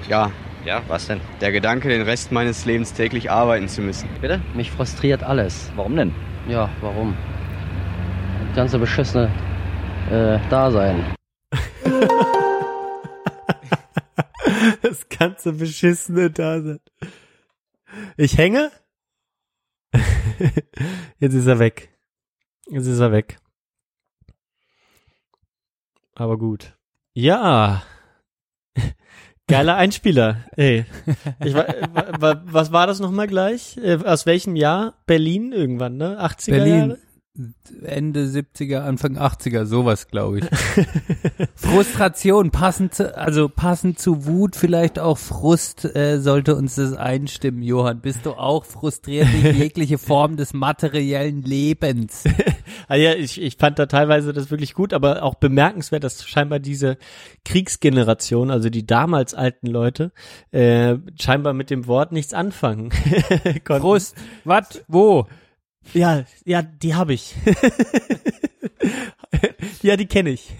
Ja, 0.09 0.31
Ja, 0.65 0.81
was 0.87 1.07
denn? 1.07 1.19
der 1.41 1.51
Gedanke, 1.51 1.89
den 1.89 2.01
Rest 2.03 2.31
meines 2.31 2.65
Lebens 2.65 2.93
täglich 2.93 3.29
arbeiten 3.31 3.67
zu 3.67 3.81
müssen. 3.81 4.07
Bitte? 4.21 4.41
Mich 4.53 4.71
frustriert 4.71 5.23
alles. 5.23 5.71
Warum 5.75 5.95
denn? 5.95 6.13
Ja, 6.47 6.69
warum? 6.81 7.15
Das 8.47 8.55
ganze 8.55 8.79
beschissene 8.79 9.29
äh, 10.11 10.37
Dasein. 10.49 11.03
Ganze 15.17 15.53
beschissene 15.53 16.29
Dasein. 16.31 16.79
Ich 18.17 18.37
hänge? 18.37 18.71
Jetzt 21.19 21.33
ist 21.33 21.45
er 21.47 21.59
weg. 21.59 21.89
Jetzt 22.67 22.87
ist 22.87 22.99
er 22.99 23.11
weg. 23.11 23.37
Aber 26.15 26.37
gut. 26.37 26.77
Ja. 27.13 27.83
Geiler 29.47 29.75
Einspieler. 29.75 30.45
Ey. 30.55 30.85
Ich, 31.43 31.53
wa- 31.53 31.67
wa- 31.93 32.21
wa- 32.21 32.41
was 32.45 32.71
war 32.71 32.87
das 32.87 32.99
nochmal 32.99 33.27
gleich? 33.27 33.77
Äh, 33.77 33.97
Aus 34.05 34.25
welchem 34.25 34.55
Jahr? 34.55 34.95
Berlin 35.05 35.51
irgendwann, 35.51 35.97
ne? 35.97 36.19
80er 36.23 36.51
Berlin. 36.51 36.75
Jahre? 36.89 36.99
Ende 37.83 38.25
70er, 38.25 38.81
Anfang 38.81 39.17
80er, 39.17 39.65
sowas, 39.65 40.07
glaube 40.07 40.39
ich. 40.39 40.45
Frustration, 41.55 42.51
passend 42.51 42.93
zu, 42.93 43.17
also 43.17 43.49
passend 43.49 43.97
zu 43.97 44.27
Wut, 44.27 44.55
vielleicht 44.55 44.99
auch 44.99 45.17
Frust, 45.17 45.83
äh, 45.95 46.19
sollte 46.19 46.55
uns 46.55 46.75
das 46.75 46.93
einstimmen, 46.93 47.63
Johann. 47.63 48.01
Bist 48.01 48.27
du 48.27 48.33
auch 48.33 48.65
frustriert 48.65 49.27
durch 49.33 49.55
jegliche 49.57 49.97
Form 49.97 50.37
des 50.37 50.53
materiellen 50.53 51.41
Lebens? 51.41 52.23
Ah 52.89 52.95
ja, 52.95 53.13
ich, 53.13 53.41
ich 53.41 53.55
fand 53.57 53.79
da 53.79 53.85
teilweise 53.85 54.33
das 54.33 54.51
wirklich 54.51 54.73
gut, 54.73 54.93
aber 54.93 55.23
auch 55.23 55.35
bemerkenswert, 55.35 56.03
dass 56.03 56.27
scheinbar 56.27 56.59
diese 56.59 56.97
Kriegsgeneration, 57.45 58.51
also 58.51 58.69
die 58.69 58.85
damals 58.85 59.33
alten 59.33 59.67
Leute, 59.67 60.11
äh, 60.51 60.97
scheinbar 61.19 61.53
mit 61.53 61.69
dem 61.69 61.87
Wort 61.87 62.11
nichts 62.11 62.33
anfangen. 62.33 62.91
Frust, 63.65 64.17
was, 64.43 64.83
wo? 64.87 65.27
Ja, 65.93 66.23
ja, 66.45 66.61
die 66.61 66.95
habe 66.95 67.13
ich. 67.13 67.35
ja, 69.81 69.95
die 69.97 70.05
kenne 70.07 70.29
ich. 70.31 70.53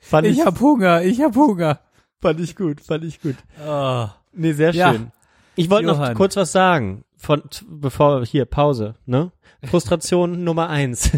fand 0.00 0.26
ich, 0.26 0.38
Ich 0.38 0.46
hab 0.46 0.60
Hunger, 0.60 1.02
ich 1.02 1.20
hab 1.20 1.34
Hunger. 1.36 1.80
fand 2.20 2.40
ich 2.40 2.56
gut, 2.56 2.80
fand 2.80 3.04
ich 3.04 3.20
gut. 3.20 3.36
Oh. 3.66 4.06
Nee, 4.32 4.52
sehr 4.52 4.72
Ja. 4.72 4.92
schön. 4.92 5.10
Ich 5.56 5.70
wollte 5.70 5.86
noch 5.86 6.14
kurz 6.14 6.36
was 6.36 6.50
sagen, 6.52 7.04
von 7.16 7.42
bevor 7.68 8.24
hier 8.26 8.44
Pause, 8.44 8.96
ne? 9.06 9.30
Frustration 9.64 10.42
Nummer 10.44 10.68
eins. 10.68 11.04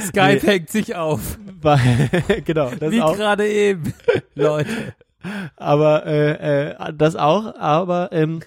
Skype 0.00 0.34
Nee. 0.34 0.40
hängt 0.40 0.70
sich 0.70 0.94
auf. 0.96 1.38
Genau, 2.44 2.70
das 2.70 2.90
Wie 2.90 2.98
gerade 2.98 3.46
eben. 3.48 3.92
Leute. 4.34 4.94
aber 5.56 6.06
äh, 6.06 6.70
äh, 6.70 6.92
das 6.94 7.14
auch, 7.16 7.54
aber 7.56 8.10
ähm, 8.12 8.40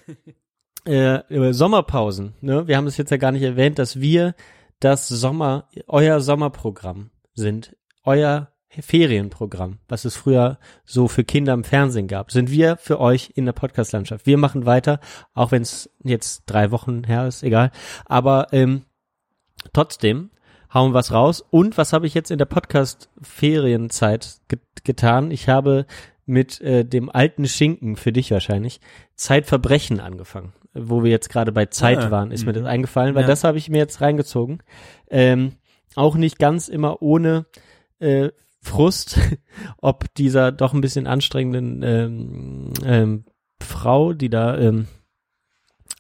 äh, 0.86 1.54
Sommerpausen, 1.54 2.36
ne? 2.42 2.68
Wir 2.68 2.78
haben 2.78 2.88
es 2.88 2.98
jetzt 2.98 3.12
ja 3.12 3.18
gar 3.18 3.32
nicht 3.32 3.44
erwähnt, 3.44 3.80
dass 3.80 4.00
wir 4.00 4.36
das 4.80 5.08
Sommer, 5.08 5.68
euer 5.88 6.20
Sommerprogramm 6.20 7.12
sind, 7.34 7.76
euer 8.04 8.52
Ferienprogramm, 8.70 9.80
was 9.88 10.06
es 10.06 10.16
früher 10.16 10.60
so 10.84 11.08
für 11.08 11.24
Kinder 11.24 11.54
im 11.54 11.64
Fernsehen 11.64 12.08
gab, 12.08 12.32
sind 12.32 12.52
wir 12.52 12.78
für 12.78 13.00
euch 13.00 13.32
in 13.36 13.46
der 13.46 13.54
Podcast-Landschaft. 13.54 14.26
Wir 14.26 14.38
machen 14.38 14.66
weiter, 14.66 15.00
auch 15.34 15.52
wenn 15.52 15.62
es 15.62 15.90
jetzt 16.04 16.44
drei 16.46 16.72
Wochen 16.72 17.04
her 17.04 17.28
ist, 17.28 17.44
egal. 17.44 17.72
Aber 18.06 18.48
ähm, 18.52 18.84
trotzdem 19.74 20.30
hauen 20.74 20.94
was 20.94 21.12
raus. 21.12 21.44
Und 21.50 21.78
was 21.78 21.94
habe 21.94 22.06
ich 22.08 22.14
jetzt 22.14 22.32
in 22.32 22.38
der 22.38 22.46
Podcast-Ferienzeit 22.46 24.42
ge 24.48 24.60
getan? 24.84 25.32
Ich 25.32 25.48
habe 25.50 25.86
mit 26.26 26.62
äh, 26.62 26.84
dem 26.84 27.10
alten 27.10 27.48
Schinken, 27.48 27.96
für 27.96 28.12
dich 28.12 28.32
wahrscheinlich, 28.32 28.82
Zeitverbrechen 29.16 30.00
angefangen. 30.00 30.54
Wo 30.76 31.04
wir 31.04 31.12
jetzt 31.12 31.30
gerade 31.30 31.52
bei 31.52 31.68
Zeit 31.68 32.00
Ah, 32.00 32.12
waren, 32.12 32.32
ist 32.32 32.46
mir 32.46 32.52
mhm. 32.52 32.58
das 32.58 32.66
eingefallen, 32.66 33.16
weil 33.16 33.24
Ja. 33.24 33.28
das 33.28 33.44
habe 33.44 33.58
ich 33.58 33.70
mir 33.70 33.78
jetzt 33.78 34.02
reingezogen. 34.02 34.62
Ähm, 35.10 35.54
auch 35.96 36.16
nicht 36.16 36.38
ganz 36.38 36.68
immer 36.68 37.02
ohne 37.02 37.46
äh, 38.00 38.30
Frust, 38.62 39.18
ob 39.78 40.14
dieser 40.16 40.52
doch 40.52 40.74
ein 40.74 40.82
bisschen 40.82 41.08
anstrengenden 41.08 41.82
ähm, 41.84 42.74
ähm, 42.84 43.26
Frau, 43.62 44.14
die 44.14 44.30
da 44.30 44.58
ähm, 44.58 44.88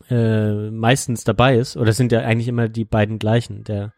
äh, 0.09 0.69
meistens 0.71 1.23
dabei 1.23 1.57
ist, 1.57 1.77
oder 1.77 1.93
sind 1.93 2.11
ja 2.11 2.19
eigentlich 2.19 2.47
immer 2.47 2.67
die 2.67 2.85
beiden 2.85 3.19
gleichen, 3.19 3.63
der, 3.63 3.93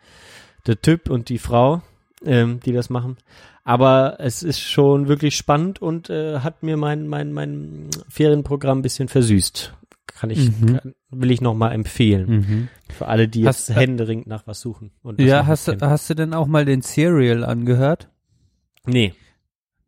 der 0.67 0.81
Typ 0.81 1.09
und 1.09 1.29
die 1.29 1.39
Frau, 1.39 1.81
ähm, 2.23 2.59
die 2.65 2.73
das 2.73 2.89
machen. 2.89 3.17
Aber 3.63 4.15
es 4.19 4.43
ist 4.43 4.61
schon 4.61 5.07
wirklich 5.07 5.35
spannend 5.35 5.81
und 5.81 6.09
äh, 6.09 6.39
hat 6.39 6.63
mir 6.63 6.77
mein, 6.77 7.07
mein, 7.07 7.33
mein 7.33 7.89
Ferienprogramm 8.07 8.79
ein 8.79 8.83
bisschen 8.83 9.09
versüßt. 9.09 9.73
Kann 10.19 10.29
ich, 10.31 10.49
Mhm. 10.59 10.77
kann, 10.79 10.95
will 11.11 11.31
ich 11.31 11.41
nochmal 11.41 11.73
empfehlen. 11.73 12.29
Mhm. 12.29 12.67
Für 12.89 13.07
alle, 13.07 13.27
die 13.27 13.45
Hast- 13.47 13.69
jetzt 13.69 13.77
händeringend 13.77 14.27
nach 14.27 14.47
was 14.47 14.59
suchen. 14.61 14.91
Ja, 15.17 15.45
hast 15.45 15.67
du, 15.67 15.77
hast 15.79 16.09
du 16.09 16.15
denn 16.15 16.33
auch 16.33 16.47
mal 16.47 16.65
den 16.65 16.81
Serial 16.81 17.43
angehört? 17.43 18.09
Nee. 18.85 19.13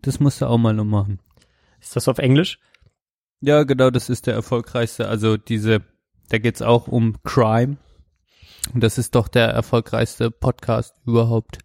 Das 0.02 0.20
musst 0.20 0.42
du 0.42 0.46
auch 0.46 0.58
mal 0.58 0.74
noch 0.74 0.86
machen. 0.86 1.20
Ist 1.82 1.96
das 1.96 2.08
auf 2.08 2.20
Englisch? 2.20 2.60
Ja, 3.42 3.64
genau, 3.64 3.90
das 3.90 4.10
ist 4.10 4.28
der 4.28 4.34
erfolgreichste. 4.34 5.08
Also 5.08 5.38
diese, 5.38 5.82
da 6.30 6.38
geht's 6.38 6.62
auch 6.62 6.88
um 6.88 7.16
Crime. 7.24 7.78
Und 8.74 8.84
das 8.84 8.98
ist 8.98 9.16
doch 9.16 9.28
der 9.30 9.48
erfolgreichste 9.48 10.30
Podcast 10.32 10.96
überhaupt. 11.06 11.60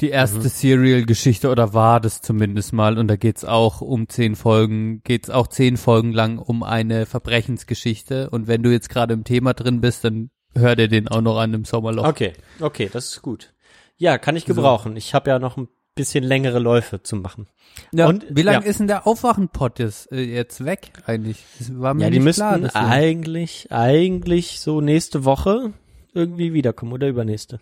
Die 0.00 0.10
erste 0.10 0.38
Mhm. 0.38 0.42
Serial-Geschichte 0.48 1.48
oder 1.50 1.72
war 1.72 2.00
das 2.00 2.20
zumindest 2.20 2.72
mal. 2.72 2.98
Und 2.98 3.08
da 3.08 3.16
geht's 3.16 3.44
auch 3.44 3.80
um 3.80 4.08
zehn 4.08 4.34
Folgen, 4.36 5.02
geht's 5.04 5.30
auch 5.30 5.46
zehn 5.46 5.76
Folgen 5.76 6.12
lang 6.12 6.38
um 6.38 6.62
eine 6.62 7.06
Verbrechensgeschichte. 7.06 8.30
Und 8.30 8.46
wenn 8.48 8.62
du 8.62 8.70
jetzt 8.72 8.88
gerade 8.88 9.14
im 9.14 9.24
Thema 9.24 9.54
drin 9.54 9.80
bist, 9.80 10.04
dann 10.04 10.30
hör 10.56 10.74
dir 10.76 10.88
den 10.88 11.08
auch 11.08 11.20
noch 11.20 11.38
an 11.38 11.54
im 11.54 11.64
Sommerloch. 11.64 12.06
Okay, 12.08 12.32
okay, 12.60 12.90
das 12.92 13.06
ist 13.08 13.22
gut. 13.22 13.54
Ja, 13.96 14.18
kann 14.18 14.36
ich 14.36 14.44
gebrauchen. 14.44 14.96
Ich 14.96 15.14
habe 15.14 15.30
ja 15.30 15.38
noch 15.38 15.56
ein 15.56 15.68
bisschen 15.94 16.24
längere 16.24 16.58
Läufe 16.58 17.02
zu 17.02 17.14
machen. 17.14 17.46
Ja, 17.92 18.08
Und- 18.08 18.26
wie 18.28 18.42
lange 18.42 18.64
ja. 18.64 18.70
ist 18.70 18.80
denn 18.80 18.88
der 18.88 19.06
Aufwachenpot 19.06 19.78
jetzt, 19.78 20.10
äh, 20.10 20.22
jetzt 20.22 20.64
weg 20.64 20.90
eigentlich? 21.06 21.44
Das 21.60 21.78
war 21.80 21.94
mir 21.94 22.04
Ja, 22.04 22.10
die 22.10 22.16
nicht 22.18 22.24
müssten 22.24 22.68
klar. 22.68 22.88
eigentlich, 22.88 23.70
eigentlich 23.70 24.58
so 24.58 24.80
nächste 24.80 25.24
Woche 25.24 25.72
irgendwie 26.12 26.52
wiederkommen 26.52 26.92
oder 26.92 27.06
übernächste. 27.08 27.60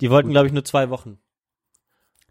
Die 0.00 0.08
wollten, 0.10 0.30
glaube 0.30 0.46
ich, 0.46 0.52
nur 0.54 0.64
zwei 0.64 0.88
Wochen. 0.88 1.18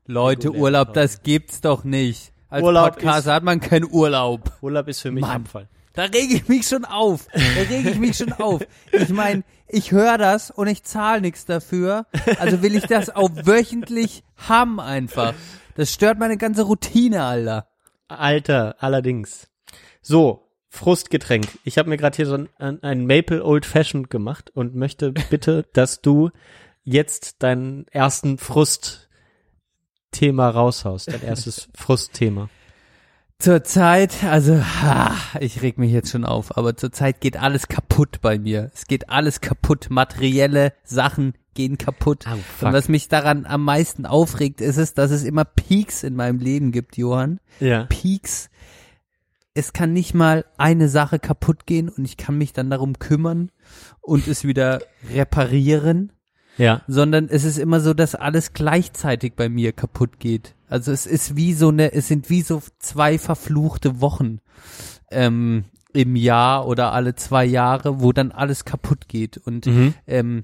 Leute, 0.08 0.54
Urlaub, 0.54 0.94
das 0.94 1.22
gibt's 1.22 1.60
doch 1.60 1.84
nicht. 1.84 2.32
Als 2.50 2.64
Urlaub 2.64 2.94
Podcaster 2.94 3.34
hat 3.34 3.44
man 3.44 3.60
keinen 3.60 3.86
Urlaub. 3.92 4.54
Urlaub 4.62 4.88
ist 4.88 5.02
für 5.02 5.12
mich 5.12 5.22
Mann. 5.22 5.42
Abfall. 5.42 5.68
Da 5.92 6.04
rege 6.04 6.36
ich 6.36 6.48
mich 6.48 6.66
schon 6.66 6.86
auf. 6.86 7.28
Da 7.34 7.62
rege 7.70 7.90
ich 7.90 7.98
mich 7.98 8.16
schon 8.18 8.32
auf. 8.32 8.62
Ich 8.92 9.10
meine, 9.10 9.44
ich 9.68 9.92
höre 9.92 10.18
das 10.18 10.50
und 10.50 10.68
ich 10.68 10.84
zahle 10.84 11.22
nichts 11.22 11.46
dafür. 11.46 12.06
Also 12.40 12.62
will 12.62 12.76
ich 12.76 12.86
das 12.86 13.10
auch 13.10 13.30
wöchentlich 13.34 14.24
haben 14.38 14.80
einfach. 14.80 15.34
Das 15.76 15.92
stört 15.92 16.20
meine 16.20 16.38
ganze 16.38 16.64
Routine, 16.64 17.24
Alter. 17.24 17.68
Alter, 18.08 18.76
allerdings. 18.80 19.50
So, 20.02 20.48
Frustgetränk. 20.70 21.48
Ich 21.66 21.78
habe 21.78 21.90
mir 21.90 21.98
gerade 21.98 22.16
hier 22.16 22.28
so 22.28 22.36
ein, 22.60 22.82
ein 22.82 23.06
Maple 23.06 23.44
Old 23.44 23.66
Fashioned 23.66 24.10
gemacht 24.10 24.52
und 24.54 24.74
möchte 24.74 25.12
bitte, 25.12 25.66
dass 25.74 26.02
du 26.02 26.30
jetzt 26.84 27.44
deinen 27.44 27.88
ersten 27.90 28.38
Frustthema 30.18 30.50
raushaust. 30.50 31.12
Dein 31.12 31.22
erstes 31.24 31.70
Frustthema. 31.76 32.50
Zurzeit, 33.40 34.24
also, 34.24 34.56
ha, 34.56 35.16
ich 35.40 35.62
reg 35.62 35.78
mich 35.78 35.92
jetzt 35.92 36.10
schon 36.10 36.26
auf, 36.26 36.58
aber 36.58 36.76
zurzeit 36.76 37.22
geht 37.22 37.38
alles 37.38 37.68
kaputt 37.68 38.20
bei 38.22 38.40
mir. 38.40 38.72
Es 38.74 38.88
geht 38.88 39.10
alles 39.10 39.42
kaputt. 39.42 39.88
Materielle 39.92 40.74
Sachen 40.84 41.34
gehen 41.54 41.78
kaputt. 41.78 42.26
Oh. 42.28 42.66
Und 42.66 42.74
was 42.74 42.90
mich 42.90 43.10
daran 43.10 43.46
am 43.46 43.64
meisten 43.64 44.08
aufregt, 44.08 44.60
ist 44.60 44.78
es, 44.78 44.96
dass 44.96 45.12
es 45.12 45.24
immer 45.24 45.46
Peaks 45.46 46.02
in 46.02 46.16
meinem 46.16 46.40
Leben 46.40 46.72
gibt, 46.72 46.98
Johann. 46.98 47.40
Ja. 47.60 47.86
Peaks. 47.86 48.50
Es 49.54 49.72
kann 49.72 49.94
nicht 49.94 50.16
mal 50.16 50.46
eine 50.58 50.90
Sache 50.90 51.20
kaputt 51.20 51.68
gehen 51.68 51.90
und 51.90 52.06
ich 52.06 52.18
kann 52.18 52.38
mich 52.38 52.54
dann 52.54 52.72
darum 52.72 52.98
kümmern 52.98 53.52
und 54.02 54.28
es 54.28 54.46
wieder 54.46 54.82
reparieren, 55.14 56.12
Ja. 56.58 56.82
sondern 56.88 57.28
es 57.30 57.44
ist 57.44 57.58
immer 57.58 57.80
so, 57.80 57.94
dass 57.94 58.16
alles 58.16 58.54
gleichzeitig 58.54 59.34
bei 59.36 59.50
mir 59.50 59.72
kaputt 59.74 60.20
geht. 60.20 60.56
Also 60.70 60.92
es 60.92 61.06
ist 61.06 61.36
wie 61.36 61.54
so 61.54 61.70
eine, 61.70 61.94
es 61.94 62.08
sind 62.08 62.30
wie 62.30 62.42
so 62.42 62.62
zwei 62.80 63.18
verfluchte 63.18 64.02
Wochen 64.02 64.40
ähm, 65.12 65.66
im 65.94 66.16
Jahr 66.16 66.68
oder 66.68 66.92
alle 66.94 67.16
zwei 67.16 67.46
Jahre, 67.46 68.02
wo 68.02 68.12
dann 68.12 68.32
alles 68.32 68.66
kaputt 68.66 69.08
geht 69.08 69.38
und 69.38 69.66
Mhm. 69.66 69.94
ähm, 70.08 70.44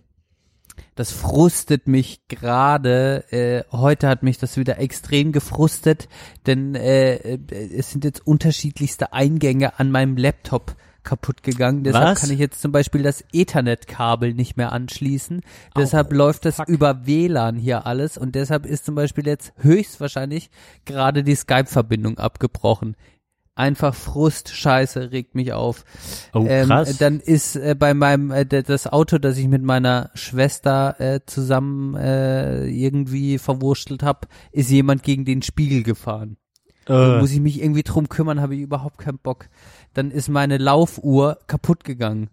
das 0.96 1.12
frustet 1.12 1.88
mich 1.88 2.28
gerade. 2.28 3.26
Äh, 3.32 3.64
heute 3.72 4.08
hat 4.08 4.24
mich 4.24 4.38
das 4.40 4.58
wieder 4.58 4.80
extrem 4.80 5.32
gefrustet, 5.32 6.08
denn 6.48 6.74
äh, 6.76 7.16
äh, 7.16 7.78
es 7.78 7.92
sind 7.92 8.04
jetzt 8.04 8.26
unterschiedlichste 8.26 9.14
Eingänge 9.14 9.80
an 9.80 9.92
meinem 9.92 10.18
Laptop 10.18 10.76
kaputt 11.04 11.44
gegangen. 11.44 11.84
Deshalb 11.84 12.06
Was? 12.16 12.22
kann 12.22 12.32
ich 12.32 12.40
jetzt 12.40 12.62
zum 12.62 12.72
Beispiel 12.72 13.04
das 13.04 13.24
Ethernet-Kabel 13.34 14.34
nicht 14.34 14.58
mehr 14.58 14.72
anschließen. 14.72 15.42
Deshalb 15.78 16.12
läuft 16.14 16.46
das 16.46 16.58
fuck. 16.58 16.68
über 16.70 17.06
WLAN 17.06 17.56
hier 17.58 17.86
alles 17.86 18.18
und 18.18 18.36
deshalb 18.36 18.66
ist 18.66 18.86
zum 18.86 18.96
Beispiel 18.96 19.26
jetzt 19.28 19.54
höchstwahrscheinlich 19.58 20.50
gerade 20.86 21.24
die 21.24 21.36
Skype-Verbindung 21.36 22.18
abgebrochen. 22.18 22.96
Einfach 23.56 23.94
Frust, 23.94 24.50
Scheiße, 24.50 25.12
regt 25.12 25.36
mich 25.36 25.54
auf. 25.54 25.86
Oh, 26.34 26.44
Ähm, 26.48 26.70
krass. 26.70 26.98
dann 26.98 27.20
ist 27.20 27.56
äh, 27.56 27.76
bei 27.78 27.94
meinem 27.94 28.32
äh, 28.32 28.46
das 28.48 28.88
Auto, 28.88 29.20
das 29.20 29.38
ich 29.38 29.48
mit 29.48 29.62
meiner 29.62 30.10
Schwester 30.16 30.96
äh, 31.00 31.20
zusammen 31.28 31.96
äh, 31.96 32.66
irgendwie 32.66 33.38
verwurstelt 33.38 34.02
habe, 34.02 34.28
ist 34.52 34.72
jemand 34.72 35.04
gegen 35.04 35.24
den 35.24 35.44
Spiegel 35.44 35.84
gefahren. 35.84 36.38
Äh, 36.88 37.20
Muss 37.20 37.32
ich 37.32 37.40
mich 37.42 37.62
irgendwie 37.62 37.84
drum 37.84 38.10
kümmern, 38.10 38.42
habe 38.42 38.56
ich 38.56 38.62
überhaupt 38.62 38.98
keinen 38.98 39.20
Bock. 39.20 39.48
Dann 39.94 40.12
ist 40.12 40.30
meine 40.30 40.58
Laufuhr 40.58 41.40
kaputt 41.48 41.84
gegangen. 41.84 42.30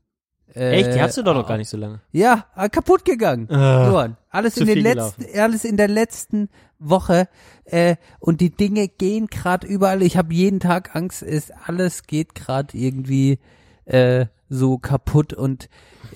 Äh, 0.55 0.81
echt? 0.81 0.95
Die 0.95 1.01
hast 1.01 1.17
du 1.17 1.23
doch 1.23 1.35
noch 1.35 1.47
gar 1.47 1.59
nicht 1.59 1.69
so 1.69 1.77
lange. 1.77 2.01
Ja, 2.13 2.47
äh, 2.57 2.69
kaputt 2.69 3.05
gegangen. 3.05 3.49
Äh, 3.49 3.55
Johann, 3.55 4.17
alles 4.31 4.57
in 4.57 4.67
den 4.67 4.81
letzten, 4.81 5.25
alles 5.39 5.65
in 5.65 5.77
der 5.77 5.89
letzten 5.89 6.49
Woche 6.79 7.29
äh, 7.65 7.97
und 8.19 8.41
die 8.41 8.51
Dinge 8.51 8.89
gehen 8.89 9.29
gerade 9.29 9.67
überall. 9.67 10.03
Ich 10.03 10.17
habe 10.17 10.35
jeden 10.35 10.61
Tag 10.61 10.97
Angst, 10.97 11.23
es 11.23 11.51
alles 11.51 12.05
geht 12.05 12.35
gerade 12.35 12.77
irgendwie 12.77 13.39
äh, 13.91 14.27
so 14.49 14.79
kaputt 14.79 15.33
und 15.33 15.69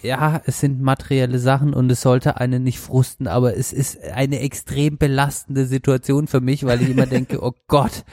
ja, 0.02 0.42
es 0.44 0.60
sind 0.60 0.82
materielle 0.82 1.38
Sachen 1.38 1.72
und 1.72 1.90
es 1.90 2.02
sollte 2.02 2.38
einen 2.38 2.62
nicht 2.62 2.78
frusten, 2.80 3.26
aber 3.28 3.56
es 3.56 3.72
ist 3.72 4.02
eine 4.02 4.40
extrem 4.40 4.98
belastende 4.98 5.66
Situation 5.66 6.26
für 6.26 6.40
mich, 6.40 6.64
weil 6.66 6.82
ich 6.82 6.90
immer 6.90 7.06
denke, 7.06 7.42
oh 7.42 7.52
Gott, 7.68 8.04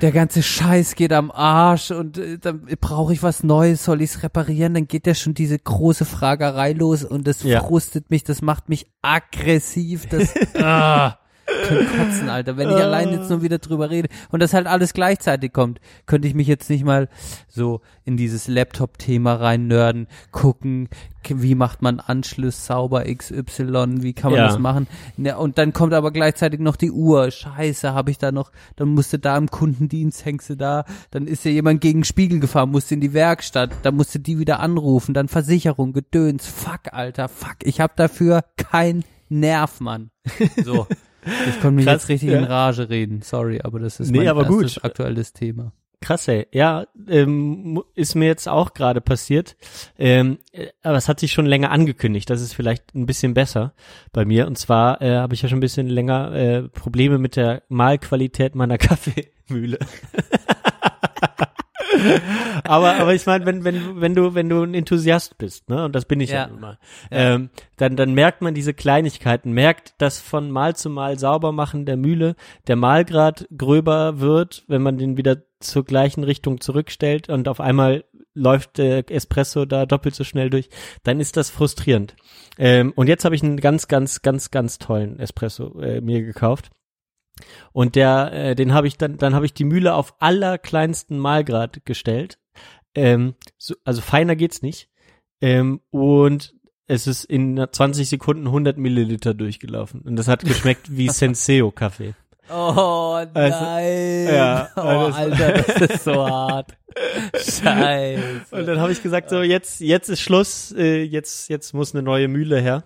der 0.00 0.12
ganze 0.12 0.42
Scheiß 0.42 0.94
geht 0.94 1.12
am 1.12 1.30
Arsch 1.30 1.90
und 1.90 2.18
äh, 2.18 2.38
dann 2.38 2.66
brauche 2.80 3.12
ich 3.12 3.22
was 3.22 3.42
Neues, 3.42 3.84
soll 3.84 4.00
ich 4.02 4.10
es 4.10 4.22
reparieren? 4.22 4.74
Dann 4.74 4.86
geht 4.88 5.06
ja 5.06 5.14
schon 5.14 5.34
diese 5.34 5.58
große 5.58 6.04
Fragerei 6.04 6.72
los 6.72 7.04
und 7.04 7.26
das 7.26 7.42
Ja. 7.42 7.60
frustet 7.60 8.10
mich, 8.10 8.24
das 8.24 8.42
macht 8.42 8.68
mich 8.68 8.86
aggressiv, 9.02 10.06
das 10.06 10.34
ah, 10.56 11.18
könnte 11.66 11.84
kotzen, 11.86 12.28
Alter, 12.28 12.56
wenn 12.56 12.68
ich 12.70 12.76
allein 12.76 13.10
jetzt 13.12 13.30
nur 13.30 13.42
wieder 13.42 13.58
drüber 13.58 13.90
rede 13.90 14.08
und 14.30 14.40
das 14.40 14.52
halt 14.54 14.66
alles 14.66 14.92
gleichzeitig 14.92 15.52
kommt, 15.52 15.80
könnte 16.06 16.28
ich 16.28 16.34
mich 16.34 16.46
jetzt 16.46 16.68
nicht 16.70 16.84
mal 16.84 17.08
so 17.48 17.80
in 18.04 18.16
dieses 18.16 18.48
Laptop-Thema 18.48 19.34
rein 19.34 19.66
nörden, 19.66 20.06
gucken, 20.30 20.88
wie 21.28 21.54
macht 21.54 21.82
man 21.82 22.00
Anschluss 22.00 22.64
sauber 22.66 23.04
XY, 23.04 24.02
wie 24.02 24.14
kann 24.14 24.30
man 24.32 24.40
Ja. 24.40 24.46
das 24.46 24.58
machen? 24.58 24.86
Ja, 25.18 25.36
und 25.36 25.58
dann 25.58 25.72
kommt 25.72 25.92
aber 25.92 26.10
gleichzeitig 26.10 26.60
noch 26.60 26.76
die 26.76 26.90
Uhr. 26.90 27.30
Scheiße, 27.30 27.92
habe 27.92 28.10
ich 28.10 28.18
da 28.18 28.32
noch, 28.32 28.50
dann 28.76 28.88
musste 28.88 29.18
da 29.18 29.36
im 29.36 29.50
Kundendienst, 29.50 30.24
hängst 30.24 30.48
du 30.50 30.56
da, 30.56 30.84
dann 31.10 31.26
ist 31.26 31.44
ja 31.44 31.50
jemand 31.50 31.80
gegen 31.80 32.00
den 32.00 32.04
Spiegel 32.04 32.40
gefahren, 32.40 32.70
musste 32.70 32.94
in 32.94 33.00
die 33.00 33.12
Werkstatt, 33.12 33.70
dann 33.82 33.96
musste 33.96 34.20
die 34.20 34.38
wieder 34.38 34.60
anrufen, 34.60 35.12
dann 35.14 35.28
Versicherung, 35.28 35.92
Gedöns, 35.92 36.46
fuck, 36.46 36.92
Alter, 36.92 37.28
fuck, 37.28 37.56
ich 37.62 37.80
hab 37.80 37.96
dafür 37.96 38.42
kein 38.56 39.04
Nerv, 39.28 39.80
Mann. 39.80 40.10
So. 40.64 40.86
Ich 41.48 41.60
konnte 41.60 41.72
mich 41.72 41.84
Krass, 41.84 42.02
jetzt 42.02 42.08
richtig 42.08 42.30
ja. 42.30 42.38
in 42.38 42.44
Rage 42.44 42.88
reden, 42.88 43.22
sorry, 43.22 43.60
aber 43.62 43.80
das 43.80 44.00
ist 44.00 44.10
Nee, 44.10 44.18
mein 44.18 44.28
aber 44.28 44.44
gut. 44.44 44.62
erstes 44.62 44.84
aktuelles 44.84 45.32
Thema. 45.32 45.72
Krass, 46.00 46.28
ey. 46.28 46.46
Ja, 46.52 46.86
ähm, 47.08 47.82
ist 47.96 48.14
mir 48.14 48.26
jetzt 48.26 48.48
auch 48.48 48.72
gerade 48.72 49.00
passiert. 49.00 49.56
Ähm, 49.98 50.38
äh, 50.52 50.68
aber 50.84 50.96
es 50.96 51.08
hat 51.08 51.18
sich 51.18 51.32
schon 51.32 51.44
länger 51.44 51.72
angekündigt. 51.72 52.30
Das 52.30 52.40
ist 52.40 52.52
vielleicht 52.54 52.94
ein 52.94 53.04
bisschen 53.04 53.34
besser 53.34 53.74
bei 54.12 54.24
mir. 54.24 54.46
Und 54.46 54.56
zwar 54.58 55.02
äh, 55.02 55.16
habe 55.16 55.34
ich 55.34 55.42
ja 55.42 55.48
schon 55.48 55.58
ein 55.58 55.60
bisschen 55.60 55.88
länger 55.88 56.32
äh, 56.34 56.62
Probleme 56.68 57.18
mit 57.18 57.34
der 57.34 57.62
Mahlqualität 57.68 58.54
meiner 58.54 58.78
Kaffeemühle. 58.78 59.78
aber 62.64 62.96
aber 62.96 63.14
ich 63.14 63.26
meine, 63.26 63.46
wenn 63.46 63.64
wenn 63.64 64.00
wenn 64.00 64.14
du 64.14 64.34
wenn 64.34 64.48
du 64.48 64.62
ein 64.62 64.74
Enthusiast 64.74 65.38
bist, 65.38 65.68
ne, 65.70 65.84
und 65.84 65.94
das 65.94 66.04
bin 66.04 66.20
ich 66.20 66.30
ja, 66.30 66.42
Ja. 66.42 66.46
nun 66.48 66.60
mal, 66.60 66.78
ähm, 67.10 67.50
dann 67.76 67.96
dann 67.96 68.14
merkt 68.14 68.42
man 68.42 68.54
diese 68.54 68.74
Kleinigkeiten, 68.74 69.52
merkt, 69.52 69.94
dass 69.98 70.20
von 70.20 70.50
Mal 70.50 70.76
zu 70.76 70.90
Mal 70.90 71.18
sauber 71.18 71.52
machen 71.52 71.86
der 71.86 71.96
Mühle 71.96 72.36
der 72.66 72.76
Mahlgrad 72.76 73.48
gröber 73.56 74.20
wird, 74.20 74.64
wenn 74.68 74.82
man 74.82 74.98
den 74.98 75.16
wieder 75.16 75.38
zur 75.60 75.84
gleichen 75.84 76.24
Richtung 76.24 76.60
zurückstellt 76.60 77.28
und 77.28 77.48
auf 77.48 77.60
einmal 77.60 78.04
läuft 78.34 78.78
der 78.78 79.10
Espresso 79.10 79.64
da 79.64 79.84
doppelt 79.84 80.14
so 80.14 80.22
schnell 80.22 80.48
durch, 80.48 80.68
dann 81.02 81.18
ist 81.18 81.36
das 81.36 81.50
frustrierend. 81.50 82.14
Ähm, 82.56 82.92
und 82.94 83.08
jetzt 83.08 83.24
habe 83.24 83.34
ich 83.34 83.42
einen 83.42 83.56
ganz 83.56 83.88
ganz 83.88 84.22
ganz 84.22 84.50
ganz 84.52 84.78
tollen 84.78 85.18
Espresso 85.18 85.80
äh, 85.80 86.00
mir 86.00 86.22
gekauft. 86.22 86.70
Und 87.72 87.94
der, 87.94 88.32
äh, 88.32 88.54
den 88.54 88.72
habe 88.72 88.86
ich 88.86 88.96
dann, 88.96 89.16
dann 89.16 89.34
habe 89.34 89.46
ich 89.46 89.54
die 89.54 89.64
Mühle 89.64 89.94
auf 89.94 90.14
allerkleinsten 90.20 91.18
Mahlgrad 91.18 91.84
gestellt. 91.84 92.38
Ähm, 92.94 93.34
so, 93.56 93.74
also 93.84 94.00
feiner 94.00 94.36
geht's 94.36 94.62
nicht. 94.62 94.88
Ähm, 95.40 95.80
und 95.90 96.54
es 96.86 97.06
ist 97.06 97.24
in 97.24 97.64
20 97.70 98.08
Sekunden 98.08 98.46
100 98.46 98.78
Milliliter 98.78 99.34
durchgelaufen. 99.34 100.00
Und 100.00 100.16
das 100.16 100.28
hat 100.28 100.40
geschmeckt 100.44 100.96
wie 100.96 101.08
Senseo 101.08 101.70
Kaffee. 101.70 102.14
Oh 102.50 103.18
nein. 103.34 103.52
Also, 103.52 104.34
ja, 104.34 104.68
oh, 104.76 104.80
Alter, 104.80 105.52
das 105.52 105.90
ist 105.90 106.04
so 106.04 106.26
hart. 106.26 106.76
Scheiße. 107.34 108.22
Und 108.50 108.66
dann 108.66 108.80
habe 108.80 108.92
ich 108.92 109.02
gesagt, 109.02 109.30
so 109.30 109.42
jetzt, 109.42 109.80
jetzt 109.80 110.08
ist 110.08 110.20
Schluss, 110.20 110.72
äh, 110.76 111.02
jetzt, 111.02 111.48
jetzt 111.48 111.74
muss 111.74 111.94
eine 111.94 112.02
neue 112.02 112.28
Mühle 112.28 112.60
her. 112.60 112.84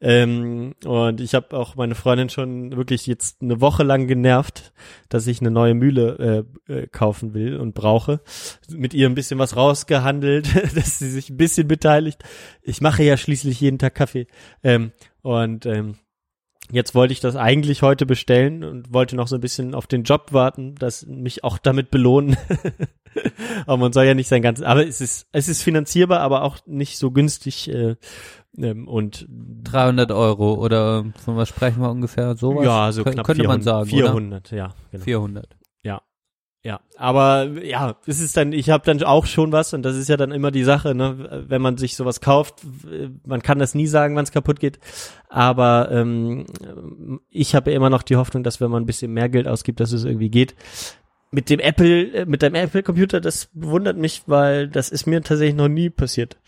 Ähm, 0.00 0.74
und 0.84 1.20
ich 1.20 1.34
habe 1.34 1.56
auch 1.56 1.74
meine 1.74 1.96
Freundin 1.96 2.28
schon 2.28 2.76
wirklich 2.76 3.06
jetzt 3.06 3.42
eine 3.42 3.60
Woche 3.60 3.82
lang 3.82 4.06
genervt, 4.06 4.72
dass 5.08 5.26
ich 5.26 5.40
eine 5.40 5.50
neue 5.50 5.74
Mühle 5.74 6.46
äh, 6.68 6.72
äh, 6.72 6.86
kaufen 6.86 7.34
will 7.34 7.56
und 7.56 7.74
brauche. 7.74 8.20
Mit 8.70 8.94
ihr 8.94 9.08
ein 9.08 9.16
bisschen 9.16 9.40
was 9.40 9.56
rausgehandelt, 9.56 10.54
dass 10.76 10.98
sie 10.98 11.10
sich 11.10 11.30
ein 11.30 11.36
bisschen 11.36 11.66
beteiligt. 11.66 12.22
Ich 12.62 12.80
mache 12.80 13.02
ja 13.02 13.16
schließlich 13.16 13.60
jeden 13.60 13.78
Tag 13.78 13.96
Kaffee. 13.96 14.28
Ähm, 14.62 14.92
und 15.22 15.66
ähm, 15.66 15.96
Jetzt 16.70 16.94
wollte 16.94 17.12
ich 17.12 17.20
das 17.20 17.34
eigentlich 17.34 17.82
heute 17.82 18.04
bestellen 18.04 18.62
und 18.62 18.92
wollte 18.92 19.16
noch 19.16 19.28
so 19.28 19.36
ein 19.36 19.40
bisschen 19.40 19.74
auf 19.74 19.86
den 19.86 20.02
Job 20.02 20.32
warten, 20.32 20.74
dass 20.74 21.06
mich 21.06 21.42
auch 21.44 21.56
damit 21.56 21.90
belohnen. 21.90 22.36
aber 23.66 23.78
man 23.78 23.92
soll 23.92 24.04
ja 24.04 24.14
nicht 24.14 24.28
sein 24.28 24.42
ganzes, 24.42 24.64
aber 24.64 24.86
es 24.86 25.00
ist, 25.00 25.26
es 25.32 25.48
ist 25.48 25.62
finanzierbar, 25.62 26.20
aber 26.20 26.42
auch 26.42 26.58
nicht 26.66 26.98
so 26.98 27.10
günstig, 27.10 27.70
äh, 27.70 27.96
ähm, 28.58 28.88
und 28.88 29.26
300 29.28 30.10
Euro 30.12 30.54
oder 30.54 31.04
von 31.24 31.36
was 31.36 31.48
sprechen 31.48 31.80
wir 31.80 31.90
ungefähr? 31.90 32.36
Sowas? 32.36 32.64
ja, 32.64 32.92
so 32.92 33.04
knapp 33.04 33.26
könnte 33.26 33.42
400, 33.42 33.48
man 33.48 33.62
sagen, 33.62 33.88
400, 33.88 34.50
ja, 34.50 34.74
genau. 34.90 35.02
oder? 35.02 35.04
400. 35.04 35.57
Ja. 36.64 36.80
Aber 36.96 37.44
ja, 37.62 37.96
es 38.06 38.20
ist 38.20 38.36
dann, 38.36 38.52
ich 38.52 38.68
habe 38.70 38.84
dann 38.84 39.02
auch 39.04 39.26
schon 39.26 39.52
was 39.52 39.74
und 39.74 39.82
das 39.82 39.96
ist 39.96 40.08
ja 40.08 40.16
dann 40.16 40.32
immer 40.32 40.50
die 40.50 40.64
Sache, 40.64 40.94
ne, 40.94 41.44
wenn 41.48 41.62
man 41.62 41.76
sich 41.76 41.94
sowas 41.94 42.20
kauft, 42.20 42.66
man 43.24 43.42
kann 43.42 43.60
das 43.60 43.74
nie 43.74 43.86
sagen, 43.86 44.16
wann 44.16 44.24
es 44.24 44.32
kaputt 44.32 44.58
geht, 44.58 44.80
aber 45.28 45.88
ähm, 45.92 46.46
ich 47.30 47.54
habe 47.54 47.70
ja 47.70 47.76
immer 47.76 47.90
noch 47.90 48.02
die 48.02 48.16
Hoffnung, 48.16 48.42
dass 48.42 48.60
wenn 48.60 48.70
man 48.70 48.82
ein 48.82 48.86
bisschen 48.86 49.12
mehr 49.12 49.28
Geld 49.28 49.46
ausgibt, 49.46 49.78
dass 49.78 49.92
es 49.92 50.04
irgendwie 50.04 50.30
geht. 50.30 50.56
Mit 51.30 51.48
dem 51.48 51.60
Apple, 51.60 52.12
äh, 52.12 52.26
mit 52.26 52.42
deinem 52.42 52.56
Apple 52.56 52.82
Computer, 52.82 53.20
das 53.20 53.50
wundert 53.54 53.96
mich, 53.96 54.24
weil 54.26 54.68
das 54.68 54.88
ist 54.88 55.06
mir 55.06 55.22
tatsächlich 55.22 55.56
noch 55.56 55.68
nie 55.68 55.90
passiert. 55.90 56.38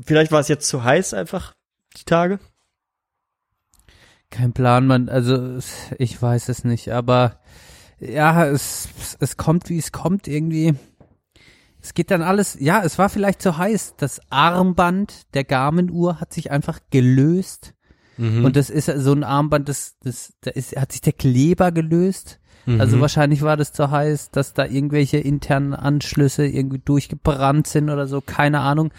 Vielleicht 0.00 0.32
war 0.32 0.40
es 0.40 0.48
jetzt 0.48 0.68
zu 0.68 0.84
heiß 0.84 1.12
einfach 1.12 1.54
die 1.98 2.04
Tage. 2.04 2.38
Kein 4.30 4.52
Plan, 4.52 4.86
man, 4.86 5.08
also 5.08 5.58
ich 5.98 6.20
weiß 6.20 6.48
es 6.48 6.64
nicht, 6.64 6.92
aber 6.92 7.40
ja, 8.00 8.46
es, 8.46 8.88
es 9.20 9.36
kommt, 9.36 9.68
wie 9.68 9.78
es 9.78 9.92
kommt 9.92 10.28
irgendwie. 10.28 10.74
Es 11.80 11.94
geht 11.94 12.10
dann 12.10 12.22
alles, 12.22 12.56
ja, 12.58 12.82
es 12.82 12.98
war 12.98 13.08
vielleicht 13.08 13.40
zu 13.40 13.58
heiß. 13.58 13.94
Das 13.96 14.20
Armband 14.30 15.32
der 15.34 15.44
Garmin-Uhr 15.44 16.20
hat 16.20 16.32
sich 16.32 16.50
einfach 16.50 16.80
gelöst. 16.90 17.74
Mhm. 18.16 18.44
Und 18.44 18.56
das 18.56 18.70
ist 18.70 18.86
so 18.86 19.12
ein 19.12 19.24
Armband, 19.24 19.68
das, 19.68 19.96
das, 20.02 20.34
da 20.40 20.50
ist, 20.50 20.76
hat 20.76 20.92
sich 20.92 21.00
der 21.00 21.12
Kleber 21.12 21.72
gelöst. 21.72 22.40
Also 22.66 22.96
Mhm. 22.96 23.02
wahrscheinlich 23.02 23.42
war 23.42 23.56
das 23.56 23.72
zu 23.72 23.92
heiß, 23.92 24.32
dass 24.32 24.52
da 24.52 24.66
irgendwelche 24.66 25.18
internen 25.18 25.72
Anschlüsse 25.72 26.44
irgendwie 26.44 26.80
durchgebrannt 26.80 27.68
sind 27.68 27.90
oder 27.90 28.08
so, 28.08 28.20
keine 28.20 28.58
Ahnung. 28.60 28.90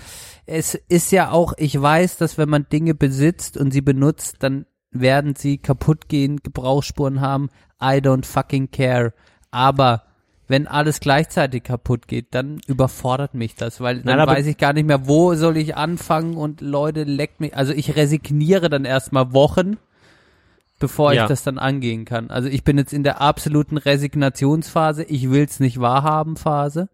Es 0.46 0.74
ist 0.74 1.12
ja 1.12 1.32
auch, 1.32 1.54
ich 1.58 1.80
weiß, 1.80 2.16
dass 2.16 2.38
wenn 2.38 2.48
man 2.48 2.70
Dinge 2.72 2.96
besitzt 2.96 3.58
und 3.58 3.72
sie 3.72 3.82
benutzt, 3.82 4.38
dann 4.40 4.66
werden 5.02 5.36
sie 5.36 5.58
kaputt 5.58 6.08
gehen, 6.10 6.38
Gebrauchsspuren 6.38 7.22
haben. 7.22 7.50
I 7.82 7.98
don't 7.98 8.26
fucking 8.26 8.72
care. 8.72 9.14
Aber 9.52 10.04
wenn 10.48 10.68
alles 10.68 11.00
gleichzeitig 11.00 11.64
kaputt 11.64 12.08
geht, 12.08 12.28
dann 12.34 12.62
überfordert 12.68 13.34
mich 13.34 13.56
das, 13.56 13.82
weil 13.82 14.02
dann 14.02 14.18
Nein, 14.18 14.28
weiß 14.28 14.46
ich 14.48 14.58
gar 14.58 14.74
nicht 14.74 14.88
mehr, 14.88 15.08
wo 15.08 15.36
soll 15.36 15.58
ich 15.58 15.76
anfangen 15.76 16.38
und 16.38 16.62
Leute 16.62 17.04
leckt 17.04 17.40
mich. 17.40 17.56
Also 17.56 17.74
ich 17.74 17.96
resigniere 17.96 18.70
dann 18.70 18.86
erstmal 18.86 19.34
Wochen, 19.34 19.78
bevor 20.80 21.12
Ja. 21.14 21.24
ich 21.24 21.28
das 21.28 21.44
dann 21.44 21.58
angehen 21.58 22.06
kann. 22.06 22.30
Also 22.30 22.48
ich 22.48 22.64
bin 22.64 22.78
jetzt 22.78 22.94
in 22.94 23.04
der 23.04 23.20
absoluten 23.20 23.78
Resignationsphase, 23.78 25.04
ich 25.04 25.30
will's 25.30 25.60
nicht 25.60 25.80
wahrhaben 25.82 26.38
Phase. 26.38 26.88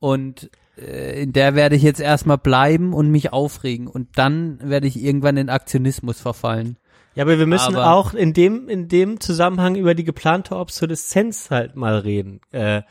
Und 0.00 0.50
äh, 0.76 1.22
in 1.22 1.32
der 1.32 1.54
werde 1.54 1.76
ich 1.76 1.82
jetzt 1.82 2.00
erstmal 2.00 2.38
bleiben 2.38 2.92
und 2.92 3.10
mich 3.10 3.32
aufregen. 3.32 3.86
Und 3.86 4.18
dann 4.18 4.58
werde 4.62 4.88
ich 4.88 5.00
irgendwann 5.00 5.36
in 5.36 5.48
Aktionismus 5.48 6.20
verfallen. 6.20 6.76
Ja, 7.14 7.22
aber 7.24 7.38
wir 7.38 7.46
müssen 7.46 7.76
Aber- 7.76 7.92
auch 7.92 8.14
in 8.14 8.32
dem, 8.32 8.68
in 8.68 8.88
dem 8.88 9.20
Zusammenhang 9.20 9.76
über 9.76 9.94
die 9.94 10.04
geplante 10.04 10.56
Obsoleszenz 10.56 11.50
halt 11.50 11.76
mal 11.76 11.98
reden, 11.98 12.40
äh, 12.52 12.82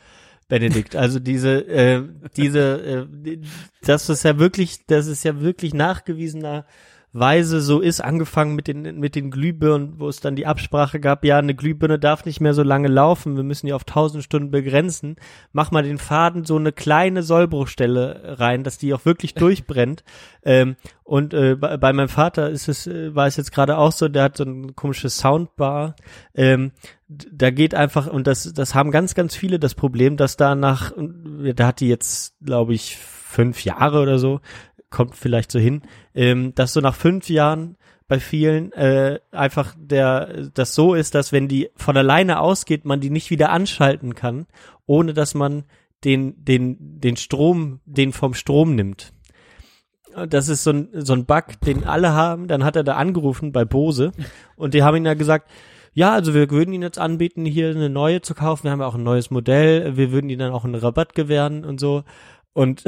Benedikt. 0.48 0.94
Also 0.96 1.18
diese, 1.20 1.66
äh, 1.68 2.02
diese, 2.36 3.06
äh, 3.24 3.38
das 3.82 4.08
ist 4.08 4.24
ja 4.24 4.38
wirklich, 4.38 4.86
das 4.86 5.06
ist 5.06 5.24
ja 5.24 5.40
wirklich 5.40 5.74
nachgewiesener 5.74 6.64
Weise 7.16 7.60
so 7.60 7.80
ist, 7.80 8.00
angefangen 8.00 8.56
mit 8.56 8.66
den, 8.66 8.98
mit 8.98 9.14
den 9.14 9.30
Glühbirnen, 9.30 10.00
wo 10.00 10.08
es 10.08 10.18
dann 10.18 10.34
die 10.34 10.46
Absprache 10.46 10.98
gab, 10.98 11.24
ja, 11.24 11.38
eine 11.38 11.54
Glühbirne 11.54 12.00
darf 12.00 12.24
nicht 12.24 12.40
mehr 12.40 12.54
so 12.54 12.64
lange 12.64 12.88
laufen, 12.88 13.36
wir 13.36 13.44
müssen 13.44 13.66
die 13.66 13.72
auf 13.72 13.86
1000 13.86 14.24
Stunden 14.24 14.50
begrenzen. 14.50 15.14
Mach 15.52 15.70
mal 15.70 15.84
den 15.84 15.98
Faden 15.98 16.44
so 16.44 16.56
eine 16.56 16.72
kleine 16.72 17.22
Sollbruchstelle 17.22 18.36
rein, 18.40 18.64
dass 18.64 18.78
die 18.78 18.92
auch 18.92 19.04
wirklich 19.04 19.34
durchbrennt. 19.34 20.02
Ähm, 20.42 20.74
und 21.04 21.34
äh, 21.34 21.54
bei, 21.54 21.76
bei 21.76 21.92
meinem 21.92 22.08
Vater 22.08 22.50
ist 22.50 22.68
es, 22.68 22.88
äh, 22.88 23.14
war 23.14 23.28
es 23.28 23.36
jetzt 23.36 23.52
gerade 23.52 23.78
auch 23.78 23.92
so, 23.92 24.08
der 24.08 24.24
hat 24.24 24.36
so 24.36 24.44
ein 24.44 24.74
komisches 24.74 25.16
Soundbar. 25.16 25.94
Ähm, 26.34 26.72
da 27.06 27.50
geht 27.50 27.76
einfach, 27.76 28.08
und 28.08 28.26
das, 28.26 28.52
das 28.52 28.74
haben 28.74 28.90
ganz, 28.90 29.14
ganz 29.14 29.36
viele 29.36 29.60
das 29.60 29.76
Problem, 29.76 30.16
dass 30.16 30.36
da 30.36 30.56
nach, 30.56 30.92
da 30.96 31.66
hat 31.68 31.78
die 31.78 31.88
jetzt, 31.88 32.34
glaube 32.42 32.74
ich, 32.74 32.96
fünf 32.96 33.64
Jahre 33.64 34.00
oder 34.00 34.18
so, 34.18 34.40
kommt 34.94 35.16
vielleicht 35.16 35.50
so 35.50 35.58
hin, 35.58 35.82
ähm, 36.14 36.54
dass 36.54 36.72
so 36.72 36.80
nach 36.80 36.94
fünf 36.94 37.28
Jahren 37.28 37.76
bei 38.06 38.20
vielen 38.20 38.72
äh, 38.72 39.18
einfach 39.32 39.74
der 39.76 40.50
das 40.54 40.74
so 40.74 40.94
ist, 40.94 41.14
dass 41.14 41.32
wenn 41.32 41.48
die 41.48 41.70
von 41.74 41.96
alleine 41.96 42.38
ausgeht, 42.38 42.84
man 42.84 43.00
die 43.00 43.10
nicht 43.10 43.30
wieder 43.30 43.50
anschalten 43.50 44.14
kann, 44.14 44.46
ohne 44.86 45.14
dass 45.14 45.34
man 45.34 45.64
den 46.04 46.44
den 46.44 47.00
den 47.00 47.16
Strom, 47.16 47.80
den 47.86 48.12
vom 48.12 48.34
Strom 48.34 48.76
nimmt. 48.76 49.12
Das 50.28 50.48
ist 50.48 50.62
so 50.62 50.70
ein 50.70 50.88
so 50.92 51.12
ein 51.12 51.26
Bug, 51.26 51.60
den 51.66 51.82
alle 51.84 52.12
haben. 52.12 52.46
Dann 52.46 52.62
hat 52.62 52.76
er 52.76 52.84
da 52.84 52.94
angerufen 52.94 53.50
bei 53.50 53.64
Bose 53.64 54.12
und 54.54 54.74
die 54.74 54.84
haben 54.84 54.96
ihm 54.96 55.06
ja 55.06 55.14
gesagt, 55.14 55.50
ja, 55.92 56.12
also 56.12 56.34
wir 56.34 56.50
würden 56.50 56.74
Ihnen 56.74 56.82
jetzt 56.82 56.98
anbieten, 56.98 57.44
hier 57.44 57.70
eine 57.70 57.88
neue 57.88 58.20
zu 58.20 58.34
kaufen. 58.34 58.64
Wir 58.64 58.72
haben 58.72 58.80
ja 58.80 58.86
auch 58.86 58.96
ein 58.96 59.04
neues 59.04 59.30
Modell. 59.30 59.96
Wir 59.96 60.12
würden 60.12 60.28
Ihnen 60.28 60.40
dann 60.40 60.52
auch 60.52 60.64
einen 60.64 60.74
Rabatt 60.74 61.14
gewähren 61.14 61.64
und 61.64 61.80
so. 61.80 62.04
Und 62.54 62.82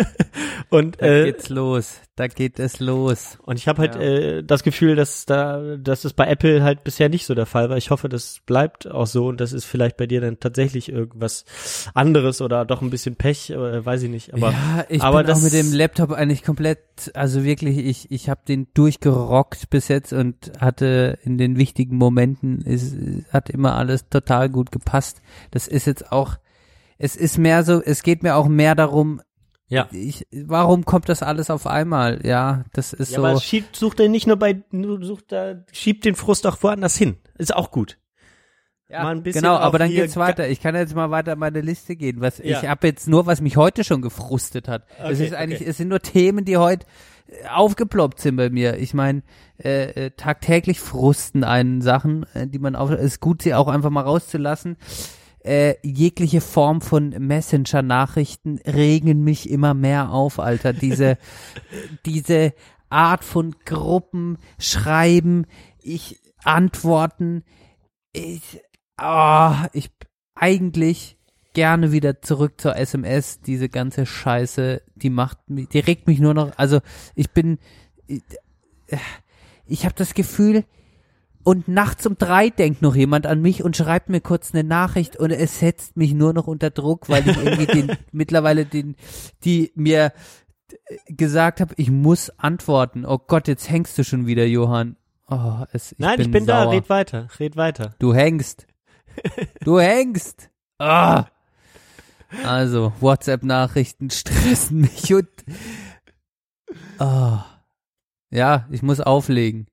und 0.70 1.00
Da 1.00 1.06
äh, 1.06 1.24
geht's 1.26 1.48
los. 1.50 2.00
Da 2.16 2.26
geht 2.28 2.58
es 2.58 2.78
los. 2.80 3.38
und 3.42 3.58
ich 3.58 3.66
habe 3.68 3.82
halt 3.82 3.96
Ja. 3.96 4.00
äh, 4.00 4.44
das 4.44 4.62
Gefühl, 4.62 4.96
dass 4.96 5.26
da, 5.26 5.76
dass 5.76 6.04
es 6.04 6.12
bei 6.12 6.26
Apple 6.26 6.62
halt 6.62 6.84
bisher 6.84 7.08
nicht 7.08 7.26
so 7.26 7.34
der 7.34 7.44
Fall 7.46 7.68
war. 7.70 7.76
Ich 7.76 7.90
hoffe, 7.90 8.08
das 8.08 8.40
bleibt 8.46 8.86
auch 8.90 9.06
so 9.06 9.26
und 9.26 9.40
das 9.40 9.52
ist 9.52 9.64
vielleicht 9.64 9.96
bei 9.96 10.06
dir 10.06 10.20
dann 10.20 10.38
tatsächlich 10.40 10.88
irgendwas 10.90 11.44
anderes 11.92 12.40
oder 12.40 12.64
doch 12.64 12.82
ein 12.82 12.90
bisschen 12.90 13.16
Pech, 13.16 13.50
äh, 13.50 13.84
weiß 13.84 14.02
ich 14.04 14.10
nicht. 14.10 14.32
Aber 14.32 14.52
ja, 14.52 14.84
ich 14.88 15.02
aber 15.02 15.18
bin 15.18 15.26
das 15.26 15.38
auch 15.40 15.42
mit 15.42 15.52
dem 15.52 15.72
Laptop 15.72 16.12
eigentlich 16.12 16.42
komplett, 16.44 16.78
also 17.14 17.44
wirklich, 17.44 17.78
ich, 17.78 18.10
ich 18.10 18.28
habe 18.30 18.40
den 18.46 18.68
durchgerockt 18.74 19.68
bis 19.70 19.88
jetzt 19.88 20.12
und 20.12 20.52
hatte 20.60 21.18
in 21.24 21.36
den 21.36 21.58
wichtigen 21.58 21.96
Momenten, 21.96 22.62
ist, 22.62 22.94
hat 23.32 23.50
immer 23.50 23.74
alles 23.76 24.08
total 24.08 24.48
gut 24.48 24.72
gepasst. 24.72 25.20
Das 25.50 25.66
ist 25.66 25.86
jetzt 25.86 26.10
auch, 26.12 26.36
es 26.98 27.16
ist 27.16 27.38
mehr 27.38 27.64
so, 27.64 27.82
es 27.82 28.02
geht 28.02 28.22
mir 28.22 28.36
auch 28.36 28.48
mehr 28.48 28.74
darum, 28.74 29.20
ja. 29.68 29.88
ich, 29.92 30.26
warum 30.32 30.84
kommt 30.84 31.08
das 31.08 31.22
alles 31.22 31.50
auf 31.50 31.66
einmal? 31.66 32.20
Ja, 32.24 32.64
das 32.72 32.92
ist 32.92 33.12
Ja, 33.12 33.16
so. 33.20 33.26
aber 33.26 33.40
schiebt, 33.40 33.76
sucht 33.76 34.00
er 34.00 34.08
nicht 34.08 34.26
nur 34.26 34.36
bei, 34.36 34.62
nur 34.70 35.02
sucht 35.04 35.32
er, 35.32 35.64
schiebt 35.72 36.04
den 36.04 36.14
Frust 36.14 36.46
auch 36.46 36.62
woanders 36.62 36.96
hin. 36.96 37.16
Ist 37.38 37.54
auch 37.54 37.70
gut. 37.70 37.98
Ja, 38.88 39.02
mal 39.02 39.16
ein 39.16 39.22
bisschen 39.22 39.42
genau, 39.42 39.56
aber 39.56 39.78
dann 39.78 39.90
geht's 39.90 40.16
weiter. 40.16 40.48
Ich 40.48 40.60
kann 40.60 40.74
jetzt 40.74 40.94
mal 40.94 41.10
weiter 41.10 41.34
meine 41.36 41.62
Liste 41.62 41.96
gehen. 41.96 42.20
Was 42.20 42.38
Ja. 42.38 42.44
ich 42.60 42.68
habe 42.68 42.86
jetzt 42.86 43.08
nur, 43.08 43.26
was 43.26 43.40
mich 43.40 43.56
heute 43.56 43.82
schon 43.82 44.02
gefrustet 44.02 44.68
hat. 44.68 44.84
es 44.98 45.04
Okay, 45.16 45.24
ist 45.26 45.34
eigentlich, 45.34 45.60
okay. 45.62 45.70
es 45.70 45.78
sind 45.78 45.88
nur 45.88 46.00
Themen, 46.00 46.44
die 46.44 46.58
heute 46.58 46.86
äh, 47.26 47.48
aufgeploppt 47.48 48.20
sind 48.20 48.36
bei 48.36 48.50
mir. 48.50 48.76
Ich 48.76 48.92
meine, 48.92 49.22
äh, 49.58 50.06
äh, 50.06 50.10
tagtäglich 50.10 50.78
frusten 50.80 51.42
einen 51.44 51.80
Sachen, 51.80 52.26
äh, 52.34 52.46
die 52.46 52.58
man 52.58 52.76
auf. 52.76 52.90
Es 52.90 53.00
ist 53.00 53.20
gut, 53.20 53.40
sie 53.42 53.54
auch 53.54 53.68
einfach 53.68 53.90
mal 53.90 54.02
rauszulassen. 54.02 54.76
Äh, 55.44 55.76
jegliche 55.82 56.40
Form 56.40 56.80
von 56.80 57.10
Messenger-Nachrichten 57.10 58.58
regen 58.66 59.22
mich 59.24 59.50
immer 59.50 59.74
mehr 59.74 60.10
auf, 60.10 60.38
Alter. 60.38 60.72
Diese, 60.72 61.18
diese 62.06 62.54
Art 62.88 63.24
von 63.24 63.54
Gruppen, 63.66 64.38
Schreiben, 64.58 65.46
ich 65.82 66.18
antworten, 66.44 67.44
ich, 68.12 68.62
ah, 68.96 69.68
ich 69.72 69.90
eigentlich 70.34 71.18
gerne 71.52 71.92
wieder 71.92 72.22
zurück 72.22 72.60
zur 72.60 72.76
SMS. 72.76 73.40
Diese 73.40 73.68
ganze 73.68 74.06
Scheiße, 74.06 74.82
die 74.94 75.10
macht 75.10 75.50
mich, 75.50 75.68
die 75.68 75.80
regt 75.80 76.06
mich 76.06 76.20
nur 76.20 76.34
noch. 76.34 76.52
Also 76.56 76.80
ich 77.14 77.30
bin, 77.30 77.58
ich, 78.06 78.22
ich 79.66 79.84
habe 79.84 79.94
das 79.94 80.14
Gefühl, 80.14 80.64
und 81.44 81.68
nachts 81.68 82.06
um 82.06 82.16
drei 82.16 82.48
denkt 82.48 82.82
noch 82.82 82.96
jemand 82.96 83.26
an 83.26 83.40
mich 83.42 83.62
und 83.62 83.76
schreibt 83.76 84.08
mir 84.08 84.20
kurz 84.20 84.52
eine 84.54 84.64
Nachricht 84.64 85.16
und 85.16 85.30
es 85.30 85.60
setzt 85.60 85.96
mich 85.96 86.14
nur 86.14 86.32
noch 86.32 86.46
unter 86.46 86.70
Druck, 86.70 87.08
weil 87.08 87.28
ich 87.28 87.36
irgendwie 87.36 87.66
den 87.66 87.96
mittlerweile 88.12 88.64
den, 88.64 88.96
die 89.44 89.70
mir 89.74 90.12
äh, 90.86 90.96
gesagt 91.12 91.60
habe, 91.60 91.74
ich 91.76 91.90
muss 91.90 92.30
antworten. 92.38 93.04
Oh 93.04 93.18
Gott, 93.18 93.46
jetzt 93.46 93.68
hängst 93.68 93.96
du 93.98 94.04
schon 94.04 94.26
wieder, 94.26 94.46
Johann. 94.46 94.96
Oh, 95.28 95.64
es, 95.72 95.92
ich 95.92 95.98
Nein, 95.98 96.16
bin 96.16 96.26
ich 96.26 96.32
bin 96.32 96.46
da, 96.46 96.64
sauer. 96.64 96.72
red 96.72 96.88
weiter, 96.88 97.28
red 97.38 97.56
weiter. 97.56 97.94
Du 97.98 98.14
hängst. 98.14 98.66
Du 99.62 99.78
hängst. 99.78 100.50
Ah. 100.76 101.26
Also, 102.42 102.92
WhatsApp-Nachrichten 102.98 104.10
stressen 104.10 104.80
mich 104.80 105.14
und. 105.14 105.28
Ah. 106.98 107.44
Ja, 108.30 108.66
ich 108.72 108.82
muss 108.82 108.98
auflegen. 109.00 109.68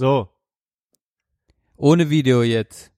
So. 0.00 0.30
Ohne 1.76 2.08
Video 2.08 2.42
jetzt. 2.42 2.90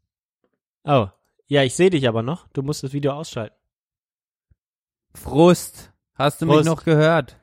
Oh. 0.84 1.08
Ja, 1.48 1.64
ich 1.64 1.74
sehe 1.74 1.90
dich 1.90 2.06
aber 2.06 2.22
noch. 2.22 2.46
Du 2.52 2.62
musst 2.62 2.84
das 2.84 2.92
Video 2.92 3.10
ausschalten. 3.14 3.56
Frust. 5.12 5.90
Hast 6.14 6.40
du 6.40 6.46
mich 6.46 6.54
Frust. 6.54 6.66
noch 6.68 6.84
gehört? 6.84 7.38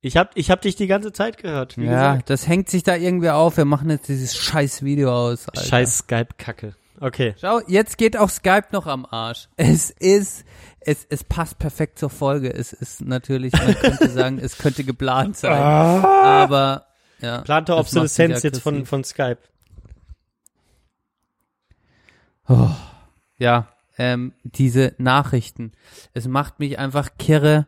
Ich 0.00 0.16
hab, 0.16 0.36
ich 0.36 0.48
hab 0.52 0.62
dich 0.62 0.76
die 0.76 0.86
ganze 0.86 1.10
Zeit 1.12 1.38
gehört. 1.38 1.76
Wie 1.76 1.86
Ja, 1.86 2.12
gesagt. 2.12 2.30
das 2.30 2.46
hängt 2.46 2.70
sich 2.70 2.84
da 2.84 2.94
irgendwie 2.94 3.30
auf. 3.30 3.56
Wir 3.56 3.64
machen 3.64 3.90
jetzt 3.90 4.08
dieses 4.08 4.36
scheiß 4.36 4.84
Video 4.84 5.12
aus. 5.12 5.48
Alter. 5.48 5.64
Scheiß 5.68 5.98
Skype-Kacke. 5.98 6.76
Okay. 7.00 7.34
Schau, 7.40 7.60
jetzt 7.66 7.98
geht 7.98 8.16
auch 8.16 8.30
Skype 8.30 8.68
noch 8.70 8.86
am 8.86 9.06
Arsch. 9.06 9.48
Es 9.56 9.90
ist, 9.90 10.44
es, 10.78 11.04
es 11.10 11.24
passt 11.24 11.58
perfekt 11.58 11.98
zur 11.98 12.10
Folge. 12.10 12.54
Es 12.54 12.72
ist 12.72 13.00
natürlich, 13.00 13.54
man 13.54 13.74
könnte 13.74 14.08
sagen, 14.10 14.38
es 14.38 14.56
könnte 14.56 14.84
geplant 14.84 15.36
sein. 15.36 15.60
Aber, 15.60 16.86
ja. 17.20 17.42
Plante 17.42 17.76
Obsoleszenz 17.76 18.42
jetzt 18.42 18.60
von, 18.60 18.86
von 18.86 19.04
Skype. 19.04 19.38
Oh, 22.48 22.70
ja, 23.38 23.68
ähm, 23.96 24.32
diese 24.42 24.94
Nachrichten. 24.98 25.72
Es 26.14 26.26
macht 26.26 26.58
mich 26.58 26.78
einfach 26.78 27.10
kirre, 27.18 27.66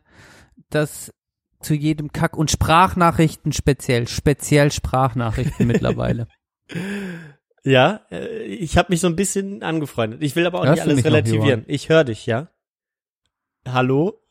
dass 0.70 1.12
zu 1.60 1.74
jedem 1.74 2.12
Kack 2.12 2.36
und 2.36 2.50
Sprachnachrichten 2.50 3.52
speziell, 3.52 4.08
speziell 4.08 4.72
Sprachnachrichten 4.72 5.66
mittlerweile. 5.68 6.26
Ja, 7.64 8.00
äh, 8.10 8.42
ich 8.42 8.76
habe 8.76 8.92
mich 8.92 9.00
so 9.00 9.06
ein 9.06 9.16
bisschen 9.16 9.62
angefreundet. 9.62 10.22
Ich 10.22 10.34
will 10.34 10.46
aber 10.46 10.60
auch 10.60 10.66
Hörst 10.66 10.86
nicht 10.86 10.92
alles 10.92 11.04
relativieren. 11.04 11.64
Ich 11.68 11.88
höre 11.88 12.04
dich, 12.04 12.26
ja? 12.26 12.48
Hallo? 13.66 14.21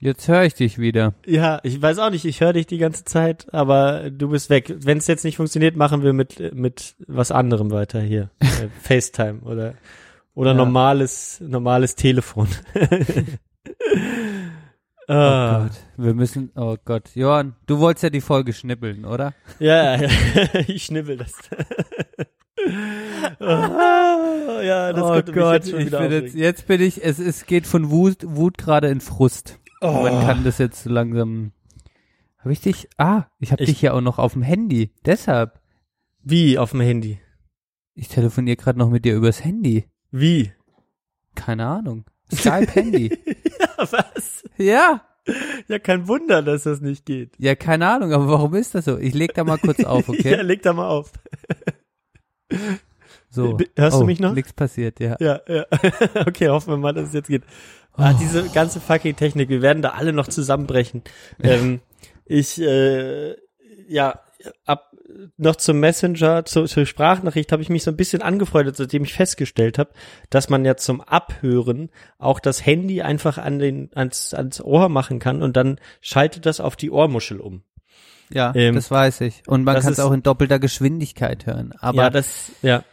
Jetzt 0.00 0.28
höre 0.28 0.44
ich 0.44 0.54
dich 0.54 0.78
wieder. 0.78 1.14
Ja, 1.26 1.58
ich 1.64 1.82
weiß 1.82 1.98
auch 1.98 2.10
nicht, 2.10 2.24
ich 2.24 2.40
höre 2.40 2.52
dich 2.52 2.66
die 2.66 2.78
ganze 2.78 3.04
Zeit, 3.04 3.52
aber 3.52 4.10
du 4.10 4.28
bist 4.28 4.48
weg. 4.48 4.72
Wenn 4.78 4.98
es 4.98 5.08
jetzt 5.08 5.24
nicht 5.24 5.36
funktioniert, 5.36 5.76
machen 5.76 6.02
wir 6.02 6.12
mit 6.12 6.54
mit 6.54 6.94
was 7.08 7.32
anderem 7.32 7.70
weiter 7.70 8.00
hier. 8.00 8.30
Äh, 8.40 8.68
FaceTime 8.82 9.40
oder 9.42 9.74
oder 10.34 10.50
Ja. 10.50 10.56
normales 10.56 11.40
normales 11.40 11.94
Telefon. 11.94 12.48
Oh 15.10 15.14
ah, 15.14 15.62
Gott, 15.62 15.78
wir 15.96 16.12
müssen, 16.12 16.50
oh 16.54 16.76
Gott. 16.84 17.14
Johann, 17.14 17.56
du 17.66 17.78
wolltest 17.78 18.02
ja 18.02 18.10
die 18.10 18.20
Folge 18.20 18.52
schnippeln, 18.52 19.06
oder? 19.06 19.32
ja, 19.58 19.96
ja, 19.96 20.10
ich 20.66 20.84
schnibbel 20.84 21.16
das. 21.16 21.32
Ah, 23.40 24.60
ja, 24.60 24.92
das 24.92 25.02
oh 25.02 25.32
Gott, 25.32 25.64
jetzt 25.64 25.72
ich 25.72 25.90
bin 25.90 26.12
jetzt, 26.12 26.34
jetzt 26.34 26.66
bin 26.66 26.82
ich, 26.82 27.02
es, 27.02 27.18
es 27.18 27.46
geht 27.46 27.66
von 27.66 27.88
Wut, 27.88 28.18
Wut 28.22 28.58
gerade 28.58 28.88
in 28.88 29.00
Frust. 29.00 29.58
Oh. 29.80 30.02
Man 30.02 30.20
kann 30.26 30.44
das 30.44 30.58
jetzt 30.58 30.82
so 30.84 30.90
langsam, 30.90 31.52
habe 32.38 32.52
ich 32.52 32.60
dich, 32.60 32.88
ah, 32.98 33.24
ich 33.38 33.52
habe 33.52 33.62
Ich- 33.62 33.70
dich 33.70 33.82
ja 33.82 33.92
auch 33.92 34.00
noch 34.00 34.18
auf 34.18 34.32
dem 34.32 34.42
Handy, 34.42 34.92
deshalb. 35.04 35.60
Wie 36.22 36.58
auf 36.58 36.72
dem 36.72 36.80
Handy? 36.80 37.20
Ich 37.94 38.08
telefoniere 38.08 38.56
gerade 38.56 38.78
noch 38.78 38.90
mit 38.90 39.04
dir 39.04 39.14
übers 39.16 39.44
Handy. 39.44 39.84
Wie? 40.10 40.52
Keine 41.34 41.66
Ahnung. 41.66 42.04
Skype-Handy. 42.32 43.16
Ja, 43.60 43.92
was? 43.92 44.44
ja. 44.56 45.02
Ja, 45.66 45.78
kein 45.78 46.06
Wunder, 46.08 46.42
dass 46.42 46.62
das 46.62 46.80
nicht 46.80 47.04
geht. 47.06 47.34
Ja, 47.38 47.54
keine 47.56 47.88
Ahnung, 47.88 48.12
aber 48.12 48.28
warum 48.28 48.54
ist 48.54 48.74
das 48.74 48.84
so? 48.86 48.98
Ich 48.98 49.14
leg 49.14 49.34
da 49.34 49.42
mal 49.44 49.58
kurz 49.58 49.82
auf, 49.84 50.08
okay? 50.08 50.32
Ja, 50.32 50.42
leg 50.42 50.62
da 50.62 50.72
mal 50.72 50.88
auf. 50.88 51.12
So. 53.46 53.54
B- 53.54 53.66
hörst 53.76 53.96
du 53.98 54.02
oh, 54.02 54.06
mich 54.06 54.20
noch? 54.20 54.34
Nix 54.34 54.52
passiert, 54.52 55.00
ja. 55.00 55.16
Ja, 55.20 55.40
ja. 55.48 55.64
Okay, 56.26 56.48
hoffen 56.48 56.70
wir 56.72 56.76
mal, 56.76 56.92
dass 56.94 57.08
es 57.08 57.14
jetzt 57.14 57.28
geht. 57.28 57.42
Ah, 57.94 58.12
Oh. 58.14 58.18
diese 58.20 58.48
ganze 58.50 58.80
fucking 58.80 59.16
Technik, 59.16 59.48
wir 59.48 59.60
werden 59.62 59.82
da 59.82 59.90
alle 59.90 60.12
noch 60.12 60.28
zusammenbrechen. 60.28 61.02
ähm, 61.42 61.80
ich, 62.26 62.60
äh, 62.60 63.34
ja, 63.88 64.20
ab 64.66 64.84
noch 65.36 65.56
zum 65.56 65.80
Messenger, 65.80 66.44
zu, 66.44 66.64
zur 66.66 66.86
Sprachnachricht 66.86 67.50
habe 67.50 67.62
ich 67.62 67.70
mich 67.70 67.82
so 67.82 67.90
ein 67.90 67.96
bisschen 67.96 68.22
angefreundet, 68.22 68.76
seitdem 68.76 69.02
ich 69.02 69.14
festgestellt 69.14 69.78
habe, 69.78 69.90
dass 70.30 70.48
man 70.48 70.64
ja 70.64 70.76
zum 70.76 71.00
Abhören 71.00 71.90
auch 72.18 72.38
das 72.38 72.64
Handy 72.64 73.02
einfach 73.02 73.38
an 73.38 73.58
den 73.58 73.90
ans, 73.94 74.32
ans 74.34 74.60
Ohr 74.60 74.88
machen 74.88 75.18
kann 75.18 75.42
und 75.42 75.56
dann 75.56 75.80
schaltet 76.00 76.46
das 76.46 76.60
auf 76.60 76.76
die 76.76 76.90
Ohrmuschel 76.90 77.40
um. 77.40 77.62
Ja, 78.30 78.52
Ähm, 78.54 78.74
das 78.74 78.90
weiß 78.90 79.22
ich. 79.22 79.42
Und 79.46 79.64
man 79.64 79.80
kann 79.80 79.90
es 79.92 79.98
auch 79.98 80.12
in 80.12 80.22
doppelter 80.22 80.58
Geschwindigkeit 80.58 81.46
hören. 81.46 81.72
Aber 81.80 82.02
ja, 82.02 82.10
das, 82.10 82.52
ja, 82.62 82.84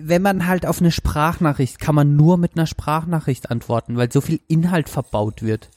wenn 0.00 0.22
man 0.22 0.46
halt 0.46 0.66
auf 0.66 0.80
eine 0.80 0.90
Sprachnachricht, 0.90 1.78
kann 1.78 1.94
man 1.94 2.16
nur 2.16 2.36
mit 2.36 2.56
einer 2.56 2.66
Sprachnachricht 2.66 3.50
antworten, 3.50 3.96
weil 3.96 4.10
so 4.10 4.20
viel 4.20 4.40
Inhalt 4.48 4.88
verbaut 4.88 5.42
wird. 5.42 5.70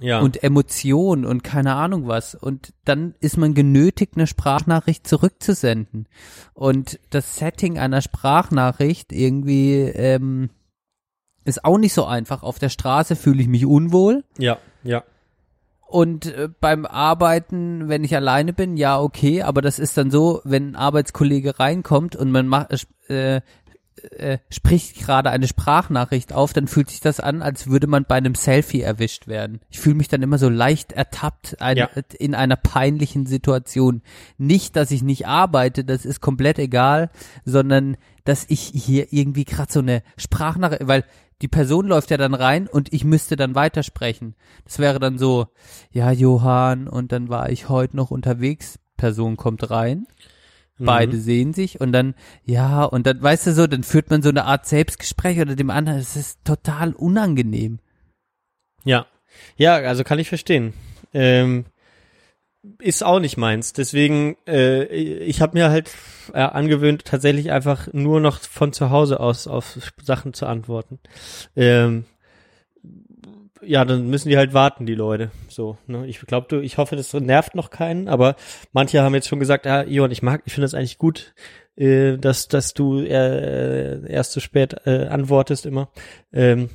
ja. 0.00 0.20
Und 0.20 0.42
Emotion 0.42 1.24
und 1.24 1.44
keine 1.44 1.74
Ahnung 1.74 2.06
was. 2.06 2.34
Und 2.34 2.72
dann 2.84 3.14
ist 3.20 3.36
man 3.36 3.54
genötigt, 3.54 4.14
eine 4.16 4.26
Sprachnachricht 4.26 5.06
zurückzusenden. 5.06 6.08
Und 6.54 6.98
das 7.10 7.36
Setting 7.36 7.78
einer 7.78 8.00
Sprachnachricht 8.00 9.12
irgendwie 9.12 9.74
ähm, 9.74 10.50
ist 11.44 11.64
auch 11.64 11.78
nicht 11.78 11.92
so 11.92 12.04
einfach. 12.04 12.42
Auf 12.42 12.58
der 12.58 12.68
Straße 12.70 13.16
fühle 13.16 13.42
ich 13.42 13.48
mich 13.48 13.66
unwohl. 13.66 14.24
ja, 14.38 14.58
ja. 14.82 15.02
Und 15.90 16.26
äh, 16.26 16.48
beim 16.60 16.86
Arbeiten, 16.86 17.88
wenn 17.88 18.04
ich 18.04 18.14
alleine 18.14 18.52
bin, 18.52 18.76
ja, 18.76 19.00
okay, 19.00 19.42
aber 19.42 19.60
das 19.60 19.80
ist 19.80 19.96
dann 19.96 20.10
so, 20.12 20.40
wenn 20.44 20.70
ein 20.70 20.76
Arbeitskollege 20.76 21.58
reinkommt 21.58 22.14
und 22.14 22.30
man 22.30 22.46
macht, 22.46 22.86
äh, 23.08 23.40
äh, 24.16 24.38
spricht 24.50 24.98
gerade 25.00 25.30
eine 25.30 25.48
Sprachnachricht 25.48 26.32
auf, 26.32 26.52
dann 26.52 26.68
fühlt 26.68 26.90
sich 26.90 27.00
das 27.00 27.18
an, 27.18 27.42
als 27.42 27.66
würde 27.66 27.88
man 27.88 28.04
bei 28.04 28.14
einem 28.14 28.34
Selfie 28.36 28.80
erwischt 28.82 29.26
werden. 29.26 29.60
Ich 29.68 29.80
fühle 29.80 29.96
mich 29.96 30.06
dann 30.08 30.22
immer 30.22 30.38
so 30.38 30.48
leicht 30.48 30.92
ertappt 30.92 31.60
ein, 31.60 31.76
Ja. 31.76 31.88
in 32.18 32.34
einer 32.36 32.56
peinlichen 32.56 33.26
Situation. 33.26 34.02
Nicht, 34.38 34.76
dass 34.76 34.92
ich 34.92 35.02
nicht 35.02 35.26
arbeite, 35.26 35.84
das 35.84 36.04
ist 36.04 36.20
komplett 36.20 36.58
egal, 36.60 37.10
sondern 37.44 37.96
dass 38.24 38.44
ich 38.48 38.60
hier 38.60 39.12
irgendwie 39.12 39.44
gerade 39.44 39.72
so 39.72 39.80
eine 39.80 40.02
Sprachnachricht, 40.16 40.86
weil 40.86 41.04
die 41.42 41.48
Person 41.48 41.86
läuft 41.86 42.10
ja 42.10 42.16
dann 42.16 42.34
rein 42.34 42.66
und 42.66 42.92
ich 42.92 43.04
müsste 43.04 43.36
dann 43.36 43.54
weitersprechen. 43.54 44.34
Das 44.64 44.78
wäre 44.78 44.98
dann 44.98 45.18
so, 45.18 45.46
ja, 45.90 46.10
Johann, 46.10 46.88
und 46.88 47.12
dann 47.12 47.28
war 47.28 47.50
ich 47.50 47.68
heute 47.68 47.96
noch 47.96 48.10
unterwegs. 48.10 48.78
Person 48.96 49.36
kommt 49.38 49.70
rein, 49.70 50.06
beide 50.78 51.16
Mhm. 51.16 51.20
sehen 51.20 51.52
sich 51.54 51.80
und 51.80 51.92
dann, 51.92 52.14
ja, 52.44 52.84
und 52.84 53.06
dann, 53.06 53.22
weißt 53.22 53.46
du 53.46 53.54
so, 53.54 53.66
dann 53.66 53.82
führt 53.82 54.10
man 54.10 54.20
so 54.20 54.28
eine 54.28 54.44
Art 54.44 54.66
Selbstgespräch 54.66 55.40
oder 55.40 55.56
dem 55.56 55.70
anderen, 55.70 55.98
es 55.98 56.16
ist 56.16 56.44
total 56.44 56.92
unangenehm. 56.92 57.78
Ja, 58.84 59.06
ja, 59.56 59.76
also 59.76 60.04
kann 60.04 60.18
ich 60.18 60.28
verstehen. 60.28 60.74
Ähm, 61.14 61.64
ist 62.78 63.02
auch 63.02 63.20
nicht 63.20 63.36
meins. 63.36 63.72
Deswegen, 63.72 64.36
äh, 64.46 64.84
ich 64.84 65.40
habe 65.40 65.58
mir 65.58 65.70
halt 65.70 65.90
äh, 66.32 66.40
angewöhnt, 66.40 67.04
tatsächlich 67.04 67.50
einfach 67.50 67.92
nur 67.92 68.20
noch 68.20 68.40
von 68.40 68.72
zu 68.72 68.90
Hause 68.90 69.20
aus 69.20 69.46
auf 69.46 69.78
Sachen 70.02 70.34
zu 70.34 70.46
antworten. 70.46 70.98
Ähm, 71.56 72.04
ja, 73.62 73.84
dann 73.84 74.08
müssen 74.08 74.28
die 74.30 74.36
halt 74.36 74.54
warten, 74.54 74.86
die 74.86 74.94
Leute. 74.94 75.30
So, 75.48 75.76
ne? 75.86 76.06
Ich 76.06 76.20
glaube, 76.20 76.46
du, 76.48 76.60
ich 76.60 76.78
hoffe, 76.78 76.96
das 76.96 77.12
nervt 77.12 77.54
noch 77.54 77.70
keinen, 77.70 78.08
aber 78.08 78.36
manche 78.72 79.02
haben 79.02 79.14
jetzt 79.14 79.28
schon 79.28 79.40
gesagt, 79.40 79.66
ah, 79.66 79.82
Ion, 79.82 80.10
ich 80.10 80.22
mag, 80.22 80.42
ich 80.46 80.54
finde 80.54 80.64
das 80.64 80.74
eigentlich 80.74 80.98
gut, 80.98 81.34
äh, 81.76 82.16
dass, 82.16 82.48
dass 82.48 82.74
du 82.74 83.00
äh, 83.00 84.10
erst 84.10 84.32
zu 84.32 84.40
spät 84.40 84.76
äh, 84.86 85.06
antwortest 85.06 85.66
immer. 85.66 85.90
Ähm, 86.32 86.70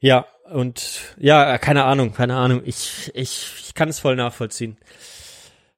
ja, 0.00 0.26
und 0.52 1.00
ja, 1.18 1.58
keine 1.58 1.84
Ahnung, 1.84 2.12
keine 2.12 2.36
Ahnung. 2.36 2.62
Ich, 2.64 3.10
ich, 3.14 3.52
ich 3.60 3.74
kann 3.74 3.88
es 3.88 3.98
voll 3.98 4.16
nachvollziehen. 4.16 4.76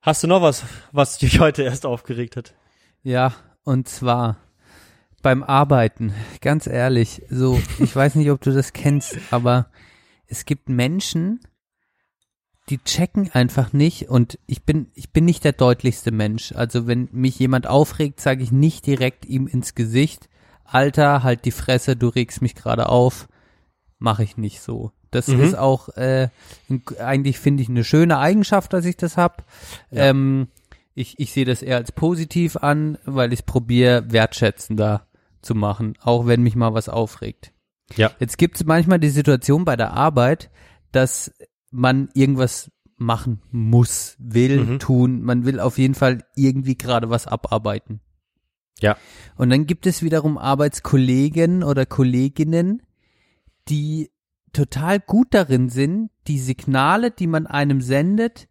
Hast 0.01 0.23
du 0.23 0.27
noch 0.27 0.43
was, 0.43 0.65
was 0.93 1.19
dich 1.19 1.41
heute 1.41 1.63
erst 1.63 1.87
aufgeregt 1.87 2.37
hat? 2.37 2.55
Ja, 3.03 3.35
und 3.65 3.89
zwar 3.89 4.37
beim 5.23 5.43
Arbeiten, 5.43 6.15
ganz 6.41 6.67
ehrlich, 6.67 7.23
so, 7.29 7.61
ich 7.79 7.95
weiß 7.95 8.15
nicht, 8.15 8.31
ob 8.31 8.41
du 8.41 8.53
das 8.53 8.73
kennst, 8.73 9.19
aber 9.31 9.67
es 10.27 10.45
gibt 10.45 10.69
Menschen, 10.69 11.41
die 12.69 12.79
checken 12.79 13.31
einfach 13.33 13.73
nicht 13.73 14.09
und 14.09 14.39
ich 14.47 14.63
bin, 14.63 14.91
ich 14.95 15.11
bin 15.11 15.25
nicht 15.25 15.43
der 15.45 15.53
deutlichste 15.53 16.11
Mensch. 16.11 16.53
Also 16.53 16.87
wenn 16.87 17.09
mich 17.13 17.39
jemand 17.39 17.67
aufregt, 17.67 18.21
sage 18.21 18.43
ich 18.43 18.53
nicht 18.53 18.87
direkt 18.87 19.25
ihm 19.25 19.47
ins 19.47 19.75
Gesicht, 19.75 20.29
Alter, 20.65 21.23
halt 21.23 21.47
die 21.47 21.51
Fresse, 21.51 21.97
du 21.97 22.09
regst 22.09 22.43
mich 22.43 22.55
gerade 22.55 22.91
auf. 22.91 23.29
Mache 23.99 24.23
ich 24.23 24.37
nicht 24.37 24.61
so. 24.61 24.93
Das 25.11 25.29
Mhm. 25.29 25.41
ist 25.41 25.57
auch 25.57 25.89
äh, 25.97 26.29
eigentlich 27.01 27.39
finde 27.39 27.63
ich 27.63 27.69
eine 27.69 27.85
schöne 27.85 28.19
Eigenschaft, 28.19 28.73
dass 28.73 28.85
ich 28.85 28.97
das 28.97 29.17
hab. 29.17 29.45
Ähm, 29.91 30.49
ich, 30.95 31.19
ich 31.19 31.33
sehe 31.33 31.45
das 31.45 31.63
eher 31.63 31.77
als 31.77 31.93
positiv 31.93 32.57
an, 32.57 32.99
weil 33.05 33.33
ich 33.33 33.47
probiere, 33.47 34.11
wertschätzender 34.13 35.07
zu 35.43 35.55
machen, 35.55 35.95
auch 36.03 36.27
wenn 36.27 36.43
mich 36.43 36.57
mal 36.57 36.75
was 36.75 36.89
aufregt. 36.89 37.53
Ja. 37.97 38.11
Jetzt 38.21 38.37
gibt 38.39 38.57
es 38.57 38.65
manchmal 38.67 38.99
die 38.99 39.09
Situation 39.09 39.65
bei 39.65 39.77
der 39.77 39.93
Arbeit, 39.95 40.51
dass 40.93 41.33
man 41.71 42.09
irgendwas 42.15 42.71
machen 42.97 43.41
muss, 43.53 44.17
will, 44.19 44.65
Mhm. 44.65 44.79
tun. 44.81 45.23
Man 45.23 45.45
will 45.47 45.61
auf 45.61 45.79
jeden 45.79 45.95
Fall 45.95 46.25
irgendwie 46.35 46.77
gerade 46.77 47.09
was 47.11 47.27
abarbeiten. 47.27 48.01
Ja. 48.81 48.97
Und 49.37 49.51
dann 49.51 49.67
gibt 49.67 49.87
es 49.87 50.03
wiederum 50.03 50.37
Arbeitskollegen 50.37 51.63
oder 51.63 51.87
Kolleginnen, 51.87 52.83
die 53.69 54.11
total 54.53 55.01
gut 55.01 55.29
darin 55.31 55.69
sind, 55.69 56.11
die 56.27 56.39
Signale, 56.39 57.11
die 57.11 57.27
man 57.27 57.47
einem 57.47 57.81
sendet, 57.81 58.49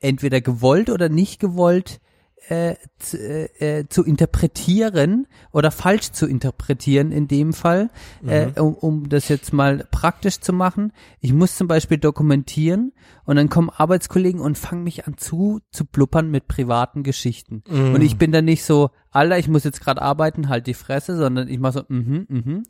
entweder 0.00 0.40
gewollt 0.40 0.90
oder 0.90 1.08
nicht 1.08 1.40
gewollt 1.40 2.00
äh, 2.48 2.74
zu, 2.98 3.18
äh, 3.18 3.78
äh, 3.78 3.88
zu 3.88 4.04
interpretieren 4.04 5.26
oder 5.50 5.70
falsch 5.70 6.12
zu 6.12 6.26
interpretieren 6.26 7.10
in 7.10 7.26
dem 7.26 7.54
Fall, 7.54 7.90
äh, 8.26 8.60
um, 8.60 8.74
um 8.74 9.08
das 9.08 9.28
jetzt 9.28 9.54
mal 9.54 9.86
praktisch 9.90 10.40
zu 10.40 10.52
machen. 10.52 10.92
Ich 11.20 11.32
muss 11.32 11.56
zum 11.56 11.68
Beispiel 11.68 11.96
dokumentieren 11.96 12.92
und 13.24 13.36
dann 13.36 13.48
kommen 13.48 13.70
Arbeitskollegen 13.70 14.40
und 14.40 14.58
fangen 14.58 14.84
mich 14.84 15.06
an 15.06 15.16
zu 15.16 15.60
zu 15.70 15.86
blubbern 15.86 16.30
mit 16.30 16.46
privaten 16.46 17.02
Geschichten. 17.02 17.62
Und 17.94 18.02
ich 18.02 18.18
bin 18.18 18.30
dann 18.30 18.44
nicht 18.44 18.64
so, 18.64 18.90
Alter, 19.10 19.38
ich 19.38 19.48
muss 19.48 19.64
jetzt 19.64 19.80
gerade 19.80 20.02
arbeiten, 20.02 20.50
halt 20.50 20.66
die 20.66 20.74
Fresse, 20.74 21.16
sondern 21.16 21.48
ich 21.48 21.58
mache 21.58 21.72
so, 21.72 21.82
mhm, 21.88 22.26
mhm, 22.28 22.62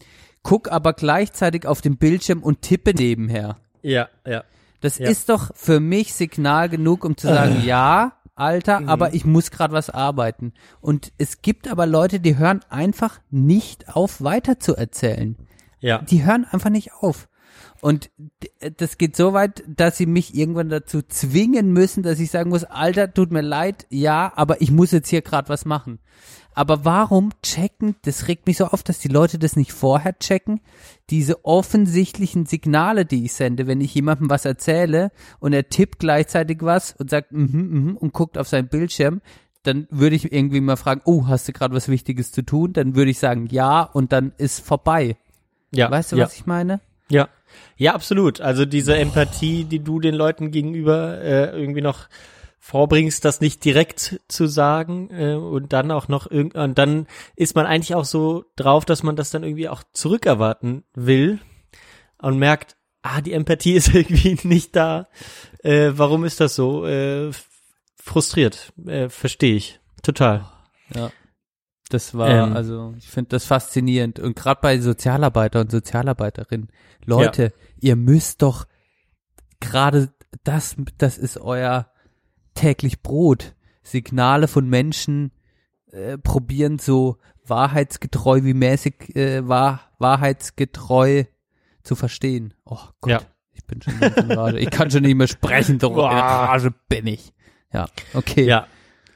guck 0.45 0.71
aber 0.71 0.93
gleichzeitig 0.93 1.67
auf 1.67 1.81
den 1.81 1.97
Bildschirm 1.97 2.41
und 2.45 2.63
tippe 2.63 2.95
nebenher. 2.95 3.57
Ja, 3.83 4.09
ja. 4.25 4.45
Das 4.81 4.99
Ja. 4.99 5.09
ist 5.09 5.29
doch 5.31 5.51
für 5.57 5.81
mich 5.81 6.15
Signal 6.15 6.69
genug, 6.69 7.05
um 7.05 7.17
zu 7.17 7.27
sagen, 7.27 7.63
ja, 7.65 8.13
Alter, 8.37 8.81
Mhm. 8.81 8.89
aber 8.89 9.15
ich 9.15 9.25
muss 9.25 9.51
gerade 9.51 9.73
was 9.73 9.91
arbeiten. 9.91 10.53
Und 10.81 11.13
es 11.19 11.41
gibt 11.43 11.69
aber 11.69 11.87
Leute, 11.87 12.21
die 12.21 12.37
hören 12.37 12.61
einfach 12.69 13.21
nicht 13.31 13.95
auf, 13.97 14.23
weiter 14.23 14.59
zu 14.61 14.77
erzählen. 14.77 15.37
Ja. 15.81 15.99
Die 16.03 16.25
hören 16.25 16.45
einfach 16.51 16.71
nicht 16.71 16.93
auf. 16.95 17.29
Und 17.81 18.11
das 18.79 18.99
geht 18.99 19.15
so 19.17 19.33
weit, 19.35 19.63
dass 19.69 19.97
sie 19.99 20.07
mich 20.07 20.35
irgendwann 20.35 20.69
dazu 20.71 21.03
zwingen 21.03 21.73
müssen, 21.73 22.03
dass 22.03 22.19
ich 22.19 22.31
sagen 22.31 22.51
muss, 22.51 22.65
Alter, 22.65 23.13
tut 23.13 23.31
mir 23.31 23.43
leid, 23.43 23.87
ja, 23.91 24.33
aber 24.37 24.61
ich 24.63 24.71
muss 24.71 24.91
jetzt 24.91 25.09
hier 25.11 25.23
gerade 25.23 25.49
was 25.49 25.65
machen. 25.65 25.99
Aber 26.55 26.85
warum 26.85 27.31
checken, 27.43 27.97
das 28.03 28.29
regt 28.29 28.47
mich 28.47 28.59
so 28.59 28.67
auf, 28.67 28.83
dass 28.83 28.99
die 29.01 29.09
Leute 29.09 29.39
das 29.39 29.57
nicht 29.57 29.73
vorher 29.73 30.19
checken, 30.19 30.61
diese 31.11 31.45
offensichtlichen 31.45 32.47
Signale, 32.47 33.05
die 33.05 33.25
ich 33.25 33.33
sende, 33.33 33.67
wenn 33.67 33.81
ich 33.81 33.95
jemandem 33.95 34.31
was 34.31 34.45
erzähle 34.45 35.11
und 35.41 35.53
er 35.53 35.69
tippt 35.69 35.99
gleichzeitig 35.99 36.59
was 36.61 36.95
und 36.97 37.11
sagt 37.11 37.33
mhm, 37.33 37.49
mhm 37.51 37.97
und 37.97 38.13
guckt 38.13 38.39
auf 38.39 38.49
seinen 38.49 38.69
Bildschirm, 38.69 39.21
dann 39.65 39.89
würde 39.91 40.15
ich 40.15 40.33
irgendwie 40.33 40.61
mal 40.61 40.77
fragen, 40.77 41.01
oh, 41.05 41.27
hast 41.27 41.49
du 41.49 41.53
gerade 41.53 41.75
was 41.75 41.89
Wichtiges 41.89 42.31
zu 42.33 42.43
tun? 42.43 42.73
Dann 42.73 42.95
würde 42.95 43.11
ich 43.11 43.19
sagen, 43.19 43.49
ja, 43.51 43.83
und 43.83 44.13
dann 44.13 44.33
ist 44.37 44.65
vorbei. 44.65 45.17
Ja. 45.73 45.91
Weißt 45.91 46.13
du, 46.13 46.17
ja. 46.17 46.25
was 46.25 46.35
ich 46.35 46.47
meine? 46.47 46.81
Ja, 47.11 47.29
ja, 47.77 47.95
absolut. 47.95 48.41
Also 48.41 48.65
diese 48.65 48.97
Empathie, 48.97 49.65
die 49.65 49.81
du 49.81 50.01
den 50.01 50.15
Leuten 50.15 50.51
gegenüber 50.51 51.21
äh, 51.21 51.59
irgendwie 51.59 51.81
noch 51.81 52.09
vorbringst, 52.65 53.27
das 53.27 53.43
nicht 53.43 53.63
direkt 53.63 54.23
zu 54.27 54.47
sagen 54.47 55.11
äh, 55.11 55.35
und 55.35 55.75
dann 55.75 55.91
auch 55.91 56.09
noch 56.09 56.31
irgend 56.31 56.55
und 56.55 56.79
dann 56.79 57.07
ist 57.37 57.55
man 57.55 57.67
eigentlich 57.67 57.95
auch 57.95 58.07
so 58.07 58.47
drauf, 58.57 58.87
dass 58.87 59.03
man 59.03 59.17
das 59.17 59.31
dann 59.31 59.45
irgendwie 59.45 59.69
auch 59.69 59.83
zurückerwarten 59.93 60.83
will 60.95 61.41
und 62.23 62.39
merkt, 62.39 62.79
ah, 63.03 63.21
die 63.21 63.35
Empathie 63.35 63.73
ist 63.75 63.95
irgendwie 63.95 64.39
nicht 64.45 64.75
da. 64.75 65.09
Äh, 65.63 65.91
warum 65.93 66.25
ist 66.25 66.41
das 66.41 66.55
so? 66.55 66.87
Äh, 66.87 67.33
frustriert, 67.97 68.73
äh, 68.87 69.11
verstehe 69.11 69.57
ich 69.57 69.81
total. 70.03 70.51
Ja. 70.95 71.11
Das 71.91 72.15
war, 72.17 72.31
Ähm. 72.31 72.57
also 72.57 72.95
ich 72.97 73.11
finde 73.11 73.29
das 73.29 73.45
faszinierend. 73.45 74.19
Und 74.21 74.37
gerade 74.37 74.61
bei 74.63 74.79
Sozialarbeiter 74.79 75.61
und 75.61 75.71
Sozialarbeiterinnen, 75.71 76.71
Leute, 77.05 77.53
ihr 77.79 77.97
müsst 77.97 78.41
doch 78.41 78.65
gerade 79.61 80.15
das, 80.45 80.77
das 80.97 81.19
ist 81.19 81.37
euer 81.37 81.91
täglich 82.55 83.03
Brot. 83.03 83.55
Signale 83.83 84.49
von 84.49 84.69
Menschen 84.69 85.31
äh, 85.93 86.17
probieren 86.19 86.79
so 86.79 87.19
wahrheitsgetreu 87.47 88.43
wie 88.45 88.55
mäßig 88.55 89.15
äh, 89.17 89.47
wahr, 89.47 89.81
wahrheitsgetreu 89.99 91.25
zu 91.83 91.95
verstehen. 91.95 92.55
Oh 92.65 92.79
Gott, 93.01 93.11
Ja. 93.11 93.21
ich 93.53 93.65
bin 93.67 93.83
schon 93.83 93.95
in 94.01 94.33
Rage. 94.33 94.59
Ich 94.59 94.71
kann 94.71 94.91
schon 94.91 95.03
nicht 95.03 95.15
mehr 95.17 95.27
sprechen, 95.29 95.79
so 95.79 95.89
in 95.91 95.97
der 95.97 96.05
Rage 96.07 96.73
bin 96.89 97.07
ich. 97.07 97.33
Ja, 97.73 97.87
okay. 98.15 98.45
Ja, 98.47 98.67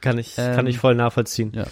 kann 0.01 0.17
ich, 0.19 0.35
kann 0.35 0.59
Ähm, 0.59 0.67
ich 0.67 0.77
voll 0.77 0.93
nachvollziehen. 0.95 1.51
Ja. 1.55 1.65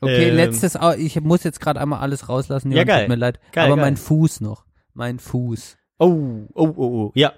Okay, 0.00 0.28
Ähm, 0.30 0.36
letztes, 0.36 0.76
ich 0.98 1.20
muss 1.20 1.44
jetzt 1.44 1.60
gerade 1.60 1.80
einmal 1.80 2.00
alles 2.00 2.28
rauslassen, 2.28 2.70
Ja, 2.72 2.78
Johann, 2.78 2.86
geil. 2.88 3.00
tut 3.04 3.08
mir 3.10 3.14
leid. 3.16 3.40
Geil, 3.52 3.66
aber 3.66 3.76
geil. 3.76 3.84
mein 3.86 3.96
Fuß 3.96 4.40
noch, 4.42 4.64
mein 4.92 5.18
Fuß. 5.20 5.76
Oh, 5.98 6.08
oh, 6.54 6.68
oh, 6.68 6.72
oh, 6.76 7.12
ja. 7.14 7.32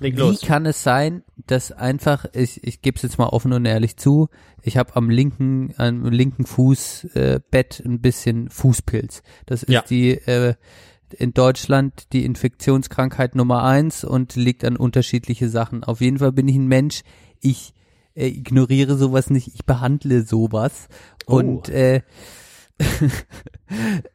Leg 0.00 0.16
Wie 0.16 0.20
los. 0.20 0.40
kann 0.40 0.66
es 0.66 0.82
sein, 0.82 1.22
dass 1.46 1.70
einfach, 1.72 2.26
ich, 2.32 2.62
ich 2.64 2.82
gebe 2.82 2.96
es 2.96 3.02
jetzt 3.02 3.18
mal 3.18 3.28
offen 3.28 3.52
und 3.52 3.64
ehrlich 3.64 3.96
zu, 3.96 4.28
ich 4.62 4.76
habe 4.76 4.96
am 4.96 5.08
linken, 5.08 5.72
am 5.76 6.04
linken 6.06 6.46
Fußbett 6.46 7.14
äh, 7.16 7.40
Bett 7.50 7.82
ein 7.84 8.00
bisschen 8.00 8.50
Fußpilz. 8.50 9.22
Das 9.46 9.62
ist 9.62 9.70
Ja. 9.72 9.82
die 9.82 10.10
äh, 10.12 10.54
in 11.16 11.32
Deutschland 11.32 12.12
die 12.12 12.24
Infektionskrankheit 12.24 13.36
Nummer 13.36 13.62
eins 13.62 14.02
und 14.04 14.34
liegt 14.34 14.64
an 14.64 14.76
unterschiedliche 14.76 15.48
Sachen. 15.48 15.84
Auf 15.84 16.00
jeden 16.00 16.18
Fall 16.18 16.32
bin 16.32 16.48
ich 16.48 16.56
ein 16.56 16.66
Mensch, 16.66 17.02
ich 17.40 17.72
äh, 18.14 18.26
ignoriere 18.26 18.96
sowas 18.96 19.30
nicht, 19.30 19.48
ich 19.54 19.64
behandle 19.64 20.22
sowas. 20.22 20.88
Oh. 21.26 21.36
Und 21.36 21.68
äh, 21.68 22.02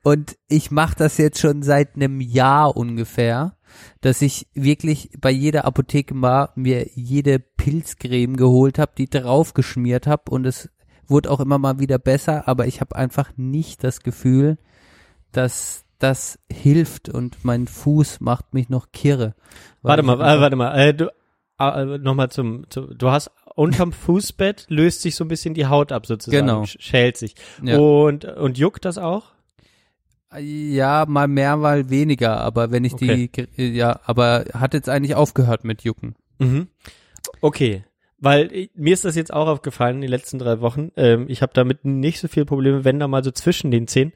und 0.03 0.35
ich 0.47 0.72
mache 0.72 0.95
das 0.97 1.18
jetzt 1.18 1.39
schon 1.39 1.61
seit 1.64 1.95
einem 1.95 2.19
Jahr 2.22 2.76
ungefähr, 2.76 3.56
dass 4.02 4.22
ich 4.22 4.48
wirklich 4.54 5.10
bei 5.20 5.32
jeder 5.32 5.66
Apotheke 5.66 6.14
war, 6.22 6.52
mir 6.56 6.88
jede 6.96 7.40
Pilzcreme 7.40 8.36
geholt 8.36 8.80
habe, 8.80 8.91
die 8.98 9.10
drauf 9.10 9.54
geschmiert 9.54 10.08
habe 10.08 10.32
und 10.32 10.46
es 10.46 10.70
wurde 11.08 11.32
auch 11.32 11.40
immer 11.40 11.58
mal 11.58 11.80
wieder 11.80 11.98
besser, 12.00 12.48
aber 12.48 12.68
ich 12.68 12.82
habe 12.82 12.96
einfach 12.96 13.32
nicht 13.36 13.84
das 13.84 14.02
Gefühl, 14.02 14.58
dass 15.32 15.86
das 16.00 16.40
hilft 16.52 17.10
und 17.10 17.44
mein 17.44 17.68
Fuß 17.68 18.22
macht 18.22 18.54
mich 18.54 18.70
noch 18.70 18.91
kirre. 18.91 19.36
Warte 19.82 20.04
mal, 20.04 20.16
äh, 20.16 20.40
warte 20.40 20.56
mal. 20.56 20.74
Äh, 20.78 20.94
du, 20.94 21.12
äh, 21.60 21.98
nochmal 21.98 22.30
zum, 22.32 22.70
zu, 22.70 22.94
du 22.94 23.10
hast 23.12 23.32
unterm 23.56 23.91
Fußbett 23.91 24.68
löst 24.70 25.02
sich 25.02 25.16
so 25.16 25.26
ein 25.26 25.28
bisschen 25.28 25.54
die 25.54 25.66
Haut 25.66 25.91
ab 25.91 26.06
sozusagen. 26.06 26.46
Genau. 26.48 26.62
sch- 26.62 26.80
Schält 26.80 27.18
sich. 27.18 27.36
Ja. 27.62 27.78
Und, 27.78 28.24
und 28.24 28.58
juckt 28.58 28.86
das 28.86 28.98
auch? 28.98 29.34
Ja, 30.38 31.06
mal 31.07 31.27
mehr, 31.27 31.57
mal 31.57 31.89
weniger, 31.89 32.39
aber 32.39 32.72
wenn 32.72 32.85
ich 32.85 32.93
Okay. 32.93 33.30
die, 33.57 33.72
ja, 33.76 33.99
aber 34.03 34.45
hat 34.53 34.73
jetzt 34.73 34.88
eigentlich 34.89 35.15
aufgehört 35.15 35.64
mit 35.64 35.81
Jucken. 35.84 36.15
Mhm. 36.38 36.68
Okay. 37.41 37.84
Weil 38.19 38.51
ich, 38.51 38.72
mir 38.76 38.93
ist 38.93 39.06
das 39.06 39.15
jetzt 39.15 39.34
auch 39.34 39.47
aufgefallen 39.47 39.95
in 39.95 40.01
den 40.01 40.10
letzten 40.11 40.39
drei 40.39 40.60
Wochen. 40.61 40.91
Ähm, 40.97 41.26
ich 41.30 41.41
habe 41.41 41.53
damit 41.53 41.85
nicht 41.85 42.19
so 42.19 42.27
viel 42.27 42.45
Probleme, 42.45 42.84
wenn 42.84 42.99
da 42.99 43.07
mal 43.07 43.23
so 43.23 43.31
zwischen 43.31 43.72
den 43.72 43.88
Zehen. 43.88 44.14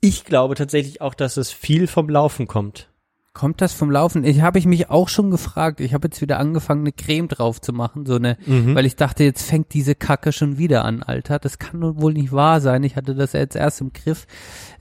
Ich 0.00 0.24
glaube 0.24 0.54
tatsächlich 0.54 1.00
auch, 1.00 1.14
dass 1.14 1.36
es 1.36 1.52
viel 1.52 1.86
vom 1.86 2.08
Laufen 2.08 2.48
kommt. 2.48 2.88
Kommt 3.34 3.62
das 3.62 3.72
vom 3.72 3.90
Laufen? 3.90 4.24
Ich 4.24 4.42
habe 4.42 4.58
ich 4.58 4.66
mich 4.66 4.90
auch 4.90 5.08
schon 5.08 5.30
gefragt. 5.30 5.80
Ich 5.80 5.94
habe 5.94 6.08
jetzt 6.08 6.20
wieder 6.20 6.38
angefangen, 6.38 6.82
eine 6.82 6.92
Creme 6.92 7.28
drauf 7.28 7.60
zu 7.60 7.72
machen, 7.72 8.04
so 8.04 8.16
eine, 8.16 8.36
Mhm. 8.46 8.74
weil 8.74 8.84
ich 8.84 8.94
dachte, 8.96 9.24
jetzt 9.24 9.42
fängt 9.48 9.72
diese 9.72 9.94
Kacke 9.94 10.32
schon 10.32 10.58
wieder 10.58 10.84
an, 10.84 11.02
Alter. 11.02 11.38
Das 11.38 11.58
kann 11.58 11.80
nun 11.80 12.00
wohl 12.00 12.12
nicht 12.12 12.32
wahr 12.32 12.60
sein. 12.60 12.82
Ich 12.84 12.94
hatte 12.96 13.14
das 13.14 13.32
jetzt 13.32 13.56
erst 13.56 13.80
im 13.80 13.92
Griff. 13.94 14.26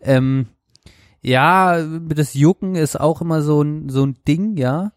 Ähm, 0.01 0.47
ja, 1.21 1.81
das 1.81 2.33
Jucken 2.33 2.75
ist 2.75 2.99
auch 2.99 3.21
immer 3.21 3.41
so 3.41 3.61
ein 3.61 3.87
so 3.89 4.05
ein 4.05 4.17
Ding, 4.27 4.57
ja. 4.57 4.91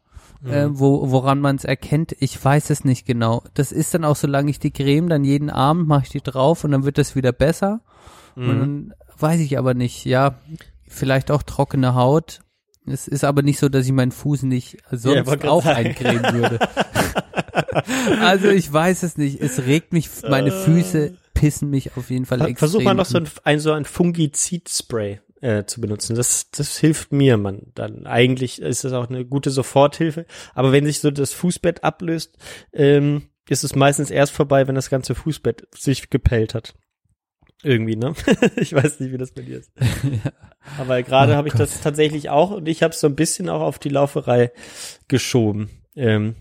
Äh, 0.44 0.68
wo, 0.72 1.10
woran 1.10 1.40
man 1.40 1.56
es 1.56 1.64
erkennt, 1.64 2.14
ich 2.20 2.42
weiß 2.44 2.68
es 2.68 2.84
nicht 2.84 3.06
genau. 3.06 3.44
Das 3.54 3.72
ist 3.72 3.94
dann 3.94 4.04
auch, 4.04 4.16
solange 4.16 4.50
ich 4.50 4.58
die 4.58 4.72
Creme 4.72 5.08
dann 5.08 5.24
jeden 5.24 5.48
Abend 5.48 5.88
mache 5.88 6.02
ich 6.02 6.10
die 6.10 6.20
drauf 6.20 6.64
und 6.64 6.72
dann 6.72 6.84
wird 6.84 6.98
das 6.98 7.14
wieder 7.16 7.32
besser. 7.32 7.80
Und 8.36 8.58
dann 8.60 8.94
weiß 9.18 9.40
ich 9.40 9.56
aber 9.58 9.72
nicht, 9.74 10.04
ja, 10.04 10.34
vielleicht 10.86 11.30
auch 11.30 11.42
trockene 11.44 11.94
Haut. 11.94 12.40
Es 12.86 13.08
ist 13.08 13.24
aber 13.24 13.42
nicht 13.42 13.58
so, 13.58 13.68
dass 13.68 13.86
ich 13.86 13.92
meinen 13.92 14.12
Fuß 14.12 14.42
nicht 14.42 14.78
sonst 14.90 15.24
grad 15.24 15.44
auch 15.46 15.64
sagen. 15.64 15.86
eincremen 15.88 16.34
würde. 16.34 16.58
also 18.20 18.48
ich 18.48 18.70
weiß 18.70 19.02
es 19.02 19.16
nicht. 19.16 19.40
Es 19.40 19.64
regt 19.66 19.92
mich, 19.92 20.08
meine 20.28 20.52
Füße 20.52 21.16
pissen 21.32 21.70
mich 21.70 21.96
auf 21.96 22.10
jeden 22.10 22.26
Fall 22.26 22.38
Ver- 22.38 22.48
extrem. 22.48 22.68
Versuch 22.68 22.82
mal 22.82 22.94
noch 22.94 23.06
so 23.06 23.18
ein, 23.18 23.28
ein, 23.44 23.58
so 23.58 23.72
ein 23.72 23.84
Fungizid-Spray 23.84 25.20
äh, 25.40 25.64
zu 25.64 25.80
benutzen. 25.80 26.14
Das, 26.14 26.50
das 26.50 26.78
hilft 26.78 27.12
mir, 27.12 27.36
man. 27.36 27.72
Dann 27.74 28.06
eigentlich 28.06 28.60
ist 28.60 28.84
das 28.84 28.92
auch 28.92 29.08
eine 29.08 29.24
gute 29.24 29.50
Soforthilfe. 29.50 30.26
Aber 30.54 30.72
wenn 30.72 30.86
sich 30.86 31.00
so 31.00 31.10
das 31.10 31.32
Fußbett 31.32 31.84
ablöst, 31.84 32.36
ähm, 32.72 33.28
ist 33.48 33.64
es 33.64 33.74
meistens 33.74 34.10
erst 34.10 34.32
vorbei, 34.32 34.66
wenn 34.66 34.74
das 34.74 34.90
ganze 34.90 35.14
Fußbett 35.14 35.68
sich 35.74 36.10
gepellt 36.10 36.54
hat. 36.54 36.74
Irgendwie, 37.64 37.96
ne? 37.96 38.14
ich 38.56 38.74
weiß 38.74 39.00
nicht, 39.00 39.12
wie 39.12 39.18
das 39.18 39.32
bei 39.32 39.42
dir 39.42 39.58
ist. 39.58 39.72
Aber 40.78 41.02
gerade 41.02 41.32
Oh 41.32 41.36
habe 41.36 41.48
ich 41.48 41.54
das 41.54 41.80
tatsächlich 41.80 42.30
auch 42.30 42.50
und 42.50 42.68
ich 42.68 42.82
habe 42.82 42.92
es 42.92 43.00
so 43.00 43.06
ein 43.06 43.16
bisschen 43.16 43.48
auch 43.48 43.60
auf 43.60 43.78
die 43.78 43.88
Lauferei 43.88 44.52
geschoben. 45.08 45.70
Ähm, 45.96 46.36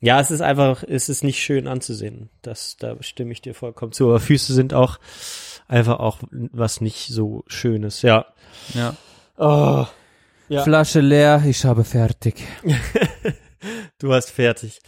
ja, 0.00 0.20
es 0.20 0.30
ist 0.30 0.40
einfach, 0.40 0.82
es 0.82 1.08
ist 1.08 1.24
nicht 1.24 1.42
schön 1.42 1.66
anzusehen. 1.66 2.30
Das, 2.42 2.76
da 2.78 2.96
stimme 3.02 3.32
ich 3.32 3.42
dir 3.42 3.54
vollkommen 3.54 3.92
zu. 3.92 4.08
Aber 4.08 4.20
Füße 4.20 4.54
sind 4.54 4.72
auch 4.72 4.98
einfach 5.68 6.00
auch 6.00 6.20
was 6.30 6.80
nicht 6.80 7.08
so 7.08 7.44
Schönes, 7.48 8.02
ja. 8.02 8.26
Ja. 8.74 8.96
Oh, 9.36 9.86
ja. 10.48 10.62
Flasche 10.62 11.00
leer, 11.00 11.42
ich 11.46 11.64
habe 11.64 11.84
fertig. 11.84 12.42
du 13.98 14.12
hast 14.12 14.30
fertig. 14.30 14.80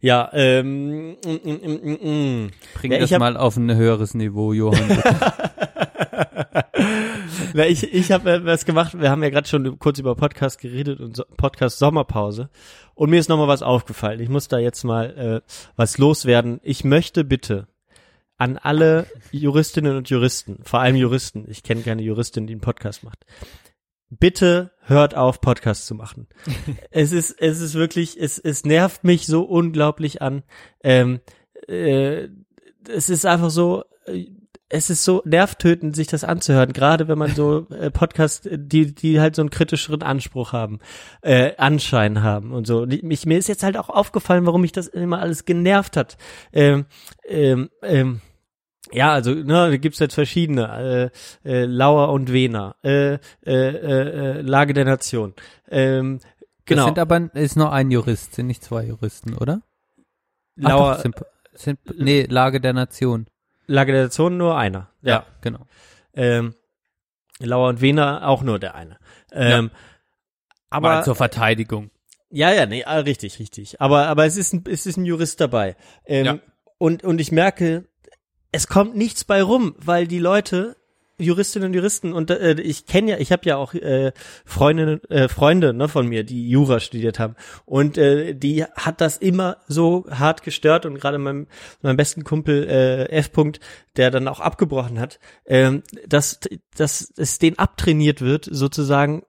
Ja, 0.00 0.30
ähm, 0.32 1.10
mm, 1.12 1.16
mm, 1.24 1.80
mm, 1.82 1.92
mm. 1.92 2.50
Bring 2.74 2.92
ja, 2.92 2.98
das 2.98 3.12
hab, 3.12 3.20
mal 3.20 3.36
auf 3.36 3.56
ein 3.56 3.74
höheres 3.74 4.14
Niveau, 4.14 4.52
Johann. 4.52 5.02
Na, 7.54 7.66
ich 7.66 7.92
ich 7.92 8.12
habe 8.12 8.44
was 8.44 8.64
gemacht. 8.64 8.98
Wir 8.98 9.10
haben 9.10 9.22
ja 9.22 9.30
gerade 9.30 9.48
schon 9.48 9.78
kurz 9.78 9.98
über 9.98 10.14
Podcast 10.14 10.60
geredet 10.60 11.00
und 11.00 11.16
so, 11.16 11.24
Podcast 11.36 11.78
Sommerpause. 11.78 12.50
Und 12.94 13.10
mir 13.10 13.20
ist 13.20 13.28
nochmal 13.28 13.48
was 13.48 13.62
aufgefallen. 13.62 14.20
Ich 14.20 14.28
muss 14.28 14.48
da 14.48 14.58
jetzt 14.58 14.84
mal 14.84 15.42
äh, 15.44 15.50
was 15.76 15.98
loswerden. 15.98 16.60
Ich 16.62 16.84
möchte 16.84 17.24
bitte 17.24 17.66
an 18.38 18.56
alle 18.56 19.06
Juristinnen 19.32 19.96
und 19.96 20.08
Juristen, 20.08 20.60
vor 20.62 20.80
allem 20.80 20.94
Juristen, 20.96 21.46
ich 21.48 21.64
kenne 21.64 21.82
keine 21.82 22.02
Juristin, 22.02 22.46
die 22.46 22.52
einen 22.52 22.60
Podcast 22.60 23.02
macht. 23.02 23.26
Bitte 24.10 24.72
hört 24.80 25.14
auf, 25.14 25.40
Podcasts 25.40 25.86
zu 25.86 25.94
machen. 25.94 26.26
es 26.90 27.12
ist, 27.12 27.40
es 27.40 27.60
ist 27.60 27.74
wirklich, 27.74 28.18
es, 28.18 28.38
es 28.38 28.64
nervt 28.64 29.04
mich 29.04 29.26
so 29.26 29.42
unglaublich 29.42 30.22
an. 30.22 30.42
Ähm, 30.82 31.20
äh, 31.68 32.28
es 32.88 33.10
ist 33.10 33.26
einfach 33.26 33.50
so, 33.50 33.84
äh, 34.06 34.26
es 34.70 34.90
ist 34.90 35.04
so 35.04 35.22
nervtötend, 35.24 35.96
sich 35.96 36.08
das 36.08 36.24
anzuhören, 36.24 36.72
gerade 36.72 37.08
wenn 37.08 37.18
man 37.18 37.34
so 37.34 37.66
äh, 37.70 37.90
Podcasts, 37.90 38.46
die, 38.50 38.94
die 38.94 39.18
halt 39.18 39.34
so 39.34 39.42
einen 39.42 39.50
kritischeren 39.50 40.02
Anspruch 40.02 40.52
haben, 40.52 40.80
äh, 41.22 41.56
Anschein 41.56 42.22
haben 42.22 42.52
und 42.52 42.66
so. 42.66 42.82
Und 42.82 42.92
ich, 42.92 43.24
mir 43.24 43.38
ist 43.38 43.48
jetzt 43.48 43.62
halt 43.62 43.78
auch 43.78 43.88
aufgefallen, 43.88 44.44
warum 44.44 44.60
mich 44.60 44.72
das 44.72 44.86
immer 44.86 45.20
alles 45.20 45.46
genervt 45.46 45.96
hat. 45.96 46.18
Ähm, 46.52 46.84
ähm, 47.26 47.70
ähm, 47.82 48.20
ja, 48.92 49.12
also 49.12 49.32
ne, 49.34 49.70
da 49.70 49.76
gibt's 49.76 49.98
jetzt 49.98 50.14
verschiedene, 50.14 51.10
äh, 51.44 51.48
äh, 51.48 51.64
Lauer 51.64 52.10
und 52.12 52.32
Wena, 52.32 52.74
äh, 52.82 53.14
äh, 53.14 53.18
äh, 53.46 54.40
Lage 54.42 54.72
der 54.74 54.84
Nation. 54.84 55.34
Ähm, 55.70 56.20
genau. 56.64 56.82
Das 56.82 56.86
sind 56.86 56.98
aber 56.98 57.34
ist 57.34 57.56
nur 57.56 57.72
ein 57.72 57.90
Jurist, 57.90 58.34
sind 58.34 58.46
nicht 58.46 58.62
zwei 58.64 58.84
Juristen, 58.84 59.34
oder? 59.36 59.62
Lauer, 60.56 60.92
Ach, 60.92 60.94
doch, 60.96 61.02
sind, 61.02 61.16
sind, 61.52 61.78
nee, 61.98 62.22
Lage 62.28 62.60
der 62.60 62.72
Nation. 62.72 63.26
Lage 63.66 63.92
der 63.92 64.04
Nation 64.04 64.36
nur 64.36 64.56
einer. 64.56 64.90
Ja, 65.02 65.10
Ja, 65.10 65.26
genau. 65.40 65.66
Ähm, 66.14 66.54
Lauer 67.40 67.68
und 67.68 67.80
Wena 67.80 68.26
auch 68.26 68.42
nur 68.42 68.58
der 68.58 68.74
eine. 68.74 68.98
Ähm, 69.32 69.70
Aber 70.70 70.90
aber 70.90 71.02
zur 71.04 71.14
Verteidigung. 71.14 71.90
Ja, 72.30 72.52
ja, 72.52 72.66
nee, 72.66 72.84
ah, 72.84 72.98
richtig, 72.98 73.38
richtig. 73.38 73.80
Aber, 73.80 74.06
aber 74.08 74.26
es 74.26 74.36
ist 74.36 74.52
ein, 74.52 74.64
es 74.68 74.84
ist 74.86 74.96
ein 74.96 75.04
Jurist 75.04 75.40
dabei. 75.40 75.76
Ähm, 76.04 76.24
Ja. 76.26 76.38
und, 76.78 77.04
und 77.04 77.20
ich 77.20 77.30
merke, 77.32 77.84
es 78.52 78.66
kommt 78.66 78.96
nichts 78.96 79.24
bei 79.24 79.42
rum, 79.42 79.74
weil 79.78 80.06
die 80.06 80.18
Leute, 80.18 80.76
Juristinnen 81.18 81.68
und 81.68 81.74
Juristen, 81.74 82.12
und 82.12 82.30
äh, 82.30 82.60
ich 82.60 82.86
kenne 82.86 83.10
ja, 83.12 83.18
ich 83.18 83.32
habe 83.32 83.42
ja 83.44 83.56
auch 83.56 83.74
äh, 83.74 84.12
Freundinnen, 84.44 85.02
äh, 85.10 85.28
Freunde 85.28 85.74
ne, 85.74 85.88
von 85.88 86.06
mir, 86.06 86.22
die 86.22 86.48
Jura 86.48 86.78
studiert 86.78 87.18
haben. 87.18 87.34
Und 87.64 87.98
äh, 87.98 88.34
die 88.34 88.64
hat 88.64 89.00
das 89.00 89.16
immer 89.16 89.58
so 89.66 90.06
hart 90.10 90.42
gestört 90.42 90.86
und 90.86 91.00
gerade 91.00 91.18
meinem, 91.18 91.48
meinem 91.82 91.96
besten 91.96 92.22
Kumpel 92.22 92.68
äh, 92.68 93.08
F. 93.10 93.30
-Punkt, 93.34 93.58
der 93.96 94.10
dann 94.10 94.28
auch 94.28 94.40
abgebrochen 94.40 95.00
hat, 95.00 95.18
ähm, 95.44 95.82
dass, 96.06 96.38
dass 96.76 97.12
es 97.16 97.38
den 97.38 97.58
abtrainiert 97.58 98.20
wird, 98.20 98.48
sozusagen 98.50 99.24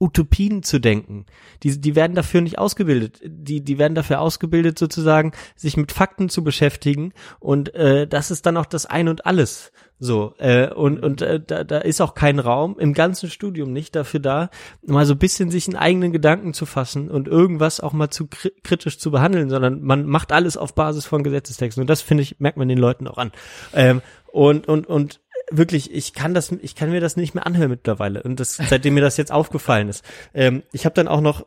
Utopien 0.00 0.62
zu 0.62 0.78
denken. 0.78 1.26
Die, 1.62 1.80
die 1.80 1.96
werden 1.96 2.14
dafür 2.14 2.40
nicht 2.40 2.58
ausgebildet. 2.58 3.20
Die, 3.24 3.62
die 3.62 3.78
werden 3.78 3.94
dafür 3.94 4.20
ausgebildet, 4.20 4.78
sozusagen, 4.78 5.32
sich 5.56 5.76
mit 5.76 5.90
Fakten 5.90 6.28
zu 6.28 6.44
beschäftigen. 6.44 7.12
Und 7.40 7.74
äh, 7.74 8.06
das 8.06 8.30
ist 8.30 8.46
dann 8.46 8.56
auch 8.56 8.66
das 8.66 8.86
Ein 8.86 9.08
und 9.08 9.26
Alles. 9.26 9.72
So. 9.98 10.34
Äh, 10.38 10.72
und 10.72 11.02
und 11.02 11.22
äh, 11.22 11.40
da, 11.44 11.64
da 11.64 11.78
ist 11.78 12.00
auch 12.00 12.14
kein 12.14 12.38
Raum, 12.38 12.78
im 12.78 12.94
ganzen 12.94 13.28
Studium 13.28 13.72
nicht, 13.72 13.96
dafür 13.96 14.20
da, 14.20 14.50
mal 14.86 15.04
so 15.04 15.14
ein 15.14 15.18
bisschen 15.18 15.50
sich 15.50 15.66
einen 15.66 15.76
eigenen 15.76 16.12
Gedanken 16.12 16.54
zu 16.54 16.66
fassen 16.66 17.10
und 17.10 17.26
irgendwas 17.26 17.80
auch 17.80 17.92
mal 17.92 18.10
zu 18.10 18.28
kri 18.28 18.52
kritisch 18.62 18.98
zu 18.98 19.10
behandeln, 19.10 19.50
sondern 19.50 19.82
man 19.82 20.06
macht 20.06 20.30
alles 20.30 20.56
auf 20.56 20.74
Basis 20.74 21.06
von 21.06 21.24
Gesetzestexten. 21.24 21.80
Und 21.80 21.90
das, 21.90 22.02
finde 22.02 22.22
ich, 22.22 22.38
merkt 22.38 22.58
man 22.58 22.68
den 22.68 22.78
Leuten 22.78 23.08
auch 23.08 23.18
an. 23.18 23.32
Ähm, 23.74 24.00
und, 24.30 24.68
und, 24.68 24.86
und 24.86 25.20
wirklich, 25.50 25.92
ich 25.92 26.12
kann 26.12 26.34
das, 26.34 26.52
ich 26.52 26.74
kann 26.74 26.90
mir 26.90 27.00
das 27.00 27.16
nicht 27.16 27.34
mehr 27.34 27.46
anhören 27.46 27.70
mittlerweile. 27.70 28.22
Und 28.22 28.40
das, 28.40 28.56
seitdem 28.56 28.94
mir 28.94 29.00
das 29.00 29.16
jetzt 29.16 29.32
aufgefallen 29.32 29.88
ist. 29.88 30.04
Ähm, 30.34 30.62
ich 30.72 30.84
habe 30.84 30.94
dann 30.94 31.08
auch 31.08 31.20
noch 31.20 31.46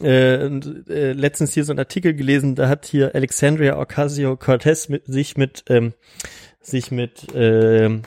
äh, 0.00 0.46
äh, 0.46 1.12
letztens 1.12 1.52
hier 1.52 1.64
so 1.64 1.72
einen 1.72 1.78
Artikel 1.78 2.14
gelesen, 2.14 2.54
da 2.54 2.68
hat 2.68 2.86
hier 2.86 3.14
Alexandria 3.14 3.78
Ocasio-Cortez 3.78 4.88
mit, 4.88 5.06
sich 5.06 5.36
mit 5.36 5.64
ähm, 5.68 5.92
sich 6.60 6.90
mit 6.90 7.26
ähm, 7.34 8.02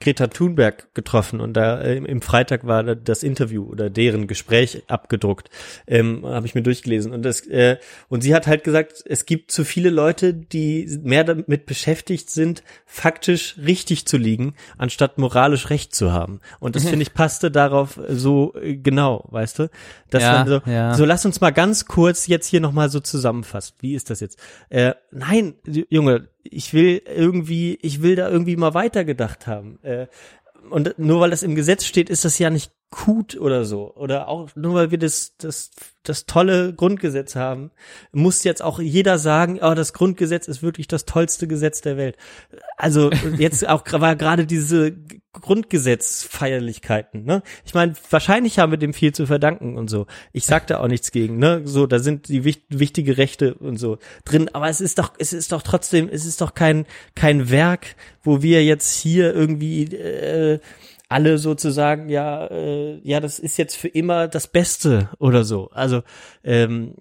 Greta 0.00 0.26
Thunberg 0.28 0.94
getroffen 0.94 1.40
und 1.40 1.54
da 1.54 1.80
äh, 1.80 1.96
im 1.96 2.22
Freitag 2.22 2.66
war 2.66 2.82
da 2.82 2.94
das 2.94 3.22
Interview 3.22 3.64
oder 3.64 3.90
deren 3.90 4.26
Gespräch 4.26 4.82
abgedruckt, 4.88 5.50
ähm, 5.86 6.24
habe 6.24 6.46
ich 6.46 6.54
mir 6.54 6.62
durchgelesen 6.62 7.12
und 7.12 7.22
das 7.22 7.46
äh, 7.46 7.78
und 8.08 8.22
sie 8.22 8.34
hat 8.34 8.46
halt 8.46 8.64
gesagt, 8.64 9.02
es 9.06 9.26
gibt 9.26 9.50
zu 9.50 9.64
viele 9.64 9.90
Leute, 9.90 10.34
die 10.34 10.98
mehr 11.02 11.24
damit 11.24 11.66
beschäftigt 11.66 12.30
sind, 12.30 12.62
faktisch 12.86 13.56
richtig 13.64 14.06
zu 14.06 14.16
liegen, 14.16 14.54
anstatt 14.76 15.18
moralisch 15.18 15.70
recht 15.70 15.94
zu 15.94 16.12
haben 16.12 16.40
und 16.60 16.76
das 16.76 16.84
finde 16.84 17.02
ich 17.02 17.14
passte 17.14 17.50
darauf 17.50 18.00
so 18.08 18.54
äh, 18.54 18.76
genau, 18.76 19.24
weißt 19.30 19.58
du, 19.60 19.70
dass 20.10 20.22
Ja, 20.22 20.32
man 20.32 20.48
so, 20.48 20.60
ja. 20.70 20.94
so 20.94 21.04
lass 21.04 21.24
uns 21.26 21.40
mal 21.40 21.50
ganz 21.50 21.84
kurz 21.86 22.26
jetzt 22.26 22.46
hier 22.46 22.60
noch 22.60 22.72
mal 22.72 22.88
so 22.90 23.00
zusammenfassen. 23.00 23.74
Wie 23.80 23.94
ist 23.94 24.10
das 24.10 24.20
jetzt? 24.20 24.38
Äh, 24.70 24.94
nein, 25.10 25.54
Junge, 25.88 26.28
ich 26.42 26.72
will 26.74 27.02
irgendwie, 27.06 27.78
ich 27.82 28.02
will 28.02 28.16
da 28.16 28.28
irgendwie 28.28 28.56
mal 28.56 28.74
weitergedacht 28.74 29.46
haben. 29.46 29.78
Äh, 29.82 30.06
und 30.70 30.98
nur 30.98 31.20
weil 31.20 31.30
das 31.30 31.42
im 31.42 31.54
Gesetz 31.54 31.84
steht, 31.84 32.10
ist 32.10 32.24
das 32.24 32.38
ja 32.38 32.50
nicht 32.50 32.72
gut 32.90 33.36
oder 33.38 33.64
so. 33.64 33.94
Oder 33.94 34.28
auch 34.28 34.50
nur 34.56 34.74
weil 34.74 34.90
wir 34.90 34.98
das, 34.98 35.36
das, 35.36 35.70
das 36.02 36.24
tolle 36.24 36.72
Grundgesetz 36.72 37.36
haben, 37.36 37.70
muss 38.12 38.44
jetzt 38.44 38.62
auch 38.62 38.80
jeder 38.80 39.18
sagen, 39.18 39.58
oh, 39.62 39.74
das 39.74 39.92
Grundgesetz 39.92 40.48
ist 40.48 40.62
wirklich 40.62 40.88
das 40.88 41.04
tollste 41.04 41.46
Gesetz 41.46 41.82
der 41.82 41.96
Welt. 41.96 42.16
Also 42.76 43.10
jetzt 43.38 43.68
auch 43.68 43.84
war 43.92 44.16
gerade 44.16 44.46
diese 44.46 44.96
Grundgesetzfeierlichkeiten, 45.32 47.24
ne? 47.24 47.42
Ich 47.64 47.74
meine, 47.74 47.94
wahrscheinlich 48.10 48.58
haben 48.58 48.72
wir 48.72 48.78
dem 48.78 48.94
viel 48.94 49.12
zu 49.12 49.26
verdanken 49.26 49.76
und 49.76 49.88
so. 49.88 50.06
Ich 50.32 50.46
sag 50.46 50.66
da 50.66 50.80
auch 50.80 50.88
nichts 50.88 51.10
gegen, 51.12 51.38
ne? 51.38 51.62
So, 51.64 51.86
da 51.86 51.98
sind 51.98 52.28
die 52.28 52.44
wich 52.44 52.62
wichtige 52.70 53.18
Rechte 53.18 53.54
und 53.54 53.76
so 53.76 53.98
drin, 54.24 54.48
aber 54.52 54.68
es 54.68 54.80
ist 54.80 54.98
doch, 54.98 55.12
es 55.18 55.32
ist 55.32 55.52
doch 55.52 55.62
trotzdem, 55.62 56.08
es 56.10 56.24
ist 56.24 56.40
doch 56.40 56.54
kein, 56.54 56.86
kein 57.14 57.50
Werk, 57.50 57.94
wo 58.22 58.42
wir 58.42 58.64
jetzt 58.64 58.94
hier 58.94 59.34
irgendwie 59.34 59.84
äh, 59.94 60.58
alle 61.08 61.38
sozusagen, 61.38 62.08
ja, 62.08 62.46
äh, 62.46 62.98
ja, 63.02 63.20
das 63.20 63.38
ist 63.38 63.56
jetzt 63.56 63.76
für 63.76 63.88
immer 63.88 64.28
das 64.28 64.46
Beste 64.48 65.08
oder 65.18 65.44
so. 65.44 65.70
Also 65.72 66.02
ähm, 66.44 66.94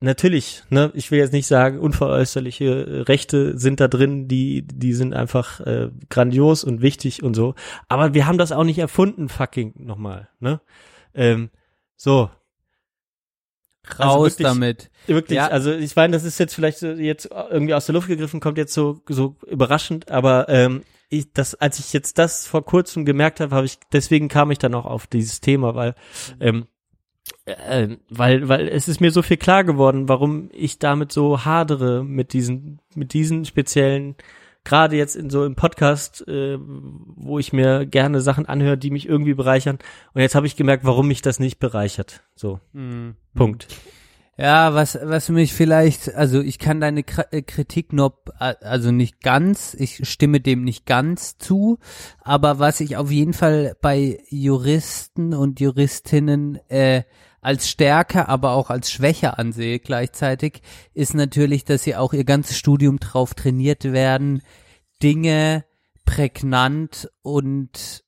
natürlich, 0.00 0.62
ne, 0.70 0.90
ich 0.94 1.10
will 1.10 1.18
jetzt 1.18 1.32
nicht 1.32 1.46
sagen, 1.46 1.78
unveräußerliche 1.78 2.64
äh, 2.64 3.00
Rechte 3.02 3.58
sind 3.58 3.78
da 3.80 3.88
drin, 3.88 4.26
die, 4.26 4.62
die 4.66 4.94
sind 4.94 5.12
einfach 5.14 5.60
äh, 5.60 5.90
grandios 6.08 6.64
und 6.64 6.80
wichtig 6.82 7.22
und 7.22 7.34
so. 7.34 7.54
Aber 7.88 8.14
wir 8.14 8.26
haben 8.26 8.38
das 8.38 8.52
auch 8.52 8.64
nicht 8.64 8.78
erfunden, 8.78 9.28
fucking 9.28 9.74
nochmal, 9.76 10.28
ne? 10.40 10.60
Ähm, 11.14 11.50
so. 11.96 12.30
Also 13.98 14.02
Raus 14.02 14.32
wirklich- 14.32 14.46
damit. 14.46 14.90
Wirklich, 15.06 15.36
Ja. 15.36 15.48
also 15.48 15.72
ich 15.72 15.94
meine, 15.96 16.12
das 16.12 16.24
ist 16.24 16.38
jetzt 16.38 16.54
vielleicht 16.54 16.80
jetzt 16.82 17.28
irgendwie 17.50 17.74
aus 17.74 17.86
der 17.86 17.94
Luft 17.94 18.08
gegriffen, 18.08 18.40
kommt 18.40 18.56
jetzt 18.56 18.72
so, 18.72 19.02
so 19.08 19.36
überraschend, 19.46 20.10
aber 20.10 20.48
ähm, 20.48 20.82
ich, 21.12 21.32
das, 21.32 21.54
als 21.54 21.78
ich 21.78 21.92
jetzt 21.92 22.18
das 22.18 22.46
vor 22.46 22.64
kurzem 22.64 23.04
gemerkt 23.04 23.40
habe, 23.40 23.54
habe 23.54 23.66
ich, 23.66 23.78
deswegen 23.92 24.28
kam 24.28 24.50
ich 24.50 24.58
dann 24.58 24.74
auch 24.74 24.86
auf 24.86 25.06
dieses 25.06 25.40
Thema, 25.40 25.74
weil 25.74 25.94
ähm, 26.40 26.66
äh, 27.44 27.96
weil, 28.08 28.48
weil 28.48 28.68
es 28.68 28.88
ist 28.88 29.00
mir 29.00 29.10
so 29.10 29.22
viel 29.22 29.36
klar 29.36 29.62
geworden, 29.62 30.08
warum 30.08 30.48
ich 30.52 30.78
damit 30.78 31.12
so 31.12 31.44
hadere 31.44 32.02
mit 32.02 32.32
diesen, 32.32 32.80
mit 32.94 33.12
diesen 33.12 33.44
speziellen, 33.44 34.16
gerade 34.64 34.96
jetzt 34.96 35.16
in 35.16 35.28
so 35.28 35.44
im 35.44 35.54
Podcast, 35.54 36.26
äh, 36.26 36.58
wo 36.58 37.38
ich 37.38 37.52
mir 37.52 37.86
gerne 37.86 38.20
Sachen 38.20 38.46
anhöre, 38.46 38.78
die 38.78 38.90
mich 38.90 39.08
irgendwie 39.08 39.34
bereichern. 39.34 39.78
Und 40.14 40.22
jetzt 40.22 40.34
habe 40.34 40.46
ich 40.46 40.56
gemerkt, 40.56 40.84
warum 40.84 41.08
mich 41.08 41.22
das 41.22 41.38
nicht 41.38 41.58
bereichert. 41.58 42.22
So. 42.34 42.58
Punkt. 43.34 43.68
Ja, 44.38 44.72
was, 44.72 44.98
was 45.02 45.28
mich 45.28 45.52
vielleicht, 45.52 46.14
also 46.14 46.40
ich 46.40 46.58
kann 46.58 46.80
deine 46.80 47.04
äh, 47.30 47.42
Kritik 47.42 47.92
äh, 47.92 48.10
also 48.38 48.90
nicht 48.90 49.20
ganz, 49.20 49.74
ich 49.74 50.08
stimme 50.08 50.40
dem 50.40 50.64
nicht 50.64 50.86
ganz 50.86 51.36
zu, 51.36 51.78
aber 52.22 52.58
was 52.58 52.80
ich 52.80 52.96
auf 52.96 53.10
jeden 53.10 53.34
Fall 53.34 53.76
bei 53.82 54.20
Juristen 54.30 55.34
und 55.34 55.60
Juristinnen 55.60 56.58
äh, 56.70 57.02
als 57.42 57.68
Stärke, 57.68 58.28
aber 58.28 58.52
auch 58.52 58.70
als 58.70 58.90
Schwäche 58.90 59.36
ansehe 59.38 59.80
gleichzeitig, 59.80 60.62
ist 60.94 61.14
natürlich, 61.14 61.64
dass 61.66 61.82
sie 61.82 61.94
auch 61.94 62.14
ihr 62.14 62.24
ganzes 62.24 62.56
Studium 62.56 63.00
drauf 63.00 63.34
trainiert 63.34 63.84
werden, 63.84 64.40
Dinge 65.02 65.66
prägnant 66.06 67.10
und 67.20 68.02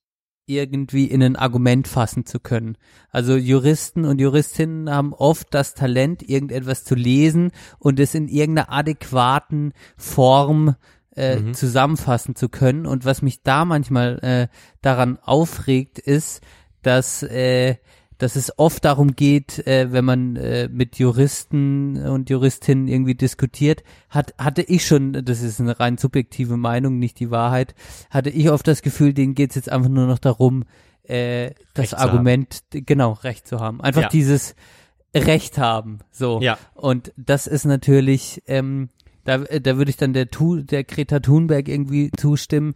irgendwie 0.47 1.05
in 1.05 1.23
ein 1.23 1.35
Argument 1.35 1.87
fassen 1.87 2.25
zu 2.25 2.39
können. 2.39 2.77
Also 3.09 3.35
Juristen 3.35 4.05
und 4.05 4.19
Juristinnen 4.21 4.89
haben 4.89 5.13
oft 5.13 5.53
das 5.53 5.73
Talent, 5.73 6.27
irgendetwas 6.27 6.83
zu 6.83 6.95
lesen 6.95 7.51
und 7.79 7.99
es 7.99 8.13
in 8.15 8.27
irgendeiner 8.27 8.71
adäquaten 8.71 9.73
Form 9.97 10.75
äh, 11.15 11.37
Mhm. 11.37 11.53
zusammenfassen 11.53 12.35
zu 12.35 12.49
können. 12.49 12.85
Und 12.85 13.05
was 13.05 13.21
mich 13.21 13.41
da 13.41 13.65
manchmal 13.65 14.19
äh, 14.19 14.47
daran 14.81 15.17
aufregt, 15.21 15.97
ist, 15.97 16.41
dass 16.81 17.23
äh, 17.23 17.75
dass 18.17 18.35
es 18.35 18.57
oft 18.57 18.85
darum 18.85 19.15
geht, 19.15 19.65
äh, 19.67 19.91
wenn 19.91 20.05
man 20.05 20.35
äh, 20.37 20.69
mit 20.71 20.97
Juristen 20.97 21.97
und 22.07 22.29
Juristinnen 22.29 22.87
irgendwie 22.87 23.15
diskutiert, 23.15 23.83
hat, 24.09 24.33
hatte 24.37 24.61
ich 24.61 24.85
schon, 24.85 25.13
das 25.25 25.41
ist 25.41 25.59
eine 25.59 25.79
rein 25.79 25.97
subjektive 25.97 26.57
Meinung, 26.57 26.97
nicht 26.99 27.19
die 27.19 27.31
Wahrheit, 27.31 27.75
hatte 28.09 28.29
ich 28.29 28.49
oft 28.49 28.67
das 28.67 28.81
Gefühl, 28.81 29.13
denen 29.13 29.35
geht 29.35 29.49
es 29.51 29.55
jetzt 29.55 29.71
einfach 29.71 29.89
nur 29.89 30.07
noch 30.07 30.19
darum, 30.19 30.63
äh, 31.03 31.51
das 31.73 31.91
Recht 31.93 31.97
Argument, 31.97 32.63
genau, 32.71 33.11
Recht 33.13 33.47
zu 33.47 33.59
haben. 33.59 33.81
Einfach 33.81 34.03
Ja. 34.03 34.09
dieses 34.09 34.55
Recht 35.15 35.57
haben. 35.57 35.99
So. 36.11 36.39
Ja. 36.41 36.57
Und 36.73 37.13
das 37.17 37.47
ist 37.47 37.65
natürlich, 37.65 38.41
ähm, 38.47 38.89
da, 39.23 39.39
da 39.39 39.77
würde 39.77 39.89
ich 39.89 39.97
dann 39.97 40.13
der, 40.13 40.29
Tu- 40.29 40.61
der 40.61 40.83
Greta 40.83 41.19
Thunberg 41.19 41.67
irgendwie 41.67 42.11
zustimmen, 42.17 42.75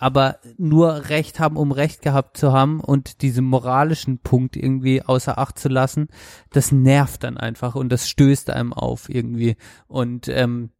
aber 0.00 0.38
nur 0.56 1.10
Recht 1.10 1.40
haben, 1.40 1.58
um 1.58 1.72
Recht 1.72 2.00
gehabt 2.00 2.38
zu 2.38 2.54
haben 2.54 2.80
und 2.80 3.20
diesen 3.20 3.44
moralischen 3.44 4.18
Punkt 4.18 4.56
irgendwie 4.56 5.02
außer 5.02 5.36
Acht 5.36 5.58
zu 5.58 5.68
lassen, 5.68 6.08
das 6.50 6.72
nervt 6.72 7.22
dann 7.22 7.36
einfach 7.36 7.74
und 7.74 7.90
das 7.90 8.08
stößt 8.08 8.48
einem 8.48 8.72
auf 8.72 9.10
irgendwie. 9.10 9.56
Und 9.88 10.26
ähm, 10.28 10.70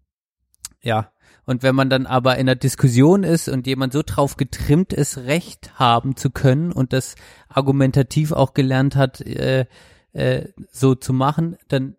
ja, 0.81 1.13
und 1.45 1.63
wenn 1.63 1.75
man 1.75 1.91
dann 1.91 2.07
aber 2.07 2.37
in 2.37 2.49
einer 2.49 2.57
Diskussion 2.57 3.23
ist 3.23 3.49
und 3.51 3.67
jemand 3.67 3.93
so 3.93 4.03
drauf 4.03 4.39
getrimmt 4.39 4.95
ist, 4.95 5.19
Recht 5.19 5.79
haben 5.79 6.17
zu 6.17 6.31
können 6.31 6.73
und 6.73 6.95
das 6.95 7.15
argumentativ 7.51 8.33
auch 8.33 8.55
gelernt 8.55 8.97
hat, 8.97 9.21
äh, 9.21 9.67
äh, 10.15 10.49
so 10.73 10.95
zu 10.95 11.13
machen, 11.13 11.59
dann 11.69 11.97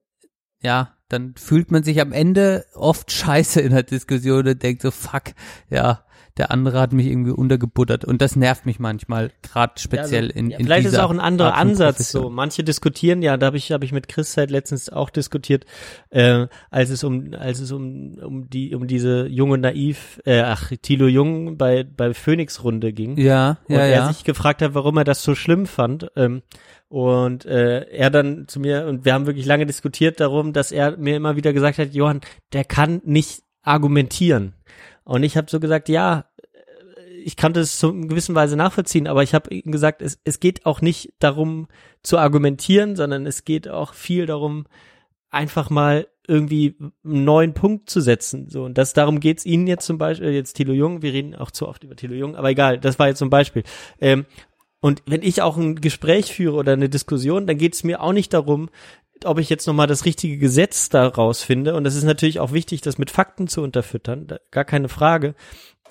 ja, 0.59 0.95
dann 1.07 1.35
fühlt 1.35 1.69
man 1.69 1.83
sich 1.83 2.01
am 2.01 2.13
Ende 2.13 2.65
oft 2.73 3.11
scheiße 3.11 3.61
in 3.61 3.73
der 3.73 3.83
Diskussion 3.83 4.47
und 4.47 4.63
denkt 4.63 4.81
so, 4.81 4.89
fuck, 4.89 5.35
ja, 5.69 6.03
der 6.37 6.51
andere 6.51 6.79
hat 6.79 6.93
mich 6.93 7.07
irgendwie 7.07 7.31
untergebuttert 7.31 8.05
und 8.05 8.21
das 8.21 8.35
nervt 8.35 8.65
mich 8.65 8.79
manchmal, 8.79 9.31
gerade 9.41 9.73
speziell 9.77 10.25
Ja, 10.25 10.29
also, 10.29 10.39
in, 10.39 10.49
ja, 10.51 10.57
in 10.57 10.65
Vielleicht 10.65 10.87
ist 10.87 10.99
auch 10.99 11.11
ein 11.11 11.19
anderer 11.19 11.55
Ansatz 11.55 12.11
so. 12.11 12.29
Manche 12.29 12.63
diskutieren 12.63 13.21
ja, 13.21 13.37
da 13.37 13.47
habe 13.47 13.57
ich 13.57 13.71
habe 13.71 13.85
ich 13.85 13.91
mit 13.91 14.07
Chris 14.07 14.37
halt 14.37 14.51
letztens 14.51 14.89
auch 14.89 15.09
diskutiert, 15.09 15.65
äh, 16.09 16.47
als 16.69 16.89
es 16.89 17.03
um 17.03 17.33
als 17.37 17.59
es 17.59 17.71
um 17.71 18.17
um 18.21 18.49
die 18.49 18.75
um 18.75 18.87
diese 18.87 19.27
junge 19.27 19.57
naiv 19.57 20.21
äh, 20.25 20.41
ach 20.41 20.71
Thilo 20.81 21.07
Jung 21.07 21.57
bei 21.57 21.83
bei 21.83 22.13
Phoenix 22.13 22.63
Runde 22.63 22.93
ging. 22.93 23.17
Ja, 23.17 23.57
und 23.67 23.75
ja, 23.75 23.81
er 23.81 23.89
ja. 23.89 24.07
sich 24.07 24.23
gefragt 24.23 24.61
hat, 24.61 24.73
warum 24.73 24.97
er 24.97 25.03
das 25.03 25.23
so 25.23 25.35
schlimm 25.35 25.65
fand. 25.65 26.07
Ähm, 26.15 26.41
und 26.87 27.45
äh, 27.45 27.85
er 27.89 28.09
dann 28.09 28.49
zu 28.49 28.59
mir 28.59 28.85
und 28.85 29.05
wir 29.05 29.13
haben 29.13 29.25
wirklich 29.25 29.45
lange 29.45 29.65
diskutiert 29.65 30.19
darum, 30.19 30.51
dass 30.51 30.73
er 30.73 30.97
mir 30.97 31.15
immer 31.15 31.37
wieder 31.37 31.53
gesagt 31.53 31.77
hat, 31.77 31.93
Johann, 31.93 32.19
der 32.51 32.65
kann 32.65 33.01
nicht 33.05 33.43
argumentieren. 33.63 34.53
Und 35.03 35.23
ich 35.23 35.37
habe 35.37 35.49
so 35.49 35.59
gesagt, 35.59 35.89
ja, 35.89 36.25
ich 37.23 37.35
kann 37.35 37.53
das 37.53 37.77
zu 37.77 37.93
gewissen 37.93 38.35
Weise 38.35 38.55
nachvollziehen, 38.55 39.07
aber 39.07 39.23
ich 39.23 39.33
habe 39.33 39.53
ihm 39.53 39.71
gesagt, 39.71 40.01
es, 40.01 40.19
es 40.23 40.39
geht 40.39 40.65
auch 40.65 40.81
nicht 40.81 41.13
darum 41.19 41.67
zu 42.03 42.17
argumentieren, 42.17 42.95
sondern 42.95 43.25
es 43.25 43.45
geht 43.45 43.67
auch 43.67 43.93
viel 43.93 44.25
darum, 44.25 44.65
einfach 45.29 45.69
mal 45.69 46.07
irgendwie 46.27 46.75
einen 47.03 47.23
neuen 47.23 47.53
Punkt 47.53 47.89
zu 47.89 47.99
setzen. 48.01 48.49
So, 48.49 48.63
und 48.63 48.77
das 48.77 48.93
darum 48.93 49.19
geht's 49.19 49.45
Ihnen 49.45 49.67
jetzt 49.67 49.85
zum 49.85 49.97
Beispiel, 49.97 50.31
jetzt 50.31 50.53
Thilo 50.53 50.73
Jung, 50.73 51.01
wir 51.01 51.13
reden 51.13 51.35
auch 51.35 51.51
zu 51.51 51.67
oft 51.67 51.83
über 51.83 51.95
Thilo 51.95 52.13
Jung, 52.13 52.35
aber 52.35 52.49
egal, 52.49 52.79
das 52.79 52.99
war 52.99 53.07
jetzt 53.07 53.19
zum 53.19 53.29
Beispiel. 53.29 53.63
Ähm, 53.99 54.25
und 54.79 55.03
wenn 55.05 55.21
ich 55.21 55.41
auch 55.41 55.57
ein 55.57 55.75
Gespräch 55.75 56.33
führe 56.33 56.55
oder 56.55 56.73
eine 56.73 56.89
Diskussion, 56.89 57.45
dann 57.47 57.57
geht's 57.57 57.83
mir 57.83 58.01
auch 58.01 58.13
nicht 58.13 58.33
darum, 58.33 58.69
ob 59.25 59.39
ich 59.39 59.49
jetzt 59.49 59.67
nochmal 59.67 59.87
das 59.87 60.05
richtige 60.05 60.37
Gesetz 60.37 60.89
daraus 60.89 61.41
finde. 61.43 61.75
Und 61.75 61.83
das 61.83 61.95
ist 61.95 62.03
natürlich 62.03 62.39
auch 62.39 62.51
wichtig, 62.51 62.81
das 62.81 62.97
mit 62.97 63.11
Fakten 63.11 63.47
zu 63.47 63.61
unterfüttern, 63.61 64.27
gar 64.51 64.65
keine 64.65 64.89
Frage. 64.89 65.35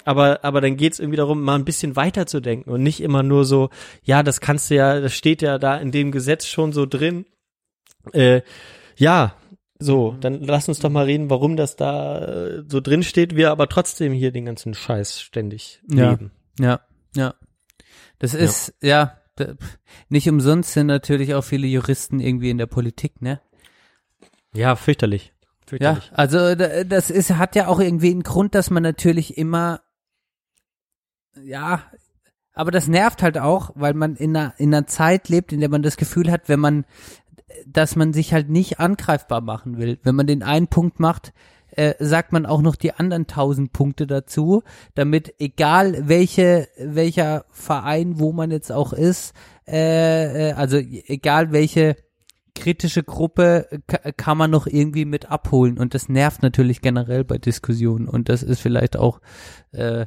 Aber, 0.05 0.45
aber 0.45 0.61
dann 0.61 0.77
geht's 0.77 0.99
irgendwie 0.99 1.19
darum, 1.19 1.43
mal 1.43 1.57
ein 1.57 1.65
bisschen 1.65 1.95
weiterzudenken 1.97 2.73
und 2.73 2.83
nicht 2.83 3.01
immer 3.03 3.23
nur 3.23 3.45
so, 3.45 3.69
ja, 4.03 4.23
das 4.23 4.41
kannst 4.41 4.71
du 4.71 4.75
ja, 4.77 5.01
das 5.01 5.13
steht 5.15 5.43
ja 5.43 5.59
da 5.59 5.77
in 5.77 5.91
dem 5.93 6.11
Gesetz 6.11 6.47
schon 6.47 6.73
so 6.73 6.87
drin. 6.87 7.27
Äh, 8.13 8.41
ja, 8.97 9.35
so, 9.79 10.17
dann 10.21 10.43
lass 10.43 10.69
uns 10.69 10.79
doch 10.79 10.91
mal 10.91 11.05
reden, 11.07 11.31
warum 11.31 11.57
das 11.57 11.77
da 11.77 12.19
äh, 12.25 12.63
so 12.69 12.81
drin 12.81 13.03
steht, 13.03 13.37
wir 13.37 13.51
aber 13.51 13.69
trotzdem 13.69 14.13
hier 14.13 14.31
den 14.31 14.47
ganzen 14.47 14.75
Scheiß 14.75 15.21
ständig 15.21 15.81
Ja. 15.91 16.11
leben. 16.11 16.31
Ja, 16.59 16.81
ja. 17.15 17.35
Das 18.19 18.35
ist, 18.35 18.75
ja, 18.83 19.05
da, 19.07 19.20
nicht 20.09 20.29
umsonst 20.29 20.73
sind 20.73 20.87
natürlich 20.87 21.35
auch 21.35 21.43
viele 21.45 21.67
Juristen 21.67 22.21
irgendwie 22.21 22.51
in 22.51 22.59
der 22.59 22.67
Politik, 22.67 23.21
ne? 23.23 23.41
Ja, 24.55 24.77
fürchterlich. 24.77 25.33
Ja, 25.33 25.95
fürchterlich. 25.95 26.11
also 26.13 26.55
da- 26.55 26.85
das 26.85 27.11
ist, 27.11 27.31
hat 27.37 27.55
ja 27.57 27.69
auch 27.69 27.79
irgendwie 27.81 28.11
einen 28.11 28.23
Grund, 28.25 28.55
dass 28.55 28.71
man 28.71 28.83
natürlich 28.83 29.39
immer, 29.39 29.81
ja, 31.43 31.83
aber 32.53 32.71
das 32.71 32.89
nervt 32.89 33.23
halt 33.23 33.39
auch, 33.39 33.71
weil 33.75 33.95
man 33.95 34.17
in 34.17 34.37
einer, 34.37 34.55
in 34.59 34.75
einer 34.75 34.87
Zeit 34.87 35.29
lebt, 35.29 35.53
in 35.53 35.61
der 35.61 35.69
man 35.69 35.83
das 35.83 35.97
Gefühl 35.97 36.31
hat, 36.31 36.49
wenn 36.49 36.61
man, 36.61 36.85
dass 37.67 37.95
man 37.97 38.13
sich 38.13 38.33
halt 38.33 38.49
nicht 38.51 38.81
angreifbar 38.81 39.41
machen 39.41 39.79
will. 39.79 39.99
Wenn 40.03 40.17
man 40.17 40.27
den 40.27 40.43
einen 40.43 40.67
Punkt 40.69 40.99
macht, 41.01 41.33
äh, 41.81 41.95
sagt 41.99 42.33
man 42.33 42.45
auch 42.45 42.61
noch 42.61 42.77
die 42.77 42.93
anderen 42.93 43.27
tausend 43.27 43.73
Punkte 43.73 44.07
dazu, 44.07 44.63
damit 44.95 45.35
egal 45.39 46.09
welche, 46.09 46.69
welcher 46.79 47.45
Verein, 47.51 48.19
wo 48.21 48.33
man 48.33 48.51
jetzt 48.51 48.71
auch 48.71 48.93
ist, 48.93 49.33
äh, 49.67 50.51
äh, 50.51 50.53
also 50.53 50.77
egal 50.77 51.53
welche 51.53 51.97
kritische 52.55 53.03
Gruppe 53.03 53.67
ka- 53.87 54.13
kann 54.13 54.37
man 54.37 54.51
noch 54.51 54.67
irgendwie 54.67 55.07
mit 55.07 55.31
abholen. 55.31 55.79
Und 55.79 55.95
das 55.95 56.09
nervt 56.09 56.43
natürlich 56.43 56.83
generell 56.83 57.25
bei 57.25 57.39
Diskussionen. 57.39 58.09
Und 58.09 58.29
das 58.29 58.43
ist 58.43 58.61
vielleicht 58.61 58.97
auch 58.99 59.21
äh, 59.73 60.07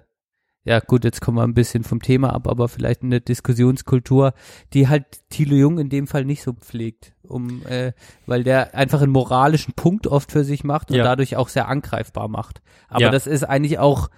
ja 0.65 0.79
gut, 0.79 1.03
jetzt 1.03 1.19
kommen 1.21 1.37
wir 1.37 1.43
ein 1.43 1.53
bisschen 1.53 1.83
vom 1.83 2.01
Thema 2.01 2.33
ab, 2.33 2.47
aber 2.47 2.67
vielleicht 2.69 3.03
eine 3.03 3.19
Diskussionskultur, 3.21 4.33
die 4.73 4.87
halt 4.87 5.05
Thilo 5.29 5.55
Jung 5.55 5.77
in 5.79 5.89
dem 5.89 6.07
Fall 6.07 6.25
nicht 6.25 6.41
so 6.43 6.53
pflegt, 6.53 7.13
um 7.23 7.65
äh, 7.65 7.93
weil 8.25 8.43
der 8.43 8.75
einfach 8.75 9.01
einen 9.01 9.11
moralischen 9.11 9.73
Punkt 9.73 10.07
oft 10.07 10.31
für 10.31 10.43
sich 10.43 10.63
macht 10.63 10.89
und 10.91 10.97
Ja. 10.97 11.03
dadurch 11.03 11.35
auch 11.35 11.49
sehr 11.49 11.67
angreifbar 11.67 12.27
macht. 12.27 12.61
Aber 12.87 13.01
Ja. 13.01 13.09
das 13.11 13.27
ist 13.27 13.43
eigentlich 13.43 13.79
auch 13.79 14.09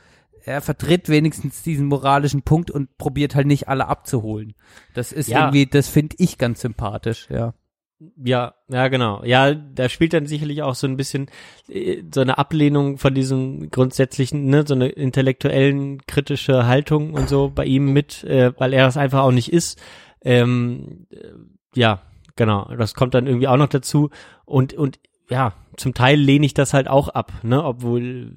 er 0.48 0.62
vertritt 0.62 1.10
wenigstens 1.10 1.64
diesen 1.64 1.88
moralischen 1.88 2.44
Punkt 2.44 2.70
und 2.70 2.96
probiert 3.00 3.34
halt 3.34 3.48
nicht 3.48 3.68
alle 3.68 3.88
abzuholen. 3.88 4.54
Das 4.94 5.12
ist 5.12 5.28
Ja. 5.28 5.46
irgendwie, 5.46 5.66
das 5.66 5.88
finde 5.88 6.16
ich 6.20 6.38
ganz 6.38 6.62
sympathisch, 6.62 7.28
ja. 7.32 7.56
Ja, 8.22 8.56
ja, 8.68 8.88
genau. 8.90 9.24
Ja, 9.24 9.54
da 9.54 9.88
spielt 9.88 10.12
dann 10.14 10.26
sicherlich 10.26 10.62
auch 10.64 10.76
so 10.76 10.86
ein 10.86 10.98
bisschen 10.98 11.28
äh, 11.70 12.04
so 12.14 12.22
eine 12.22 12.38
Ablehnung 12.38 12.98
von 12.98 13.14
diesem 13.16 13.70
grundsätzlichen, 13.70 14.48
ne, 14.48 14.66
so 14.68 14.74
eine 14.74 14.90
intellektuellen 14.90 16.06
kritische 16.06 16.68
Haltung 16.68 17.14
und 17.14 17.30
so 17.30 17.50
bei 17.50 17.66
ihm 17.66 17.94
mit, 17.94 18.24
äh, 18.26 18.52
weil 18.60 18.74
er 18.74 18.88
es 18.88 18.98
einfach 18.98 19.22
auch 19.22 19.32
nicht 19.32 19.52
ist. 19.52 19.82
Ähm, 20.22 21.08
äh, 21.10 21.30
ja, 21.74 22.02
genau. 22.36 22.70
Das 22.78 22.96
kommt 22.96 23.14
dann 23.14 23.28
irgendwie 23.28 23.48
auch 23.48 23.58
noch 23.58 23.70
dazu 23.70 24.10
und 24.44 24.74
und 24.74 25.00
ja, 25.30 25.54
zum 25.78 25.94
Teil 25.94 26.20
lehne 26.20 26.46
ich 26.46 26.54
das 26.54 26.74
halt 26.74 26.88
auch 26.88 27.10
ab, 27.10 27.32
ne, 27.44 27.64
obwohl 27.64 28.34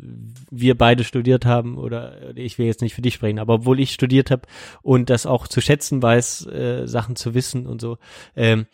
wir 0.50 0.76
beide 0.76 1.04
studiert 1.04 1.44
haben 1.44 1.76
oder 1.76 2.36
ich 2.36 2.58
will 2.58 2.66
jetzt 2.66 2.80
nicht 2.80 2.94
für 2.94 3.02
dich 3.02 3.14
sprechen, 3.14 3.38
aber 3.38 3.54
obwohl 3.54 3.80
ich 3.80 3.92
studiert 3.92 4.30
habe 4.30 4.42
und 4.82 5.10
das 5.10 5.26
auch 5.26 5.48
zu 5.48 5.60
schätzen 5.60 6.02
weiß, 6.02 6.46
äh, 6.46 6.86
Sachen 6.86 7.16
zu 7.16 7.34
wissen 7.34 7.66
und 7.66 7.80
so. 7.80 7.98
Ähm, 8.36 8.66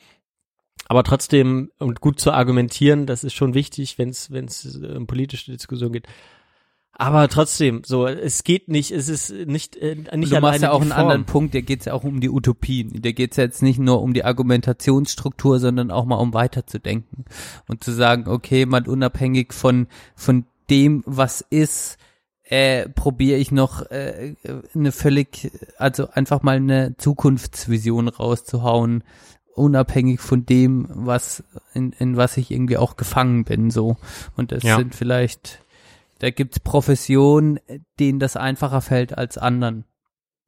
aber 0.86 1.02
trotzdem 1.04 1.70
und 1.78 2.00
gut 2.00 2.20
zu 2.20 2.32
argumentieren, 2.32 3.06
das 3.06 3.24
ist 3.24 3.34
schon 3.34 3.54
wichtig, 3.54 3.98
wenn 3.98 4.10
es 4.10 4.30
wenn 4.30 4.46
es 4.46 4.76
um 4.76 5.06
politische 5.06 5.52
Diskussion 5.52 5.92
geht. 5.92 6.06
Aber 6.96 7.28
trotzdem, 7.28 7.82
so 7.84 8.06
es 8.06 8.44
geht 8.44 8.68
nicht, 8.68 8.92
es 8.92 9.08
ist 9.08 9.32
nicht 9.32 9.76
äh, 9.76 9.96
nicht 10.14 10.32
du 10.32 10.40
machst 10.40 10.62
ja 10.62 10.70
auch 10.70 10.80
einen 10.80 10.90
Form. 10.90 11.00
anderen 11.00 11.24
Punkt, 11.24 11.54
der 11.54 11.62
geht 11.62 11.86
ja 11.86 11.92
auch 11.92 12.04
um 12.04 12.20
die 12.20 12.30
Utopien. 12.30 13.02
Der 13.02 13.12
geht 13.12 13.36
ja 13.36 13.44
jetzt 13.44 13.62
nicht 13.62 13.80
nur 13.80 14.00
um 14.00 14.14
die 14.14 14.24
Argumentationsstruktur, 14.24 15.58
sondern 15.58 15.90
auch 15.90 16.04
mal 16.04 16.16
um 16.16 16.34
weiterzudenken 16.34 17.24
und 17.66 17.82
zu 17.82 17.90
sagen, 17.90 18.28
okay, 18.28 18.64
mal 18.64 18.86
unabhängig 18.86 19.52
von 19.52 19.88
von 20.14 20.44
dem, 20.70 21.02
was 21.04 21.40
ist, 21.40 21.98
äh, 22.44 22.88
probiere 22.90 23.38
ich 23.38 23.50
noch 23.50 23.90
äh, 23.90 24.34
eine 24.74 24.92
völlig, 24.92 25.50
also 25.78 26.08
einfach 26.10 26.42
mal 26.42 26.56
eine 26.56 26.96
Zukunftsvision 26.96 28.08
rauszuhauen, 28.08 29.02
unabhängig 29.54 30.20
von 30.20 30.44
dem, 30.46 30.86
was 30.90 31.42
in, 31.74 31.92
in 31.92 32.16
was 32.16 32.36
ich 32.36 32.50
irgendwie 32.50 32.76
auch 32.78 32.96
gefangen 32.96 33.44
bin, 33.44 33.70
so. 33.70 33.96
Und 34.36 34.52
das 34.52 34.62
Ja. 34.62 34.76
sind 34.76 34.94
vielleicht, 34.94 35.60
da 36.18 36.30
gibt's 36.30 36.60
Professionen, 36.60 37.60
denen 37.98 38.18
das 38.18 38.36
einfacher 38.36 38.80
fällt 38.80 39.16
als 39.16 39.38
anderen. 39.38 39.84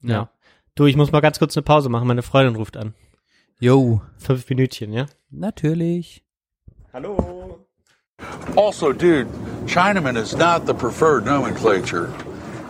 Ja. 0.03 0.31
Du, 0.75 0.87
ich 0.87 0.97
muss 0.97 1.13
mal 1.13 1.21
ganz 1.21 1.39
kurz 1.39 1.57
eine 1.57 1.63
Pause 1.65 1.89
machen. 1.89 2.07
Meine 2.07 2.23
Freundin 2.23 2.57
ruft 2.57 2.77
an. 2.77 2.95
Jo. 3.59 4.03
Fünf 4.19 4.49
Minütchen, 4.51 4.93
ja? 4.93 5.07
Natürlich. 5.31 6.23
Hallo. 6.93 7.67
Also, 8.57 8.93
dude, 8.93 9.27
Chinaman 9.67 10.17
is 10.17 10.37
not 10.37 10.67
the 10.67 10.73
preferred 10.75 11.25
nomenclature. 11.25 12.09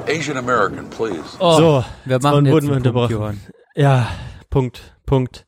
Asian 0.09 0.37
American, 0.37 0.89
please. 0.91 1.37
Oh, 1.41 1.57
so, 1.57 1.85
wir 2.05 2.19
machen 2.21 2.45
jetzt 2.47 2.53
wurden 2.55 2.69
wir 2.69 2.77
unterbrochen. 2.77 3.41
Ja, 3.75 4.09
Punkt, 4.51 4.95
Punkt. 5.05 5.46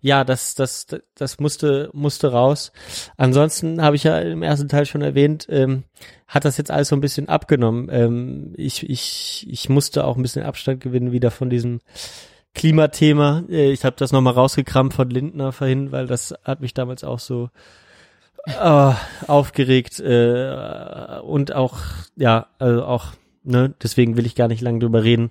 Ja, 0.00 0.24
das, 0.24 0.54
das, 0.54 0.86
das 1.14 1.38
musste, 1.38 1.90
musste 1.92 2.32
raus. 2.32 2.72
Ansonsten 3.16 3.82
habe 3.82 3.96
ich 3.96 4.04
ja 4.04 4.18
im 4.18 4.42
ersten 4.42 4.68
Teil 4.68 4.86
schon 4.86 5.02
erwähnt, 5.02 5.46
ähm, 5.50 5.84
hat 6.26 6.44
das 6.44 6.56
jetzt 6.56 6.70
alles 6.70 6.88
so 6.88 6.96
ein 6.96 7.02
bisschen 7.02 7.28
abgenommen. 7.28 7.88
Ähm, 7.90 8.54
ich, 8.56 8.88
ich, 8.88 9.46
ich 9.48 9.68
musste 9.68 10.04
auch 10.04 10.16
ein 10.16 10.22
bisschen 10.22 10.44
Abstand 10.44 10.80
gewinnen 10.80 11.12
wieder 11.12 11.30
von 11.30 11.50
diesem 11.50 11.80
Klimathema. 12.54 13.44
Äh, 13.50 13.72
ich 13.72 13.84
habe 13.84 13.96
das 13.98 14.12
nochmal 14.12 14.34
rausgekramt 14.34 14.94
von 14.94 15.10
Lindner 15.10 15.52
vorhin, 15.52 15.92
weil 15.92 16.06
das 16.06 16.34
hat 16.44 16.60
mich 16.60 16.72
damals 16.72 17.04
auch 17.04 17.18
so 17.18 17.50
äh, 18.46 18.92
aufgeregt 19.26 20.00
äh, 20.00 21.20
und 21.22 21.54
auch, 21.54 21.78
ja, 22.16 22.46
also 22.58 22.84
auch 22.84 23.08
ne, 23.42 23.74
deswegen 23.82 24.16
will 24.16 24.26
ich 24.26 24.34
gar 24.34 24.48
nicht 24.48 24.60
lange 24.60 24.80
drüber 24.80 25.02
reden. 25.04 25.30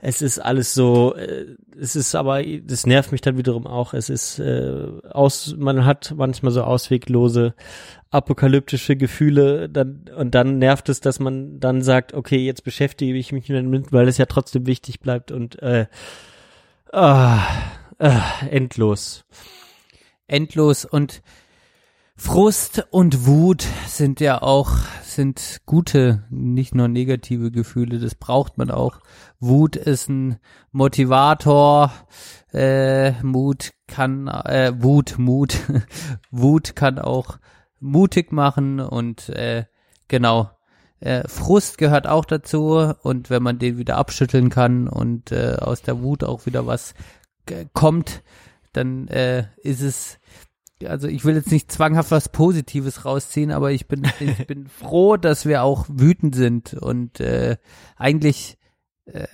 Es 0.00 0.22
ist 0.22 0.38
alles 0.38 0.74
so, 0.74 1.14
äh, 1.14 1.46
es 1.78 1.96
ist 1.96 2.14
aber, 2.14 2.42
das 2.42 2.86
nervt 2.86 3.12
mich 3.12 3.20
dann 3.20 3.36
wiederum 3.36 3.66
auch. 3.66 3.94
Es 3.94 4.10
ist 4.10 4.38
äh, 4.38 4.86
aus, 5.10 5.54
man 5.58 5.84
hat 5.84 6.14
manchmal 6.16 6.52
so 6.52 6.62
ausweglose 6.62 7.54
apokalyptische 8.10 8.96
Gefühle, 8.96 9.68
dann 9.68 10.04
und 10.16 10.34
dann 10.36 10.58
nervt 10.58 10.88
es, 10.88 11.00
dass 11.00 11.18
man 11.18 11.58
dann 11.58 11.82
sagt, 11.82 12.14
okay, 12.14 12.38
jetzt 12.38 12.62
beschäftige 12.62 13.14
ich 13.14 13.32
mich 13.32 13.48
damit, 13.48 13.92
weil 13.92 14.06
es 14.06 14.18
ja 14.18 14.26
trotzdem 14.26 14.66
wichtig 14.66 15.00
bleibt 15.00 15.32
und 15.32 15.60
äh, 15.62 15.86
ah, 16.92 17.40
äh, 17.98 18.20
endlos. 18.50 19.24
Endlos 20.28 20.84
und 20.84 21.22
Frust 22.16 22.86
und 22.90 23.26
Wut 23.26 23.66
sind 23.88 24.20
ja 24.20 24.40
auch, 24.40 24.70
sind 25.02 25.62
gute, 25.66 26.24
nicht 26.30 26.74
nur 26.74 26.86
negative 26.86 27.50
Gefühle, 27.50 27.98
das 27.98 28.14
braucht 28.14 28.56
man 28.56 28.70
auch. 28.70 29.00
Wut 29.40 29.74
ist 29.74 30.08
ein 30.08 30.38
Motivator, 30.70 31.92
äh, 32.52 33.20
Mut 33.22 33.72
kann, 33.88 34.28
äh, 34.28 34.72
Wut, 34.76 35.18
Mut, 35.18 35.56
Wut 36.30 36.76
kann 36.76 37.00
auch 37.00 37.38
mutig 37.80 38.30
machen 38.32 38.78
und 38.78 39.28
äh, 39.30 39.64
genau, 40.06 40.50
äh, 41.00 41.26
Frust 41.26 41.78
gehört 41.78 42.06
auch 42.06 42.24
dazu 42.24 42.94
und 43.02 43.28
wenn 43.28 43.42
man 43.42 43.58
den 43.58 43.76
wieder 43.76 43.96
abschütteln 43.96 44.50
kann 44.50 44.88
und 44.88 45.32
äh, 45.32 45.56
aus 45.60 45.82
der 45.82 46.00
Wut 46.00 46.22
auch 46.22 46.46
wieder 46.46 46.64
was 46.64 46.94
äh, 47.50 47.66
kommt, 47.72 48.22
dann 48.72 49.08
äh, 49.08 49.46
ist 49.62 49.82
es 49.82 50.18
also 50.88 51.08
ich 51.08 51.24
will 51.24 51.34
jetzt 51.34 51.50
nicht 51.50 51.70
zwanghaft 51.70 52.10
was 52.10 52.28
Positives 52.28 53.04
rausziehen, 53.04 53.50
aber 53.50 53.72
ich 53.72 53.86
bin, 53.86 54.02
ich 54.20 54.46
bin 54.46 54.68
froh, 54.68 55.16
dass 55.16 55.46
wir 55.46 55.62
auch 55.62 55.86
wütend 55.88 56.34
sind 56.34 56.74
und 56.74 57.20
äh, 57.20 57.56
eigentlich 57.96 58.58
äh, 59.06 59.26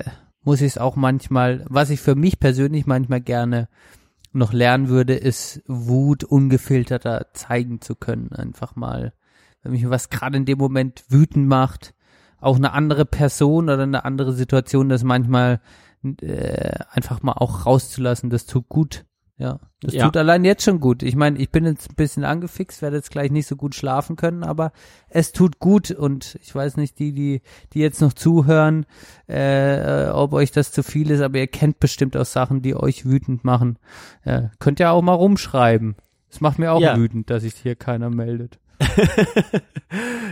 muss 0.43 0.61
ich 0.61 0.69
es 0.69 0.79
auch 0.79 0.97
manchmal, 0.97 1.65
was 1.69 1.91
ich 1.91 2.01
für 2.01 2.15
mich 2.15 2.41
persönlich 2.41 2.87
manchmal 2.87 3.21
gerne 3.21 3.69
noch 4.33 4.53
lernen 4.53 4.89
würde, 4.89 5.15
ist 5.15 5.63
Wut 5.67 6.25
ungefilterter 6.25 7.29
zeigen 7.35 7.81
zu 7.81 7.95
können. 7.97 8.33
Einfach 8.33 8.77
mal, 8.77 9.13
wenn 9.63 9.73
mich 9.73 9.89
was 9.89 10.09
gerade 10.09 10.37
in 10.37 10.45
dem 10.45 10.59
Moment 10.59 11.05
wütend 11.09 11.49
macht, 11.49 11.95
auch 12.41 12.57
eine 12.57 12.73
andere 12.73 13.05
Person 13.05 13.65
oder 13.65 13.83
eine 13.83 14.05
andere 14.05 14.33
Situation, 14.33 14.89
das 14.89 15.05
manchmal 15.05 15.61
äh, 16.23 16.79
einfach 16.91 17.23
mal 17.23 17.33
auch 17.33 17.67
rauszulassen, 17.67 18.31
das 18.31 18.47
tut 18.47 18.69
gut. 18.69 19.05
Ja, 19.41 19.59
das 19.81 19.95
Ja. 19.95 20.05
tut 20.05 20.19
allein 20.19 20.45
jetzt 20.45 20.65
schon 20.65 20.81
gut. 20.81 21.03
Ich 21.03 21.17
meine, 21.17 21.39
ich 21.39 21.49
bin 21.51 21.65
jetzt 21.65 21.89
ein 21.91 21.95
bisschen 21.95 22.25
angefixt, 22.25 22.83
werde 22.83 22.97
jetzt 22.97 23.11
gleich 23.11 23.31
nicht 23.31 23.47
so 23.47 23.57
gut 23.57 23.75
schlafen 23.75 24.17
können, 24.17 24.45
aber 24.45 24.71
es 25.09 25.33
tut 25.33 25.59
gut 25.61 25.91
und 25.91 26.39
ich 26.43 26.55
weiß 26.55 26.77
nicht, 26.77 26.99
die, 26.99 27.13
die, 27.15 27.41
die 27.73 27.79
jetzt 27.81 28.03
noch 28.03 28.13
zuhören, 28.13 28.85
äh, 29.29 30.09
ob 30.11 30.35
euch 30.35 30.51
das 30.53 30.73
zu 30.73 30.83
viel 30.83 31.11
ist, 31.11 31.23
aber 31.23 31.39
ihr 31.39 31.47
kennt 31.47 31.81
bestimmt 31.81 32.19
auch 32.19 32.27
Sachen, 32.27 32.61
die 32.61 32.75
euch 32.77 33.07
wütend 33.07 33.43
machen. 33.43 33.79
Äh, 34.25 34.49
könnt 34.59 34.79
ihr 34.79 34.91
auch 34.91 35.01
mal 35.01 35.15
rumschreiben. 35.15 35.97
Es 36.31 36.43
macht 36.43 36.59
mir 36.59 36.73
auch 36.73 36.81
Ja. 36.83 36.97
wütend, 36.99 37.31
dass 37.31 37.43
sich 37.43 37.55
hier 37.55 37.77
keiner 37.77 38.11
meldet. 38.11 38.59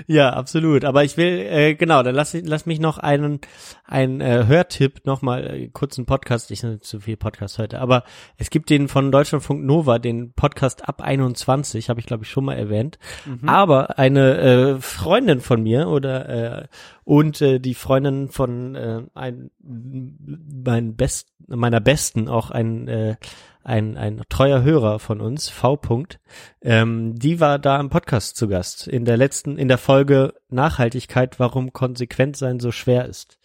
Ja, 0.07 0.31
absolut. 0.31 0.85
Aber 0.85 1.03
ich 1.05 1.17
will, 1.17 1.27
äh, 1.51 1.75
genau, 1.75 2.03
dann 2.05 2.15
lass, 2.15 2.33
ich- 2.33 2.47
lass 2.47 2.65
mich 2.65 2.79
noch 2.79 2.97
einen, 2.99 3.41
einen 3.85 4.21
äh, 4.21 4.45
Hörtipp 4.47 5.05
nochmal, 5.05 5.45
äh, 5.47 5.69
kurzen 5.69 6.07
Podcast, 6.07 6.51
ich 6.53 6.63
nicht 6.63 6.85
zu 6.85 7.01
viel 7.01 7.17
Podcast 7.17 7.59
heute, 7.59 7.81
aber 7.81 8.05
es 8.37 8.51
gibt 8.51 8.71
den 8.71 8.87
von 8.87 9.11
Deutschlandfunk 9.11 9.65
Nova, 9.65 9.99
den 9.99 10.33
Podcast 10.33 10.89
ab 10.89 11.03
21, 11.03 11.91
habe 11.91 11.99
ich 11.99 12.07
glaube 12.07 12.23
ich 12.23 12.31
schon 12.31 12.45
mal 12.45 12.55
erwähnt. 12.55 12.99
Aber 13.47 13.99
eine 13.99 14.39
äh, 14.39 14.81
Freundin 14.81 15.41
von 15.41 15.63
mir 15.63 15.89
oder 15.89 16.29
äh, 16.63 16.67
und 17.05 17.41
äh, 17.43 17.59
die 17.59 17.75
Freundin 17.75 18.29
von 18.29 18.77
äh, 18.77 19.03
ein, 19.15 19.51
mein 19.61 20.95
Best, 20.95 21.29
meiner 21.49 21.81
Besten, 21.81 22.29
auch 22.29 22.51
ein 22.51 22.87
äh, 22.87 23.17
ein, 23.65 23.97
ein 23.97 24.23
treuer 24.29 24.63
Hörer 24.63 24.99
von 24.99 25.21
uns, 25.21 25.49
V. 25.49 25.75
-Punkt, 25.75 26.19
ähm, 26.63 27.15
die 27.15 27.41
war 27.41 27.59
da 27.59 27.79
im 27.81 27.91
Podcast 27.91 28.37
zu 28.37 28.49
Gast. 28.49 28.87
In 28.87 29.05
der 29.05 29.17
letzten, 29.17 29.59
in 29.59 29.69
der 29.69 29.79
Folge 29.79 30.35
Nachhaltigkeit, 30.49 31.39
warum 31.39 31.73
konsequent 31.73 32.37
sein 32.37 32.61
so 32.61 32.73
schwer 32.73 33.07
ist, 33.07 33.39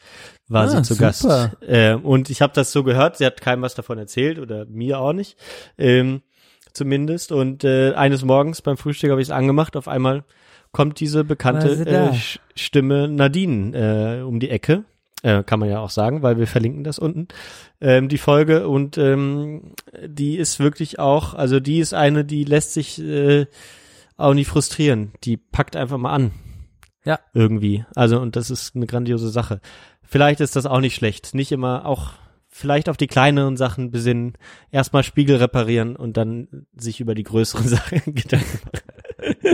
war 0.47 0.65
Ah, 0.65 0.67
sie 0.69 0.81
zu 0.83 0.93
super. 0.93 1.07
Gast. 1.07 1.57
Ähm, 1.67 2.05
und 2.05 2.29
ich 2.29 2.41
habe 2.41 2.53
das 2.53 2.71
so 2.71 2.83
gehört, 2.83 3.17
sie 3.17 3.25
hat 3.25 3.41
keinem 3.41 3.61
was 3.61 3.75
davon 3.75 3.97
erzählt 3.97 4.39
oder 4.39 4.65
mir 4.65 4.99
auch 4.99 5.13
nicht, 5.13 5.37
ähm, 5.77 6.21
zumindest. 6.73 7.31
Und 7.31 7.63
äh, 7.63 7.93
eines 7.93 8.23
Morgens 8.23 8.61
beim 8.61 8.77
Frühstück 8.77 9.11
habe 9.11 9.21
ich 9.21 9.27
es 9.27 9.31
angemacht, 9.31 9.75
auf 9.75 9.87
einmal 9.87 10.23
kommt 10.71 10.99
diese 10.99 11.23
bekannte 11.23 11.85
äh, 11.85 12.13
Stimme 12.55 13.07
Nadine 13.07 14.19
äh, 14.19 14.21
um 14.23 14.39
die 14.39 14.49
Ecke. 14.49 14.85
Äh, 15.23 15.43
kann 15.43 15.59
man 15.59 15.69
ja 15.69 15.79
auch 15.79 15.89
sagen, 15.89 16.21
weil 16.21 16.37
wir 16.37 16.47
verlinken 16.47 16.83
das 16.83 16.99
unten, 16.99 17.29
ähm, 17.79 18.09
die 18.09 18.17
Folge. 18.17 18.67
Und 18.67 18.97
ähm, 18.97 19.73
die 20.05 20.37
ist 20.37 20.59
wirklich 20.59 20.99
auch, 20.99 21.33
also 21.33 21.59
die 21.59 21.79
ist 21.79 21.93
eine, 21.93 22.25
die 22.25 22.43
lässt 22.43 22.73
sich 22.73 23.01
äh, 23.01 23.47
auch 24.17 24.33
nicht 24.33 24.47
frustrieren. 24.47 25.13
Die 25.23 25.37
packt 25.37 25.75
einfach 25.75 25.97
mal 25.97 26.11
an. 26.11 26.31
Ja. 27.05 27.19
Irgendwie. 27.33 27.85
Also, 27.95 28.19
und 28.19 28.35
das 28.35 28.49
ist 28.49 28.75
eine 28.75 28.85
grandiose 28.85 29.29
Sache. 29.29 29.61
Vielleicht 30.03 30.41
ist 30.41 30.55
das 30.55 30.65
auch 30.65 30.79
nicht 30.79 30.95
schlecht. 30.95 31.33
Nicht 31.33 31.51
immer 31.53 31.85
auch 31.85 32.11
vielleicht 32.49 32.87
auf 32.87 32.97
die 32.97 33.07
kleineren 33.07 33.57
Sachen 33.57 33.91
besinnen, 33.91 34.33
erstmal 34.71 35.03
Spiegel 35.03 35.37
reparieren 35.37 35.95
und 35.95 36.17
dann 36.17 36.67
sich 36.75 36.99
über 36.99 37.15
die 37.15 37.23
größeren 37.23 37.67
Sachen 37.67 38.01
Gedanken 38.13 38.59
machen. 38.65 39.52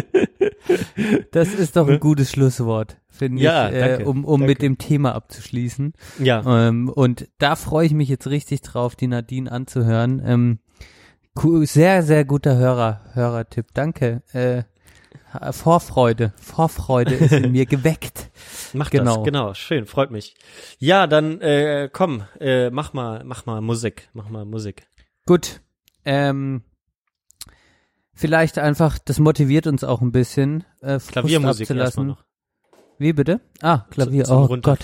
Das 1.31 1.53
ist 1.53 1.75
doch 1.75 1.87
ein 1.87 1.99
gutes 1.99 2.31
Schlusswort, 2.31 2.97
finde 3.09 3.37
Ne? 3.37 3.43
Ja, 3.43 3.69
ich, 3.69 4.01
äh, 4.01 4.03
um, 4.03 4.25
um 4.25 4.41
danke. 4.41 4.51
mit 4.51 4.61
dem 4.61 4.77
Thema 4.77 5.15
abzuschließen. 5.15 5.93
Ja. 6.19 6.67
Ähm, 6.67 6.89
und 6.89 7.27
da 7.37 7.55
freue 7.55 7.85
ich 7.85 7.93
mich 7.93 8.09
jetzt 8.09 8.27
richtig 8.27 8.61
drauf, 8.61 8.95
die 8.95 9.07
Nadine 9.07 9.51
anzuhören. 9.51 10.21
Ähm, 10.25 10.59
sehr, 11.63 12.03
sehr 12.03 12.25
guter 12.25 12.57
Hörer, 12.57 13.01
Hörertipp. 13.13 13.67
Danke. 13.73 14.23
Äh, 14.33 14.63
Vorfreude, 15.51 16.33
Vorfreude 16.37 17.13
ist 17.15 17.31
in 17.31 17.51
mir 17.51 17.65
geweckt. 17.67 18.31
Mach 18.73 18.89
genau. 18.89 19.17
das, 19.17 19.25
genau, 19.25 19.53
schön, 19.53 19.85
freut 19.85 20.09
mich. 20.09 20.35
Ja, 20.79 21.05
dann 21.05 21.39
äh, 21.41 21.89
komm, 21.91 22.23
äh, 22.39 22.71
mach 22.71 22.93
mal, 22.93 23.23
mach 23.23 23.45
mal 23.45 23.61
Musik, 23.61 24.09
mach 24.13 24.29
mal 24.29 24.45
Musik. 24.45 24.87
Gut. 25.27 25.61
Ähm, 26.03 26.63
vielleicht 28.19 28.59
einfach, 28.59 28.99
das 28.99 29.19
motiviert 29.19 29.65
uns 29.65 29.83
auch 29.83 30.01
ein 30.01 30.11
bisschen, 30.11 30.65
äh, 30.81 30.99
Klaviermusik 30.99 31.69
abzulassen. 31.69 32.07
noch. 32.07 32.23
Wie 32.97 33.13
bitte? 33.13 33.39
Ah, 33.61 33.85
Klavier. 33.91 34.25
Zum 34.25 34.43
oh 34.43 34.57
Gott. 34.61 34.79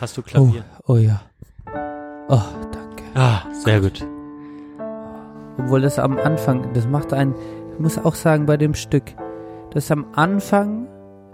Hast 0.00 0.16
du 0.16 0.22
Klavier? 0.22 0.64
Oh, 0.82 0.94
oh 0.94 0.96
ja. 0.96 1.22
Oh, 2.28 2.42
danke. 2.72 3.04
Ah, 3.14 3.42
sehr 3.52 3.80
gut. 3.80 4.04
Obwohl 5.56 5.80
das 5.82 6.00
am 6.00 6.18
Anfang, 6.18 6.72
das 6.74 6.86
macht 6.88 7.12
einen, 7.12 7.34
ich 7.72 7.78
muss 7.78 7.96
auch 7.96 8.16
sagen, 8.16 8.46
bei 8.46 8.56
dem 8.56 8.74
Stück, 8.74 9.04
das 9.72 9.90
am 9.92 10.06
Anfang 10.14 10.88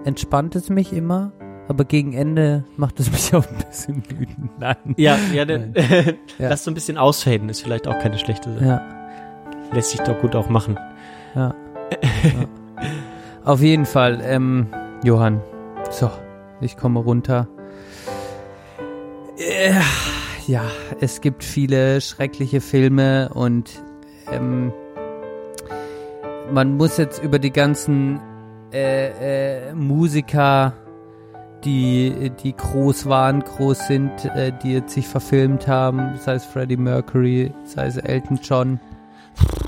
entspannt 0.05 0.57
es 0.57 0.69
mich 0.69 0.93
immer, 0.93 1.33
aber 1.69 1.87
gegen 1.87 2.13
Ende 2.13 2.65
macht 2.77 3.01
es 3.01 3.11
mich 3.13 3.35
auch 3.35 3.47
ein 3.47 3.57
bisschen 3.67 4.03
wütend. 4.11 4.59
Nein. 4.59 4.77
Ja, 4.99 5.17
ja, 5.33 5.47
dann, 5.47 5.73
Nein. 5.73 6.19
Ja. 6.39 6.51
lass 6.51 6.65
so 6.65 6.71
ein 6.71 6.75
bisschen 6.75 6.99
ausfaden, 6.99 7.49
ist 7.49 7.63
vielleicht 7.63 7.89
auch 7.89 7.99
keine 7.99 8.19
schlechte 8.19 8.53
Sache. 8.53 8.67
Ja, 8.67 8.83
Lässt 9.73 9.91
sich 9.93 10.01
doch 10.01 10.21
gut 10.21 10.37
auch 10.37 10.51
machen. 10.51 10.79
Ja. 11.37 11.55
Auf 13.45 13.61
jeden 13.61 13.87
Fall, 13.87 14.21
ähm, 14.25 14.67
Johann. 15.05 15.41
So, 15.91 16.11
ich 16.61 16.77
komme 16.77 16.99
runter. 17.01 17.47
Äh, 19.39 19.73
Ja, 20.47 20.63
es 21.01 21.21
gibt 21.21 21.43
viele 21.43 22.01
schreckliche 22.01 22.61
Filme 22.61 23.31
und 23.35 23.83
ähm, 24.31 24.73
man 26.53 26.77
muss 26.77 26.99
jetzt 26.99 27.21
über 27.21 27.41
die 27.41 27.51
ganzen 27.51 28.21
äh, 28.73 29.71
äh, 29.71 29.75
Musiker, 29.75 30.73
die, 31.65 32.31
die 32.45 32.55
groß 32.55 33.07
waren, 33.07 33.41
groß 33.41 33.89
sind, 33.89 34.13
äh, 34.37 34.53
die 34.63 34.75
jetzt 34.75 34.95
sich 34.95 35.09
verfilmt 35.09 35.67
haben, 35.67 36.17
sei 36.17 36.35
es 36.35 36.45
Freddie 36.45 36.77
Mercury, 36.77 37.53
sei 37.65 37.87
es 37.87 37.97
Elton 37.97 38.39
John. 38.41 38.79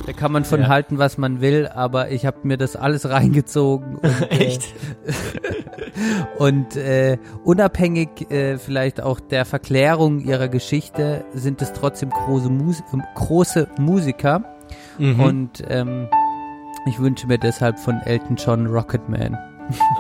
Da 0.07 0.13
kann 0.15 0.33
man 0.33 0.45
von 0.45 0.63
Ja. 0.63 0.69
halten, 0.69 0.99
was 0.99 1.19
man 1.19 1.41
will, 1.43 1.69
aber 1.69 2.11
ich 2.11 2.25
habe 2.25 2.39
mir 2.45 2.57
das 2.57 2.77
alles 2.77 3.09
reingezogen. 3.11 3.97
Und, 3.97 4.05
äh, 4.31 4.37
Echt? 4.39 4.75
und 6.39 6.77
äh, 6.77 7.19
unabhängig 7.45 8.31
äh, 8.31 8.59
vielleicht 8.59 9.01
auch 9.03 9.21
der 9.21 9.45
Verklärung 9.45 10.21
ihrer 10.21 10.49
Geschichte 10.49 11.25
sind 11.35 11.61
es 11.63 11.73
trotzdem 11.73 12.11
große, 12.11 12.49
Mus 12.49 12.83
ähm, 12.93 13.03
große 13.15 13.69
Musiker. 13.79 14.43
Mhm. 14.99 15.21
Und 15.21 15.65
ähm, 15.69 16.09
ich 16.87 16.99
wünsche 16.99 17.27
mir 17.27 17.39
deshalb 17.39 17.79
von 17.79 18.01
Elton 18.05 18.37
John 18.37 18.67
Rocketman. 18.67 19.37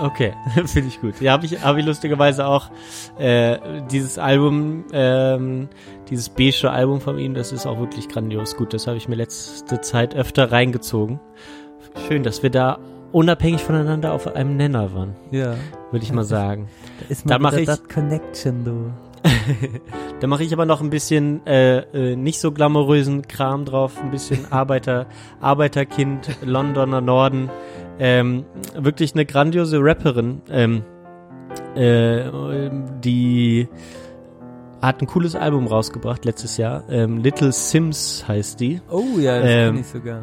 Okay, 0.01 0.33
finde 0.65 0.89
ich 0.89 0.99
gut. 1.01 1.21
Ja, 1.21 1.33
habe 1.33 1.45
ich, 1.45 1.63
hab 1.63 1.77
ich 1.77 1.85
lustigerweise 1.85 2.47
auch 2.47 2.71
äh, 3.19 3.59
dieses 3.91 4.19
Album, 4.19 4.85
ähm, 4.95 5.69
dieses 6.11 6.29
beige 6.29 6.71
Album 6.71 7.01
von 7.01 7.19
ihm, 7.19 7.35
das 7.35 7.53
ist 7.53 7.67
auch 7.67 7.79
wirklich 7.79 8.09
grandios 8.09 8.57
gut. 8.57 8.73
Das 8.75 8.87
habe 8.87 8.97
ich 8.97 9.09
mir 9.09 9.15
letzte 9.17 9.81
Zeit 9.81 10.15
öfter 10.15 10.51
reingezogen. 10.53 11.21
Schön, 12.09 12.23
dass 12.23 12.43
wir 12.43 12.51
da 12.51 12.79
unabhängig 13.13 13.63
voneinander 13.63 14.13
auf 14.13 14.27
einem 14.35 14.57
Nenner 14.57 14.93
waren, 14.95 15.17
Ja. 15.31 15.55
würde 15.91 16.05
ich 16.05 16.13
mal 16.13 16.25
sagen. 16.25 16.69
Da 17.01 17.07
ist 17.09 17.27
mal 17.27 17.39
mach 17.39 17.53
wieder 17.53 17.61
ich- 17.61 17.67
das 17.67 17.85
Connection, 17.89 18.65
du. 18.65 18.93
Da 20.21 20.27
mache 20.27 20.43
ich 20.45 20.53
aber 20.53 20.67
noch 20.67 20.81
ein 20.81 20.91
bisschen 20.91 21.47
äh, 21.47 21.79
äh, 22.13 22.17
nicht 22.17 22.41
so 22.41 22.51
glamourösen 22.53 23.23
Kram 23.29 23.65
drauf, 23.65 24.01
ein 24.03 24.11
bisschen 24.11 24.47
Arbeiter, 24.53 25.07
Arbeiterkind, 25.41 26.29
Londoner 26.45 27.01
Norden. 27.01 27.49
Ähm, 28.01 28.45
wirklich 28.77 29.15
eine 29.15 29.27
grandiose 29.27 29.79
Rapperin, 29.81 30.41
ähm, 30.51 30.83
äh, 31.77 32.71
die 33.03 33.69
hat 34.81 35.03
ein 35.03 35.07
cooles 35.07 35.35
Album 35.35 35.67
rausgebracht 35.67 36.25
letztes 36.25 36.57
Jahr. 36.57 36.85
Ähm, 36.89 37.19
Little 37.19 37.53
Sims 37.53 38.25
heißt 38.27 38.61
die. 38.61 38.81
Oh 38.91 39.19
ja, 39.19 39.41
das 39.41 39.51
Ähm, 39.51 39.77
ich 39.81 39.87
sogar. 39.87 40.23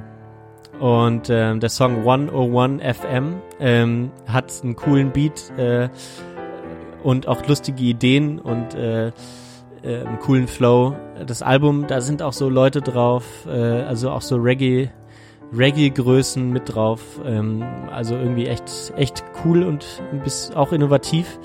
Und 0.79 1.29
ähm, 1.29 1.59
der 1.59 1.69
Song 1.69 1.99
101 1.99 2.81
FM 2.97 3.35
ähm, 3.59 4.11
hat 4.27 4.51
einen 4.63 4.75
coolen 4.75 5.11
Beat 5.11 5.51
äh, 5.57 5.89
und 7.03 7.27
auch 7.27 7.47
lustige 7.47 7.83
Ideen 7.83 8.39
und 8.39 8.75
äh, 8.75 9.07
äh, 9.07 9.11
einen 9.83 10.19
coolen 10.19 10.47
Flow. 10.47 10.95
Das 11.25 11.41
Album, 11.41 11.87
da 11.87 12.01
sind 12.01 12.21
auch 12.21 12.33
so 12.33 12.49
Leute 12.49 12.81
drauf, 12.81 13.45
äh, 13.47 13.51
also 13.51 14.11
auch 14.11 14.21
so 14.21 14.35
Reggae, 14.35 14.89
Reggae-Größen 15.55 16.49
mit 16.49 16.75
drauf. 16.75 17.01
Ähm, 17.25 17.63
also 17.91 18.15
irgendwie 18.15 18.47
echt, 18.47 18.93
echt 18.97 19.23
cool 19.45 19.63
und 19.63 20.01
ein 20.11 20.21
bisschen 20.21 20.55
auch 20.55 20.73
innovativ. 20.73 21.39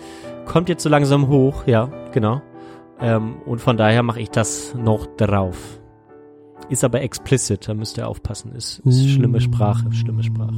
Kommt 0.47 0.69
jetzt 0.69 0.82
so 0.82 0.89
langsam 0.89 1.28
hoch, 1.28 1.66
ja, 1.66 1.89
genau. 2.12 2.43
Ähm, 3.02 3.36
und 3.47 3.60
von 3.60 3.77
daher 3.77 4.02
mache 4.02 4.20
ich 4.20 4.31
das 4.31 4.74
noch 4.74 5.06
drauf. 5.16 5.81
Ist 6.68 6.85
aber 6.85 7.01
explicit, 7.02 7.66
da 7.66 7.74
müsst 7.74 7.97
ihr 7.98 8.06
aufpassen. 8.06 8.52
Ist, 8.55 8.81
ist 8.81 9.09
schlimme 9.10 9.40
Sprache, 9.40 9.90
schlimme 9.93 10.22
Sprache. 10.22 10.55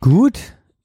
Gut. 0.00 0.38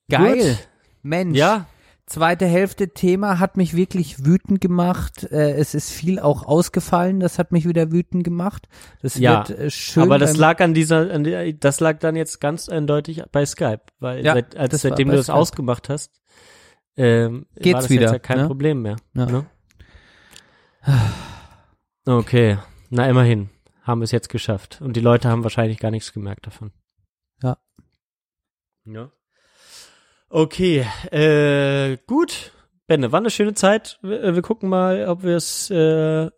Geil. 0.10 0.38
Gut. 0.56 0.68
Mensch. 1.04 1.38
Ja. 1.38 1.68
Zweite 2.08 2.46
Hälfte 2.46 2.90
Thema 2.90 3.40
hat 3.40 3.56
mich 3.56 3.74
wirklich 3.74 4.26
wütend 4.26 4.60
gemacht. 4.60 5.24
Äh, 5.32 5.54
es 5.54 5.74
ist 5.74 5.92
viel 5.92 6.20
auch 6.20 6.44
ausgefallen. 6.46 7.22
Das 7.22 7.40
hat 7.40 7.54
mich 7.54 7.66
wieder 7.66 7.92
wütend 7.94 8.26
gemacht. 8.26 8.68
Das 9.02 9.16
Ja, 9.16 9.48
wird 9.48 9.58
äh, 9.58 9.70
schön. 9.70 10.04
aber 10.04 10.18
das 10.20 10.36
lag 10.36 10.60
an 10.60 10.74
dieser, 10.74 11.10
an 11.14 11.24
der, 11.24 11.54
das 11.54 11.80
lag 11.80 12.00
dann 12.00 12.18
jetzt 12.18 12.42
ganz 12.42 12.68
eindeutig 12.68 13.24
bei 13.32 13.46
Skype, 13.46 13.84
weil 14.00 14.26
Ja, 14.26 14.34
seit, 14.34 14.58
als 14.58 14.82
seitdem 14.82 15.10
du 15.10 15.16
das 15.16 15.28
Skype. 15.28 15.38
ausgemacht 15.38 15.88
hast, 15.88 16.12
ähm, 16.98 17.46
Geht's 17.56 17.74
war 17.74 17.82
das 17.82 17.90
wieder, 17.90 18.02
jetzt 18.04 18.12
ja 18.12 18.20
kein 18.20 18.40
ne? 18.40 18.48
Problem 18.48 18.82
mehr. 18.82 18.98
Ja. 19.14 19.26
Ne? 19.26 19.46
Okay, 22.06 22.58
na 22.90 23.08
immerhin 23.08 23.50
haben 23.84 24.02
wir 24.02 24.06
es 24.06 24.12
jetzt 24.12 24.30
geschafft 24.30 24.80
und 24.82 24.96
die 24.96 25.02
Leute 25.02 25.30
haben 25.30 25.44
wahrscheinlich 25.44 25.80
gar 25.80 25.92
nichts 25.92 26.14
gemerkt 26.14 26.48
davon. 26.48 26.72
Ja. 27.44 27.58
Ja. 28.86 29.12
Okay, 30.30 30.88
äh, 31.12 31.98
gut. 32.08 32.52
Benne, 32.88 33.12
war 33.12 33.20
eine 33.20 33.30
schöne 33.30 33.54
Zeit. 33.54 34.00
Wir, 34.02 34.24
äh, 34.24 34.36
wir 34.36 34.42
gucken 34.42 34.70
mal, 34.70 35.08
ob 35.08 35.24
wir 35.24 35.36
es 35.36 35.70
äh, 35.70 36.30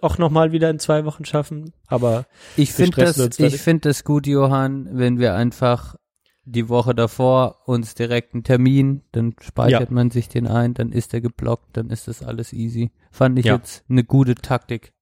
auch 0.00 0.18
noch 0.18 0.30
mal 0.30 0.52
wieder 0.52 0.70
in 0.70 0.78
zwei 0.78 1.04
Wochen 1.04 1.24
schaffen. 1.24 1.72
Aber 1.88 2.26
Ich 2.56 2.72
finde 2.72 3.04
das, 3.04 3.38
ich 3.38 3.60
finde 3.60 3.88
das 3.88 4.04
gut, 4.04 4.26
Johann, 4.26 4.88
wenn 4.92 5.18
wir 5.18 5.34
einfach 5.34 5.96
die 6.44 6.68
Woche 6.68 6.94
davor 6.94 7.58
uns 7.66 7.94
direkt 7.94 8.34
einen 8.34 8.44
Termin, 8.44 9.02
dann 9.12 9.34
speichert 9.40 9.88
Ja. 9.90 9.94
man 9.94 10.10
sich 10.10 10.28
den 10.28 10.46
ein, 10.46 10.74
dann 10.74 10.90
ist 10.92 11.12
er 11.14 11.20
geblockt, 11.20 11.76
dann 11.76 11.90
ist 11.90 12.08
das 12.08 12.22
alles 12.22 12.52
easy. 12.52 12.90
Fand 13.10 13.38
ich 13.38 13.46
Ja. 13.46 13.56
jetzt 13.56 13.84
eine 13.88 14.04
gute 14.04 14.34
Taktik. 14.34 14.92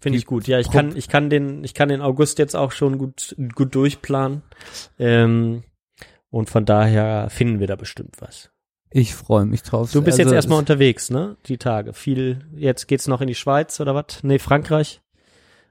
Finde 0.00 0.18
ich 0.18 0.26
gut. 0.26 0.46
Ja, 0.46 0.58
ich 0.58 0.70
kann, 0.70 0.96
ich 0.96 1.08
kann 1.08 1.30
den, 1.30 1.64
ich 1.64 1.72
kann 1.74 1.88
den 1.88 2.02
August 2.02 2.38
jetzt 2.38 2.54
auch 2.54 2.72
schon 2.72 2.98
gut, 2.98 3.34
gut 3.54 3.74
durchplanen. 3.74 4.42
Ähm, 4.98 5.64
und 6.30 6.50
von 6.50 6.64
daher 6.64 7.28
finden 7.30 7.58
wir 7.60 7.66
da 7.66 7.76
bestimmt 7.76 8.16
was. 8.20 8.50
Ich 8.90 9.14
freue 9.14 9.44
mich 9.46 9.62
drauf. 9.62 9.90
Du 9.92 10.02
bist 10.02 10.18
Also, 10.18 10.30
jetzt 10.30 10.34
erstmal 10.34 10.58
unterwegs, 10.58 11.10
ne? 11.10 11.36
Die 11.46 11.58
Tage. 11.58 11.94
Viel, 11.94 12.46
jetzt 12.54 12.86
geht's 12.86 13.08
noch 13.08 13.20
in 13.20 13.26
die 13.28 13.34
Schweiz 13.34 13.80
oder 13.80 13.94
was? 13.94 14.22
Nee, 14.22 14.38
Frankreich 14.38 15.00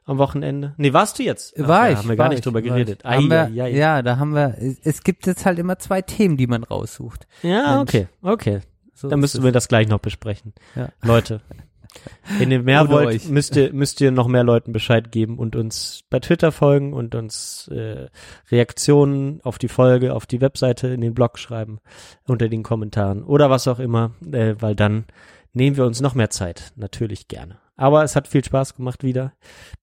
am 0.06 0.18
Wochenende. 0.18 0.74
Nee, 0.78 0.94
warst 0.94 1.20
du 1.20 1.24
jetzt? 1.24 1.54
Ach, 1.62 1.68
War 1.68 1.86
da 1.86 1.92
ich. 1.92 1.98
haben 1.98 2.10
wir 2.10 2.16
gar 2.16 2.30
nicht 2.30 2.40
ich, 2.40 2.44
drüber 2.44 2.62
geredet. 2.62 3.06
Ai, 3.06 3.20
wir, 3.22 3.42
ai, 3.44 3.62
ai. 3.64 3.70
Ja, 3.72 4.02
da 4.02 4.18
haben 4.18 4.34
wir, 4.34 4.56
es- 4.84 5.04
gibt 5.04 5.26
jetzt 5.28 5.46
halt 5.46 5.60
immer 5.60 5.80
zwei 5.80 6.02
Themen, 6.02 6.38
die 6.38 6.48
man 6.48 6.64
raussucht. 6.64 7.28
Ja, 7.42 7.78
Mensch. 7.78 7.90
okay, 7.90 8.08
okay. 8.22 8.60
So 8.94 9.08
Dann 9.10 9.20
müssen 9.20 9.44
wir 9.44 9.52
das 9.52 9.68
gleich 9.68 9.88
noch 9.88 10.00
besprechen. 10.00 10.54
Ja. 10.76 10.90
Leute, 11.02 11.42
wenn 12.40 12.52
ihr 12.52 12.62
mehr 12.62 12.82
Ohne 12.82 12.90
wollt, 12.90 13.08
euch. 13.08 13.30
müsst 13.30 13.56
ihr, 13.56 13.72
müsst 13.74 14.02
ihr 14.02 14.12
noch 14.12 14.28
mehr 14.28 14.44
Leuten 14.44 14.72
Bescheid 14.72 15.12
geben 15.12 15.38
und 15.38 15.56
uns 15.56 16.04
bei 16.10 16.20
Twitter 16.20 16.52
folgen 16.52 16.94
und 16.94 17.16
uns 17.16 17.68
äh, 17.70 18.08
Reaktionen 18.52 19.40
auf 19.44 19.58
die 19.58 19.68
Folge, 19.68 20.14
auf 20.14 20.26
die 20.26 20.42
Webseite, 20.42 20.88
in 20.88 21.02
den 21.02 21.14
Blog 21.14 21.38
schreiben, 21.40 21.80
unter 22.28 22.50
den 22.50 22.64
Kommentaren 22.64 23.24
oder 23.24 23.50
was 23.50 23.68
auch 23.68 23.80
immer, 23.80 24.12
äh, 24.32 24.56
weil 24.60 24.76
dann 24.76 25.06
nehmen 25.54 25.78
wir 25.78 25.86
uns 25.86 26.02
noch 26.02 26.16
mehr 26.16 26.30
Zeit. 26.30 26.74
Natürlich 26.76 27.28
gerne. 27.28 27.60
Aber 27.76 28.04
es 28.04 28.16
hat 28.16 28.28
viel 28.28 28.44
Spaß 28.44 28.76
gemacht 28.76 29.04
wieder. 29.04 29.34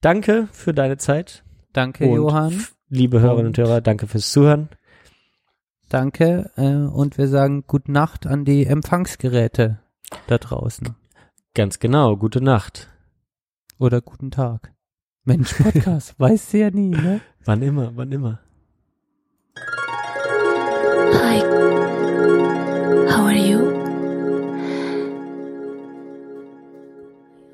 Danke 0.00 0.48
für 0.52 0.74
deine 0.74 0.96
Zeit. 0.96 1.44
Danke, 1.72 2.06
und 2.06 2.16
Johann. 2.16 2.64
Liebe 2.88 3.20
Hörerinnen 3.20 3.48
und 3.48 3.58
Hörer, 3.58 3.80
danke 3.80 4.06
fürs 4.06 4.30
Zuhören. 4.30 4.68
Danke. 5.88 6.50
Äh, 6.56 6.74
und 6.74 7.18
wir 7.18 7.28
sagen 7.28 7.64
Gute 7.66 7.92
Nacht 7.92 8.26
an 8.26 8.44
die 8.44 8.66
Empfangsgeräte 8.66 9.80
da 10.26 10.38
draußen. 10.38 10.94
Ganz 11.54 11.78
genau. 11.78 12.16
Gute 12.16 12.42
Nacht. 12.42 12.88
Oder 13.78 14.00
guten 14.00 14.30
Tag. 14.30 14.72
Mensch, 15.24 15.52
Podcast, 15.54 16.14
weißt 16.18 16.52
du 16.52 16.58
ja 16.58 16.70
nie, 16.70 16.90
ne? 16.90 17.20
Wann 17.44 17.62
immer, 17.62 17.92
wann 17.94 18.12
immer. 18.12 18.40
Hi. 21.12 21.40
How 23.08 23.26
are 23.26 23.34
you? 23.34 23.59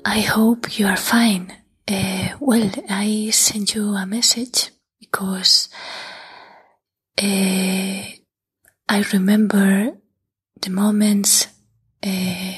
I 0.09 0.21
hope 0.21 0.79
you 0.79 0.87
are 0.87 0.95
fine. 0.95 1.51
Uh, 1.85 2.29
well, 2.39 2.71
I 2.89 3.29
sent 3.31 3.75
you 3.75 3.89
a 3.89 4.05
message 4.05 4.69
because 5.01 5.67
uh, 7.21 8.03
I 8.87 9.05
remember 9.11 9.97
the 10.61 10.69
moments 10.69 11.47
uh, 12.05 12.53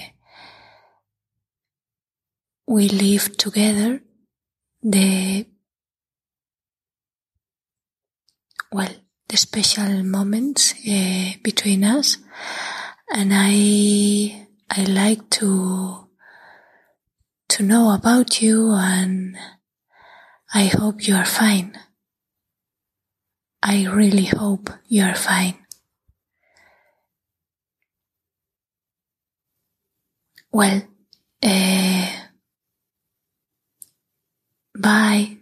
we 2.67 2.87
lived 2.87 3.39
together. 3.39 4.03
The 4.83 5.47
well, 8.71 8.93
the 9.27 9.37
special 9.37 10.03
moments 10.03 10.73
between 11.41 11.83
us, 11.83 12.17
and 13.11 13.31
I 13.33 14.45
I 14.69 14.83
like 14.83 15.31
to 15.41 16.08
to 17.59 17.65
know 17.65 17.93
about 17.93 18.41
you, 18.41 18.71
and 18.71 19.35
I 20.53 20.67
hope 20.67 21.05
you 21.05 21.13
are 21.15 21.25
fine. 21.25 21.77
I 23.61 23.85
really 23.85 24.23
hope 24.23 24.69
you 24.87 25.03
are 25.03 25.13
fine. 25.13 25.55
Well, 30.53 30.83
uh, 31.43 32.07
bye. 34.73 35.38